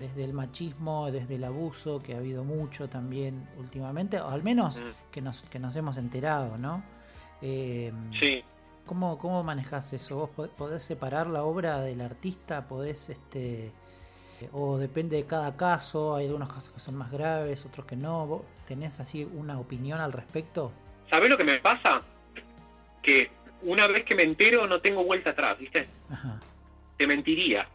desde 0.00 0.24
el 0.24 0.32
machismo, 0.32 1.10
desde 1.10 1.36
el 1.36 1.44
abuso, 1.44 2.00
que 2.00 2.14
ha 2.14 2.18
habido 2.18 2.44
mucho 2.44 2.88
también 2.88 3.46
últimamente, 3.58 4.20
o 4.20 4.28
al 4.28 4.42
menos 4.42 4.76
Mm. 4.76 4.82
que 5.12 5.20
nos, 5.22 5.42
que 5.44 5.58
nos 5.58 5.74
hemos 5.76 5.96
enterado, 5.96 6.56
¿no? 6.58 6.82
Eh, 7.42 7.92
Sí. 8.18 8.42
¿cómo, 8.86 9.18
¿Cómo 9.18 9.42
manejás 9.42 9.92
eso? 9.92 10.16
¿Vos 10.16 10.30
pod- 10.36 10.50
podés 10.50 10.82
separar 10.82 11.26
la 11.28 11.44
obra 11.44 11.80
del 11.80 12.00
artista? 12.00 12.66
¿Podés, 12.66 13.10
este, 13.10 13.72
o 14.52 14.76
depende 14.78 15.16
de 15.16 15.24
cada 15.24 15.56
caso? 15.56 16.14
Hay 16.16 16.26
algunos 16.26 16.48
casos 16.48 16.70
que 16.72 16.80
son 16.80 16.96
más 16.96 17.10
graves, 17.10 17.64
otros 17.64 17.86
que 17.86 17.96
no. 17.96 18.26
¿Vos 18.26 18.42
tenés 18.66 18.98
así 19.00 19.24
una 19.34 19.58
opinión 19.58 20.00
al 20.00 20.12
respecto? 20.12 20.72
¿Sabés 21.08 21.30
lo 21.30 21.36
que 21.36 21.44
me 21.44 21.58
pasa? 21.60 22.00
Que 23.02 23.30
una 23.62 23.86
vez 23.86 24.04
que 24.04 24.14
me 24.14 24.22
entero 24.24 24.66
no 24.66 24.80
tengo 24.80 25.04
vuelta 25.04 25.30
atrás, 25.30 25.58
¿viste? 25.58 25.86
Ajá, 26.10 26.40
Te 26.96 27.06
mentiría. 27.06 27.66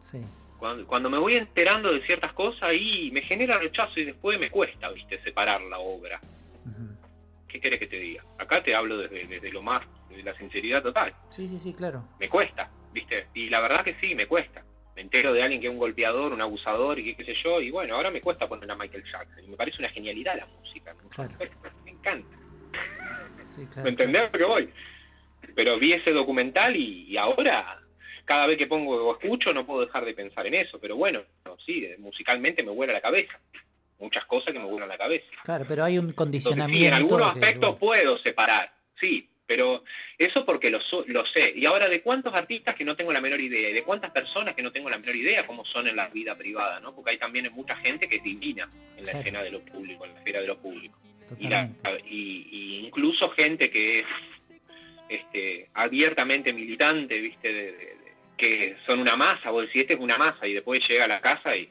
sí, 0.00 0.20
Cuando, 0.58 0.86
cuando 0.86 1.08
me 1.10 1.18
voy 1.18 1.36
enterando 1.36 1.92
de 1.92 2.02
ciertas 2.02 2.32
cosas 2.32 2.62
ahí 2.64 3.10
me 3.12 3.22
genera 3.22 3.58
rechazo 3.58 4.00
y 4.00 4.04
después 4.04 4.38
me 4.40 4.50
cuesta, 4.50 4.90
¿viste? 4.90 5.20
Separar 5.22 5.60
la 5.62 5.78
obra. 5.78 6.20
¿Qué 7.46 7.60
querés 7.60 7.78
que 7.80 7.86
te 7.86 7.98
diga? 7.98 8.22
Acá 8.38 8.62
te 8.62 8.74
hablo 8.74 8.98
desde, 8.98 9.26
desde 9.26 9.50
lo 9.50 9.62
más, 9.62 9.82
de 10.10 10.22
la 10.22 10.34
sinceridad 10.36 10.82
total. 10.82 11.14
sí, 11.30 11.48
sí, 11.48 11.58
sí, 11.58 11.72
claro. 11.72 12.04
Me 12.20 12.28
cuesta, 12.28 12.70
¿viste? 12.92 13.28
Y 13.34 13.48
la 13.48 13.60
verdad 13.60 13.82
que 13.84 13.94
sí, 14.00 14.14
me 14.14 14.26
cuesta. 14.26 14.62
Me 14.94 15.02
entero 15.02 15.32
de 15.32 15.42
alguien 15.42 15.60
que 15.60 15.68
es 15.68 15.72
un 15.72 15.78
golpeador, 15.78 16.32
un 16.32 16.42
abusador 16.42 16.98
y 16.98 17.04
qué, 17.04 17.14
qué 17.16 17.24
sé 17.24 17.34
yo, 17.42 17.60
y 17.62 17.70
bueno, 17.70 17.94
ahora 17.96 18.10
me 18.10 18.20
cuesta 18.20 18.46
poner 18.48 18.70
a 18.70 18.74
Michael 18.74 19.04
Jackson. 19.10 19.44
Y 19.44 19.48
me 19.48 19.56
parece 19.56 19.78
una 19.78 19.88
genialidad 19.88 20.36
la 20.36 20.46
música. 20.46 20.92
Me, 20.92 21.08
Claro. 21.08 21.30
me 21.84 21.90
encanta. 21.92 22.36
Sí, 23.46 23.64
claro. 23.72 23.84
¿Me 23.84 23.90
entendés 23.90 24.30
lo 24.32 24.38
que 24.38 24.44
voy? 24.44 24.70
Pero 25.54 25.78
vi 25.78 25.92
ese 25.94 26.10
documental 26.10 26.76
y, 26.76 27.04
y 27.04 27.16
ahora, 27.16 27.78
cada 28.28 28.46
vez 28.46 28.58
que 28.58 28.66
pongo 28.66 28.94
o 29.08 29.12
escucho, 29.12 29.52
no 29.54 29.64
puedo 29.66 29.80
dejar 29.86 30.04
de 30.04 30.12
pensar 30.14 30.46
en 30.46 30.54
eso. 30.54 30.78
Pero 30.78 30.94
bueno, 30.96 31.22
no, 31.46 31.56
sí, 31.64 31.84
eh, 31.86 31.96
musicalmente 31.98 32.62
me 32.62 32.70
vuela 32.70 32.92
la 32.92 33.00
cabeza. 33.00 33.40
Muchas 33.98 34.24
cosas 34.26 34.52
que 34.52 34.58
me 34.60 34.66
vuelan 34.66 34.88
la 34.90 34.98
cabeza. 34.98 35.26
Claro, 35.42 35.64
pero 35.66 35.82
hay 35.82 35.94
un 35.94 36.10
Entonces, 36.10 36.16
condicionamiento. 36.16 36.78
sí, 36.78 36.86
en 36.86 36.94
algunos 36.94 37.32
que, 37.32 37.38
aspectos 37.40 37.70
bueno, 37.70 37.78
puedo 37.78 38.18
separar, 38.18 38.70
sí, 39.00 39.28
pero 39.46 39.82
eso 40.18 40.44
porque 40.44 40.68
lo, 40.70 40.78
lo 41.06 41.24
sé. 41.26 41.52
Y 41.56 41.64
ahora, 41.64 41.88
¿de 41.88 42.02
cuántos 42.02 42.34
artistas 42.34 42.76
que 42.76 42.84
no 42.84 42.94
tengo 42.94 43.12
la 43.14 43.20
menor 43.22 43.40
idea? 43.40 43.70
¿Y 43.70 43.72
de 43.72 43.82
cuántas 43.82 44.10
personas 44.12 44.54
que 44.54 44.62
no 44.62 44.70
tengo 44.70 44.90
la 44.90 44.98
menor 44.98 45.16
idea 45.16 45.46
cómo 45.46 45.64
son 45.64 45.88
en 45.88 45.96
la 45.96 46.08
vida 46.10 46.36
privada? 46.36 46.78
¿no? 46.80 46.94
Porque 46.94 47.12
hay 47.12 47.18
también 47.18 47.50
mucha 47.52 47.74
gente 47.76 48.08
que 48.08 48.16
es 48.16 48.22
divina 48.22 48.68
en 48.96 49.04
la 49.06 49.12
Claro. 49.12 49.18
escena 49.20 49.42
de 49.42 49.50
lo 49.50 49.60
público, 49.62 50.04
en 50.04 50.12
la 50.12 50.18
esfera 50.18 50.40
de 50.42 50.46
lo 50.46 50.58
público. 50.58 50.96
y, 51.38 51.46
la- 51.48 51.66
totalmente. 51.68 52.08
y- 52.08 52.48
y 52.50 52.86
incluso 52.86 53.28
gente 53.30 53.68
que 53.70 54.00
es 54.00 54.06
este, 55.08 55.64
abiertamente 55.74 56.52
militante, 56.52 57.18
viste, 57.20 57.52
de- 57.52 57.96
que 58.38 58.76
son 58.86 59.00
una 59.00 59.16
masa, 59.16 59.50
vos 59.50 59.66
decís, 59.66 59.82
este 59.82 59.94
es 59.94 60.00
una 60.00 60.16
masa, 60.16 60.46
y 60.46 60.54
después 60.54 60.80
llega 60.88 61.04
a 61.04 61.08
la 61.08 61.20
casa 61.20 61.54
y, 61.56 61.68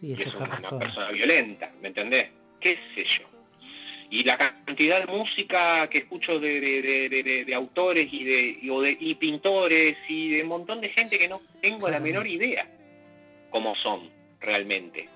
Sí, 0.00 0.08
y 0.08 0.12
es 0.14 0.26
una 0.34 0.48
persona. 0.56 0.78
persona 0.80 1.10
violenta, 1.12 1.70
¿me 1.80 1.88
entendés? 1.88 2.30
¿Qué 2.60 2.76
sé 2.94 3.04
yo? 3.04 3.26
Y 4.10 4.24
la 4.24 4.38
cantidad 4.38 5.00
de 5.04 5.06
música 5.12 5.86
que 5.90 5.98
escucho 5.98 6.40
de, 6.40 6.60
de- 6.60 6.82
de- 6.82 7.08
de- 7.10 7.22
de- 7.22 7.44
de 7.44 7.54
autores 7.54 8.08
y 8.10 8.24
de, 8.24 8.40
y, 8.62 9.10
y 9.10 9.14
pintores 9.16 9.98
y 10.08 10.30
de 10.30 10.42
un 10.42 10.48
montón 10.48 10.80
de 10.80 10.88
gente 10.88 11.18
que 11.18 11.28
no 11.28 11.42
tengo 11.60 11.88
la 11.90 12.00
menor 12.00 12.26
idea 12.26 12.66
cómo 13.50 13.74
son 13.76 14.08
realmente. 14.40 15.08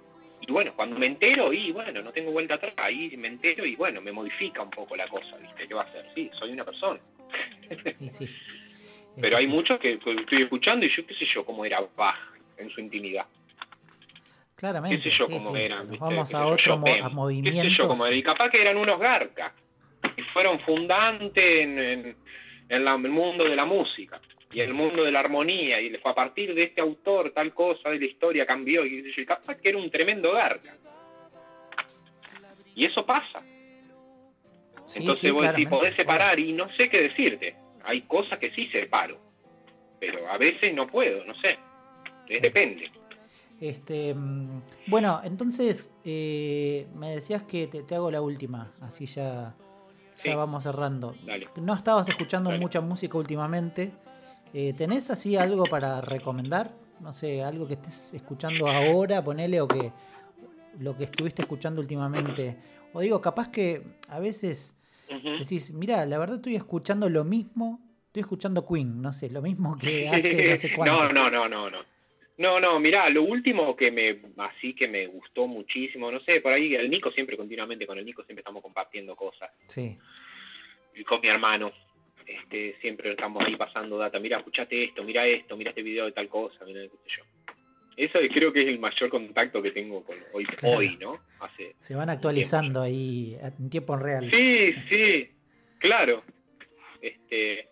Y 0.47 0.53
bueno, 0.53 0.73
cuando 0.75 0.99
me 0.99 1.07
entero, 1.07 1.53
y 1.53 1.71
bueno, 1.73 2.03
no 2.03 2.13
tengo 2.13 2.33
vuelta 2.33 2.55
atrás, 2.55 2.75
ahí 2.77 3.17
me 3.17 3.29
entero 3.29 3.65
y 3.65 3.77
bueno, 3.77 4.01
me 4.03 4.13
modifica 4.13 4.61
un 4.61 4.71
poco 4.71 4.95
la 4.97 5.07
cosa, 5.09 5.37
¿viste? 5.39 5.67
¿Qué 5.69 5.73
va 5.75 5.83
a 5.83 5.85
hacer? 5.85 6.05
Sí, 6.15 6.29
soy 6.39 6.51
una 6.51 6.65
persona. 6.65 7.01
Sí, 8.11 8.11
sí. 8.11 8.27
Pero 9.21 9.37
hay 9.37 9.47
muchos 9.47 9.79
que, 9.79 9.93
estoy 9.95 10.43
escuchando 10.43 10.87
y 10.87 10.91
yo 10.95 11.07
qué 11.07 11.15
sé 11.15 11.27
yo 11.35 11.45
cómo 11.45 11.65
era 11.65 11.81
Bach 11.97 12.17
en 12.57 12.71
su 12.71 12.81
intimidad. 12.81 13.27
Claramente. 14.57 14.97
qué 15.03 15.11
sé 15.11 15.17
yo 15.19 15.27
sí, 15.27 15.33
cómo 15.33 15.55
sí. 15.55 15.63
eran. 15.63 15.91
Vamos 15.99 16.35
a 16.35 16.47
otro 16.47 16.79
mo- 16.79 16.85
qué 16.85 17.53
sé 17.53 17.71
yo, 17.71 17.89
como 17.89 18.07
y 18.09 18.23
capaz 18.23 18.51
que 18.51 18.61
eran 18.61 18.77
unos 18.77 18.99
garcas 18.99 19.53
y 20.17 20.23
fueron 20.33 20.59
fundantes 20.61 21.45
en, 21.63 21.79
en- 21.79 22.17
en 22.69 22.85
la- 22.85 22.95
el 22.95 23.09
mundo 23.11 23.45
de 23.45 23.57
la 23.57 23.65
música 23.65 24.21
y 24.53 24.61
el 24.61 24.73
mundo 24.73 25.03
de 25.05 25.11
la 25.11 25.21
armonía 25.21 25.81
y 25.81 25.91
fue 25.97 26.13
a 26.13 26.15
partir 26.15 26.55
de 26.55 26.65
este 26.65 26.81
autor 26.81 27.31
tal 27.33 27.53
cosa 27.53 27.91
de 27.91 27.99
la 27.99 28.05
historia 28.05 28.47
cambió 28.47 28.85
y, 28.87 29.03
qué 29.03 29.09
sé 29.11 29.17
yo, 29.17 29.23
y 29.23 29.27
capaz 29.27 29.57
que 29.57 29.69
era 29.71 29.79
un 29.79 29.91
tremendo 29.91 30.33
garca. 30.33 30.75
Y 32.75 32.85
eso 32.87 33.05
pasa. 33.05 33.43
Sí, 34.87 34.99
Entonces 35.01 35.21
sí, 35.21 35.31
vos 35.31 35.43
decís, 35.49 35.69
podés 35.69 35.95
separar 35.97 36.39
y 36.39 36.53
no 36.53 36.69
sé 36.77 36.89
qué 36.89 37.03
decirte. 37.03 37.57
Hay 37.85 38.03
cosas 38.03 38.39
que 38.39 38.51
sí 38.53 38.67
separo, 38.69 39.19
pero 40.01 40.29
a 40.31 40.39
veces 40.39 40.75
no 40.75 40.87
puedo, 40.87 41.25
no 41.25 41.35
sé, 41.37 41.59
depende. 42.41 42.91
Este, 43.61 44.13
mm, 44.13 44.63
bueno, 44.89 45.21
entonces 45.23 45.95
eh, 46.05 46.89
me 46.97 47.15
decías 47.15 47.45
que 47.45 47.69
te, 47.69 47.95
hago 47.95 48.11
la 48.11 48.21
última, 48.21 48.71
así 48.81 49.07
ya, 49.07 49.55
ya 50.25 50.37
vamos 50.37 50.65
cerrando. 50.65 51.15
No 51.57 51.75
estabas 51.75 52.09
escuchando 52.09 52.51
mucha 52.51 52.81
música 52.81 53.17
últimamente. 53.19 53.93
Eh, 54.53 54.75
¿Tenés 54.77 55.11
así 55.11 55.37
algo 55.37 55.65
para 55.65 56.01
recomendar? 56.01 56.73
No 57.01 57.13
sé, 57.13 57.43
algo 57.43 57.67
que 57.67 57.75
estés 57.75 58.15
escuchando 58.15 58.67
ahora, 58.69 59.23
ponele, 59.23 59.61
o 59.61 59.69
que 59.69 59.93
lo 60.79 60.97
que 60.97 61.05
estuviste 61.05 61.43
escuchando 61.43 61.81
últimamente. 61.81 62.57
O 62.93 63.01
digo, 63.01 63.21
capaz 63.21 63.49
que 63.49 63.83
a 64.09 64.19
veces 64.19 64.77
decís, 65.39 65.73
mira, 65.73 66.05
la 66.07 66.19
verdad 66.19 66.37
estoy 66.37 66.57
escuchando 66.57 67.09
lo 67.09 67.25
mismo, 67.25 67.81
estoy 68.07 68.21
escuchando 68.21 68.67
Queen, 68.67 69.01
no 69.01 69.13
sé, 69.13 69.31
lo 69.31 69.43
mismo 69.43 69.77
que 69.79 70.09
hace 70.09 70.49
no 70.51 70.57
sé 70.57 70.73
cuánto. 70.77 71.13
No, 71.13 71.13
no, 71.13 71.31
no, 71.31 71.49
no, 71.49 71.71
no. 71.71 71.93
No, 72.39 72.59
no, 72.59 72.81
mirá, 72.81 73.09
lo 73.11 73.23
último 73.23 73.77
que 73.77 73.91
me, 73.91 74.21
así 74.39 74.75
que 74.75 74.89
me 74.89 75.07
gustó 75.07 75.47
muchísimo, 75.47 76.11
no 76.11 76.19
sé, 76.21 76.41
por 76.41 76.53
ahí 76.53 76.75
el 76.75 76.91
Nico 76.91 77.11
siempre, 77.13 77.37
continuamente 77.37 77.87
con 77.87 77.99
el 77.99 78.05
Nico 78.05 78.25
siempre 78.25 78.41
estamos 78.41 78.63
compartiendo 78.63 79.15
cosas. 79.15 79.51
Sí. 79.69 79.97
Y 80.95 81.05
con 81.05 81.21
mi 81.21 81.29
hermano, 81.29 81.73
este, 82.27 82.77
siempre 82.81 83.13
estamos 83.13 83.45
ahí 83.45 83.57
pasando 83.57 83.99
data, 83.99 84.19
mira, 84.19 84.39
escuchate 84.39 84.85
esto, 84.85 85.05
mira 85.05 85.27
esto, 85.27 85.57
mira 85.57 85.71
este 85.71 85.83
video 85.83 86.07
de 86.07 86.13
tal 86.13 86.29
cosa, 86.29 86.65
mira 86.65 86.81
qué 86.83 86.89
sé 86.89 87.19
yo. 87.19 87.25
Eso 87.97 88.19
creo 88.33 88.53
que 88.53 88.63
es 88.63 88.69
el 88.69 88.79
mayor 88.79 89.11
contacto 89.11 89.61
que 89.63 89.71
tengo 89.71 90.03
con 90.05 90.17
hoy, 90.33 90.47
hoy 90.63 90.97
¿no? 90.99 91.21
Hace 91.41 91.75
Se 91.79 91.95
van 91.95 92.11
actualizando 92.11 92.81
ahí 92.81 93.37
en 93.41 93.69
tiempo 93.69 93.97
real. 93.97 94.31
Sí, 94.31 94.73
sí, 94.89 95.31
claro. 95.79 96.25
Este, 97.01 97.69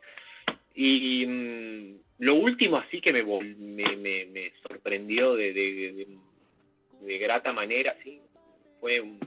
y 0.75 1.27
mm, 1.27 2.01
lo 2.19 2.35
último 2.35 2.77
así 2.77 3.01
que 3.01 3.13
me, 3.13 3.23
me, 3.23 4.27
me, 4.27 4.53
sorprendió 4.63 5.35
de, 5.35 5.53
de, 5.53 7.19
grata 7.19 7.53
manera, 7.53 7.97
sí, 8.03 8.21
fue 8.81 9.01
un, 9.01 9.19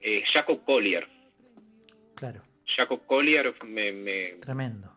eh, 0.00 0.22
Jacob 0.32 0.64
Collier. 0.64 1.06
Claro. 2.14 2.42
Jacob 2.64 3.04
Collier 3.06 3.52
me, 3.64 4.36
Tremendo. 4.40 4.92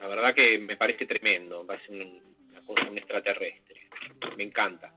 La 0.00 0.06
verdad 0.06 0.34
que 0.34 0.58
me 0.58 0.76
parece 0.76 1.06
tremendo, 1.06 1.66
parece 1.66 1.92
una 1.92 2.04
cosa, 2.68 2.90
un 2.90 2.98
extraterrestre. 2.98 3.80
Me 4.36 4.44
encanta. 4.44 4.92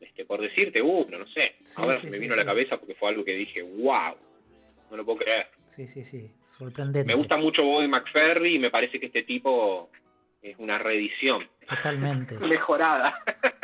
Este, 0.00 0.24
por 0.24 0.40
decirte 0.40 0.82
uno, 0.82 1.18
no 1.18 1.26
sé. 1.28 1.56
Ahora 1.76 1.98
me 2.02 2.18
vino 2.18 2.34
a 2.34 2.38
la 2.38 2.44
cabeza 2.44 2.76
porque 2.76 2.94
fue 2.94 3.10
algo 3.10 3.24
que 3.24 3.34
dije, 3.34 3.62
wow, 3.62 4.16
no 4.90 4.96
lo 4.96 5.04
puedo 5.04 5.18
creer. 5.18 5.46
Sí, 5.68 5.86
sí, 5.86 6.04
sí, 6.04 6.30
sorprendente. 6.44 7.06
Me 7.06 7.14
gusta 7.14 7.36
mucho 7.36 7.62
Bobby 7.62 7.88
McFerry 7.88 8.56
y 8.56 8.58
me 8.58 8.70
parece 8.70 9.00
que 9.00 9.06
este 9.06 9.22
tipo 9.22 9.90
es 10.42 10.56
una 10.58 10.76
reedición. 10.76 11.48
Totalmente. 11.68 12.36
Mejorada. 12.46 13.14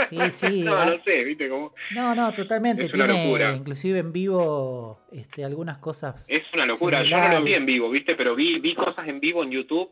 Sí, 0.09 0.19
sí. 0.31 0.63
no, 0.65 0.85
no 0.85 1.03
sé, 1.03 1.25
¿viste 1.25 1.49
cómo? 1.49 1.75
No, 1.95 2.15
no, 2.15 2.33
totalmente. 2.33 2.85
Es 2.85 2.93
Tiene, 2.93 3.25
locura. 3.25 3.55
inclusive 3.55 3.99
en 3.99 4.13
vivo, 4.13 5.01
este, 5.13 5.45
algunas 5.45 5.79
cosas. 5.79 6.25
Es 6.31 6.45
una 6.55 6.65
locura. 6.67 7.03
Yo 7.03 7.19
no 7.19 7.41
lo 7.41 7.43
vi 7.43 7.55
en 7.55 7.67
vivo, 7.67 7.91
¿viste? 7.91 8.15
Pero 8.15 8.35
vi, 8.35 8.59
vi 8.61 8.75
cosas 8.75 9.07
en 9.09 9.21
vivo 9.21 9.43
en 9.43 9.51
YouTube, 9.51 9.91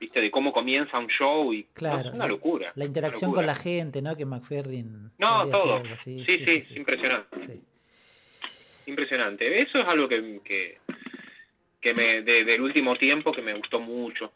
¿viste? 0.00 0.20
De 0.20 0.30
cómo 0.30 0.52
comienza 0.52 0.98
un 0.98 1.08
show 1.08 1.52
y. 1.52 1.64
Claro. 1.74 2.08
es 2.08 2.14
una 2.14 2.26
locura. 2.26 2.72
La 2.74 2.84
interacción 2.84 3.32
con 3.32 3.46
la 3.46 3.54
gente, 3.54 4.02
¿no? 4.02 4.16
Que 4.16 4.24
McFerry. 4.24 4.84
No, 5.18 5.48
todo. 5.48 5.82
Sí 5.96 6.24
sí, 6.24 6.60
sí, 6.60 6.76
impresionante. 6.76 7.60
Impresionante. 8.86 9.62
Eso 9.62 9.80
es 9.80 9.86
algo 9.86 10.08
que 10.08 10.78
que 11.80 11.94
me 11.94 12.22
del 12.22 12.60
último 12.60 12.96
tiempo 12.96 13.32
que 13.32 13.42
me 13.42 13.54
gustó 13.54 13.80
mucho. 13.80 14.32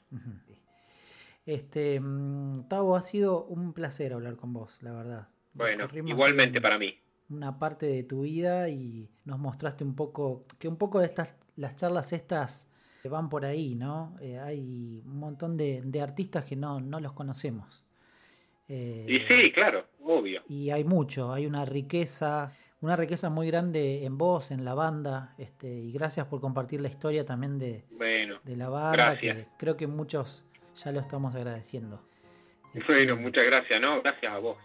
Este, 1.44 1.98
mm, 2.01 2.68
Tavo, 2.68 2.97
ha 2.97 3.02
sido 3.02 3.44
un 3.44 3.72
placer 3.72 4.12
hablar 4.12 4.36
con 4.36 4.52
vos, 4.52 4.82
la 4.82 4.93
verdad. 4.93 5.28
Bueno, 5.55 5.86
igualmente 5.93 6.60
para 6.60 6.78
mí. 6.78 6.97
Una 7.28 7.59
parte 7.59 7.86
de 7.86 8.05
tu 8.05 8.22
vida 8.22 8.68
y 8.68 9.09
nos 9.24 9.39
mostraste 9.39 9.84
un 9.84 9.97
poco, 9.97 10.47
que 10.59 10.68
un 10.68 10.76
poco 10.76 11.01
de 11.01 11.06
estas, 11.06 11.34
las 11.56 11.76
charlas 11.76 12.12
estas 12.12 12.72
van 13.09 13.29
por 13.29 13.45
ahí, 13.45 13.74
¿no? 13.74 14.16
Eh, 14.20 14.39
hay 14.39 15.03
un 15.05 15.19
montón 15.19 15.57
de, 15.57 16.01
artistas 16.01 16.45
que 16.45 16.57
no, 16.57 16.81
no 16.81 17.01
los 17.01 17.12
conocemos. 17.12 17.85
Eh, 18.69 19.07
y 19.09 19.19
sí, 19.20 19.53
claro, 19.53 19.87
obvio. 20.03 20.43
Y 20.49 20.70
hay 20.70 20.85
mucho, 20.85 21.33
hay 21.33 21.47
una 21.47 21.65
riqueza 21.65 22.53
una 22.83 22.97
riqueza 22.97 23.31
muy 23.31 23.47
grande 23.47 24.05
en 24.05 24.19
vos, 24.19 24.51
en 24.51 24.65
la 24.65 24.74
banda, 24.74 25.35
este, 25.39 25.69
y 25.69 25.93
gracias 25.93 26.27
por 26.27 26.41
compartir 26.41 26.81
la 26.81 26.89
historia 26.89 27.24
también 27.24 27.57
de, 27.59 27.85
de 28.43 28.57
la 28.57 28.69
banda, 28.69 29.16
que 29.16 29.47
creo 29.57 29.77
que 29.77 29.87
muchos 29.87 30.45
ya 30.74 30.91
lo 30.91 30.99
estamos 30.99 31.35
agradeciendo. 31.37 32.03
Bueno, 32.74 33.15
este, 33.15 33.15
muchas 33.15 33.45
gracias, 33.45 33.81
¿no? 33.81 34.03
Gracias 34.03 34.33
a 34.33 34.39
vos. 34.39 34.59